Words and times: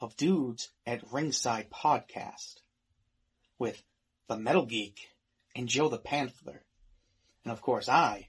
of 0.00 0.16
Dudes 0.16 0.70
at 0.86 1.12
Ringside 1.12 1.70
podcast 1.70 2.60
with 3.58 3.82
the 4.28 4.36
Metal 4.36 4.66
Geek 4.66 5.08
and 5.54 5.68
Joe 5.68 5.88
the 5.88 5.98
Panther. 5.98 6.62
And 7.44 7.52
of 7.52 7.62
course, 7.62 7.88
I 7.88 8.28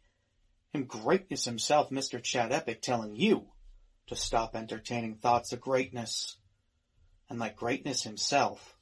am 0.73 0.85
greatness 0.85 1.45
himself, 1.45 1.89
Mr. 1.89 2.21
Chad 2.21 2.51
Epic, 2.51 2.81
telling 2.81 3.15
you 3.15 3.47
to 4.07 4.15
stop 4.15 4.55
entertaining 4.55 5.15
thoughts 5.15 5.51
of 5.51 5.59
greatness. 5.59 6.37
And 7.29 7.39
like 7.39 7.57
greatness 7.57 8.03
himself, 8.03 8.77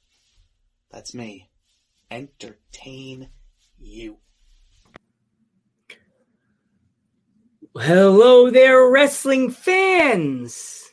that's 0.92 1.14
me, 1.14 1.50
entertain 2.10 3.30
you. 3.78 4.18
Hello 7.76 8.50
there, 8.50 8.88
wrestling 8.88 9.50
fans. 9.50 10.84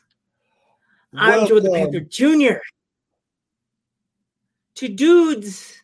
I'm 1.15 1.47
Joe 1.47 1.59
the 1.59 1.69
Panther 1.69 1.99
Jr. 1.99 2.59
To 4.75 4.87
Dudes 4.87 5.79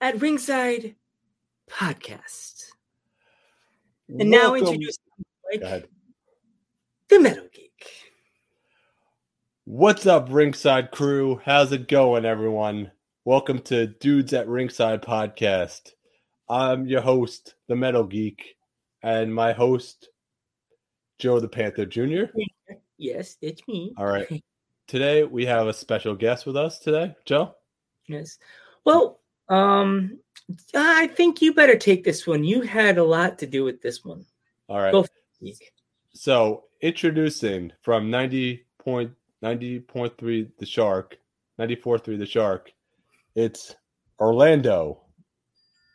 at 0.00 0.20
Ringside 0.20 0.94
Podcast. 1.68 2.66
And 4.08 4.30
now 4.30 4.54
introducing 4.54 5.02
the 5.50 7.18
Metal 7.18 7.48
Geek. 7.52 7.72
What's 9.64 10.06
up, 10.06 10.28
Ringside 10.30 10.92
crew? 10.92 11.40
How's 11.44 11.72
it 11.72 11.88
going, 11.88 12.24
everyone? 12.24 12.92
Welcome 13.24 13.58
to 13.62 13.88
Dudes 13.88 14.32
at 14.32 14.46
Ringside 14.46 15.02
Podcast. 15.02 15.92
I'm 16.48 16.86
your 16.86 17.00
host, 17.00 17.56
the 17.66 17.74
Metal 17.74 18.04
Geek, 18.04 18.54
and 19.02 19.34
my 19.34 19.52
host, 19.52 20.08
Joe 21.18 21.40
the 21.40 21.48
Panther 21.48 21.84
Jr. 21.84 22.26
Yes, 22.96 23.36
it's 23.42 23.66
me. 23.66 23.92
All 23.98 24.06
right. 24.06 24.40
Today 24.88 25.22
we 25.22 25.44
have 25.44 25.66
a 25.66 25.74
special 25.74 26.14
guest 26.14 26.46
with 26.46 26.56
us 26.56 26.78
today, 26.78 27.14
Joe. 27.26 27.54
Yes. 28.06 28.38
Well, 28.86 29.20
um, 29.50 30.18
I 30.74 31.08
think 31.08 31.42
you 31.42 31.52
better 31.52 31.76
take 31.76 32.04
this 32.04 32.26
one. 32.26 32.42
You 32.42 32.62
had 32.62 32.96
a 32.96 33.04
lot 33.04 33.38
to 33.40 33.46
do 33.46 33.64
with 33.64 33.82
this 33.82 34.02
one. 34.02 34.24
All 34.66 34.80
right. 34.80 35.06
So 36.14 36.64
introducing 36.80 37.70
from 37.82 38.10
90 38.10 38.64
point 38.78 39.12
90.3 39.42 40.48
the 40.58 40.66
shark 40.66 41.18
94.3 41.58 42.18
the 42.18 42.26
shark 42.26 42.72
it's 43.34 43.74
orlando 44.20 45.00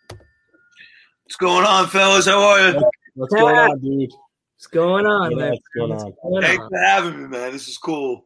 what's 0.09 1.37
going 1.39 1.65
on 1.65 1.87
fellas 1.87 2.25
how 2.25 2.41
are 2.41 2.71
you 2.71 2.91
what's 3.15 3.33
going 3.33 3.55
on 3.55 3.79
dude 3.79 4.11
what's 4.55 4.67
going 4.67 5.05
on 5.05 5.31
yeah, 5.31 5.37
man 5.37 5.51
what's 5.51 5.67
going 5.75 5.91
on? 5.91 5.97
What's 5.97 6.17
going 6.21 6.43
thanks 6.43 6.67
for 6.69 6.77
having 6.77 7.23
me 7.23 7.27
man 7.29 7.53
this 7.53 7.67
is 7.69 7.77
cool 7.77 8.25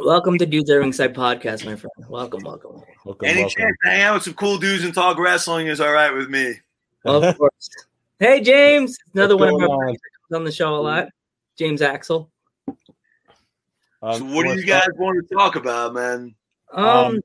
welcome 0.00 0.38
to 0.38 0.46
dudes 0.46 0.70
at 0.70 0.74
ringside 0.76 1.14
podcast 1.14 1.64
my 1.64 1.76
friend. 1.76 1.92
Welcome 2.08 2.42
welcome. 2.44 2.82
Welcome, 3.04 3.28
any 3.28 3.42
welcome. 3.42 3.56
chance 3.62 3.76
to 3.84 3.90
hang 3.90 4.02
out 4.02 4.14
with 4.14 4.22
some 4.24 4.34
cool 4.34 4.58
dudes 4.58 4.84
and 4.84 4.94
talk 4.94 5.18
wrestling 5.18 5.66
is 5.66 5.80
all 5.80 5.92
right 5.92 6.12
with 6.12 6.28
me. 6.28 6.54
Of 7.04 7.36
course. 7.38 7.68
Hey 8.18 8.40
james. 8.40 8.96
Another 9.14 9.36
What's 9.36 9.52
one 9.52 9.62
of 9.62 9.68
going 9.68 9.80
my 9.80 9.86
on? 9.90 9.96
friends 9.96 10.00
on 10.34 10.44
the 10.44 10.52
show 10.52 10.74
a 10.76 10.80
lot. 10.82 11.08
James 11.58 11.82
axel. 11.82 12.30
Um, 14.02 14.14
so 14.18 14.24
what 14.24 14.44
do 14.46 14.54
you 14.54 14.64
guys 14.64 14.82
start- 14.82 14.98
want 14.98 15.28
to 15.28 15.34
talk 15.34 15.56
about 15.56 15.94
man? 15.94 16.34
Um, 16.72 16.86
Um, 16.86 17.20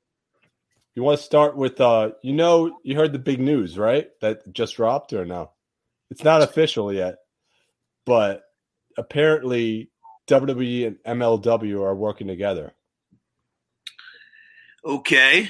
you 0.96 1.04
want 1.04 1.20
to 1.20 1.24
start 1.26 1.56
with 1.56 1.80
uh 1.82 2.12
you 2.22 2.34
know 2.34 2.78
you 2.84 2.96
heard 2.96 3.14
the 3.14 3.20
big 3.20 3.40
news 3.40 3.78
right? 3.78 4.08
That 4.22 4.52
just 4.54 4.76
dropped 4.76 5.14
or 5.14 5.26
no? 5.26 5.52
It's 6.12 6.24
not 6.24 6.42
official 6.42 6.92
yet 6.94 7.16
but 8.06 8.44
apparently 8.98 9.90
wwe 10.28 10.88
and 10.88 11.20
mlw 11.20 11.82
are 11.84 11.96
working 11.96 12.28
together 12.28 12.74
okay 14.84 15.50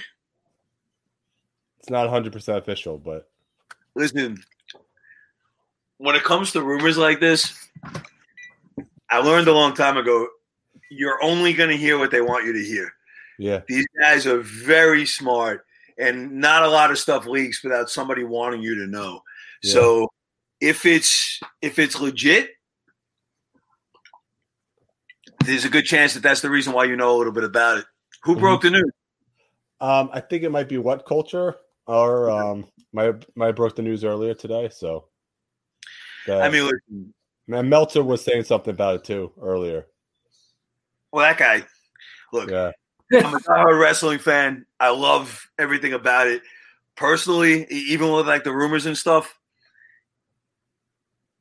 it's 1.79 1.89
not 1.89 2.09
100% 2.09 2.57
official 2.57 2.97
but 2.97 3.29
listen 3.95 4.43
when 5.97 6.15
it 6.15 6.23
comes 6.23 6.51
to 6.51 6.61
rumors 6.61 6.97
like 6.97 7.19
this 7.19 7.69
i 9.09 9.17
learned 9.19 9.47
a 9.47 9.53
long 9.53 9.73
time 9.73 9.97
ago 9.97 10.27
you're 10.89 11.21
only 11.23 11.53
going 11.53 11.69
to 11.69 11.77
hear 11.77 11.97
what 11.97 12.11
they 12.11 12.21
want 12.21 12.45
you 12.45 12.53
to 12.53 12.63
hear 12.63 12.91
yeah 13.37 13.61
These 13.67 13.87
guys 13.99 14.25
are 14.25 14.39
very 14.39 15.05
smart, 15.05 15.65
and 15.97 16.33
not 16.33 16.63
a 16.63 16.69
lot 16.69 16.91
of 16.91 16.97
stuff 16.97 17.25
leaks 17.25 17.63
without 17.63 17.89
somebody 17.89 18.23
wanting 18.23 18.61
you 18.61 18.75
to 18.75 18.87
know. 18.87 19.21
Yeah. 19.63 19.73
So 19.73 20.07
if 20.61 20.85
it's 20.85 21.39
if 21.61 21.79
it's 21.79 21.99
legit, 21.99 22.51
there's 25.45 25.65
a 25.65 25.69
good 25.69 25.85
chance 25.85 26.13
that 26.13 26.23
that's 26.23 26.41
the 26.41 26.49
reason 26.49 26.73
why 26.73 26.83
you 26.85 26.95
know 26.95 27.15
a 27.15 27.17
little 27.17 27.33
bit 27.33 27.43
about 27.43 27.77
it. 27.79 27.85
Who 28.23 28.35
Mhm. 28.35 28.39
broke 28.39 28.61
the 28.61 28.71
news? 28.71 28.91
um 29.81 30.09
i 30.13 30.21
think 30.21 30.41
it 30.41 30.49
might 30.49 30.69
be 30.69 30.77
WhatCulture 30.77 31.55
or 31.85 32.29
um 32.29 32.65
my 32.93 33.13
my 33.35 33.51
broke 33.51 33.75
the 33.75 33.81
news 33.81 34.05
earlier 34.05 34.33
today 34.33 34.69
so 34.69 35.09
I 36.29 36.49
mean, 36.49 36.63
listen, 36.63 37.13
and 37.49 37.69
meltzer 37.69 38.01
was 38.01 38.23
saying 38.23 38.45
something 38.45 38.73
about 38.73 38.95
it 38.95 39.03
too 39.03 39.33
earlier 39.39 39.85
well, 41.11 41.25
that 41.25 41.37
guy. 41.37 41.65
Look, 42.31 42.49
yeah 42.49 42.71
I'm 43.13 43.33
a 43.33 43.39
diehard 43.39 43.79
wrestling 43.79 44.19
fan. 44.19 44.65
I 44.79 44.89
love 44.89 45.49
everything 45.59 45.93
about 45.93 46.27
it. 46.27 46.41
Personally, 46.95 47.65
even 47.69 48.11
with 48.11 48.27
like 48.27 48.43
the 48.43 48.51
rumors 48.51 48.85
and 48.85 48.97
stuff, 48.97 49.37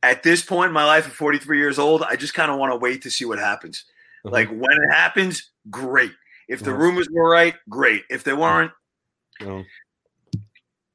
at 0.03 0.23
this 0.23 0.43
point 0.43 0.69
in 0.69 0.75
my 0.75 0.85
life, 0.85 1.07
at 1.07 1.13
43 1.13 1.59
years 1.59 1.79
old, 1.79 2.03
I 2.03 2.17
just 2.17 2.35
kind 2.35 2.51
of 2.51 2.59
want 2.59 2.73
to 2.73 2.77
wait 2.77 3.03
to 3.03 3.11
see 3.11 3.25
what 3.25 3.39
happens. 3.39 3.85
Mhm. 4.25 4.31
Like 4.33 4.49
when 4.49 4.73
it 4.83 4.91
happens, 4.91 5.51
great. 5.71 6.13
If 6.49 6.61
the 6.61 6.71
Mhm. 6.71 6.79
rumors 6.79 7.09
were 7.11 7.29
right, 7.29 7.55
great. 7.69 8.05
If 8.11 8.25
they 8.25 8.33
weren't, 8.33 8.73
Um, 9.41 9.67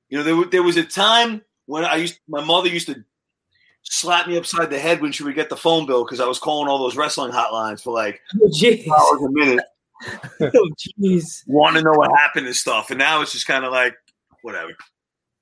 you 0.09 0.17
know, 0.17 0.23
there, 0.23 0.45
there 0.45 0.63
was 0.63 0.77
a 0.77 0.83
time 0.83 1.43
when 1.65 1.83
I 1.83 1.95
used, 1.95 2.19
my 2.27 2.43
mother 2.43 2.69
used 2.69 2.87
to 2.87 3.03
slap 3.83 4.27
me 4.27 4.37
upside 4.37 4.69
the 4.69 4.79
head 4.79 5.01
when 5.01 5.11
she 5.11 5.23
would 5.23 5.35
get 5.35 5.49
the 5.49 5.57
phone 5.57 5.85
bill 5.85 6.03
because 6.05 6.19
I 6.19 6.25
was 6.25 6.39
calling 6.39 6.69
all 6.69 6.79
those 6.79 6.95
wrestling 6.95 7.31
hotlines 7.31 7.81
for 7.83 7.93
like 7.93 8.21
oh 8.35 8.47
jeez 8.47 8.87
hours 8.87 9.21
a 9.23 9.29
minute, 9.31 9.65
oh 10.55 10.69
jeez 10.99 11.43
want 11.47 11.75
to 11.75 11.81
know 11.83 11.91
what 11.91 12.11
happened 12.17 12.47
and 12.47 12.55
stuff. 12.55 12.89
And 12.91 12.99
now 12.99 13.21
it's 13.21 13.31
just 13.33 13.45
kind 13.47 13.65
of 13.65 13.71
like, 13.71 13.95
whatever. 14.41 14.71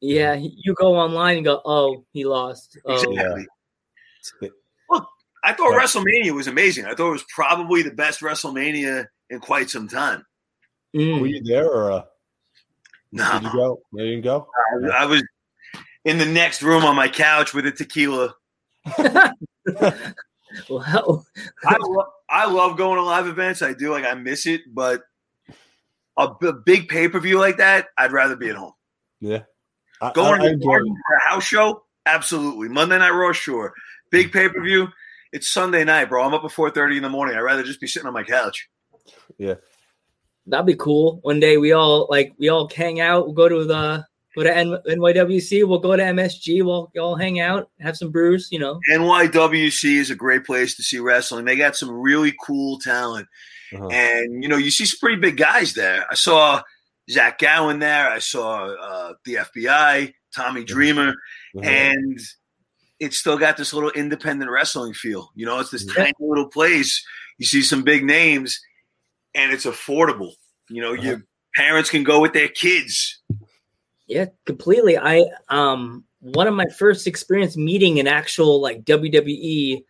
yeah 0.01 0.33
you 0.33 0.73
go 0.75 0.95
online 0.95 1.37
and 1.37 1.45
go 1.45 1.61
oh 1.65 2.03
he 2.13 2.25
lost 2.25 2.77
oh 2.85 2.93
Exactly. 3.11 3.47
Yeah. 4.41 4.49
Look, 4.89 5.07
I 5.43 5.53
thought 5.53 5.69
Right. 5.71 5.85
WrestleMania 5.87 6.31
was 6.33 6.47
amazing. 6.47 6.85
I 6.85 6.93
thought 6.95 7.09
it 7.09 7.11
was 7.11 7.25
probably 7.33 7.83
the 7.83 7.91
best 7.91 8.21
WrestleMania 8.21 9.07
in 9.29 9.39
quite 9.39 9.69
some 9.69 9.87
time. 9.87 10.25
Mm. 10.95 11.19
were 11.21 11.27
you 11.27 11.43
there 11.43 11.67
or 11.69 11.91
uh, 11.91 12.03
Nah, 13.11 13.39
did 13.39 13.43
you 13.43 13.51
go 13.53 13.81
there 13.93 14.05
you 14.05 14.21
go 14.21 14.47
I 14.93 15.05
was 15.05 15.21
in 16.05 16.17
the 16.17 16.25
next 16.25 16.63
room 16.63 16.85
on 16.85 16.95
my 16.95 17.07
couch 17.09 17.53
with 17.53 17.65
a 17.67 17.71
tequila. 17.71 18.33
wow 20.69 21.23
I, 21.65 21.77
lo- 21.79 22.05
I 22.29 22.45
love 22.49 22.77
going 22.77 22.95
to 22.97 23.03
live 23.03 23.27
events. 23.27 23.61
I 23.61 23.73
do. 23.73 23.91
Like, 23.91 24.05
I 24.05 24.13
miss 24.13 24.45
it. 24.45 24.61
But 24.73 25.01
a, 26.17 26.33
b- 26.39 26.51
big 26.65 26.87
pay 26.89 27.07
per 27.09 27.19
view 27.19 27.37
like 27.39 27.57
that, 27.57 27.87
I'd 27.97 28.11
rather 28.11 28.35
be 28.35 28.49
at 28.49 28.55
home. 28.55 28.73
yeah 29.19 29.43
I, 30.01 30.11
Going 30.13 30.41
I, 30.41 30.45
I 30.45 30.49
to 30.51 30.57
the 30.57 30.65
garden 30.65 30.95
for 30.95 31.15
a 31.15 31.29
house 31.29 31.43
show, 31.43 31.83
absolutely. 32.05 32.69
Monday 32.69 32.97
Night 32.97 33.09
Raw, 33.11 33.31
sure. 33.33 33.73
Big 34.11 34.31
pay 34.31 34.47
per 34.49 34.61
view, 34.63 34.87
it's 35.31 35.51
Sunday 35.51 35.83
night, 35.83 36.05
bro. 36.05 36.23
I'm 36.23 36.33
up 36.33 36.43
at 36.43 36.51
4:30 36.51 36.97
in 36.97 37.03
the 37.03 37.09
morning. 37.09 37.35
I'd 37.35 37.41
rather 37.41 37.63
just 37.63 37.81
be 37.81 37.88
sitting 37.88 38.07
on 38.07 38.13
my 38.13 38.23
couch. 38.23 38.69
Yeah, 39.38 39.55
that'd 40.45 40.65
be 40.65 40.75
cool. 40.75 41.19
One 41.23 41.39
day 41.39 41.57
we 41.57 41.71
all 41.71 42.07
like 42.09 42.33
we 42.38 42.49
all 42.49 42.69
hang 42.69 42.99
out. 42.99 43.25
We'll 43.25 43.35
go 43.35 43.49
to 43.49 43.66
the 43.66 44.05
go 44.35 44.43
to 44.43 44.55
N- 44.55 44.81
NYWC. 44.87 45.67
We'll 45.67 45.79
go 45.79 45.95
to 45.95 46.03
MSG. 46.03 46.63
We'll 46.63 46.91
all 46.99 47.16
hang 47.16 47.39
out, 47.39 47.69
have 47.79 47.97
some 47.97 48.11
brews. 48.11 48.49
You 48.51 48.59
know. 48.59 48.79
NYWC 48.91 49.97
is 49.97 50.09
a 50.09 50.16
great 50.16 50.45
place 50.45 50.75
to 50.75 50.83
see 50.83 50.99
wrestling. 50.99 51.45
They 51.45 51.55
got 51.55 51.75
some 51.75 51.89
really 51.89 52.33
cool 52.45 52.79
talent. 52.79 53.27
Uh-huh. 53.73 53.87
And, 53.87 54.41
you 54.41 54.47
know, 54.49 54.57
you 54.57 54.72
see 54.72 54.85
some 54.85 54.99
pretty 54.99 55.19
big 55.19 55.37
guys 55.37 55.73
there. 55.73 56.05
I 56.09 56.16
saw 56.16 56.61
Zach 57.09 57.40
Gowen 57.40 57.79
there. 57.79 58.09
I 58.09 58.19
saw 58.19 58.67
uh, 58.67 59.13
the 59.25 59.35
FBI, 59.35 60.13
Tommy 60.35 60.63
Dreamer. 60.63 61.13
Mhm. 61.55 61.66
And 61.66 62.19
it's 62.99 63.17
still 63.17 63.38
got 63.38 63.58
this 63.58 63.73
little 63.73 63.91
independent 63.91 64.49
wrestling 64.49 64.94
feel. 64.94 65.32
You 65.35 65.46
know, 65.46 65.59
it's 65.59 65.70
this 65.72 65.85
Yeah. 65.85 65.94
tiny 66.05 66.14
little 66.20 66.47
place. 66.49 67.03
You 67.38 67.46
see 67.46 67.61
some 67.61 67.84
big 67.84 68.03
names, 68.03 68.59
and 69.35 69.52
it's 69.52 69.66
affordable. 69.66 70.34
You 70.70 70.82
know, 70.82 70.94
your 70.94 71.23
parents 71.55 71.90
can 71.90 72.03
go 72.03 72.20
with 72.20 72.34
their 72.34 72.47
kids. 72.47 73.22
Yeah, 74.08 74.26
completely. 74.46 74.97
I 74.97 75.26
um 75.49 76.03
one 76.20 76.47
of 76.47 76.55
my 76.55 76.66
first 76.78 77.05
experience 77.08 77.55
meeting 77.55 77.99
an 77.99 78.08
actual 78.08 78.59
like 78.61 78.84
WWE 78.85 79.84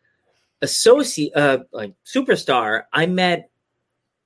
associate 0.61 1.31
uh 1.35 1.59
like 1.71 1.93
superstar, 2.05 2.83
I 2.91 3.05
met 3.05 3.49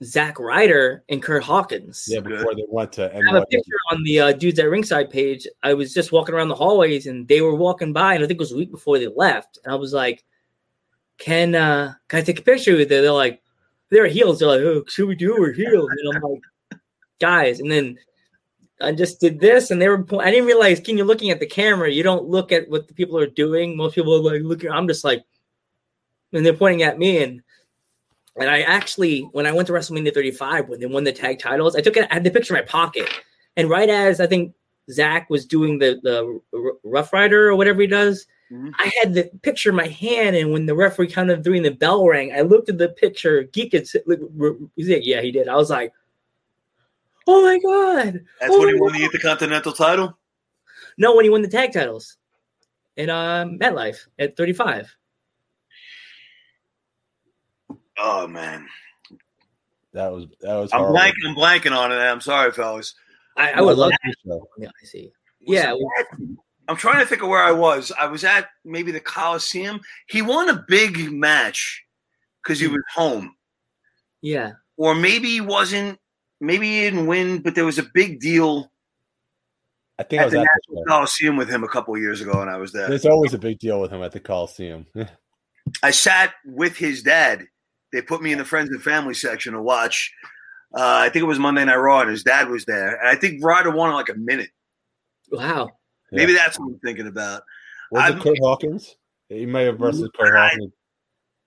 Zack 0.03 0.39
Ryder 0.39 1.03
and 1.09 1.21
Kurt 1.21 1.43
Hawkins. 1.43 2.05
yeah 2.07 2.19
before 2.19 2.55
they 2.55 2.65
went 2.67 2.91
to 2.93 3.15
I 3.15 3.21
have 3.31 3.43
a 3.43 3.45
picture 3.45 3.75
on 3.91 4.03
the 4.03 4.19
uh, 4.19 4.31
dudes 4.31 4.59
at 4.59 4.69
ringside 4.69 5.09
page. 5.09 5.47
I 5.63 5.73
was 5.73 5.93
just 5.93 6.11
walking 6.11 6.33
around 6.33 6.47
the 6.47 6.55
hallways 6.55 7.07
and 7.07 7.27
they 7.27 7.41
were 7.41 7.55
walking 7.55 7.93
by, 7.93 8.15
and 8.15 8.23
I 8.23 8.27
think 8.27 8.37
it 8.37 8.39
was 8.39 8.51
a 8.51 8.57
week 8.57 8.71
before 8.71 8.97
they 8.97 9.07
left. 9.07 9.59
And 9.63 9.71
I 9.73 9.75
was 9.75 9.93
like, 9.93 10.23
"Can 11.17 11.55
uh, 11.55 11.93
can 12.07 12.19
I 12.19 12.23
take 12.23 12.39
a 12.39 12.43
picture 12.43 12.71
with 12.71 12.91
you?" 12.91 13.01
They're 13.01 13.11
like, 13.11 13.41
they're 13.91 14.07
heels. 14.07 14.39
They're 14.39 14.47
like, 14.47 14.61
oh, 14.61 14.83
should 14.87 15.07
we 15.07 15.15
do? 15.15 15.35
We're 15.37 15.53
heels. 15.53 15.89
And 15.91 16.15
I'm 16.15 16.21
like, 16.23 16.41
guys. 17.19 17.59
And 17.59 17.69
then 17.69 17.99
I 18.79 18.93
just 18.93 19.19
did 19.19 19.39
this, 19.39 19.69
and 19.69 19.79
they 19.79 19.89
were. 19.89 20.03
po- 20.03 20.21
I 20.21 20.31
didn't 20.31 20.47
realize, 20.47 20.79
Can 20.79 20.97
you're 20.97 21.05
looking 21.05 21.29
at 21.29 21.39
the 21.39 21.45
camera. 21.45 21.91
You 21.91 22.01
don't 22.01 22.25
look 22.25 22.51
at 22.51 22.67
what 22.69 22.87
the 22.87 22.95
people 22.95 23.19
are 23.19 23.27
doing. 23.27 23.77
Most 23.77 23.93
people 23.93 24.15
are 24.15 24.33
like 24.33 24.41
looking. 24.41 24.71
I'm 24.71 24.87
just 24.87 25.03
like, 25.03 25.23
and 26.33 26.43
they're 26.43 26.53
pointing 26.53 26.81
at 26.81 26.97
me, 26.97 27.21
and 27.21 27.43
and 28.41 28.49
I 28.49 28.61
actually, 28.61 29.21
when 29.31 29.45
I 29.45 29.51
went 29.51 29.67
to 29.67 29.73
WrestleMania 29.73 30.13
35, 30.13 30.69
when 30.69 30.79
they 30.79 30.85
won 30.85 31.03
the 31.03 31.11
tag 31.13 31.39
titles, 31.39 31.75
I 31.75 31.81
took 31.81 31.97
it. 31.97 32.07
I 32.11 32.15
had 32.15 32.23
the 32.23 32.31
picture 32.31 32.55
in 32.55 32.61
my 32.61 32.67
pocket, 32.67 33.09
and 33.55 33.69
right 33.69 33.89
as 33.89 34.19
I 34.19 34.27
think 34.27 34.53
Zack 34.91 35.29
was 35.29 35.45
doing 35.45 35.79
the 35.79 35.99
the 36.03 36.77
Rough 36.83 37.13
Ryder 37.13 37.49
or 37.49 37.55
whatever 37.55 37.81
he 37.81 37.87
does, 37.87 38.25
Mhm. 38.51 38.73
I 38.77 38.91
had 39.01 39.13
the 39.13 39.31
picture 39.43 39.69
in 39.69 39.75
my 39.75 39.87
hand, 39.87 40.35
and 40.35 40.51
when 40.51 40.65
the 40.65 40.75
referee 40.75 41.07
counted 41.07 41.43
three 41.43 41.57
and 41.57 41.65
the 41.65 41.71
bell 41.71 42.05
rang, 42.05 42.33
I 42.33 42.41
looked 42.41 42.67
at 42.67 42.77
the 42.77 42.89
picture. 42.89 43.43
Geek 43.43 43.71
had 43.71 43.87
said, 43.87 44.03
like, 44.05 44.19
r- 44.41 44.57
he's 44.75 44.89
like, 44.89 45.05
yeah, 45.05 45.21
he 45.21 45.31
did. 45.31 45.47
I 45.47 45.55
was 45.55 45.69
like, 45.69 45.93
oh 47.27 47.41
my 47.41 47.59
god! 47.59 48.25
That's 48.41 48.53
oh 48.53 48.59
when 48.59 48.67
he 48.69 48.73
my 48.75 48.81
won 48.81 48.93
the 48.93 49.03
Intercontinental 49.05 49.71
title. 49.71 50.17
No, 50.97 51.15
when 51.15 51.23
he 51.23 51.29
won 51.29 51.41
the 51.41 51.47
tag 51.47 51.71
titles 51.71 52.17
in 52.97 53.09
uh, 53.09 53.45
MetLife 53.45 54.07
at 54.19 54.35
35. 54.35 54.93
Oh 57.97 58.27
man, 58.27 58.67
That 59.93 60.11
was 60.11 60.25
that 60.41 60.55
was. 60.55 60.71
I'm 60.73 60.79
horrible. 60.79 60.99
blanking. 60.99 61.27
I'm 61.27 61.35
blanking 61.35 61.77
on 61.77 61.91
it. 61.91 61.95
I'm 61.95 62.21
sorry, 62.21 62.51
fellas. 62.51 62.93
I, 63.37 63.53
I 63.53 63.61
would 63.61 63.77
love 63.77 63.91
that 63.91 63.99
that. 64.03 64.15
show. 64.25 64.47
Yeah, 64.57 64.69
I 64.69 64.85
see. 64.85 65.11
Was 65.47 65.55
Yeah, 65.55 65.73
it- 65.73 66.37
I'm 66.67 66.77
trying 66.77 66.99
to 66.99 67.05
think 67.05 67.21
of 67.21 67.27
where 67.27 67.43
I 67.43 67.51
was. 67.51 67.91
I 67.99 68.05
was 68.05 68.23
at 68.23 68.47
maybe 68.63 68.91
the 68.91 68.99
Coliseum. 68.99 69.81
He 70.07 70.21
won 70.21 70.49
a 70.49 70.63
big 70.67 71.11
match 71.11 71.83
because 72.41 72.59
he 72.59 72.67
hmm. 72.67 72.73
was 72.73 72.83
home, 72.93 73.35
yeah. 74.21 74.53
or 74.77 74.95
maybe 74.95 75.29
he 75.29 75.41
wasn't. 75.41 75.99
Maybe 76.39 76.67
he 76.67 76.81
didn't 76.81 77.07
win, 77.07 77.41
but 77.41 77.55
there 77.55 77.65
was 77.65 77.77
a 77.77 77.85
big 77.93 78.19
deal 78.19 78.71
I 80.01 80.03
think 80.03 80.19
I 80.19 80.23
at 80.23 80.25
was 80.25 80.33
the 80.33 80.39
at 80.39 80.47
National 80.47 80.83
show. 80.83 80.87
Coliseum 80.87 81.37
with 81.37 81.49
him 81.49 81.63
a 81.63 81.67
couple 81.67 81.93
of 81.93 82.01
years 82.01 82.21
ago, 82.21 82.41
and 82.41 82.49
I 82.49 82.57
was 82.57 82.71
there. 82.71 82.87
There's 82.87 83.05
always 83.05 83.35
a 83.35 83.37
big 83.37 83.59
deal 83.59 83.79
with 83.79 83.91
him 83.91 84.01
at 84.01 84.11
the 84.11 84.19
Coliseum. 84.19 84.87
I 85.83 85.91
sat 85.91 86.33
with 86.43 86.75
his 86.75 87.03
dad. 87.03 87.45
They 87.91 88.01
put 88.01 88.21
me 88.21 88.31
in 88.31 88.37
the 88.37 88.45
friends 88.45 88.69
and 88.69 88.81
family 88.81 89.13
section 89.13 89.53
to 89.53 89.61
watch. 89.61 90.11
Uh, 90.73 90.79
I 91.01 91.09
think 91.09 91.23
it 91.23 91.27
was 91.27 91.39
Monday 91.39 91.65
Night 91.65 91.75
Raw, 91.75 92.01
and 92.01 92.09
his 92.09 92.23
dad 92.23 92.49
was 92.49 92.63
there. 92.65 92.95
And 92.99 93.09
I 93.09 93.15
think 93.15 93.43
Ryder 93.43 93.71
won 93.71 93.89
in 93.89 93.95
like 93.95 94.09
a 94.09 94.15
minute. 94.15 94.49
Wow. 95.31 95.71
Maybe 96.11 96.33
that's 96.33 96.59
what 96.59 96.67
I'm 96.67 96.79
thinking 96.79 97.07
about. 97.07 97.43
Was 97.91 98.03
I'm- 98.03 98.17
it 98.17 98.21
Kurt 98.23 98.37
Hawkins? 98.39 98.95
He 99.29 99.45
may 99.45 99.63
have 99.65 99.77
versus 99.79 100.09
Kurt 100.17 100.35
Hawkins. 100.35 100.73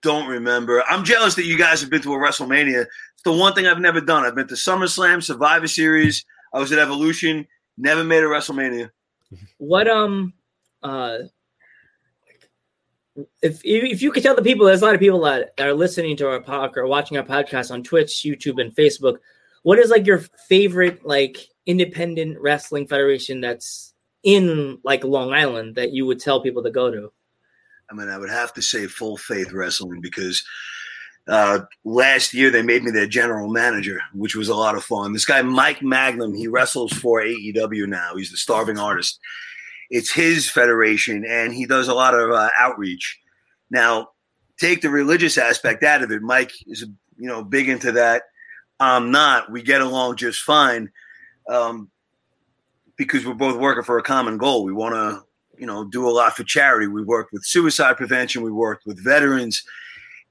Don't 0.01 0.27
remember. 0.27 0.83
I'm 0.87 1.03
jealous 1.03 1.35
that 1.35 1.45
you 1.45 1.57
guys 1.57 1.81
have 1.81 1.89
been 1.89 2.01
to 2.01 2.13
a 2.13 2.17
WrestleMania. 2.17 2.81
It's 2.81 3.23
the 3.23 3.31
one 3.31 3.53
thing 3.53 3.65
I've 3.67 3.79
never 3.79 4.01
done. 4.01 4.23
I've 4.23 4.35
been 4.35 4.47
to 4.47 4.55
SummerSlam, 4.55 5.23
Survivor 5.23 5.67
Series. 5.67 6.25
I 6.53 6.59
was 6.59 6.71
at 6.71 6.79
Evolution. 6.79 7.47
Never 7.77 8.03
made 8.03 8.23
a 8.23 8.27
WrestleMania. 8.27 8.89
What 9.57 9.87
um 9.87 10.33
uh 10.83 11.17
if 13.41 13.61
if 13.63 14.01
you 14.01 14.11
could 14.11 14.23
tell 14.23 14.35
the 14.35 14.41
people, 14.41 14.65
there's 14.65 14.81
a 14.81 14.85
lot 14.85 14.95
of 14.95 14.99
people 14.99 15.21
that 15.21 15.53
are 15.59 15.73
listening 15.73 16.17
to 16.17 16.27
our 16.27 16.41
podcast 16.41 16.77
or 16.77 16.87
watching 16.87 17.17
our 17.17 17.23
podcast 17.23 17.71
on 17.71 17.83
Twitch, 17.83 18.23
YouTube, 18.25 18.61
and 18.61 18.75
Facebook. 18.75 19.17
What 19.63 19.79
is 19.79 19.89
like 19.89 20.05
your 20.05 20.19
favorite 20.47 21.05
like 21.05 21.37
independent 21.65 22.39
wrestling 22.39 22.87
federation 22.87 23.41
that's 23.41 23.93
in 24.23 24.79
like 24.83 25.03
Long 25.03 25.33
Island 25.33 25.75
that 25.75 25.91
you 25.91 26.05
would 26.05 26.19
tell 26.19 26.41
people 26.41 26.63
to 26.63 26.71
go 26.71 26.91
to? 26.91 27.11
I 27.89 27.93
mean, 27.93 28.09
I 28.09 28.17
would 28.17 28.29
have 28.29 28.53
to 28.55 28.61
say 28.61 28.87
Full 28.87 29.17
Faith 29.17 29.51
Wrestling 29.51 30.01
because 30.01 30.43
uh, 31.27 31.59
last 31.83 32.33
year 32.33 32.49
they 32.49 32.61
made 32.61 32.83
me 32.83 32.91
their 32.91 33.07
general 33.07 33.47
manager, 33.47 33.99
which 34.13 34.35
was 34.35 34.49
a 34.49 34.55
lot 34.55 34.75
of 34.75 34.83
fun. 34.83 35.13
This 35.13 35.25
guy, 35.25 35.41
Mike 35.41 35.81
Magnum, 35.81 36.33
he 36.33 36.47
wrestles 36.47 36.93
for 36.93 37.21
AEW 37.21 37.87
now. 37.87 38.15
He's 38.15 38.31
the 38.31 38.37
starving 38.37 38.77
artist. 38.77 39.19
It's 39.89 40.11
his 40.11 40.49
federation, 40.49 41.25
and 41.25 41.53
he 41.53 41.65
does 41.65 41.87
a 41.87 41.93
lot 41.93 42.13
of 42.13 42.31
uh, 42.31 42.49
outreach. 42.57 43.19
Now, 43.69 44.09
take 44.59 44.81
the 44.81 44.89
religious 44.89 45.37
aspect 45.37 45.83
out 45.83 46.03
of 46.03 46.11
it. 46.11 46.21
Mike 46.21 46.51
is, 46.67 46.81
you 47.17 47.27
know, 47.27 47.43
big 47.43 47.69
into 47.69 47.91
that. 47.93 48.23
I'm 48.79 49.11
not. 49.11 49.51
We 49.51 49.61
get 49.61 49.81
along 49.81 50.17
just 50.17 50.41
fine 50.41 50.91
um, 51.49 51.89
because 52.97 53.25
we're 53.25 53.33
both 53.33 53.59
working 53.59 53.83
for 53.83 53.97
a 53.97 54.03
common 54.03 54.37
goal. 54.37 54.63
We 54.63 54.73
want 54.73 54.95
to 54.95 55.25
you 55.57 55.65
know, 55.65 55.85
do 55.85 56.07
a 56.07 56.11
lot 56.11 56.35
for 56.35 56.43
charity. 56.43 56.87
We 56.87 57.03
worked 57.03 57.33
with 57.33 57.45
suicide 57.45 57.97
prevention. 57.97 58.41
We 58.41 58.51
worked 58.51 58.85
with 58.85 59.03
veterans. 59.03 59.63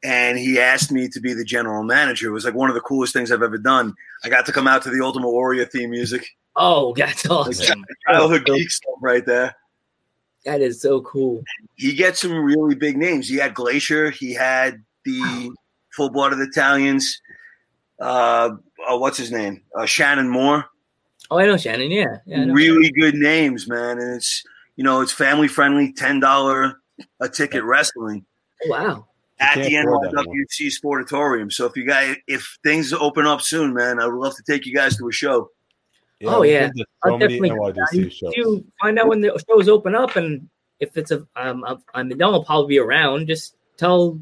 And 0.02 0.38
he 0.38 0.60
asked 0.60 0.92
me 0.92 1.08
to 1.08 1.20
be 1.20 1.32
the 1.32 1.44
general 1.44 1.82
manager. 1.82 2.28
It 2.28 2.32
was 2.32 2.44
like 2.44 2.54
one 2.54 2.68
of 2.68 2.74
the 2.74 2.80
coolest 2.82 3.12
things 3.12 3.32
I've 3.32 3.42
ever 3.42 3.58
done. 3.58 3.94
I 4.22 4.28
got 4.28 4.44
to 4.46 4.52
come 4.52 4.66
out 4.66 4.82
to 4.82 4.90
the 4.90 5.02
Ultimate 5.02 5.30
Warrior 5.30 5.64
theme 5.64 5.90
music. 5.90 6.26
Oh, 6.56 6.94
that's 6.96 7.28
awesome. 7.28 7.84
Childhood 8.08 8.44
geek 8.46 8.70
stuff 8.70 8.94
right 9.00 9.24
there. 9.24 9.54
That 10.44 10.60
is 10.60 10.80
so 10.80 11.00
cool. 11.00 11.42
He 11.76 11.94
gets 11.94 12.20
some 12.20 12.32
really 12.32 12.74
big 12.74 12.98
names. 12.98 13.28
He 13.28 13.36
had 13.36 13.54
Glacier. 13.54 14.10
He 14.10 14.34
had 14.34 14.82
the 15.04 15.50
Full 15.92 16.10
Blooded 16.10 16.38
Italians. 16.40 17.20
Uh, 17.98 18.50
uh, 18.86 18.98
what's 18.98 19.16
his 19.16 19.30
name? 19.30 19.62
Uh, 19.74 19.86
Shannon 19.86 20.28
Moore. 20.28 20.66
Oh, 21.30 21.38
I 21.38 21.46
know 21.46 21.56
Shannon. 21.56 21.90
Yeah, 21.90 22.18
yeah. 22.26 22.44
Know. 22.44 22.52
really 22.52 22.90
good 22.90 23.14
names, 23.14 23.66
man. 23.66 23.98
And 23.98 24.16
it's 24.16 24.42
you 24.76 24.84
know 24.84 25.00
it's 25.00 25.12
family 25.12 25.48
friendly, 25.48 25.92
ten 25.94 26.20
dollar 26.20 26.80
a 27.20 27.28
ticket 27.28 27.64
wrestling. 27.64 28.26
Oh, 28.66 28.70
wow. 28.70 29.06
at 29.40 29.54
can't 29.54 29.68
the 29.68 29.76
afford 29.76 30.12
NYWC 30.12 30.70
Sportatorium. 30.84 31.52
So 31.52 31.66
if 31.66 31.76
you 31.76 31.86
guys, 31.86 32.16
if 32.26 32.58
things 32.62 32.92
open 32.92 33.26
up 33.26 33.40
soon, 33.40 33.72
man, 33.72 34.00
I 34.00 34.06
would 34.06 34.16
love 34.16 34.36
to 34.36 34.42
take 34.42 34.66
you 34.66 34.74
guys 34.74 34.96
to 34.98 35.08
a 35.08 35.12
show. 35.12 35.50
Oh, 36.24 36.42
yeah. 36.42 36.68
been 36.68 36.76
to 36.78 36.86
I'll 37.04 37.18
definitely 37.18 37.48
come 37.50 37.58
NYDC 37.58 37.74
down. 37.74 38.10
shows. 38.10 38.32
You 38.36 38.64
find 38.80 38.98
out 38.98 39.08
when 39.08 39.20
the 39.20 39.42
shows 39.48 39.68
open 39.68 39.94
up, 39.94 40.16
and 40.16 40.48
if 40.80 40.96
it's 40.96 41.10
a, 41.10 41.26
um, 41.36 41.64
I'm, 41.64 41.82
I'm 41.94 42.22
I'll 42.22 42.44
probably 42.44 42.68
be 42.76 42.78
around. 42.78 43.26
Just 43.26 43.56
tell, 43.76 44.18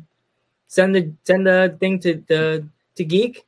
send 0.68 0.94
the 0.94 1.12
send 1.24 1.46
the 1.46 1.76
thing 1.80 1.98
to 2.00 2.22
the 2.28 2.66
to 2.96 3.04
Geek, 3.04 3.44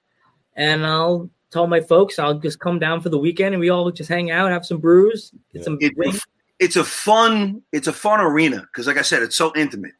and 0.56 0.84
I'll 0.86 1.28
tell 1.50 1.66
my 1.66 1.80
folks 1.80 2.18
I'll 2.18 2.38
just 2.38 2.58
come 2.60 2.78
down 2.78 3.00
for 3.00 3.08
the 3.08 3.18
weekend, 3.18 3.54
and 3.54 3.60
we 3.60 3.70
all 3.70 3.90
just 3.90 4.08
hang 4.08 4.30
out, 4.30 4.50
have 4.50 4.66
some 4.66 4.78
brews, 4.78 5.30
get 5.52 5.60
Yeah. 5.60 5.64
some. 5.64 5.78
It's 5.80 5.98
a, 5.98 6.20
it's 6.60 6.76
a 6.76 6.84
fun, 6.84 7.62
it's 7.72 7.88
a 7.88 7.92
fun 7.92 8.20
arena 8.20 8.60
because, 8.72 8.86
like 8.86 8.96
I 8.98 9.02
said, 9.02 9.22
it's 9.22 9.36
so 9.36 9.52
intimate. 9.56 9.92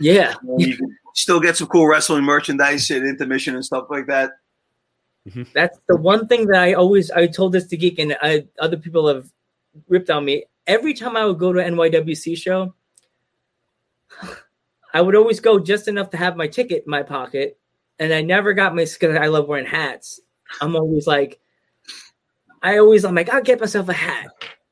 yeah, 0.00 0.34
You 0.56 0.76
can 0.76 0.96
still 1.14 1.40
get 1.40 1.56
some 1.56 1.66
cool 1.68 1.86
wrestling 1.86 2.24
merchandise 2.24 2.90
at 2.90 3.02
intermission 3.02 3.54
and 3.54 3.64
stuff 3.64 3.86
like 3.90 4.06
that. 4.06 4.30
Mm-hmm. 5.28 5.42
that's 5.54 5.78
the 5.88 5.96
one 5.96 6.26
thing 6.26 6.46
that 6.46 6.62
I 6.62 6.72
always 6.72 7.10
I 7.10 7.26
told 7.26 7.52
this 7.52 7.66
to 7.68 7.76
Geek, 7.76 7.98
and 7.98 8.16
I, 8.22 8.46
other 8.60 8.76
people 8.76 9.08
have 9.08 9.30
ripped 9.88 10.10
on 10.10 10.24
me. 10.24 10.44
Every 10.66 10.94
time 10.94 11.16
I 11.16 11.26
would 11.26 11.38
go 11.38 11.52
to 11.52 11.60
an 11.60 11.74
NYWC 11.74 12.36
show, 12.36 12.74
I 14.94 15.00
would 15.02 15.16
always 15.16 15.40
go 15.40 15.58
just 15.58 15.86
enough 15.86 16.10
to 16.10 16.16
have 16.16 16.36
my 16.36 16.46
ticket 16.46 16.84
in 16.86 16.90
my 16.90 17.02
pocket, 17.02 17.58
and 17.98 18.12
I 18.12 18.22
never 18.22 18.54
got 18.54 18.74
my 18.74 18.84
because 18.84 19.16
I 19.16 19.26
love 19.26 19.48
wearing 19.48 19.66
hats. 19.66 20.20
I'm 20.62 20.76
always 20.76 21.06
like, 21.06 21.40
I 22.62 22.78
always 22.78 23.04
I'm 23.04 23.14
like 23.14 23.28
I'll 23.28 23.42
get 23.42 23.60
myself 23.60 23.88
a 23.88 23.92
hat. 23.92 24.28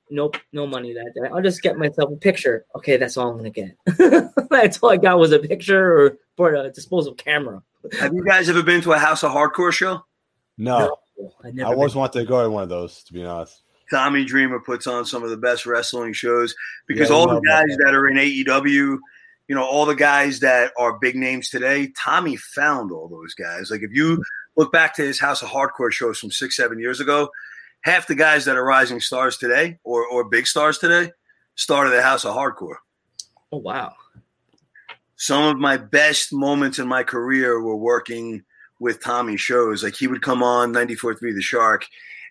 Nope, 0.09 0.37
no 0.53 0.67
money 0.67 0.95
that 0.95 1.13
day. 1.15 1.29
I'll 1.29 1.43
just 1.43 1.63
get 1.63 1.77
myself 1.77 2.13
a 2.13 2.17
picture. 2.17 2.65
Okay, 2.77 2.97
that's 2.97 3.17
all 3.17 3.31
I'm 3.31 3.37
gonna 3.37 3.51
get. 3.51 3.77
that's 4.51 4.79
all 4.79 4.91
I 4.91 4.97
got 4.97 5.19
was 5.19 5.33
a 5.33 5.39
picture 5.39 5.99
or 5.99 6.19
for 6.37 6.55
a 6.55 6.71
disposable 6.71 7.17
camera. 7.17 7.63
Have 8.01 8.15
you 8.15 8.25
guys 8.25 8.49
ever 8.49 8.63
been 8.63 8.81
to 8.83 8.93
a 8.93 8.99
House 8.99 9.23
of 9.23 9.33
Hardcore 9.33 9.73
show? 9.73 10.05
No, 10.59 10.97
I 11.45 11.49
I 11.49 11.63
always 11.65 11.93
been- 11.93 12.01
wanted 12.01 12.21
to 12.21 12.25
go 12.27 12.43
to 12.43 12.51
one 12.51 12.63
of 12.63 12.69
those. 12.69 13.03
To 13.05 13.13
be 13.13 13.25
honest, 13.25 13.61
Tommy 13.91 14.25
Dreamer 14.25 14.61
puts 14.61 14.87
on 14.87 15.05
some 15.05 15.23
of 15.23 15.31
the 15.31 15.37
best 15.37 15.67
wrestling 15.67 16.13
shows 16.13 16.55
because 16.87 17.11
Yeah, 17.11 17.17
all 17.17 17.27
the 17.27 17.35
love 17.35 17.43
that 17.45 17.67
guys 17.69 17.77
that 17.79 17.95
are 17.95 18.09
in 18.09 18.17
AEW, 18.17 18.99
you 19.49 19.55
know, 19.55 19.65
all 19.65 19.87
the 19.87 19.95
guys 19.95 20.41
that 20.41 20.73
are 20.79 20.99
big 20.99 21.15
names 21.17 21.51
today, 21.51 21.93
Tommy 21.97 22.37
found 22.37 22.91
all 22.91 23.09
those 23.09 23.35
guys. 23.35 23.71
Like 23.71 23.83
if 23.83 23.91
you 23.93 24.23
look 24.57 24.73
back 24.73 24.95
to 24.97 25.03
his 25.03 25.21
House 25.21 25.43
of 25.43 25.49
Hardcore 25.49 25.93
shows 25.93 26.19
from 26.19 26.31
six, 26.31 26.57
seven 26.57 26.79
years 26.81 26.99
ago, 27.01 27.29
half 27.83 28.07
the 28.07 28.15
guys 28.17 28.45
that 28.47 28.57
are 28.57 28.65
rising 28.65 29.01
stars 29.01 29.37
today 29.37 29.79
or, 29.85 30.05
or 30.07 30.25
big 30.25 30.47
stars 30.47 30.79
today 30.79 31.13
started 31.55 31.91
the 31.91 32.03
House 32.03 32.25
of 32.25 32.35
Hardcore. 32.35 32.77
oh 33.53 33.59
wow. 33.59 33.95
Some 35.19 35.45
of 35.45 35.57
my 35.59 35.77
best 35.79 36.33
moments 36.33 36.79
in 36.79 36.87
my 36.89 37.03
career 37.03 37.61
were 37.63 37.77
working 37.77 38.45
with 38.79 39.03
Tommy 39.03 39.37
shows. 39.37 39.83
Like 39.83 39.97
he 39.97 40.07
would 40.07 40.23
come 40.23 40.43
on 40.43 40.73
94.3 40.73 41.19
The 41.35 41.43
Shark 41.43 41.87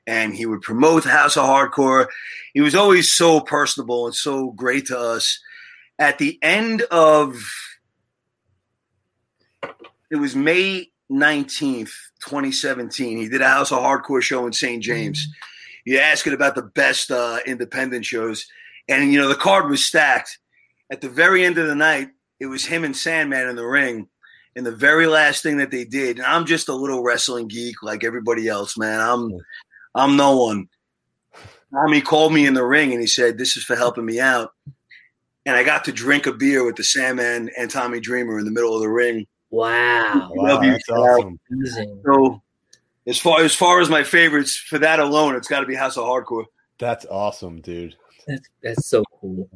and 0.07 0.35
he 0.35 0.45
would 0.45 0.61
promote 0.61 1.03
House 1.03 1.37
of 1.37 1.45
Hardcore. 1.45 2.07
He 2.53 2.61
was 2.61 2.75
always 2.75 3.13
so 3.13 3.39
personable 3.39 4.05
and 4.05 4.15
so 4.15 4.51
great 4.51 4.87
to 4.87 4.99
us. 4.99 5.39
At 5.97 6.17
the 6.17 6.37
end 6.41 6.83
of 6.83 7.41
it 10.11 10.17
was 10.17 10.35
May 10.35 10.91
19th, 11.11 11.91
2017, 12.23 13.17
he 13.17 13.29
did 13.29 13.41
a 13.41 13.47
House 13.47 13.71
of 13.71 13.79
Hardcore 13.79 14.21
show 14.21 14.45
in 14.45 14.53
St. 14.53 14.81
James. 14.81 15.27
You 15.85 15.99
asking 15.99 16.33
about 16.33 16.55
the 16.55 16.63
best 16.63 17.11
uh, 17.11 17.39
independent 17.45 18.05
shows, 18.05 18.45
and 18.87 19.11
you 19.11 19.19
know 19.19 19.27
the 19.27 19.35
card 19.35 19.69
was 19.69 19.85
stacked. 19.85 20.39
At 20.91 21.01
the 21.01 21.09
very 21.09 21.45
end 21.45 21.57
of 21.57 21.67
the 21.67 21.75
night, 21.75 22.09
it 22.39 22.47
was 22.47 22.65
him 22.65 22.83
and 22.83 22.95
Sandman 22.95 23.47
in 23.47 23.55
the 23.55 23.65
ring, 23.65 24.07
And 24.55 24.65
the 24.65 24.71
very 24.71 25.07
last 25.07 25.43
thing 25.43 25.57
that 25.57 25.71
they 25.71 25.83
did, 25.83 26.17
and 26.17 26.25
I'm 26.25 26.45
just 26.45 26.69
a 26.69 26.73
little 26.73 27.03
wrestling 27.03 27.47
geek 27.47 27.83
like 27.83 28.03
everybody 28.03 28.47
else, 28.47 28.77
man. 28.77 28.99
I'm 28.99 29.31
I'm 29.93 30.15
no 30.15 30.37
one. 30.37 30.67
Tommy 31.73 32.01
called 32.01 32.33
me 32.33 32.45
in 32.45 32.53
the 32.53 32.63
ring 32.63 32.91
and 32.91 33.01
he 33.01 33.07
said, 33.07 33.37
This 33.37 33.57
is 33.57 33.63
for 33.63 33.75
helping 33.75 34.05
me 34.05 34.19
out. 34.19 34.53
And 35.45 35.55
I 35.55 35.63
got 35.63 35.85
to 35.85 35.91
drink 35.91 36.25
a 36.25 36.33
beer 36.33 36.65
with 36.65 36.75
the 36.75 36.83
Sandman 36.83 37.49
and 37.57 37.69
Tommy 37.69 37.99
Dreamer 37.99 38.39
in 38.39 38.45
the 38.45 38.51
middle 38.51 38.73
of 38.75 38.81
the 38.81 38.89
ring. 38.89 39.27
Wow. 39.51 40.31
Wow, 40.33 40.53
Love 40.53 40.63
you, 40.63 40.71
that's 40.71 40.89
awesome. 40.89 41.39
So 42.03 42.41
as 43.07 43.19
far 43.19 43.41
as 43.41 43.53
far 43.53 43.81
as 43.81 43.89
my 43.89 44.03
favorites, 44.03 44.57
for 44.57 44.79
that 44.79 44.99
alone, 44.99 45.35
it's 45.35 45.47
gotta 45.47 45.65
be 45.65 45.75
House 45.75 45.97
of 45.97 46.05
Hardcore. 46.05 46.45
That's 46.79 47.05
awesome, 47.05 47.61
dude. 47.61 47.95
That's, 48.27 48.49
that's 48.63 48.87
so 48.87 49.03
cool. 49.21 49.49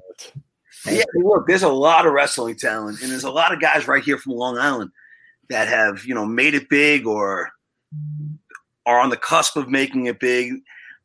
Yeah, 0.86 1.04
look, 1.16 1.48
there's 1.48 1.64
a 1.64 1.70
lot 1.70 2.06
of 2.06 2.14
wrestling 2.14 2.56
talent, 2.56 3.02
and 3.02 3.12
there's 3.12 3.24
a 3.24 3.32
lot 3.32 3.54
of 3.54 3.60
guys 3.60 3.88
right 3.88 4.04
here 4.04 4.18
from 4.18 4.34
Long 4.34 4.58
Island 4.58 4.92
that 5.50 5.68
have, 5.68 6.06
you 6.06 6.14
know, 6.14 6.26
made 6.26 6.54
it 6.54 6.70
big 6.70 7.06
or 7.06 7.50
are 8.86 9.00
on 9.00 9.10
the 9.10 9.18
cusp 9.18 9.58
of 9.58 9.68
making 9.68 10.06
it 10.06 10.20
big. 10.20 10.54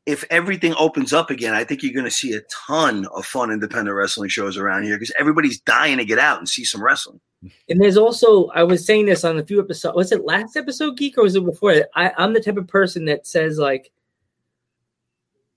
If 0.07 0.23
everything 0.31 0.75
opens 0.79 1.13
up 1.15 1.31
again, 1.31 1.55
I 1.55 1.65
think 1.65 1.83
you're 1.83 1.95
going 1.95 2.05
to 2.05 2.11
see 2.11 2.35
a 2.35 2.43
ton 2.67 3.07
of 3.07 3.25
fun 3.25 3.51
independent 3.51 3.97
wrestling 3.97 4.29
shows 4.29 4.59
around 4.59 4.85
here 4.85 4.97
because 4.97 5.15
everybody's 5.19 5.61
dying 5.61 5.97
to 5.97 6.05
get 6.05 6.19
out 6.19 6.39
and 6.39 6.49
see 6.49 6.65
some 6.65 6.83
wrestling. 6.83 7.21
And 7.69 7.81
there's 7.81 7.97
also, 7.97 8.49
I 8.49 8.63
was 8.63 8.85
saying 8.85 9.07
this 9.07 9.25
on 9.25 9.39
a 9.39 9.45
few 9.45 9.61
episodes. 9.61 9.97
Was 9.97 10.13
it 10.13 10.25
last 10.25 10.57
episode, 10.57 10.97
Geek, 10.99 11.19
or 11.19 11.23
was 11.23 11.37
it 11.37 11.45
before? 11.45 11.87
I, 11.95 12.13
I'm 12.19 12.35
the 12.35 12.41
type 12.41 12.59
of 12.59 12.69
person 12.69 13.07
that 13.07 13.27
says, 13.27 13.59
like, 13.59 13.91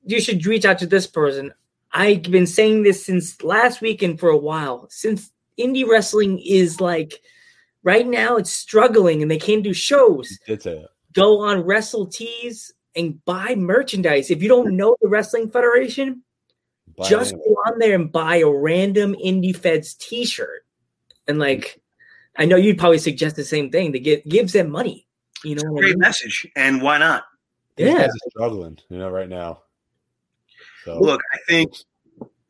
you 0.06 0.22
should 0.22 0.46
reach 0.46 0.64
out 0.64 0.80
to 0.80 0.88
this 0.88 1.08
person. 1.08 1.54
I've 1.98 2.24
been 2.24 2.48
saying 2.48 2.84
this 2.84 3.06
since 3.06 3.42
last 3.44 3.82
weekend 3.82 4.20
for 4.20 4.30
a 4.30 4.38
while. 4.38 4.88
Since 4.90 5.32
indie 5.60 5.88
wrestling 5.88 6.40
is 6.40 6.80
like, 6.80 7.22
right 7.84 8.06
now 8.08 8.38
it's 8.38 8.52
struggling 8.52 9.22
and 9.22 9.32
they 9.32 9.40
can't 9.40 9.64
do 9.64 9.74
shows. 9.74 10.38
You 10.48 10.58
did. 10.58 10.86
Go 11.14 11.40
on 11.42 11.62
Wrestle 11.62 12.06
Tees 12.08 12.72
and 12.96 13.24
buy 13.26 13.56
merchandise. 13.56 14.30
If 14.30 14.42
you 14.44 14.48
don't 14.50 14.76
know 14.78 14.96
the 15.02 15.08
Wrestling 15.10 15.50
Federation, 15.50 16.24
Buy 16.96 17.08
just 17.10 17.34
it. 17.34 17.40
go 17.46 17.54
on 17.68 17.80
there 17.80 17.96
and 17.96 18.12
buy 18.12 18.38
a 18.38 18.50
random 18.50 19.16
indie 19.16 19.56
feds 19.56 19.94
t-shirt 19.96 20.66
and 21.28 21.38
like 21.38 21.80
i 22.38 22.46
know 22.46 22.56
you'd 22.56 22.80
probably 22.80 22.98
suggest 22.98 23.36
the 23.36 23.44
same 23.44 23.70
thing 23.70 23.92
to 23.94 24.00
get 24.00 24.28
gives 24.28 24.54
them 24.54 24.72
money 24.72 25.06
you 25.44 25.54
know 25.54 25.64
what 25.72 25.84
I 25.86 25.90
Great 25.90 25.98
mean? 25.98 26.00
message, 26.00 26.48
and 26.56 26.82
why 26.82 26.98
not? 26.98 27.26
These 27.76 27.88
yeah 27.88 28.00
guys 28.00 28.10
are 28.10 28.30
struggling, 28.32 28.80
you 28.90 28.98
know, 28.98 29.10
right 29.10 29.30
now. 29.30 29.62
So 30.88 31.00
Look, 31.00 31.22
I 31.34 31.38
think 31.50 31.74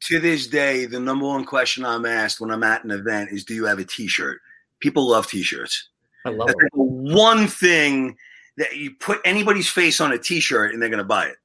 to 0.02 0.20
this 0.20 0.46
day, 0.46 0.86
the 0.86 1.00
number 1.00 1.26
one 1.26 1.44
question 1.44 1.84
I'm 1.84 2.06
asked 2.06 2.40
when 2.40 2.52
I'm 2.52 2.62
at 2.62 2.84
an 2.84 2.92
event 2.92 3.32
is, 3.32 3.44
"Do 3.44 3.56
you 3.56 3.66
have 3.66 3.80
a 3.80 3.84
T-shirt?" 3.84 4.40
People 4.80 5.10
love 5.10 5.28
T-shirts. 5.28 5.90
i 6.24 6.30
love 6.30 6.48
That's 6.48 6.60
it 6.60 6.78
like 6.78 7.16
one 7.16 7.48
thing 7.48 8.16
that 8.58 8.76
you 8.76 8.92
put 8.92 9.20
anybody's 9.26 9.68
face 9.68 10.00
on 10.00 10.12
a 10.12 10.20
T-shirt 10.20 10.72
and 10.72 10.80
they're 10.80 10.90
going 10.90 11.00
to 11.00 11.04
buy 11.04 11.28
it. 11.28 11.38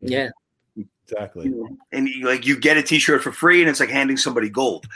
yeah 0.00 0.30
exactly. 1.04 1.52
And 1.92 2.08
you, 2.08 2.26
like 2.26 2.46
you 2.46 2.58
get 2.58 2.78
a 2.78 2.82
T-shirt 2.82 3.22
for 3.22 3.32
free, 3.32 3.60
and 3.60 3.68
it's 3.68 3.80
like 3.80 3.90
handing 3.90 4.16
somebody 4.16 4.48
gold. 4.48 4.86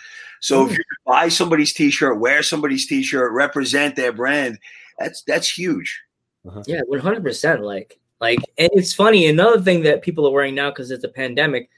So 0.40 0.62
if 0.62 0.70
hmm. 0.70 0.76
you 0.76 0.84
buy 1.04 1.28
somebody's 1.28 1.74
T-shirt, 1.74 2.18
wear 2.18 2.42
somebody's 2.42 2.86
T-shirt, 2.86 3.32
represent 3.32 3.96
their 3.96 4.14
brand, 4.14 4.58
that's 4.98 5.22
that's 5.24 5.50
huge. 5.50 6.02
Uh-huh. 6.46 6.62
yeah 6.66 6.80
100% 6.90 7.60
like 7.60 7.98
like 8.20 8.38
and 8.58 8.70
it's 8.72 8.92
funny 8.94 9.26
another 9.26 9.60
thing 9.60 9.82
that 9.82 10.02
people 10.02 10.26
are 10.26 10.30
wearing 10.32 10.54
now 10.54 10.70
because 10.70 10.90
it's 10.90 11.04
a 11.04 11.08
pandemic 11.08 11.70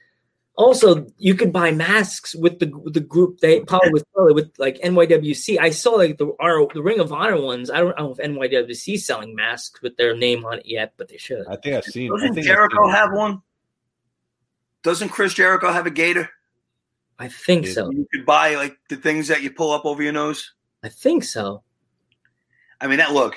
also 0.55 1.07
you 1.17 1.33
could 1.33 1.53
buy 1.53 1.71
masks 1.71 2.35
with 2.35 2.59
the 2.59 2.67
with 2.77 2.93
the 2.93 2.99
group 2.99 3.39
they 3.39 3.61
probably 3.61 3.89
with 3.91 4.05
probably 4.13 4.33
with 4.33 4.51
like 4.57 4.79
nywc 4.81 5.57
i 5.59 5.69
saw 5.69 5.91
like 5.91 6.17
the 6.17 6.31
our, 6.39 6.67
the 6.73 6.81
ring 6.81 6.99
of 6.99 7.13
honor 7.13 7.39
ones 7.41 7.69
i 7.71 7.77
don't 7.79 7.97
know 7.97 8.11
if 8.11 8.17
nywc 8.17 8.93
is 8.93 9.05
selling 9.05 9.33
masks 9.35 9.81
with 9.81 9.95
their 9.97 10.15
name 10.15 10.43
on 10.45 10.59
it 10.59 10.65
yet 10.65 10.93
but 10.97 11.07
they 11.07 11.17
should 11.17 11.45
I 11.47 11.55
think 11.55 11.75
I've 11.77 11.85
seen. 11.85 12.11
I 12.11 12.15
Doesn't 12.15 12.33
think 12.35 12.47
I've 12.47 12.53
Jericho 12.55 12.83
seen- 12.85 12.93
have 12.93 13.13
one? 13.13 13.41
Doesn't 14.83 15.09
Chris 15.09 15.33
Jericho 15.33 15.71
have 15.71 15.85
a 15.85 15.91
gator? 15.91 16.29
i 17.19 17.27
think 17.27 17.67
Yeah. 17.67 17.73
so 17.73 17.91
You 17.91 18.05
could 18.11 18.25
buy 18.25 18.55
like 18.55 18.77
the 18.89 18.95
things 18.97 19.27
that 19.29 19.41
you 19.43 19.51
pull 19.51 19.71
up 19.71 19.85
over 19.85 20.01
your 20.03 20.13
nose. 20.13 20.53
i 20.83 20.89
think 20.89 21.23
so 21.23 21.63
I 22.83 22.87
mean, 22.87 22.97
that 22.97 23.13
look, 23.13 23.35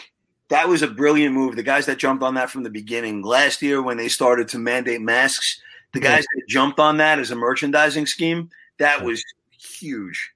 that 0.54 0.68
was 0.68 0.82
a 0.82 0.88
brilliant 0.88 1.34
move. 1.34 1.56
The 1.56 1.62
guys 1.62 1.86
that 1.86 1.98
jumped 1.98 2.22
on 2.22 2.34
that 2.34 2.48
from 2.48 2.62
the 2.62 2.70
beginning 2.70 3.22
last 3.22 3.60
year 3.60 3.82
when 3.82 3.96
they 3.96 4.08
started 4.08 4.48
to 4.48 4.58
mandate 4.58 5.00
masks, 5.00 5.60
the 5.92 6.00
Yeah. 6.00 6.16
guys 6.16 6.26
that 6.34 6.42
jumped 6.48 6.78
on 6.78 6.98
that 6.98 7.18
as 7.18 7.30
a 7.30 7.36
merchandising 7.36 8.06
scheme, 8.06 8.50
that 8.78 9.02
was 9.02 9.24
huge. 9.50 10.32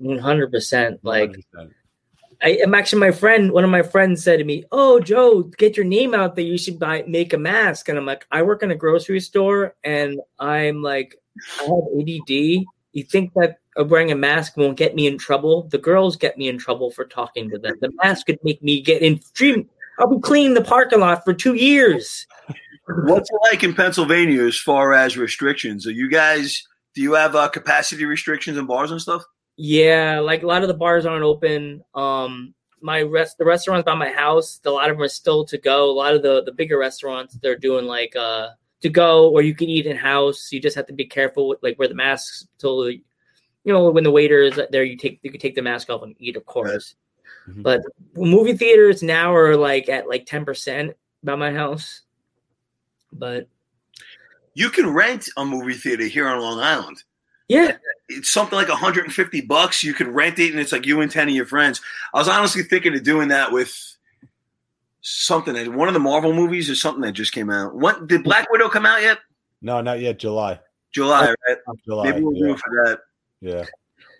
100% 0.00 0.98
like 1.02 1.30
100%. 1.30 1.72
I 2.42 2.48
am 2.62 2.74
actually 2.74 3.00
my 3.00 3.10
friend. 3.10 3.52
One 3.52 3.64
of 3.64 3.70
my 3.70 3.82
friends 3.82 4.24
said 4.24 4.38
to 4.38 4.44
me, 4.44 4.64
"Oh, 4.72 4.98
Joe, 4.98 5.42
get 5.58 5.76
your 5.76 5.84
name 5.84 6.14
out 6.14 6.36
there. 6.36 6.44
You 6.44 6.56
should 6.56 6.78
buy 6.78 7.04
make 7.06 7.34
a 7.34 7.38
mask." 7.38 7.88
And 7.88 7.98
I'm 7.98 8.06
like, 8.06 8.26
"I 8.30 8.42
work 8.42 8.62
in 8.62 8.70
a 8.70 8.74
grocery 8.74 9.20
store, 9.20 9.74
and 9.84 10.18
I'm 10.38 10.82
like, 10.82 11.16
I 11.60 11.64
have 11.64 11.84
ADD. 11.98 12.64
You 12.92 13.04
think 13.04 13.32
that 13.34 13.58
uh, 13.78 13.84
wearing 13.84 14.10
a 14.10 14.16
mask 14.16 14.56
won't 14.56 14.76
get 14.76 14.94
me 14.94 15.06
in 15.06 15.18
trouble? 15.18 15.64
The 15.64 15.78
girls 15.78 16.16
get 16.16 16.36
me 16.36 16.48
in 16.48 16.58
trouble 16.58 16.90
for 16.90 17.04
talking 17.04 17.48
to 17.50 17.58
them. 17.58 17.76
The 17.80 17.92
mask 18.02 18.26
could 18.26 18.38
make 18.42 18.62
me 18.62 18.80
get 18.80 19.02
in. 19.02 19.20
Dream. 19.34 19.68
I'll 19.98 20.14
be 20.14 20.20
cleaning 20.20 20.54
the 20.54 20.62
parking 20.62 21.00
lot 21.00 21.24
for 21.24 21.34
two 21.34 21.54
years. 21.54 22.26
What's 22.86 23.30
it 23.30 23.38
like 23.50 23.62
in 23.62 23.74
Pennsylvania 23.74 24.42
as 24.44 24.58
far 24.58 24.94
as 24.94 25.16
restrictions? 25.16 25.86
Are 25.86 25.92
you 25.92 26.08
guys, 26.08 26.66
do 26.94 27.02
you 27.02 27.12
have 27.12 27.36
uh, 27.36 27.48
capacity 27.48 28.04
restrictions 28.04 28.56
in 28.56 28.66
bars 28.66 28.90
and 28.90 29.00
stuff? 29.00 29.22
Yeah, 29.56 30.20
like 30.20 30.42
a 30.42 30.46
lot 30.46 30.62
of 30.62 30.68
the 30.68 30.74
bars 30.74 31.06
aren't 31.06 31.22
open. 31.22 31.84
Um, 31.94 32.54
my 32.80 33.02
rest 33.02 33.38
the 33.38 33.44
restaurants 33.44 33.84
by 33.84 33.94
my 33.94 34.10
house, 34.10 34.60
a 34.64 34.70
lot 34.70 34.90
of 34.90 34.96
them 34.96 35.04
are 35.04 35.08
still 35.08 35.44
to 35.46 35.58
go. 35.58 35.90
A 35.90 35.92
lot 35.92 36.14
of 36.14 36.22
the 36.22 36.42
the 36.42 36.52
bigger 36.52 36.78
restaurants 36.78 37.34
they're 37.34 37.58
doing 37.58 37.86
like 37.86 38.16
uh 38.16 38.48
to 38.80 38.88
go 38.88 39.28
or 39.30 39.42
you 39.42 39.54
can 39.54 39.68
eat 39.68 39.86
in 39.86 39.96
house. 39.96 40.50
You 40.52 40.60
just 40.60 40.76
have 40.76 40.86
to 40.86 40.92
be 40.92 41.04
careful 41.04 41.48
with 41.48 41.62
like 41.62 41.78
wear 41.78 41.88
the 41.88 41.94
masks 41.94 42.46
till 42.58 42.90
you 42.90 43.02
know 43.64 43.90
when 43.90 44.04
the 44.04 44.10
waiter 44.10 44.40
is 44.42 44.58
there. 44.70 44.84
You 44.84 44.96
take 44.96 45.20
you 45.22 45.30
can 45.30 45.40
take 45.40 45.54
the 45.54 45.62
mask 45.62 45.90
off 45.90 46.02
and 46.02 46.14
eat, 46.18 46.36
of 46.36 46.46
course. 46.46 46.94
Mhm. 47.48 47.62
But 47.62 47.82
movie 48.16 48.56
theaters 48.56 49.02
now 49.02 49.34
are 49.34 49.56
like 49.56 49.88
at 49.88 50.08
like 50.08 50.26
ten 50.26 50.44
percent 50.44 50.96
by 51.22 51.34
my 51.36 51.52
house. 51.52 52.02
But 53.12 53.48
You 54.54 54.70
can 54.70 54.88
rent 54.90 55.28
a 55.36 55.44
movie 55.44 55.74
theater 55.74 56.04
here 56.04 56.28
on 56.28 56.40
Long 56.40 56.58
Island. 56.60 57.02
yeah, 57.48 57.76
It's 58.08 58.30
something 58.30 58.56
like 58.56 58.68
150 58.68 59.40
bucks. 59.42 59.82
You 59.82 59.94
can 59.94 60.12
rent 60.12 60.38
it, 60.38 60.50
and 60.52 60.60
it's 60.60 60.72
like 60.72 60.86
you 60.86 61.00
and 61.00 61.10
10 61.10 61.28
of 61.28 61.34
your 61.34 61.46
friends. 61.46 61.80
I 62.14 62.18
was 62.18 62.28
honestly 62.28 62.62
thinking 62.62 62.94
of 62.94 63.02
doing 63.02 63.28
that 63.28 63.50
with 63.52 63.89
something. 65.02 65.54
that- 65.54 65.68
One 65.72 65.88
of 65.88 65.94
the 65.94 66.00
Marvel 66.00 66.32
movies 66.32 66.68
or 66.70 66.74
something 66.74 67.02
that 67.02 67.12
just 67.12 67.32
came 67.32 67.50
out. 67.50 67.74
What 67.74 68.06
did 68.06 68.24
Black 68.24 68.50
Widow 68.50 68.68
come 68.68 68.86
out 68.86 69.02
yet? 69.02 69.18
No, 69.62 69.80
not 69.80 70.00
yet. 70.00 70.18
July. 70.18 70.58
July, 70.92 71.34
right? 71.48 71.58
July. 71.84 72.10
Maybe 72.10 72.24
we'll 72.24 72.34
do 72.34 72.46
yeah. 72.46 72.52
it 72.52 72.58
for 72.58 72.84
that. 72.84 72.98
yeah. 73.40 73.64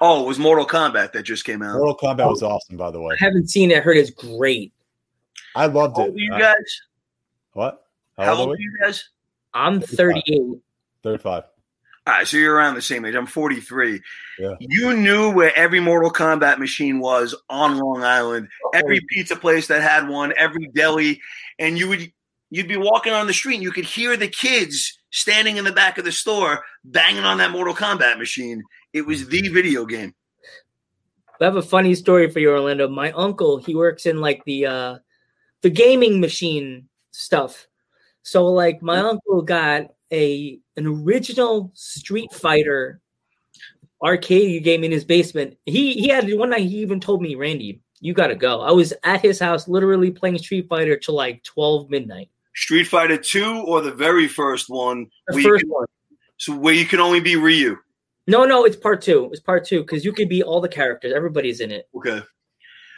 Oh, 0.02 0.24
it 0.24 0.26
was 0.28 0.38
Mortal 0.38 0.66
Kombat 0.66 1.12
that 1.12 1.24
just 1.24 1.44
came 1.44 1.62
out. 1.62 1.76
Mortal 1.76 1.96
Kombat 1.96 2.28
was 2.30 2.42
oh, 2.42 2.48
awesome, 2.50 2.76
by 2.76 2.90
the 2.90 3.00
way. 3.00 3.14
I 3.20 3.24
haven't 3.24 3.48
seen 3.50 3.70
it. 3.70 3.78
I 3.78 3.80
heard 3.80 3.96
it's 3.96 4.10
great. 4.10 4.72
I 5.54 5.66
loved 5.66 5.96
How 5.96 6.04
it. 6.04 6.08
old 6.10 6.18
you 6.18 6.32
I- 6.34 6.38
guys? 6.38 6.80
what? 7.52 7.86
How 8.16 8.24
How 8.24 8.30
old 8.32 8.40
old 8.40 8.48
are 8.50 8.52
are 8.54 8.60
you 8.60 8.78
guys? 8.80 9.08
I'm 9.54 9.80
35. 9.80 10.22
38. 10.26 10.42
35. 11.02 11.44
All 12.06 12.14
right, 12.14 12.26
so 12.26 12.38
you're 12.38 12.54
around 12.54 12.74
the 12.74 12.82
same 12.82 13.04
age. 13.04 13.14
I'm 13.14 13.26
43. 13.26 14.00
Yeah. 14.38 14.54
You 14.58 14.96
knew 14.96 15.30
where 15.32 15.54
every 15.54 15.80
Mortal 15.80 16.10
Kombat 16.10 16.58
machine 16.58 16.98
was 16.98 17.34
on 17.50 17.78
Long 17.78 18.02
Island. 18.02 18.48
Every 18.72 19.00
pizza 19.08 19.36
place 19.36 19.66
that 19.66 19.82
had 19.82 20.08
one, 20.08 20.32
every 20.36 20.66
deli, 20.74 21.20
and 21.58 21.78
you 21.78 21.88
would 21.88 22.10
you'd 22.48 22.68
be 22.68 22.76
walking 22.76 23.12
on 23.12 23.26
the 23.26 23.34
street 23.34 23.56
and 23.56 23.62
you 23.62 23.70
could 23.70 23.84
hear 23.84 24.16
the 24.16 24.28
kids 24.28 24.98
standing 25.10 25.56
in 25.56 25.64
the 25.64 25.72
back 25.72 25.98
of 25.98 26.04
the 26.04 26.12
store 26.12 26.64
banging 26.84 27.24
on 27.24 27.38
that 27.38 27.50
Mortal 27.50 27.74
Kombat 27.74 28.18
machine. 28.18 28.62
It 28.92 29.06
was 29.06 29.28
the 29.28 29.48
video 29.48 29.84
game. 29.84 30.14
I 31.40 31.44
have 31.44 31.56
a 31.56 31.62
funny 31.62 31.94
story 31.94 32.30
for 32.30 32.38
you, 32.38 32.50
Orlando. 32.50 32.88
My 32.88 33.12
uncle, 33.12 33.58
he 33.58 33.74
works 33.74 34.06
in 34.06 34.20
like 34.20 34.44
the 34.44 34.66
uh 34.66 34.98
the 35.62 35.70
gaming 35.70 36.20
machine 36.20 36.88
stuff. 37.10 37.66
So 38.22 38.46
like 38.46 38.82
my 38.82 38.98
uncle 38.98 39.42
got 39.42 39.86
a 40.12 40.58
an 40.76 40.86
original 40.86 41.70
Street 41.74 42.32
Fighter 42.32 43.00
arcade 44.02 44.64
game 44.64 44.84
in 44.84 44.90
his 44.90 45.04
basement. 45.04 45.56
He 45.66 45.94
he 45.94 46.08
had 46.08 46.28
one 46.34 46.50
night 46.50 46.62
he 46.62 46.78
even 46.78 47.00
told 47.00 47.22
me, 47.22 47.34
Randy, 47.34 47.80
you 48.00 48.14
gotta 48.14 48.34
go. 48.34 48.60
I 48.60 48.72
was 48.72 48.92
at 49.04 49.20
his 49.20 49.38
house 49.38 49.68
literally 49.68 50.10
playing 50.10 50.38
Street 50.38 50.68
Fighter 50.68 50.96
till 50.96 51.14
like 51.14 51.42
12 51.44 51.90
midnight. 51.90 52.30
Street 52.54 52.84
Fighter 52.84 53.16
2 53.16 53.62
or 53.66 53.80
the 53.80 53.92
very 53.92 54.26
first 54.26 54.68
one, 54.68 55.06
The 55.28 55.42
first 55.42 55.62
can- 55.62 55.70
one. 55.70 55.86
so 56.36 56.56
where 56.56 56.74
you 56.74 56.84
can 56.84 57.00
only 57.00 57.20
be 57.20 57.36
Ryu. 57.36 57.76
No, 58.26 58.44
no, 58.44 58.64
it's 58.64 58.76
part 58.76 59.02
two. 59.02 59.28
It's 59.32 59.40
part 59.40 59.64
two 59.66 59.80
because 59.82 60.04
you 60.04 60.12
could 60.12 60.28
be 60.28 60.42
all 60.42 60.60
the 60.60 60.68
characters. 60.68 61.12
Everybody's 61.14 61.60
in 61.60 61.70
it. 61.70 61.88
Okay. 61.96 62.22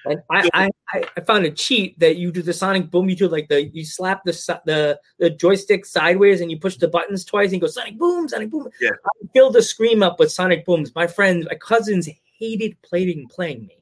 And 0.05 0.21
I, 0.31 0.49
I, 0.53 0.71
I- 0.93 1.05
I 1.17 1.21
found 1.21 1.45
a 1.47 1.51
cheat 1.51 1.99
that 2.01 2.17
you 2.17 2.31
do 2.33 2.43
the 2.43 2.53
sonic 2.53 2.91
boom. 2.91 3.09
You 3.09 3.17
do 3.17 3.29
like 3.29 3.49
the 3.49 3.65
you 3.65 3.85
slap 3.85 4.25
the 4.25 4.33
the 4.67 5.01
the 5.19 5.31
joystick 5.31 5.87
sideways 5.87 6.41
and 6.41 6.51
you 6.51 6.59
push 6.59 6.77
the 6.77 6.89
buttons 6.89 7.25
twice 7.25 7.47
and 7.47 7.55
you 7.55 7.61
go 7.61 7.67
sonic 7.69 7.99
boom, 7.99 8.29
sonic 8.29 8.51
boom. 8.51 8.69
Yeah. 8.81 8.91
I 9.05 9.27
filled 9.33 9.55
the 9.55 9.63
scream 9.63 10.03
up 10.03 10.19
with 10.19 10.31
sonic 10.33 10.65
booms. 10.67 10.95
My 10.95 11.07
friends, 11.07 11.47
my 11.49 11.57
cousins 11.57 12.09
hated 12.39 12.81
playing 12.83 13.29
playing 13.29 13.67
me. 13.67 13.79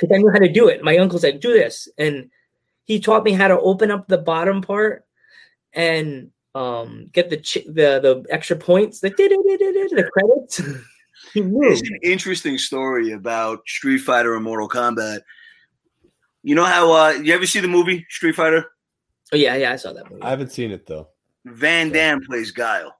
because 0.00 0.14
I 0.14 0.18
knew 0.18 0.30
how 0.32 0.38
to 0.38 0.50
do 0.52 0.68
it. 0.68 0.82
My 0.82 0.96
uncle 0.98 1.18
said, 1.18 1.40
"Do 1.40 1.52
this," 1.52 1.86
and 1.98 2.30
he 2.84 2.98
taught 2.98 3.22
me 3.24 3.32
how 3.32 3.48
to 3.48 3.60
open 3.60 3.90
up 3.90 4.08
the 4.08 4.18
bottom 4.18 4.62
part 4.62 5.04
and 5.74 6.30
um, 6.54 7.08
get 7.12 7.30
the 7.30 7.36
ch- 7.36 7.64
the 7.66 8.00
the 8.00 8.24
extra 8.30 8.56
points, 8.56 9.00
the 9.00 9.10
the 9.10 10.10
credits. 10.12 10.60
It's 11.34 11.88
an 11.88 11.98
interesting 12.02 12.58
story 12.58 13.12
about 13.12 13.60
Street 13.68 13.98
Fighter 13.98 14.34
and 14.34 14.42
Mortal 14.44 14.68
Kombat. 14.68 15.20
You 16.42 16.54
know 16.54 16.64
how 16.64 16.92
uh 16.92 17.10
you 17.10 17.32
ever 17.34 17.46
see 17.46 17.60
the 17.60 17.68
movie 17.68 18.04
Street 18.10 18.34
Fighter? 18.34 18.66
Oh 19.32 19.36
yeah, 19.36 19.54
yeah, 19.56 19.72
I 19.72 19.76
saw 19.76 19.92
that 19.92 20.10
movie. 20.10 20.22
I 20.22 20.30
haven't 20.30 20.52
seen 20.52 20.70
it 20.72 20.86
though. 20.86 21.08
Van 21.44 21.90
Damme 21.90 22.20
plays 22.26 22.50
Guile. 22.50 22.94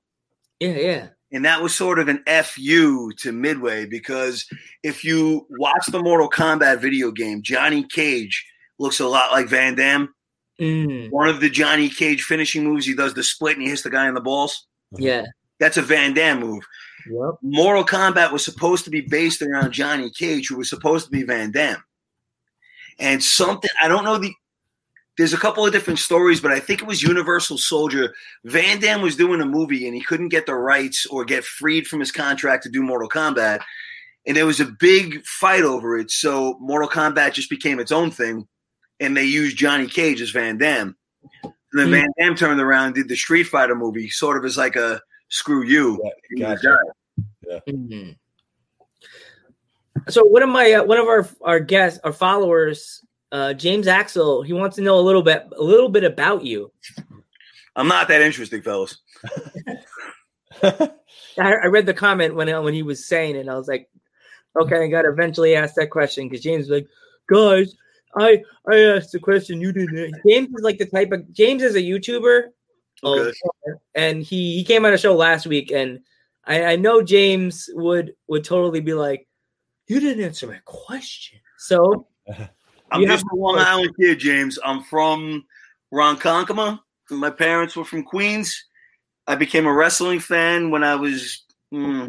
yeah, 0.60 0.70
yeah. 0.70 1.08
And 1.34 1.44
that 1.46 1.62
was 1.62 1.74
sort 1.74 1.98
of 1.98 2.08
an 2.08 2.22
FU 2.44 3.10
to 3.18 3.32
Midway 3.32 3.86
because 3.86 4.46
if 4.82 5.02
you 5.02 5.46
watch 5.50 5.86
the 5.86 6.02
Mortal 6.02 6.28
Kombat 6.28 6.80
video 6.80 7.10
game, 7.10 7.40
Johnny 7.42 7.84
Cage 7.84 8.44
looks 8.78 9.00
a 9.00 9.06
lot 9.08 9.32
like 9.32 9.48
Van 9.48 9.74
Damme. 9.74 10.12
Mm, 10.60 11.10
One 11.10 11.28
of 11.28 11.40
the 11.40 11.48
Johnny 11.48 11.88
Cage 11.88 12.24
finishing 12.24 12.64
moves, 12.64 12.84
he 12.84 12.94
does 12.94 13.14
the 13.14 13.22
split 13.22 13.56
and 13.56 13.62
he 13.62 13.70
hits 13.70 13.80
the 13.82 13.88
guy 13.90 14.06
in 14.08 14.14
the 14.14 14.20
balls. 14.20 14.66
yeah. 14.92 15.24
That's 15.58 15.76
a 15.78 15.82
Van 15.82 16.12
Damme 16.12 16.40
move. 16.40 16.64
Yep. 17.08 17.34
Mortal 17.42 17.84
Kombat 17.84 18.30
was 18.32 18.44
supposed 18.44 18.84
to 18.84 18.90
be 18.90 19.00
based 19.00 19.40
around 19.40 19.72
Johnny 19.72 20.10
Cage, 20.10 20.48
who 20.48 20.56
was 20.58 20.68
supposed 20.68 21.04
to 21.06 21.10
be 21.10 21.22
Van 21.22 21.50
Damme. 21.52 21.82
And 22.98 23.22
something 23.22 23.70
I 23.80 23.88
don't 23.88 24.04
know 24.04 24.18
the 24.18 24.32
there's 25.18 25.34
a 25.34 25.38
couple 25.38 25.66
of 25.66 25.72
different 25.72 25.98
stories, 25.98 26.40
but 26.40 26.52
I 26.52 26.58
think 26.58 26.80
it 26.80 26.86
was 26.86 27.02
Universal 27.02 27.58
Soldier. 27.58 28.14
Van 28.44 28.80
Damme 28.80 29.02
was 29.02 29.14
doing 29.14 29.42
a 29.42 29.46
movie 29.46 29.86
and 29.86 29.94
he 29.94 30.00
couldn't 30.02 30.30
get 30.30 30.46
the 30.46 30.54
rights 30.54 31.04
or 31.06 31.24
get 31.26 31.44
freed 31.44 31.86
from 31.86 32.00
his 32.00 32.10
contract 32.10 32.62
to 32.62 32.70
do 32.70 32.82
Mortal 32.82 33.10
Kombat. 33.10 33.60
And 34.26 34.36
there 34.36 34.46
was 34.46 34.58
a 34.60 34.64
big 34.80 35.22
fight 35.26 35.64
over 35.64 35.98
it. 35.98 36.10
So 36.10 36.56
Mortal 36.60 36.88
Kombat 36.88 37.34
just 37.34 37.50
became 37.50 37.78
its 37.78 37.92
own 37.92 38.10
thing. 38.10 38.48
And 39.00 39.14
they 39.14 39.24
used 39.24 39.56
Johnny 39.58 39.86
Cage 39.86 40.22
as 40.22 40.30
Van 40.30 40.56
Damme. 40.56 40.96
And 41.44 41.52
then 41.74 41.86
Hmm. 41.88 41.92
Van 41.92 42.08
Damme 42.18 42.34
turned 42.36 42.60
around 42.60 42.86
and 42.86 42.94
did 42.94 43.08
the 43.08 43.16
Street 43.16 43.44
Fighter 43.44 43.74
movie, 43.74 44.08
sort 44.08 44.38
of 44.38 44.44
as 44.46 44.56
like 44.56 44.76
a 44.76 45.02
screw 45.28 45.62
you. 45.62 46.00
Yeah, 46.02 46.10
He 46.30 46.42
was 46.44 46.62
gotcha. 46.62 46.78
done. 47.50 47.60
Mhm. 47.68 48.16
So 50.08 50.24
one 50.24 50.42
of 50.42 50.48
my 50.48 50.72
uh, 50.72 50.84
one 50.84 50.98
of 50.98 51.06
our 51.06 51.28
our 51.42 51.60
guests, 51.60 52.00
our 52.04 52.12
followers, 52.12 53.04
uh, 53.30 53.54
James 53.54 53.86
Axel, 53.86 54.42
he 54.42 54.52
wants 54.52 54.76
to 54.76 54.82
know 54.82 54.98
a 54.98 55.00
little 55.00 55.22
bit 55.22 55.46
a 55.56 55.62
little 55.62 55.88
bit 55.88 56.04
about 56.04 56.44
you. 56.44 56.72
I'm 57.76 57.88
not 57.88 58.08
that 58.08 58.20
interesting, 58.20 58.62
fellas. 58.62 58.98
I, 60.62 60.90
I 61.38 61.66
read 61.66 61.86
the 61.86 61.94
comment 61.94 62.34
when 62.34 62.48
when 62.62 62.74
he 62.74 62.82
was 62.82 63.06
saying 63.06 63.36
it, 63.36 63.40
and 63.40 63.50
I 63.50 63.56
was 63.56 63.68
like, 63.68 63.88
okay, 64.60 64.84
I 64.84 64.88
got 64.88 65.02
to 65.02 65.10
eventually 65.10 65.54
ask 65.54 65.74
that 65.76 65.90
question 65.90 66.28
because 66.28 66.42
James 66.42 66.68
was 66.68 66.80
like, 66.80 66.88
guys, 67.28 67.74
I 68.16 68.42
I 68.70 68.80
asked 68.96 69.12
the 69.12 69.20
question 69.20 69.60
you 69.60 69.72
didn't. 69.72 70.14
James 70.26 70.48
is 70.48 70.62
like 70.62 70.78
the 70.78 70.86
type 70.86 71.12
of 71.12 71.32
James 71.32 71.62
is 71.62 71.76
a 71.76 71.80
YouTuber, 71.80 72.50
Okay. 73.04 73.32
Oh, 73.66 73.72
and 73.94 74.22
he 74.22 74.54
he 74.56 74.64
came 74.64 74.84
on 74.84 74.92
a 74.92 74.98
show 74.98 75.14
last 75.14 75.46
week, 75.46 75.72
and 75.72 76.00
I, 76.44 76.64
I 76.64 76.76
know 76.76 77.02
James 77.02 77.68
would 77.72 78.14
would 78.28 78.44
totally 78.44 78.80
be 78.80 78.94
like, 78.94 79.26
you 79.92 80.00
didn't 80.00 80.24
answer 80.24 80.46
my 80.46 80.58
question. 80.64 81.38
So 81.58 82.06
I'm 82.90 83.02
You 83.02 83.06
just 83.06 83.26
a 83.30 83.36
Long 83.36 83.58
Island 83.58 83.94
kid, 84.00 84.18
James. 84.18 84.58
I'm 84.64 84.82
from 84.84 85.44
Ronkonkoma. 85.92 86.80
My 87.10 87.28
parents 87.28 87.76
were 87.76 87.84
from 87.84 88.02
Queens. 88.02 88.64
I 89.26 89.34
became 89.34 89.66
a 89.66 89.72
wrestling 89.72 90.18
fan 90.18 90.70
when 90.70 90.82
I 90.82 90.94
was 90.94 91.44
mm, 91.72 92.08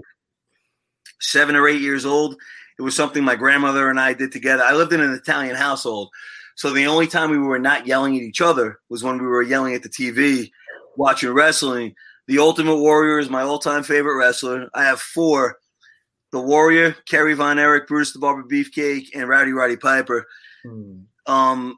seven 1.19 1.57
or 1.57 1.67
eight 1.67 1.81
years 1.81 2.05
old. 2.05 2.37
It 2.79 2.83
was 2.83 2.95
something 2.95 3.21
my 3.21 3.35
grandmother 3.35 3.89
and 3.89 3.99
I 3.99 4.13
did 4.13 4.31
together. 4.31 4.63
I 4.63 4.73
lived 4.73 4.93
in 4.93 5.01
an 5.01 5.13
Italian 5.13 5.55
household. 5.55 6.09
So 6.55 6.69
the 6.69 6.87
only 6.87 7.07
time 7.07 7.31
we 7.31 7.37
were 7.37 7.59
not 7.59 7.85
yelling 7.85 8.15
at 8.15 8.23
each 8.23 8.39
other 8.39 8.79
was 8.89 9.03
when 9.03 9.17
we 9.17 9.27
were 9.27 9.43
yelling 9.43 9.73
at 9.73 9.83
the 9.83 9.89
TV, 9.89 10.51
watching 10.95 11.31
wrestling. 11.31 11.95
The 12.27 12.39
Ultimate 12.39 12.77
Warrior 12.77 13.19
is 13.19 13.29
my 13.29 13.41
all 13.41 13.59
time 13.59 13.83
favorite 13.83 14.17
wrestler. 14.17 14.69
I 14.73 14.85
have 14.85 15.01
four 15.01 15.57
The 16.33 16.41
Warrior, 16.41 16.95
Kerry 17.07 17.35
Von 17.35 17.59
Erich, 17.59 17.87
Brutus 17.87 18.11
the 18.11 18.19
Barber 18.19 18.43
Beefcake, 18.43 19.09
and 19.13 19.29
Rowdy 19.29 19.53
Roddy 19.53 19.77
Piper. 19.77 20.25
Um 21.27 21.77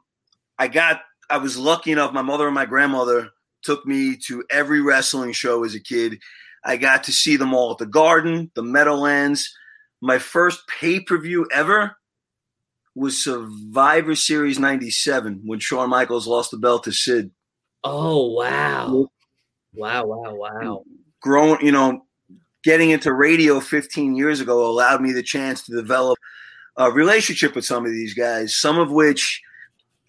i 0.58 0.66
got 0.66 1.02
i 1.28 1.36
was 1.36 1.58
lucky 1.58 1.92
enough 1.92 2.14
my 2.14 2.22
mother 2.22 2.46
and 2.46 2.54
my 2.54 2.64
grandmother 2.64 3.28
took 3.62 3.84
me 3.84 4.16
to 4.16 4.42
every 4.50 4.80
wrestling 4.80 5.32
show 5.32 5.62
as 5.64 5.74
a 5.74 5.80
kid. 5.80 6.18
I 6.64 6.78
got 6.78 7.04
to 7.04 7.12
see 7.12 7.36
them 7.36 7.52
all 7.52 7.72
at 7.72 7.78
the 7.78 7.86
garden 7.86 8.50
the 8.54 8.62
meadowlands. 8.62 9.54
My 10.00 10.18
first 10.18 10.66
pay-per-view 10.68 11.48
ever 11.52 11.96
was 12.94 13.22
survivor 13.22 14.14
series 14.14 14.58
97 14.58 15.42
when 15.44 15.60
shawn 15.60 15.90
michaels 15.90 16.26
lost 16.26 16.50
the 16.50 16.56
belt 16.56 16.84
to 16.84 16.92
sid. 16.92 17.30
Oh 17.84 18.32
wow, 18.32 19.08
wow, 19.74 20.06
wow, 20.06 20.34
wow. 20.34 20.84
growing 21.20 21.60
you 21.60 21.72
know 21.72 22.06
getting 22.66 22.90
into 22.90 23.12
radio 23.12 23.60
15 23.60 24.16
years 24.16 24.40
ago 24.40 24.66
allowed 24.66 25.00
me 25.00 25.12
the 25.12 25.22
chance 25.22 25.62
to 25.62 25.72
develop 25.72 26.18
a 26.76 26.90
relationship 26.90 27.54
with 27.54 27.64
some 27.64 27.86
of 27.86 27.92
these 27.92 28.12
guys 28.12 28.56
some 28.56 28.76
of 28.76 28.90
which 28.90 29.40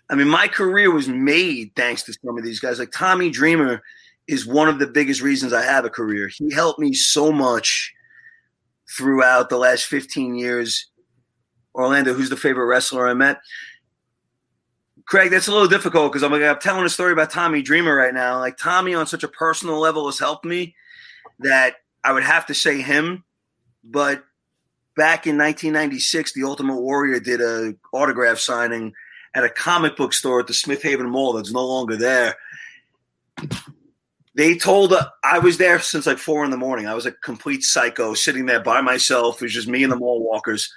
i 0.09 0.15
mean 0.15 0.27
my 0.27 0.47
career 0.47 0.91
was 0.91 1.07
made 1.07 1.71
thanks 1.75 2.01
to 2.01 2.13
some 2.13 2.35
of 2.35 2.43
these 2.43 2.59
guys. 2.59 2.79
Like 2.79 2.91
tommy 2.91 3.29
dreamer 3.29 3.83
is 4.27 4.47
one 4.47 4.67
of 4.67 4.79
the 4.79 4.87
biggest 4.87 5.21
reasons 5.21 5.53
i 5.53 5.61
have 5.61 5.85
a 5.85 5.89
career. 5.89 6.29
He 6.29 6.51
helped 6.51 6.79
me 6.79 6.93
so 6.93 7.31
much 7.31 7.93
throughout 8.97 9.49
the 9.49 9.57
last 9.57 9.85
15 9.85 10.33
years. 10.33 10.89
Orlando 11.75 12.15
who's 12.15 12.31
the 12.31 12.35
favorite 12.35 12.65
wrestler 12.65 13.07
i 13.07 13.13
met? 13.13 13.37
Craig, 15.05 15.29
that's 15.29 15.47
a 15.47 15.51
little 15.51 15.67
difficult 15.67 16.11
because 16.11 16.23
I'm 16.23 16.31
like 16.31 16.41
I'm 16.41 16.59
telling 16.59 16.85
a 16.85 16.89
story 16.89 17.13
about 17.13 17.29
Tommy 17.29 17.61
Dreamer 17.61 17.95
right 17.95 18.15
now. 18.15 18.39
Like 18.39 18.57
Tommy, 18.57 18.95
on 18.95 19.05
such 19.05 19.23
a 19.23 19.27
personal 19.27 19.79
level, 19.79 20.07
has 20.07 20.17
helped 20.19 20.43
me 20.43 20.75
that 21.39 21.75
I 22.03 22.13
would 22.13 22.23
have 22.23 22.45
to 22.47 22.53
say 22.53 22.81
him. 22.81 23.23
But 23.83 24.23
back 24.95 25.27
in 25.27 25.37
1996, 25.37 26.33
the 26.33 26.43
Ultimate 26.43 26.81
Warrior 26.81 27.19
did 27.19 27.41
a 27.41 27.75
autograph 27.93 28.39
signing 28.39 28.93
at 29.33 29.43
a 29.43 29.49
comic 29.49 29.95
book 29.95 30.13
store 30.13 30.39
at 30.39 30.47
the 30.47 30.53
Smith 30.53 30.81
Haven 30.81 31.09
Mall 31.09 31.33
that's 31.33 31.51
no 31.51 31.65
longer 31.65 31.95
there. 31.95 32.35
They 34.35 34.55
told 34.55 34.93
uh, 34.93 35.09
I 35.23 35.39
was 35.39 35.57
there 35.57 35.79
since 35.79 36.05
like 36.05 36.19
four 36.19 36.45
in 36.45 36.51
the 36.51 36.57
morning. 36.57 36.87
I 36.87 36.93
was 36.93 37.05
a 37.05 37.11
complete 37.11 37.63
psycho 37.63 38.13
sitting 38.13 38.45
there 38.45 38.61
by 38.61 38.81
myself. 38.81 39.41
It 39.41 39.45
was 39.45 39.53
just 39.53 39.67
me 39.67 39.83
and 39.83 39.91
the 39.91 39.95
mall 39.95 40.23
walkers. 40.23 40.71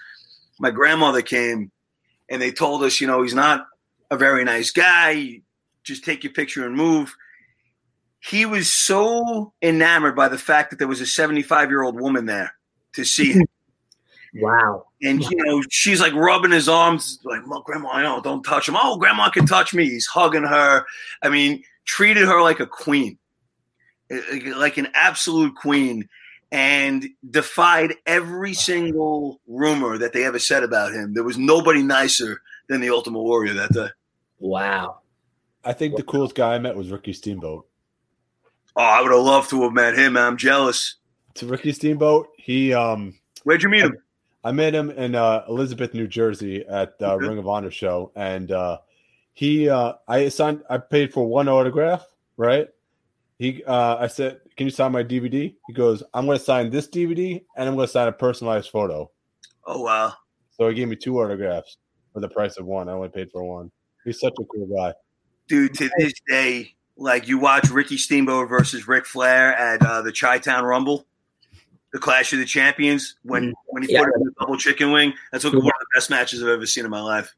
My 0.59 0.71
grandmother 0.71 1.23
came 1.23 1.71
and 2.31 2.41
they 2.41 2.53
told 2.53 2.83
us, 2.83 3.01
you 3.01 3.07
know, 3.07 3.23
he's 3.23 3.35
not 3.35 3.67
a 4.11 4.17
very 4.17 4.45
nice 4.45 4.71
guy. 4.71 5.43
Just 5.85 6.05
take 6.05 6.25
your 6.25 6.33
picture 6.33 6.67
and 6.67 6.75
move 6.75 7.15
he 8.21 8.47
was 8.47 8.73
so 8.73 9.53
enamored 9.63 10.15
by 10.15 10.29
the 10.29 10.39
fact 10.39 10.71
that 10.71 10.79
there 10.79 10.89
was 10.89 11.01
a 11.01 11.07
75 11.07 11.71
year 11.71 11.83
old 11.83 12.01
woman 12.01 12.27
there 12.27 12.55
to 12.95 13.05
see 13.05 13.33
him. 13.33 13.47
Wow. 14.33 14.87
And 15.03 15.25
you 15.25 15.45
know, 15.45 15.61
she's 15.71 16.01
like 16.01 16.13
rubbing 16.13 16.53
his 16.53 16.69
arms, 16.69 17.19
like, 17.25 17.41
"Well, 17.49 17.63
Grandma, 17.63 17.91
I 17.91 18.03
know, 18.05 18.21
don't 18.21 18.45
touch 18.45 18.69
him." 18.69 18.77
Oh, 18.81 18.97
Grandma 18.97 19.29
can 19.29 19.45
touch 19.45 19.75
me. 19.75 19.89
He's 19.89 20.07
hugging 20.07 20.45
her. 20.45 20.85
I 21.21 21.29
mean, 21.29 21.65
treated 21.85 22.29
her 22.29 22.41
like 22.41 22.61
a 22.61 22.67
queen, 22.67 23.19
eh, 24.09 24.53
like 24.55 24.77
an 24.77 24.87
absolute 24.95 25.57
queen, 25.57 26.09
and 26.53 27.09
defied 27.29 27.95
every 28.07 28.55
single 28.55 29.41
rumor 29.49 29.99
that 29.99 30.13
they 30.13 30.25
ever 30.25 30.39
said 30.39 30.63
about 30.63 30.93
him. 30.93 31.15
There 31.15 31.25
was 31.25 31.37
nobody 31.37 31.83
nicer 31.83 32.41
than 32.69 32.81
the 32.81 32.91
Ultimate 32.91 33.23
Warrior 33.23 33.55
that 33.55 33.73
day. 33.73 33.89
Wow. 34.39 35.01
I 35.65 35.73
think 35.73 35.97
the 35.97 36.03
coolest 36.03 36.35
guy 36.35 36.55
I 36.55 36.59
met 36.59 36.77
was 36.77 36.91
Ricky 36.91 37.13
Steamboat. 37.13 37.67
Oh, 38.77 38.83
I 38.83 39.03
would 39.03 39.11
have 39.11 39.21
loved 39.21 39.51
to 39.51 39.63
have 39.63 39.73
met 39.73 39.97
him. 39.99 40.17
I'm 40.17 40.37
jealous. 40.37 40.97
To 41.35 41.47
Ricky 41.47 41.73
Steamboat, 41.73 42.29
he 42.37 42.73
um 42.73 43.15
Where'd 43.45 43.63
you 43.63 43.69
meet 43.69 43.83
him? 43.83 43.97
I 44.45 44.53
met 44.53 44.75
him 44.75 44.91
in 44.91 45.15
uh, 45.15 45.45
Elizabeth, 45.49 45.93
New 45.93 46.07
Jersey, 46.07 46.65
at 46.67 46.99
the 46.99 47.11
Okay. 47.11 47.27
Ring 47.29 47.39
of 47.39 47.47
Honor 47.47 47.71
show, 47.71 48.11
and 48.17 48.51
uh, 48.53 48.79
he, 49.35 49.69
uh, 49.69 49.95
I 50.09 50.29
signed, 50.31 50.63
I 50.71 50.79
paid 50.79 51.13
for 51.13 51.27
one 51.27 51.47
autograph, 51.47 52.07
right? 52.39 52.69
He, 53.39 53.63
uh, 53.65 53.97
I 53.99 54.07
said, 54.07 54.41
"Can 54.57 54.67
you 54.67 54.71
sign 54.71 54.93
my 54.93 55.03
DVD?" 55.05 55.55
He 55.67 55.73
goes, 55.75 56.03
"I'm 56.15 56.25
going 56.27 56.39
to 56.39 56.45
sign 56.45 56.71
this 56.71 56.89
DVD, 56.89 57.43
and 57.57 57.69
I'm 57.69 57.75
going 57.75 57.87
to 57.87 57.93
sign 57.93 58.09
a 58.09 58.13
personalized 58.13 58.71
photo." 58.71 59.11
Oh 59.67 59.83
wow. 59.83 60.15
So 60.53 60.69
he 60.69 60.75
gave 60.75 60.89
me 60.89 60.97
two 60.97 61.19
autographs 61.21 61.77
for 62.15 62.21
the 62.21 62.29
price 62.29 62.57
of 62.57 62.65
one. 62.67 62.89
I 62.89 62.93
only 62.93 63.09
paid 63.09 63.31
for 63.31 63.43
one. 63.45 63.71
He's 64.05 64.21
such 64.21 64.35
a 64.41 64.45
cool 64.45 64.67
guy. 64.75 64.95
dude, 65.49 65.75
to 65.75 65.91
this 65.99 66.15
day, 66.29 66.75
like 67.01 67.27
you 67.27 67.39
watch 67.39 67.71
Ricky 67.71 67.97
Steamboat 67.97 68.49
versus 68.49 68.87
Ric 68.87 69.07
Flair 69.07 69.57
at 69.57 69.83
uh, 69.85 70.03
the 70.03 70.13
Chi 70.13 70.39
Town 70.39 70.65
Rumble, 70.65 71.07
the 71.93 71.99
Clash 71.99 72.33
of 72.33 72.39
the 72.39 72.45
Champions, 72.45 73.17
when 73.23 73.55
when 73.67 73.83
he 73.83 73.93
Yeah. 73.93 74.05
put 74.05 74.15
in 74.17 74.23
the 74.25 74.33
double 74.39 74.57
chicken 74.57 74.93
wing. 74.93 75.15
That's 75.33 75.45
one 75.45 75.57
of 75.57 75.63
the 75.63 75.73
best 75.95 76.11
matches 76.11 76.43
I've 76.43 76.51
ever 76.51 76.67
seen 76.67 76.85
in 76.85 76.91
my 76.91 77.01
life. 77.01 77.35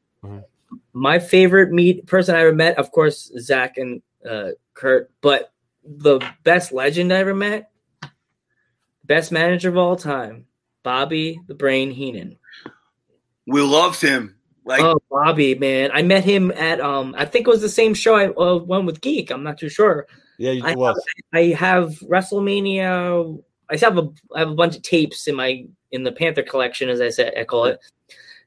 My 0.93 1.19
favorite 1.19 1.71
meet 1.71 2.05
person 2.05 2.35
I 2.35 2.41
ever 2.41 2.53
met, 2.53 2.77
of 2.77 2.91
course, 2.91 3.31
Zack 3.39 3.77
and 3.77 4.01
uh, 4.29 4.51
Kurt, 4.73 5.11
but 5.21 5.51
the 5.85 6.19
best 6.43 6.71
legend 6.71 7.11
I 7.13 7.17
ever 7.17 7.33
met, 7.33 7.71
best 9.03 9.31
manager 9.31 9.69
of 9.69 9.77
all 9.77 9.95
time, 9.95 10.45
Bobby 10.83 11.39
the 11.47 11.55
Brain 11.55 11.91
Heenan. 11.91 12.37
We 13.45 13.61
loved 13.61 14.01
him. 14.01 14.35
Like, 14.65 14.81
oh, 14.81 14.99
Bobby, 15.09 15.55
man, 15.55 15.91
I 15.93 16.01
met 16.01 16.23
him 16.23 16.51
at 16.51 16.79
um, 16.79 17.15
I 17.17 17.25
think 17.25 17.47
it 17.47 17.49
was 17.49 17.61
the 17.61 17.69
same 17.69 17.93
show 17.93 18.15
I 18.15 18.27
uh, 18.29 18.57
went 18.57 18.85
with 18.85 19.01
Geek. 19.01 19.29
I'm 19.29 19.43
not 19.43 19.57
too 19.57 19.69
sure. 19.69 20.07
Yeah, 20.37 20.51
you 20.51 20.63
I 20.65 20.75
was. 20.75 21.01
I 21.33 21.47
have 21.57 21.99
WrestleMania. 21.99 23.41
I 23.69 23.77
have 23.77 23.97
a 23.97 24.09
I 24.35 24.39
have 24.39 24.49
a 24.49 24.55
bunch 24.55 24.75
of 24.75 24.81
tapes 24.81 25.27
in 25.27 25.35
my 25.35 25.65
in 25.91 26.03
the 26.03 26.11
Panther 26.11 26.43
collection, 26.43 26.89
as 26.89 27.01
I 27.01 27.09
said, 27.09 27.33
I 27.37 27.43
call 27.43 27.65
it. 27.65 27.79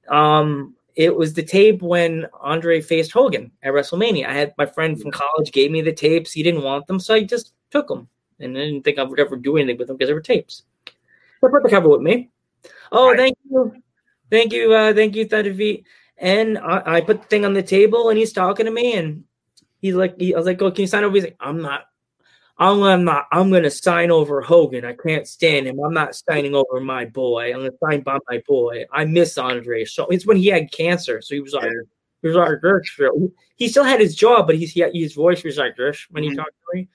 Um, 0.09 0.75
it 0.95 1.15
was 1.15 1.35
the 1.35 1.43
tape 1.43 1.83
when 1.83 2.27
Andre 2.41 2.81
faced 2.81 3.13
Hogan 3.13 3.53
at 3.63 3.73
WrestleMania. 3.73 4.27
I 4.27 4.33
had 4.33 4.55
my 4.57 4.67
friend 4.67 5.01
from 5.01 5.11
college 5.11 5.53
gave 5.53 5.71
me 5.71 5.83
the 5.83 5.93
tapes. 5.93 6.33
He 6.33 6.43
didn't 6.43 6.63
want 6.63 6.87
them, 6.87 6.99
so 6.99 7.15
I 7.15 7.23
just 7.23 7.53
took 7.71 7.89
them, 7.89 8.09
and 8.41 8.57
I 8.57 8.63
didn't 8.63 8.83
think 8.83 8.99
I 8.99 9.03
would 9.03 9.21
ever 9.21 9.37
do 9.37 9.57
anything 9.59 9.77
with 9.77 9.89
them 9.89 9.97
because 9.97 10.09
they 10.09 10.15
were 10.15 10.21
tapes. 10.21 10.63
So 11.41 11.49
put 11.49 11.63
the 11.63 11.69
cover 11.69 11.89
with 11.89 12.01
me. 12.01 12.31
Oh, 12.91 13.09
Right. 13.11 13.19
thank 13.19 13.39
you, 13.51 13.83
thank 14.31 14.53
you, 14.53 14.73
uh, 14.73 14.95
thank 14.95 15.15
you, 15.15 15.27
Thunderfeet. 15.27 15.85
And 16.19 16.59
I, 16.59 16.83
I 16.97 17.01
put 17.03 17.23
the 17.23 17.29
thing 17.29 17.45
on 17.45 17.53
the 17.55 17.63
table, 17.63 18.09
and 18.09 18.19
he's 18.19 18.33
talking 18.33 18.67
to 18.67 18.73
me, 18.73 18.95
and 18.95 19.25
he's 19.81 19.95
like, 19.95 20.19
he, 20.19 20.35
I 20.35 20.39
was 20.39 20.47
like, 20.47 20.61
"Oh, 20.63 20.71
can 20.71 20.83
you 20.83 20.87
sign 20.87 21.05
over?" 21.05 21.15
He's 21.15 21.25
like, 21.25 21.37
"I'm 21.41 21.61
not." 21.63 21.87
I'm 22.59 22.83
I'm 22.83 23.05
not. 23.05 23.27
I'm 23.33 23.51
gonna 23.51 23.69
sign 23.71 24.11
over 24.11 24.41
Hogan. 24.41 24.87
I 24.87 24.95
can't 24.95 25.29
stand 25.29 25.67
him. 25.67 25.79
I'm 25.79 25.93
not 25.93 26.15
signing 26.15 26.55
over 26.55 26.81
my 26.81 27.05
boy. 27.05 27.53
I'm 27.53 27.59
gonna 27.59 27.71
sign 27.85 28.01
by 28.01 28.17
my 28.31 28.43
boy. 28.49 28.87
I 28.91 29.05
miss 29.05 29.37
Andre. 29.37 29.85
So 29.85 30.07
it's 30.07 30.25
when 30.25 30.39
he 30.39 30.47
had 30.47 30.73
cancer. 30.73 31.21
So 31.21 31.35
he 31.35 31.43
was 31.43 31.53
like, 31.53 31.65
Yeah. 31.65 31.71
he 32.23 32.29
was 32.29 32.37
like, 32.39 32.49
"Gersh." 32.65 33.31
he 33.57 33.69
still 33.69 33.85
had 33.85 34.01
his 34.01 34.17
job, 34.17 34.47
but 34.47 34.57
he's, 34.57 34.73
he, 34.73 34.83
his 34.95 35.13
voice 35.13 35.45
was 35.45 35.59
like 35.59 35.77
Gersh 35.77 36.07
when 36.11 36.23
he 36.23 36.31
Mhm. 36.31 36.37
talked 36.37 36.53
to 36.53 36.77
me. 36.79 36.89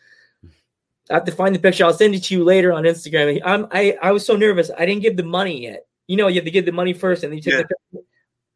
I 1.12 1.14
have 1.16 1.26
to 1.26 1.32
find 1.32 1.54
the 1.54 1.60
picture. 1.60 1.86
I'll 1.86 1.94
send 1.94 2.16
it 2.16 2.24
to 2.24 2.34
you 2.36 2.44
later 2.44 2.74
on 2.74 2.84
Instagram. 2.86 3.40
I'm, 3.46 3.68
I 3.72 3.98
I 4.02 4.12
was 4.14 4.26
so 4.26 4.36
nervous. 4.36 4.72
I 4.76 4.88
didn't 4.88 5.04
give 5.04 5.16
the 5.16 5.22
money 5.24 5.62
yet. 5.64 5.86
You 6.08 6.18
know, 6.18 6.28
you 6.28 6.36
have 6.36 6.46
to 6.46 6.52
give 6.52 6.66
the 6.66 6.72
money 6.72 6.94
first, 6.94 7.24
and 7.24 7.32
then 7.32 7.38
you 7.38 7.44
take 7.44 7.54
Yeah. 7.54 7.62
the 7.62 7.68
picture. 7.68 7.91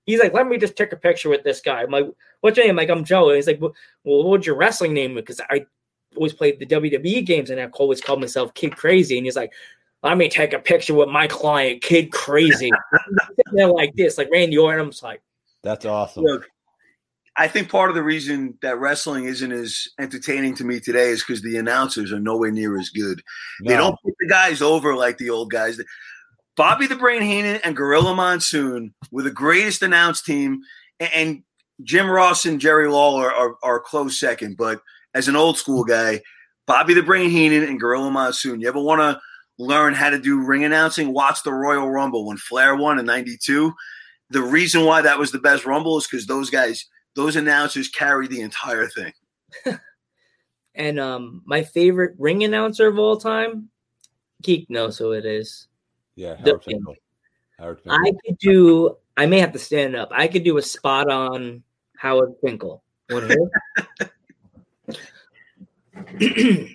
He's 0.05 0.19
like, 0.19 0.33
let 0.33 0.47
me 0.47 0.57
just 0.57 0.75
take 0.75 0.91
a 0.91 0.97
picture 0.97 1.29
with 1.29 1.43
this 1.43 1.61
guy. 1.61 1.81
I'm 1.81 1.91
like, 1.91 2.05
what's 2.41 2.57
your 2.57 2.65
name? 2.65 2.71
I'm 2.71 2.77
like, 2.77 2.89
I'm 2.89 3.03
Joe. 3.03 3.29
And 3.29 3.35
he's 3.35 3.47
like, 3.47 3.59
well, 3.59 3.73
what 4.03 4.27
would 4.27 4.45
your 4.45 4.55
wrestling 4.55 4.93
name? 4.93 5.15
Because 5.15 5.41
I 5.49 5.65
always 6.15 6.33
played 6.33 6.59
the 6.59 6.65
WWE 6.65 7.25
games, 7.25 7.49
and 7.49 7.59
I 7.59 7.65
always 7.65 8.01
called 8.01 8.21
myself 8.21 8.53
Kid 8.53 8.75
Crazy. 8.75 9.17
And 9.17 9.25
he's 9.25 9.35
like, 9.35 9.51
let 10.03 10.17
me 10.17 10.29
take 10.29 10.53
a 10.53 10.59
picture 10.59 10.93
with 10.93 11.09
my 11.09 11.27
client, 11.27 11.81
Kid 11.81 12.11
Crazy. 12.11 12.71
They're 13.53 13.67
like 13.67 13.95
this, 13.95 14.17
like 14.17 14.29
Randy 14.31 14.57
Orton. 14.57 14.79
I'm 14.79 14.91
just 14.91 15.03
like, 15.03 15.21
That's 15.63 15.85
awesome. 15.85 16.23
look, 16.23 16.47
I 17.37 17.47
think 17.47 17.69
part 17.69 17.89
of 17.89 17.95
the 17.95 18.03
reason 18.03 18.57
that 18.61 18.79
wrestling 18.79 19.25
isn't 19.25 19.51
as 19.51 19.87
entertaining 19.99 20.55
to 20.55 20.63
me 20.63 20.79
today 20.79 21.09
is 21.09 21.21
because 21.21 21.41
the 21.41 21.57
announcers 21.57 22.13
are 22.13 22.19
nowhere 22.19 22.51
near 22.51 22.79
as 22.79 22.89
good. 22.89 23.21
They 23.65 23.75
don't 23.75 23.97
put 24.03 24.13
the 24.19 24.27
guys 24.27 24.61
over 24.61 24.95
like 24.95 25.17
the 25.17 25.31
old 25.31 25.51
guys. 25.51 25.81
Bobby 26.55 26.87
the 26.87 26.95
Brain 26.95 27.21
Heenan 27.21 27.59
and 27.63 27.75
Gorilla 27.75 28.15
Monsoon 28.15 28.93
were 29.11 29.23
the 29.23 29.31
greatest 29.31 29.81
announced 29.81 30.25
team, 30.25 30.61
and 30.99 31.43
Jim 31.83 32.09
Ross 32.09 32.45
and 32.45 32.61
Jerry 32.61 32.87
Lawler 32.87 33.31
are, 33.31 33.55
are 33.61 33.79
close 33.79 34.19
second. 34.19 34.55
But 34.57 34.81
as 35.13 35.27
an 35.27 35.35
old 35.35 35.57
school 35.57 35.83
guy, 35.83 36.21
Bobby 36.65 36.93
the 36.93 37.03
Brain 37.03 37.29
Heenan 37.29 37.63
and 37.63 37.79
Gorilla 37.79 38.09
Monsoon. 38.09 38.61
You 38.61 38.67
ever 38.67 38.81
want 38.81 39.01
to 39.01 39.19
learn 39.57 39.93
how 39.93 40.09
to 40.09 40.19
do 40.19 40.39
ring 40.39 40.63
announcing? 40.63 41.13
Watch 41.13 41.43
the 41.43 41.53
Royal 41.53 41.89
Rumble 41.89 42.25
when 42.25 42.37
Flair 42.37 42.75
won 42.75 42.99
in 42.99 43.05
'92. 43.05 43.73
The 44.29 44.41
reason 44.41 44.85
why 44.85 45.01
that 45.01 45.19
was 45.19 45.31
the 45.31 45.39
best 45.39 45.65
Rumble 45.65 45.97
is 45.97 46.07
because 46.07 46.25
those 46.25 46.49
guys, 46.49 46.85
those 47.15 47.35
announcers, 47.35 47.89
carried 47.89 48.31
the 48.31 48.41
entire 48.41 48.87
thing. 48.87 49.13
and 50.75 50.99
um, 50.99 51.43
my 51.45 51.63
favorite 51.63 52.15
ring 52.17 52.43
announcer 52.43 52.87
of 52.87 52.97
all 52.97 53.17
time, 53.17 53.69
Geek 54.41 54.69
knows 54.69 54.97
who 54.97 55.11
it 55.11 55.25
is. 55.25 55.67
Yeah, 56.15 56.35
The- 56.35 56.51
Howard 56.51 56.63
Finkel. 56.63 56.95
Howard 57.59 57.79
Finkel. 57.81 57.99
I 58.05 58.11
could 58.25 58.37
do. 58.37 58.97
I 59.17 59.25
may 59.25 59.39
have 59.39 59.53
to 59.53 59.59
stand 59.59 59.95
up. 59.95 60.09
I 60.11 60.27
could 60.27 60.43
do 60.43 60.57
a 60.57 60.61
spot 60.61 61.09
on 61.09 61.63
Howard 61.97 62.33
Finkel. 62.43 62.83
Want 63.09 63.31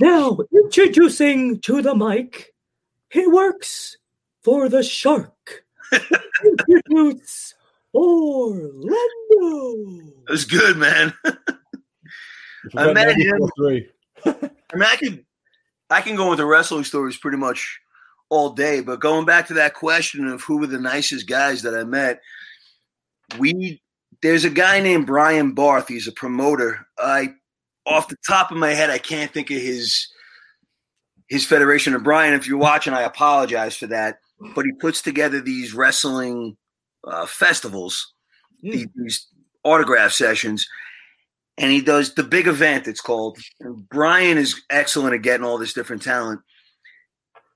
now 0.00 0.38
introducing 0.54 1.60
to 1.60 1.82
the 1.82 1.94
mic, 1.94 2.54
he 3.10 3.26
works 3.26 3.96
for 4.42 4.68
the 4.68 4.82
Shark. 4.82 5.64
Introduce 6.44 7.54
Orlando. 7.92 8.70
It 10.28 10.30
was 10.30 10.44
good, 10.44 10.76
man. 10.76 11.12
You 11.24 11.32
forgot 12.70 12.90
Imagine- 12.90 13.90
I 14.24 14.76
mean, 14.76 14.82
I 14.88 14.96
can, 14.96 15.26
I 15.90 16.00
can 16.00 16.14
go 16.14 16.30
into 16.30 16.46
wrestling 16.46 16.84
stories 16.84 17.16
pretty 17.16 17.38
much 17.38 17.80
all 18.30 18.50
day, 18.50 18.80
but 18.80 19.00
going 19.00 19.26
back 19.26 19.46
to 19.48 19.54
that 19.54 19.74
question 19.74 20.26
of 20.26 20.42
who 20.42 20.58
were 20.58 20.66
the 20.66 20.78
nicest 20.80 21.26
guys 21.28 21.62
that 21.62 21.74
I 21.74 21.84
met, 21.84 22.20
we 23.38 23.82
there's 24.22 24.44
a 24.44 24.50
guy 24.50 24.80
named 24.80 25.06
Brian 25.06 25.52
Barth. 25.52 25.88
He's 25.88 26.08
a 26.08 26.12
promoter. 26.12 26.86
I, 26.98 27.34
off 27.86 28.08
the 28.08 28.16
top 28.26 28.50
of 28.50 28.58
my 28.58 28.70
head, 28.72 28.90
I 28.90 28.98
can't 28.98 29.32
think 29.32 29.50
of 29.50 29.56
his 29.60 30.08
his 31.28 31.44
federation. 31.46 31.94
of 31.94 32.02
Brian, 32.02 32.34
if 32.34 32.46
you're 32.46 32.58
watching, 32.58 32.92
I 32.92 33.02
apologize 33.02 33.76
for 33.76 33.86
that. 33.88 34.18
But 34.54 34.64
he 34.64 34.72
puts 34.72 35.02
together 35.02 35.40
these 35.40 35.74
wrestling 35.74 36.56
uh, 37.04 37.26
festivals, 37.26 38.14
Mm. 38.64 38.72
these, 38.72 38.86
these 38.94 39.26
autograph 39.64 40.12
sessions, 40.12 40.66
and 41.56 41.72
he 41.72 41.80
does 41.80 42.12
the 42.14 42.22
big 42.22 42.46
event. 42.46 42.86
It's 42.86 43.00
called. 43.00 43.38
And 43.60 43.88
Brian 43.88 44.36
is 44.36 44.60
excellent 44.68 45.14
at 45.14 45.22
getting 45.22 45.46
all 45.46 45.56
this 45.56 45.72
different 45.72 46.02
talent. 46.02 46.40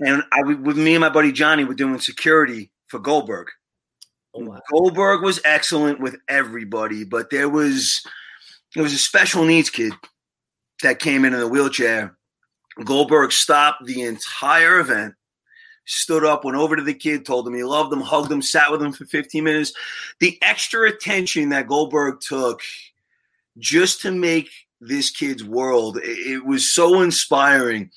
And 0.01 0.23
I, 0.33 0.43
with 0.43 0.77
me 0.77 0.95
and 0.95 1.01
my 1.01 1.09
buddy 1.09 1.33
Johnny, 1.33 1.65
were 1.65 1.75
doing 1.75 1.99
security 2.01 2.71
for 2.89 2.99
Goldberg. 2.99 3.49
Oh, 4.35 4.45
wow. 4.45 4.61
Goldberg 4.71 5.23
was 5.23 5.41
excellent 5.45 6.01
with 6.01 6.17
everybody, 6.29 7.05
but 7.05 7.31
there 7.31 7.49
was 7.49 8.05
there 8.75 8.83
was 8.83 8.93
a 8.93 8.99
special 8.99 9.45
needs 9.45 9.71
kid 9.71 9.93
that 10.83 10.99
came 10.99 11.25
in 11.25 11.35
in 11.35 11.41
a 11.41 11.49
wheelchair. 11.49 12.17
Goldberg 12.85 13.31
stopped 13.31 13.85
the 13.85 14.03
entire 14.03 14.81
event, 14.81 15.15
stood 15.85 16.25
up, 16.25 16.45
went 16.45 16.57
over 16.57 16.75
to 16.75 16.83
the 16.83 16.95
kid, 16.95 17.25
told 17.25 17.47
him 17.47 17.55
he 17.55 17.63
loved 17.63 17.93
him, 17.93 18.01
hugged 18.01 18.33
him, 18.33 18.43
sat 18.43 18.73
with 18.73 18.83
him 18.83 18.93
for 18.93 19.05
15 19.05 19.45
minutes. 19.45 19.73
The 20.19 20.39
extra 20.43 20.89
attention 20.89 21.51
that 21.51 21.69
Goldberg 21.69 22.21
took 22.21 22.61
just 23.59 24.03
to 24.03 24.11
make 24.11 24.51
this 24.81 25.11
kid's 25.11 25.45
world, 25.45 25.99
it, 25.99 26.33
it 26.33 26.45
was 26.45 26.75
so 26.75 27.03
inspiring. 27.03 27.91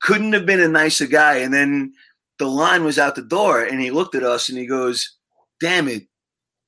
Couldn't 0.00 0.32
have 0.32 0.46
been 0.46 0.60
a 0.60 0.68
nicer 0.68 1.06
guy. 1.06 1.38
And 1.38 1.52
then 1.52 1.92
the 2.38 2.46
line 2.46 2.84
was 2.84 2.98
out 2.98 3.14
the 3.14 3.22
door, 3.22 3.62
and 3.62 3.80
he 3.80 3.90
looked 3.90 4.14
at 4.14 4.22
us 4.22 4.48
and 4.48 4.56
he 4.56 4.66
goes, 4.66 5.18
damn 5.60 5.88
it, 5.88 6.04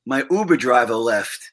my 0.06 0.24
Uber 0.30 0.56
driver 0.56 0.94
left. 0.94 1.52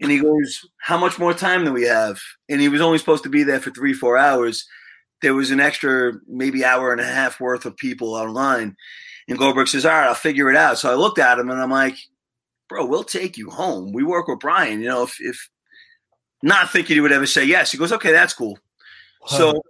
And 0.00 0.10
he 0.10 0.20
goes, 0.20 0.66
How 0.78 0.98
much 0.98 1.18
more 1.18 1.34
time 1.34 1.64
do 1.64 1.72
we 1.72 1.84
have? 1.84 2.20
And 2.48 2.60
he 2.60 2.68
was 2.68 2.80
only 2.80 2.98
supposed 2.98 3.24
to 3.24 3.28
be 3.28 3.42
there 3.42 3.60
for 3.60 3.70
three, 3.70 3.92
four 3.92 4.16
hours. 4.16 4.66
There 5.22 5.34
was 5.34 5.50
an 5.50 5.60
extra 5.60 6.12
maybe 6.28 6.64
hour 6.64 6.92
and 6.92 7.00
a 7.00 7.04
half 7.04 7.40
worth 7.40 7.66
of 7.66 7.76
people 7.76 8.14
online. 8.14 8.76
And 9.28 9.38
Goldberg 9.38 9.68
says, 9.68 9.84
All 9.84 9.92
right, 9.92 10.06
I'll 10.06 10.14
figure 10.14 10.50
it 10.50 10.56
out. 10.56 10.78
So 10.78 10.90
I 10.90 10.94
looked 10.94 11.18
at 11.18 11.38
him 11.38 11.50
and 11.50 11.60
I'm 11.60 11.70
like, 11.70 11.96
Bro, 12.68 12.86
we'll 12.86 13.04
take 13.04 13.36
you 13.36 13.50
home. 13.50 13.92
We 13.92 14.04
work 14.04 14.28
with 14.28 14.40
Brian. 14.40 14.80
You 14.80 14.88
know, 14.88 15.02
if, 15.02 15.16
if 15.20 15.50
not 16.42 16.70
thinking 16.70 16.94
he 16.94 17.00
would 17.00 17.12
ever 17.12 17.26
say 17.26 17.44
yes, 17.44 17.72
he 17.72 17.78
goes, 17.78 17.92
Okay, 17.92 18.12
that's 18.12 18.34
cool. 18.34 18.58
So 19.26 19.60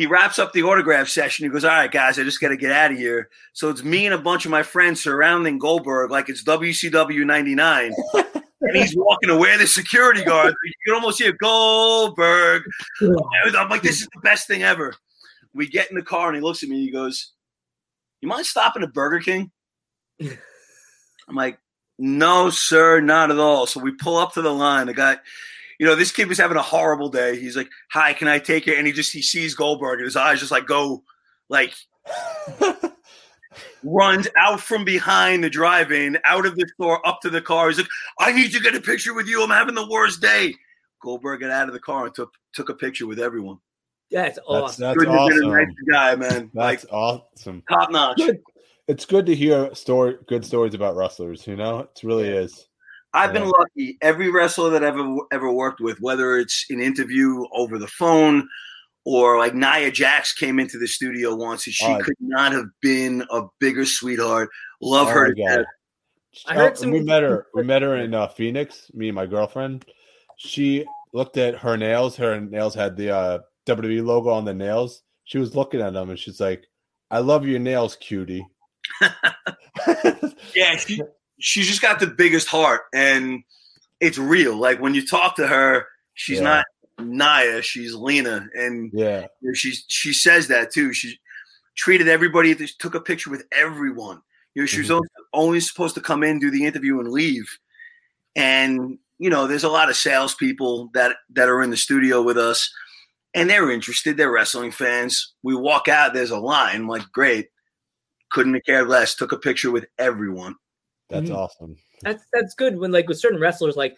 he 0.00 0.06
wraps 0.06 0.38
up 0.38 0.54
the 0.54 0.62
autograph 0.62 1.08
session. 1.08 1.44
He 1.44 1.50
goes, 1.50 1.62
All 1.62 1.70
right, 1.70 1.92
guys, 1.92 2.18
I 2.18 2.22
just 2.22 2.40
got 2.40 2.48
to 2.48 2.56
get 2.56 2.72
out 2.72 2.90
of 2.90 2.96
here. 2.96 3.28
So 3.52 3.68
it's 3.68 3.84
me 3.84 4.06
and 4.06 4.14
a 4.14 4.18
bunch 4.18 4.46
of 4.46 4.50
my 4.50 4.62
friends 4.62 5.02
surrounding 5.02 5.58
Goldberg 5.58 6.10
like 6.10 6.30
it's 6.30 6.42
WCW 6.42 7.26
99. 7.26 7.92
and 8.14 8.76
he's 8.76 8.96
walking 8.96 9.28
away, 9.28 9.58
the 9.58 9.66
security 9.66 10.24
guard. 10.24 10.54
You 10.64 10.72
can 10.86 10.94
almost 10.94 11.18
hear 11.18 11.32
Goldberg. 11.32 12.62
I'm 13.02 13.68
like, 13.68 13.82
This 13.82 14.00
is 14.00 14.08
the 14.14 14.20
best 14.22 14.46
thing 14.46 14.62
ever. 14.62 14.94
We 15.52 15.68
get 15.68 15.90
in 15.90 15.98
the 15.98 16.02
car 16.02 16.28
and 16.28 16.36
he 16.36 16.40
looks 16.40 16.62
at 16.62 16.70
me. 16.70 16.80
He 16.80 16.90
goes, 16.90 17.32
You 18.22 18.28
mind 18.28 18.46
stopping 18.46 18.82
at 18.82 18.94
Burger 18.94 19.20
King? 19.20 19.50
I'm 20.22 21.36
like, 21.36 21.58
No, 21.98 22.48
sir, 22.48 23.02
not 23.02 23.30
at 23.30 23.38
all. 23.38 23.66
So 23.66 23.80
we 23.80 23.92
pull 23.92 24.16
up 24.16 24.32
to 24.32 24.40
the 24.40 24.54
line. 24.54 24.86
The 24.86 24.94
guy, 24.94 25.18
you 25.80 25.86
know, 25.86 25.94
this 25.94 26.12
kid 26.12 26.28
was 26.28 26.36
having 26.36 26.58
a 26.58 26.62
horrible 26.62 27.08
day. 27.08 27.40
He's 27.40 27.56
like, 27.56 27.70
"Hi, 27.92 28.12
can 28.12 28.28
I 28.28 28.38
take 28.38 28.68
it?" 28.68 28.76
And 28.76 28.86
he 28.86 28.92
just 28.92 29.14
he 29.14 29.22
sees 29.22 29.54
Goldberg, 29.54 29.98
and 29.98 30.04
his 30.04 30.14
eyes 30.14 30.38
just 30.38 30.52
like 30.52 30.66
go, 30.66 31.02
like 31.48 31.72
runs 33.82 34.28
out 34.36 34.60
from 34.60 34.84
behind 34.84 35.42
the 35.42 35.48
drive-in, 35.48 36.18
out 36.26 36.44
of 36.44 36.54
the 36.56 36.68
store, 36.74 37.04
up 37.08 37.22
to 37.22 37.30
the 37.30 37.40
car. 37.40 37.68
He's 37.68 37.78
like, 37.78 37.88
"I 38.18 38.30
need 38.30 38.52
to 38.52 38.60
get 38.60 38.74
a 38.74 38.80
picture 38.82 39.14
with 39.14 39.26
you. 39.26 39.42
I'm 39.42 39.48
having 39.48 39.74
the 39.74 39.88
worst 39.88 40.20
day." 40.20 40.54
Goldberg 41.02 41.40
got 41.40 41.50
out 41.50 41.68
of 41.68 41.72
the 41.72 41.80
car 41.80 42.04
and 42.04 42.14
took 42.14 42.34
took 42.52 42.68
a 42.68 42.74
picture 42.74 43.06
with 43.06 43.18
everyone. 43.18 43.56
That's 44.10 44.36
That's, 44.36 44.46
awesome. 44.46 44.82
that's 44.82 44.98
Couldn't 44.98 45.14
a 45.14 45.18
awesome. 45.18 45.48
nicer 45.50 45.72
guy, 45.90 46.14
man. 46.14 46.50
That's 46.52 46.84
like 46.84 46.92
awesome. 46.92 47.62
top 47.70 47.90
notch. 47.90 48.18
Good. 48.18 48.42
It's 48.86 49.06
good 49.06 49.24
to 49.24 49.34
hear 49.34 49.74
story, 49.74 50.18
good 50.26 50.44
stories 50.44 50.74
about 50.74 50.94
wrestlers. 50.94 51.46
You 51.46 51.56
know, 51.56 51.78
it 51.78 52.00
really 52.02 52.28
is. 52.28 52.68
I've 53.12 53.32
been 53.32 53.48
lucky. 53.48 53.98
Every 54.00 54.30
wrestler 54.30 54.70
that 54.70 54.84
I've 54.84 54.94
ever, 54.98 55.16
ever 55.32 55.52
worked 55.52 55.80
with, 55.80 56.00
whether 56.00 56.36
it's 56.38 56.64
an 56.70 56.80
interview 56.80 57.44
over 57.52 57.78
the 57.78 57.88
phone 57.88 58.48
or 59.04 59.38
like 59.38 59.54
Nia 59.54 59.90
Jax 59.90 60.32
came 60.32 60.60
into 60.60 60.78
the 60.78 60.86
studio 60.86 61.34
once 61.34 61.66
and 61.66 61.74
she 61.74 61.86
Oh. 61.86 61.98
could 62.02 62.14
not 62.20 62.52
have 62.52 62.66
been 62.82 63.24
a 63.30 63.42
bigger 63.58 63.84
sweetheart. 63.84 64.48
Love 64.80 65.08
Oh 65.08 65.10
her 65.12 65.28
my 65.28 65.34
to 65.34 65.56
death. 65.56 65.66
I 66.46 66.54
heard 66.54 66.72
Uh, 66.72 66.76
some- 66.76 66.90
we 66.92 67.00
met 67.00 67.22
her. 67.24 67.46
We 67.54 67.64
met 67.64 67.82
her 67.82 67.96
in 67.96 68.14
uh, 68.14 68.28
Phoenix. 68.28 68.90
Me 68.94 69.08
and 69.08 69.16
my 69.16 69.26
girlfriend. 69.26 69.84
She 70.36 70.84
looked 71.12 71.36
at 71.36 71.56
her 71.56 71.76
nails. 71.76 72.16
Her 72.16 72.40
nails 72.40 72.74
had 72.74 72.96
the 72.96 73.10
uh, 73.14 73.38
WWE 73.66 74.04
logo 74.04 74.30
on 74.30 74.44
the 74.44 74.54
nails. 74.54 75.02
She 75.24 75.38
was 75.38 75.56
looking 75.56 75.80
at 75.80 75.92
them 75.94 76.10
and 76.10 76.18
she's 76.18 76.40
like, 76.40 76.64
"I 77.10 77.18
love 77.18 77.44
your 77.46 77.58
nails, 77.58 77.96
cutie." 77.96 78.46
Yeah, 80.54 80.76
she 80.76 81.00
she's 81.40 81.66
just 81.66 81.82
got 81.82 82.00
the 82.00 82.06
biggest 82.06 82.46
heart, 82.48 82.82
and 82.94 83.42
it's 84.00 84.18
real. 84.18 84.56
Like 84.56 84.80
when 84.80 84.94
you 84.94 85.06
talk 85.06 85.36
to 85.36 85.46
her, 85.46 85.86
she's 86.14 86.38
Yeah. 86.38 86.44
not 86.44 86.64
Nia, 87.00 87.62
she's 87.62 87.94
Lena, 87.94 88.46
and 88.54 88.90
yeah, 88.92 89.26
she's 89.54 89.84
she 89.88 90.12
says 90.12 90.48
that 90.48 90.72
too. 90.72 90.92
She 90.92 91.18
treated 91.76 92.08
everybody. 92.08 92.54
Took 92.54 92.94
a 92.94 93.00
picture 93.00 93.30
with 93.30 93.44
everyone. 93.52 94.20
You 94.54 94.62
know, 94.62 94.66
she 94.66 94.80
was 94.80 94.88
Mhm. 94.88 94.96
only- 94.96 95.08
only 95.32 95.60
supposed 95.60 95.94
to 95.94 96.00
come 96.00 96.22
in, 96.24 96.40
do 96.40 96.50
the 96.50 96.64
interview, 96.66 96.98
and 97.00 97.08
leave. 97.10 97.58
And 98.36 98.98
you 99.18 99.28
know, 99.30 99.46
there's 99.46 99.64
a 99.64 99.68
lot 99.68 99.90
of 99.90 99.96
salespeople 99.96 100.90
that 100.94 101.16
that 101.30 101.48
are 101.48 101.62
in 101.62 101.70
the 101.70 101.76
studio 101.76 102.22
with 102.22 102.38
us, 102.38 102.72
and 103.34 103.48
they're 103.48 103.70
interested. 103.70 104.16
They're 104.16 104.30
wrestling 104.32 104.72
fans. 104.72 105.34
We 105.42 105.54
walk 105.54 105.88
out. 105.88 106.14
There's 106.14 106.30
a 106.30 106.38
line. 106.38 106.76
I'm 106.76 106.88
like, 106.88 107.10
great. 107.12 107.48
Couldn't 108.30 108.54
have 108.54 108.64
cared 108.64 108.88
less. 108.88 109.14
Took 109.14 109.32
a 109.32 109.36
picture 109.38 109.70
with 109.70 109.86
everyone. 109.98 110.56
That's 111.10 111.28
Mhm. 111.30 111.36
awesome. 111.36 111.76
that's 112.02 112.24
that's 112.32 112.54
good 112.54 112.78
when 112.78 112.92
like 112.92 113.08
with 113.08 113.18
certain 113.18 113.40
wrestlers 113.40 113.76
like 113.76 113.96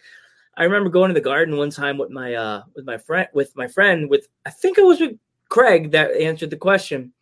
I 0.55 0.63
remember 0.65 0.89
going 0.89 1.07
to 1.09 1.13
the 1.13 1.21
garden 1.21 1.57
one 1.57 1.69
time 1.71 1.97
with 1.97 2.09
my 2.11 2.33
uh 2.35 2.63
with 2.75 2.85
my 2.85 2.97
friend 2.97 3.27
with 3.33 3.55
my 3.55 3.67
friend 3.67 4.09
with 4.09 4.27
I 4.45 4.49
think 4.49 4.77
it 4.77 4.85
was 4.85 4.99
with 4.99 5.17
Craig 5.49 5.91
that 5.91 6.11
answered 6.11 6.49
the 6.49 6.57
question. 6.57 7.13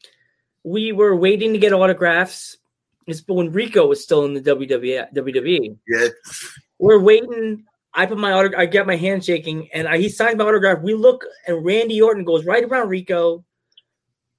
We 0.63 0.91
were 0.91 1.15
waiting 1.15 1.53
to 1.53 1.59
get 1.59 1.73
autographs. 1.73 2.57
It's 3.07 3.23
when 3.27 3.51
Rico 3.51 3.87
was 3.87 4.03
still 4.03 4.25
in 4.25 4.33
the 4.33 4.41
WWE. 4.41 5.11
WWE. 5.13 5.75
Yeah, 5.87 6.07
We're 6.77 6.99
waiting. 6.99 7.65
I 7.93 8.05
put 8.05 8.17
my 8.19 8.31
autograph. 8.31 8.61
I 8.61 8.65
get 8.67 8.85
my 8.87 8.95
hand 8.95 9.25
shaking, 9.25 9.69
and 9.73 9.87
I, 9.87 9.97
he 9.97 10.07
signs 10.07 10.37
my 10.37 10.45
autograph. 10.45 10.81
We 10.81 10.93
look, 10.93 11.25
and 11.47 11.65
Randy 11.65 11.99
Orton 12.01 12.23
goes 12.23 12.45
right 12.45 12.63
around 12.63 12.89
Rico, 12.89 13.43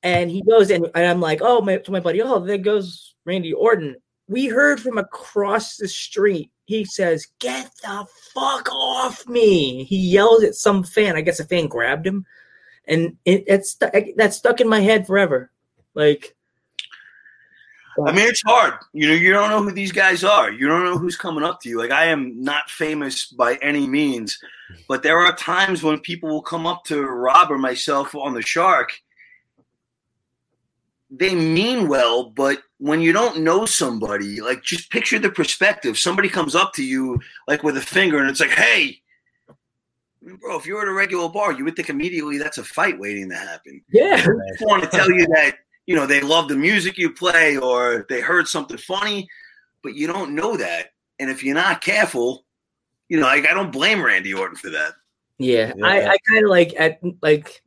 and 0.02 0.30
he 0.30 0.42
goes, 0.42 0.70
and, 0.70 0.86
and 0.94 1.06
I'm 1.06 1.20
like, 1.20 1.40
oh, 1.42 1.60
my, 1.60 1.76
to 1.78 1.90
my 1.90 2.00
buddy, 2.00 2.22
oh, 2.22 2.38
there 2.38 2.56
goes 2.56 3.14
Randy 3.26 3.52
Orton. 3.52 3.96
We 4.32 4.46
heard 4.46 4.80
from 4.80 4.98
across 4.98 5.76
the 5.76 5.88
street. 5.88 6.50
He 6.64 6.84
says, 6.84 7.26
"Get 7.38 7.70
the 7.82 8.06
fuck 8.34 8.72
off 8.72 9.26
me!" 9.28 9.84
He 9.84 9.96
yells 9.96 10.42
at 10.42 10.54
some 10.54 10.82
fan. 10.82 11.16
I 11.16 11.20
guess 11.20 11.38
a 11.38 11.44
fan 11.44 11.68
grabbed 11.68 12.06
him, 12.06 12.24
and 12.86 13.16
it, 13.24 13.46
that 13.46 14.34
stuck 14.34 14.60
in 14.60 14.68
my 14.68 14.80
head 14.80 15.06
forever. 15.06 15.50
Like, 15.94 16.34
I 18.06 18.12
mean, 18.12 18.26
it's 18.26 18.42
hard. 18.42 18.74
You 18.94 19.08
know, 19.08 19.14
you 19.14 19.32
don't 19.32 19.50
know 19.50 19.62
who 19.62 19.72
these 19.72 19.92
guys 19.92 20.24
are. 20.24 20.50
You 20.50 20.66
don't 20.66 20.84
know 20.84 20.96
who's 20.96 21.16
coming 21.16 21.44
up 21.44 21.60
to 21.60 21.68
you. 21.68 21.78
Like, 21.78 21.90
I 21.90 22.06
am 22.06 22.40
not 22.40 22.70
famous 22.70 23.26
by 23.26 23.56
any 23.56 23.86
means, 23.86 24.38
but 24.88 25.02
there 25.02 25.18
are 25.18 25.36
times 25.36 25.82
when 25.82 25.98
people 26.00 26.30
will 26.30 26.42
come 26.42 26.66
up 26.66 26.84
to 26.84 27.02
Rob 27.02 27.50
or 27.50 27.58
myself 27.58 28.14
on 28.14 28.32
the 28.32 28.42
Shark. 28.42 28.92
They 31.10 31.34
mean 31.34 31.88
well, 31.88 32.30
but 32.30 32.62
when 32.82 33.00
you 33.00 33.12
don't 33.12 33.44
know 33.44 33.64
somebody, 33.64 34.40
like, 34.40 34.64
just 34.64 34.90
picture 34.90 35.16
the 35.16 35.30
perspective. 35.30 35.96
Somebody 35.96 36.28
comes 36.28 36.56
up 36.56 36.72
to 36.72 36.84
you, 36.84 37.20
like, 37.46 37.62
with 37.62 37.76
a 37.76 37.80
finger, 37.80 38.18
and 38.18 38.28
it's 38.28 38.40
like, 38.40 38.50
hey, 38.50 39.00
bro, 40.20 40.56
if 40.58 40.66
you're 40.66 40.82
at 40.82 40.88
a 40.88 40.92
regular 40.92 41.28
bar, 41.28 41.52
you 41.52 41.64
would 41.64 41.76
think 41.76 41.90
immediately 41.90 42.38
that's 42.38 42.58
a 42.58 42.64
fight 42.64 42.98
waiting 42.98 43.28
to 43.30 43.36
happen. 43.36 43.84
yeah, 43.92 44.26
I 44.26 44.64
want 44.64 44.82
to 44.82 44.88
tell 44.88 45.08
you 45.08 45.26
that 45.28 45.58
you 45.86 45.94
know 45.94 46.06
they 46.06 46.20
love 46.20 46.48
the 46.48 46.56
music 46.56 46.98
you 46.98 47.12
play 47.12 47.56
or 47.56 48.04
they 48.08 48.20
heard 48.20 48.48
something 48.48 48.78
funny, 48.78 49.28
but 49.84 49.94
you 49.94 50.08
don't 50.08 50.34
know 50.34 50.56
that. 50.56 50.88
And 51.20 51.30
if 51.30 51.44
you're 51.44 51.54
not 51.54 51.82
careful, 51.82 52.44
you 53.08 53.20
know, 53.20 53.26
like 53.26 53.48
I 53.48 53.54
don't 53.54 53.70
blame 53.70 54.04
Randy 54.04 54.34
Orton 54.34 54.56
for 54.56 54.70
that. 54.70 54.94
Yeah, 55.38 55.72
Yeah. 55.76 55.86
I, 55.86 56.10
I 56.10 56.16
kind 56.28 56.44
of 56.44 56.50
like 56.50 56.74
at 56.76 56.98
like, 57.22 57.62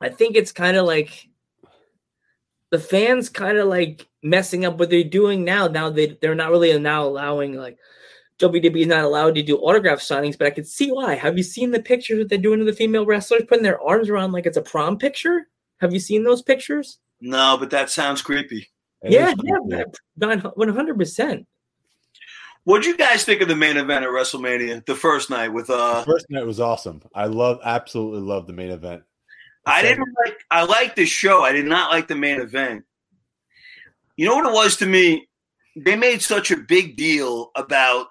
I 0.00 0.08
think 0.08 0.36
it's 0.36 0.52
kind 0.52 0.78
of 0.78 0.86
like 0.86 1.28
the 2.76 2.82
fans 2.82 3.30
kind 3.30 3.56
of 3.56 3.68
like 3.68 4.06
messing 4.22 4.66
up 4.66 4.78
what 4.78 4.90
they're 4.90 5.02
doing 5.02 5.44
now. 5.44 5.66
Now 5.66 5.88
they 5.88 6.18
they're 6.20 6.34
not 6.34 6.50
really 6.50 6.78
now 6.78 7.04
allowing 7.04 7.54
like 7.54 7.78
WWE 8.38 8.82
is 8.82 8.86
not 8.86 9.04
allowed 9.04 9.34
to 9.36 9.42
do 9.42 9.56
autograph 9.56 10.00
signings, 10.00 10.36
but 10.36 10.46
I 10.46 10.50
could 10.50 10.66
see 10.66 10.92
why. 10.92 11.14
Have 11.14 11.38
you 11.38 11.42
seen 11.42 11.70
the 11.70 11.80
pictures 11.80 12.18
that 12.18 12.28
they're 12.28 12.36
doing 12.36 12.58
to 12.58 12.66
the 12.66 12.74
female 12.74 13.06
wrestlers, 13.06 13.44
putting 13.48 13.62
their 13.62 13.80
arms 13.80 14.10
around 14.10 14.32
like 14.32 14.44
it's 14.44 14.58
a 14.58 14.62
prom 14.62 14.98
picture? 14.98 15.48
Have 15.80 15.94
you 15.94 16.00
seen 16.00 16.22
those 16.22 16.42
pictures? 16.42 16.98
No, 17.18 17.56
but 17.58 17.70
that 17.70 17.88
sounds 17.88 18.20
creepy. 18.20 18.68
It 19.00 19.12
yeah, 19.12 19.30
is 19.30 19.36
yeah, 19.42 19.84
one 20.54 20.68
hundred 20.68 20.98
percent. 20.98 21.46
What'd 22.64 22.84
you 22.84 22.96
guys 22.96 23.24
think 23.24 23.40
of 23.40 23.48
the 23.48 23.56
main 23.56 23.78
event 23.78 24.04
at 24.04 24.10
WrestleMania, 24.10 24.84
the 24.84 24.96
first 24.96 25.30
night 25.30 25.48
with 25.48 25.70
uh 25.70 26.00
The 26.00 26.12
first 26.12 26.26
night 26.28 26.44
was 26.44 26.60
awesome. 26.60 27.00
I 27.14 27.24
love, 27.24 27.60
absolutely 27.64 28.20
love 28.20 28.46
the 28.46 28.52
main 28.52 28.70
event. 28.70 29.02
I 29.66 29.82
didn't 29.82 30.08
like 30.24 30.38
I 30.50 30.64
liked 30.64 30.96
the 30.96 31.04
show. 31.06 31.42
I 31.42 31.52
did 31.52 31.66
not 31.66 31.90
like 31.90 32.06
the 32.06 32.14
main 32.14 32.40
event. 32.40 32.84
You 34.16 34.26
know 34.26 34.36
what 34.36 34.46
it 34.46 34.52
was 34.52 34.76
to 34.78 34.86
me? 34.86 35.28
They 35.76 35.96
made 35.96 36.22
such 36.22 36.50
a 36.50 36.56
big 36.56 36.96
deal 36.96 37.50
about 37.56 38.06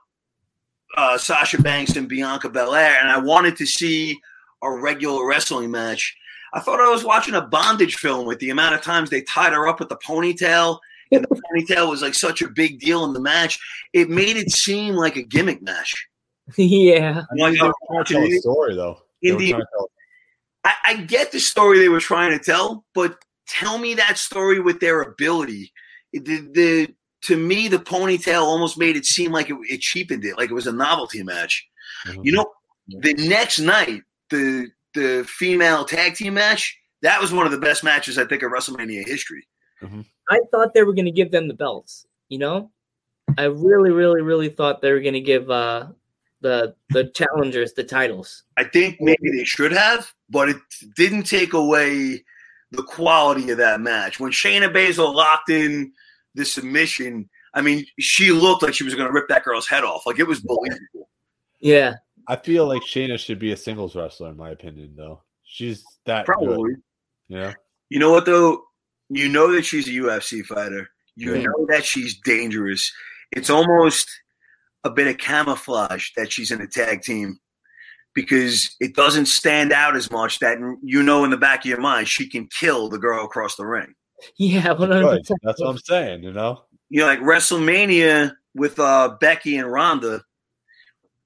uh, 0.97 1.17
Sasha 1.17 1.61
Banks 1.61 1.95
and 1.95 2.07
Bianca 2.07 2.49
Belair, 2.49 2.99
and 2.99 3.09
I 3.09 3.17
wanted 3.17 3.55
to 3.57 3.65
see 3.65 4.19
a 4.61 4.71
regular 4.71 5.25
wrestling 5.27 5.71
match. 5.71 6.15
I 6.53 6.59
thought 6.59 6.79
I 6.79 6.91
was 6.91 7.03
watching 7.03 7.33
a 7.33 7.41
bondage 7.41 7.95
film 7.95 8.25
with 8.27 8.39
the 8.39 8.49
amount 8.49 8.75
of 8.75 8.81
times 8.81 9.09
they 9.09 9.21
tied 9.21 9.53
her 9.53 9.67
up 9.67 9.79
with 9.79 9.89
the 9.89 9.97
ponytail, 9.97 10.79
and 11.11 11.23
the 11.23 11.41
ponytail 11.53 11.89
was 11.89 12.01
like 12.01 12.13
such 12.13 12.41
a 12.41 12.49
big 12.49 12.79
deal 12.79 13.05
in 13.05 13.13
the 13.13 13.19
match. 13.19 13.59
It 13.93 14.09
made 14.09 14.37
it 14.37 14.51
seem 14.51 14.95
like 14.95 15.15
a 15.15 15.23
gimmick 15.23 15.61
match. 15.61 16.07
yeah, 16.57 17.23
I 17.31 17.33
mean, 17.33 17.43
Like, 17.43 17.53
they 17.55 17.61
were 17.61 17.67
I'm 17.67 17.73
trying 17.87 18.05
to 18.05 18.13
tell 18.13 18.21
watching 18.21 18.23
a 18.23 18.39
story 18.39 18.75
though. 18.75 18.99
They 19.23 19.31
were 19.31 19.39
Indeed. 19.39 19.55
Trying 20.65 20.79
to 20.79 20.85
tell- 20.85 20.93
I, 20.93 21.01
I 21.01 21.03
get 21.03 21.31
the 21.31 21.39
story 21.39 21.79
they 21.79 21.89
were 21.89 21.99
trying 21.99 22.31
to 22.37 22.43
tell, 22.43 22.85
but 22.93 23.17
tell 23.47 23.77
me 23.77 23.93
that 23.95 24.17
story 24.17 24.59
with 24.59 24.79
their 24.79 25.01
ability. 25.01 25.71
The, 26.13 26.21
the 26.53 26.95
to 27.23 27.37
me, 27.37 27.67
the 27.67 27.77
ponytail 27.79 28.41
almost 28.41 28.77
made 28.77 28.95
it 28.95 29.05
seem 29.05 29.31
like 29.31 29.49
it, 29.49 29.57
it 29.69 29.81
cheapened 29.81 30.25
it, 30.25 30.37
like 30.37 30.49
it 30.51 30.53
was 30.53 30.67
a 30.67 30.71
novelty 30.71 31.23
match. 31.23 31.67
You 32.23 32.31
know, 32.33 32.45
the 32.87 33.13
next 33.15 33.59
night, 33.59 34.01
the 34.29 34.67
the 34.93 35.25
female 35.27 35.85
tag 35.85 36.15
team 36.15 36.35
match, 36.35 36.77
that 37.01 37.19
was 37.21 37.33
one 37.33 37.45
of 37.45 37.51
the 37.51 37.57
best 37.59 37.83
matches 37.83 38.17
I 38.17 38.25
think 38.25 38.43
of 38.43 38.51
WrestleMania 38.51 39.05
history. 39.07 39.45
I 40.29 40.39
thought 40.51 40.73
they 40.73 40.83
were 40.83 40.93
going 40.93 41.05
to 41.05 41.11
give 41.11 41.31
them 41.31 41.47
the 41.47 41.53
belts. 41.53 42.05
You 42.29 42.39
know, 42.39 42.71
I 43.37 43.43
really, 43.45 43.91
really, 43.91 44.21
really 44.21 44.49
thought 44.49 44.81
they 44.81 44.91
were 44.91 45.01
going 45.01 45.13
to 45.13 45.21
give 45.21 45.49
uh, 45.49 45.87
the 46.41 46.75
the 46.89 47.05
challengers 47.09 47.73
the 47.73 47.83
titles. 47.83 48.43
I 48.57 48.63
think 48.63 48.97
maybe 49.01 49.29
they 49.35 49.43
should 49.43 49.71
have, 49.73 50.13
but 50.29 50.49
it 50.49 50.57
didn't 50.95 51.23
take 51.23 51.53
away 51.53 52.23
the 52.71 52.83
quality 52.83 53.51
of 53.51 53.57
that 53.57 53.79
match. 53.81 54.19
When 54.19 54.31
Shayna 54.31 54.73
Baszler 54.73 55.13
locked 55.13 55.49
in 55.49 55.91
the 56.33 56.45
submission, 56.45 57.29
I 57.53 57.61
mean, 57.61 57.85
she 57.99 58.31
looked 58.31 58.63
like 58.63 58.73
she 58.73 58.83
was 58.83 58.95
going 58.95 59.07
to 59.07 59.13
rip 59.13 59.27
that 59.29 59.43
girl's 59.43 59.67
head 59.67 59.83
off. 59.83 60.05
Like 60.05 60.19
it 60.19 60.27
was 60.27 60.41
believable. 60.41 61.09
Yeah, 61.59 61.95
I 62.27 62.35
feel 62.35 62.67
like 62.67 62.81
Shayna 62.81 63.17
should 63.17 63.39
be 63.39 63.51
a 63.51 63.57
singles 63.57 63.95
wrestler, 63.95 64.29
in 64.29 64.37
my 64.37 64.49
opinion. 64.49 64.93
Though 64.97 65.21
she's 65.43 65.83
that 66.05 66.25
Probably. 66.25 66.73
good. 66.73 66.81
You 67.29 67.37
know, 67.37 67.53
You 67.89 67.99
know 67.99 68.11
what 68.11 68.25
though? 68.25 68.63
You 69.09 69.29
know 69.29 69.51
that 69.53 69.63
she's 69.65 69.87
a 69.87 69.91
UFC 69.91 70.43
fighter. 70.43 70.89
You 71.15 71.35
Yeah. 71.35 71.43
know 71.43 71.65
that 71.69 71.85
she's 71.85 72.19
dangerous. 72.21 72.91
It's 73.31 73.49
almost 73.49 74.09
a 74.83 74.89
bit 74.89 75.07
of 75.07 75.17
camouflage 75.17 76.09
that 76.15 76.31
she's 76.31 76.51
in 76.51 76.61
a 76.61 76.67
tag 76.67 77.01
team 77.01 77.39
because 78.15 78.75
it 78.79 78.95
doesn't 78.95 79.27
stand 79.27 79.71
out 79.71 79.95
as 79.95 80.09
much 80.09 80.39
that 80.39 80.57
you 80.81 81.03
know 81.03 81.23
in 81.23 81.29
the 81.29 81.37
back 81.37 81.59
of 81.59 81.65
your 81.65 81.79
mind 81.79 82.07
she 82.07 82.27
can 82.27 82.47
kill 82.47 82.89
the 82.89 82.97
girl 82.97 83.23
across 83.25 83.55
the 83.55 83.65
ring. 83.65 83.93
yeah, 84.37 84.71
one 84.71 84.89
hundred 84.91 85.27
Good. 85.27 85.37
That's 85.43 85.61
what 85.61 85.69
I'm 85.69 85.77
saying. 85.77 86.23
You 86.23 86.31
know, 86.31 86.63
You 86.89 87.01
know, 87.01 87.07
like 87.07 87.19
WrestleMania 87.19 88.31
with 88.55 88.79
uh, 88.79 89.17
Becky 89.19 89.57
and 89.57 89.71
Ronda. 89.71 90.23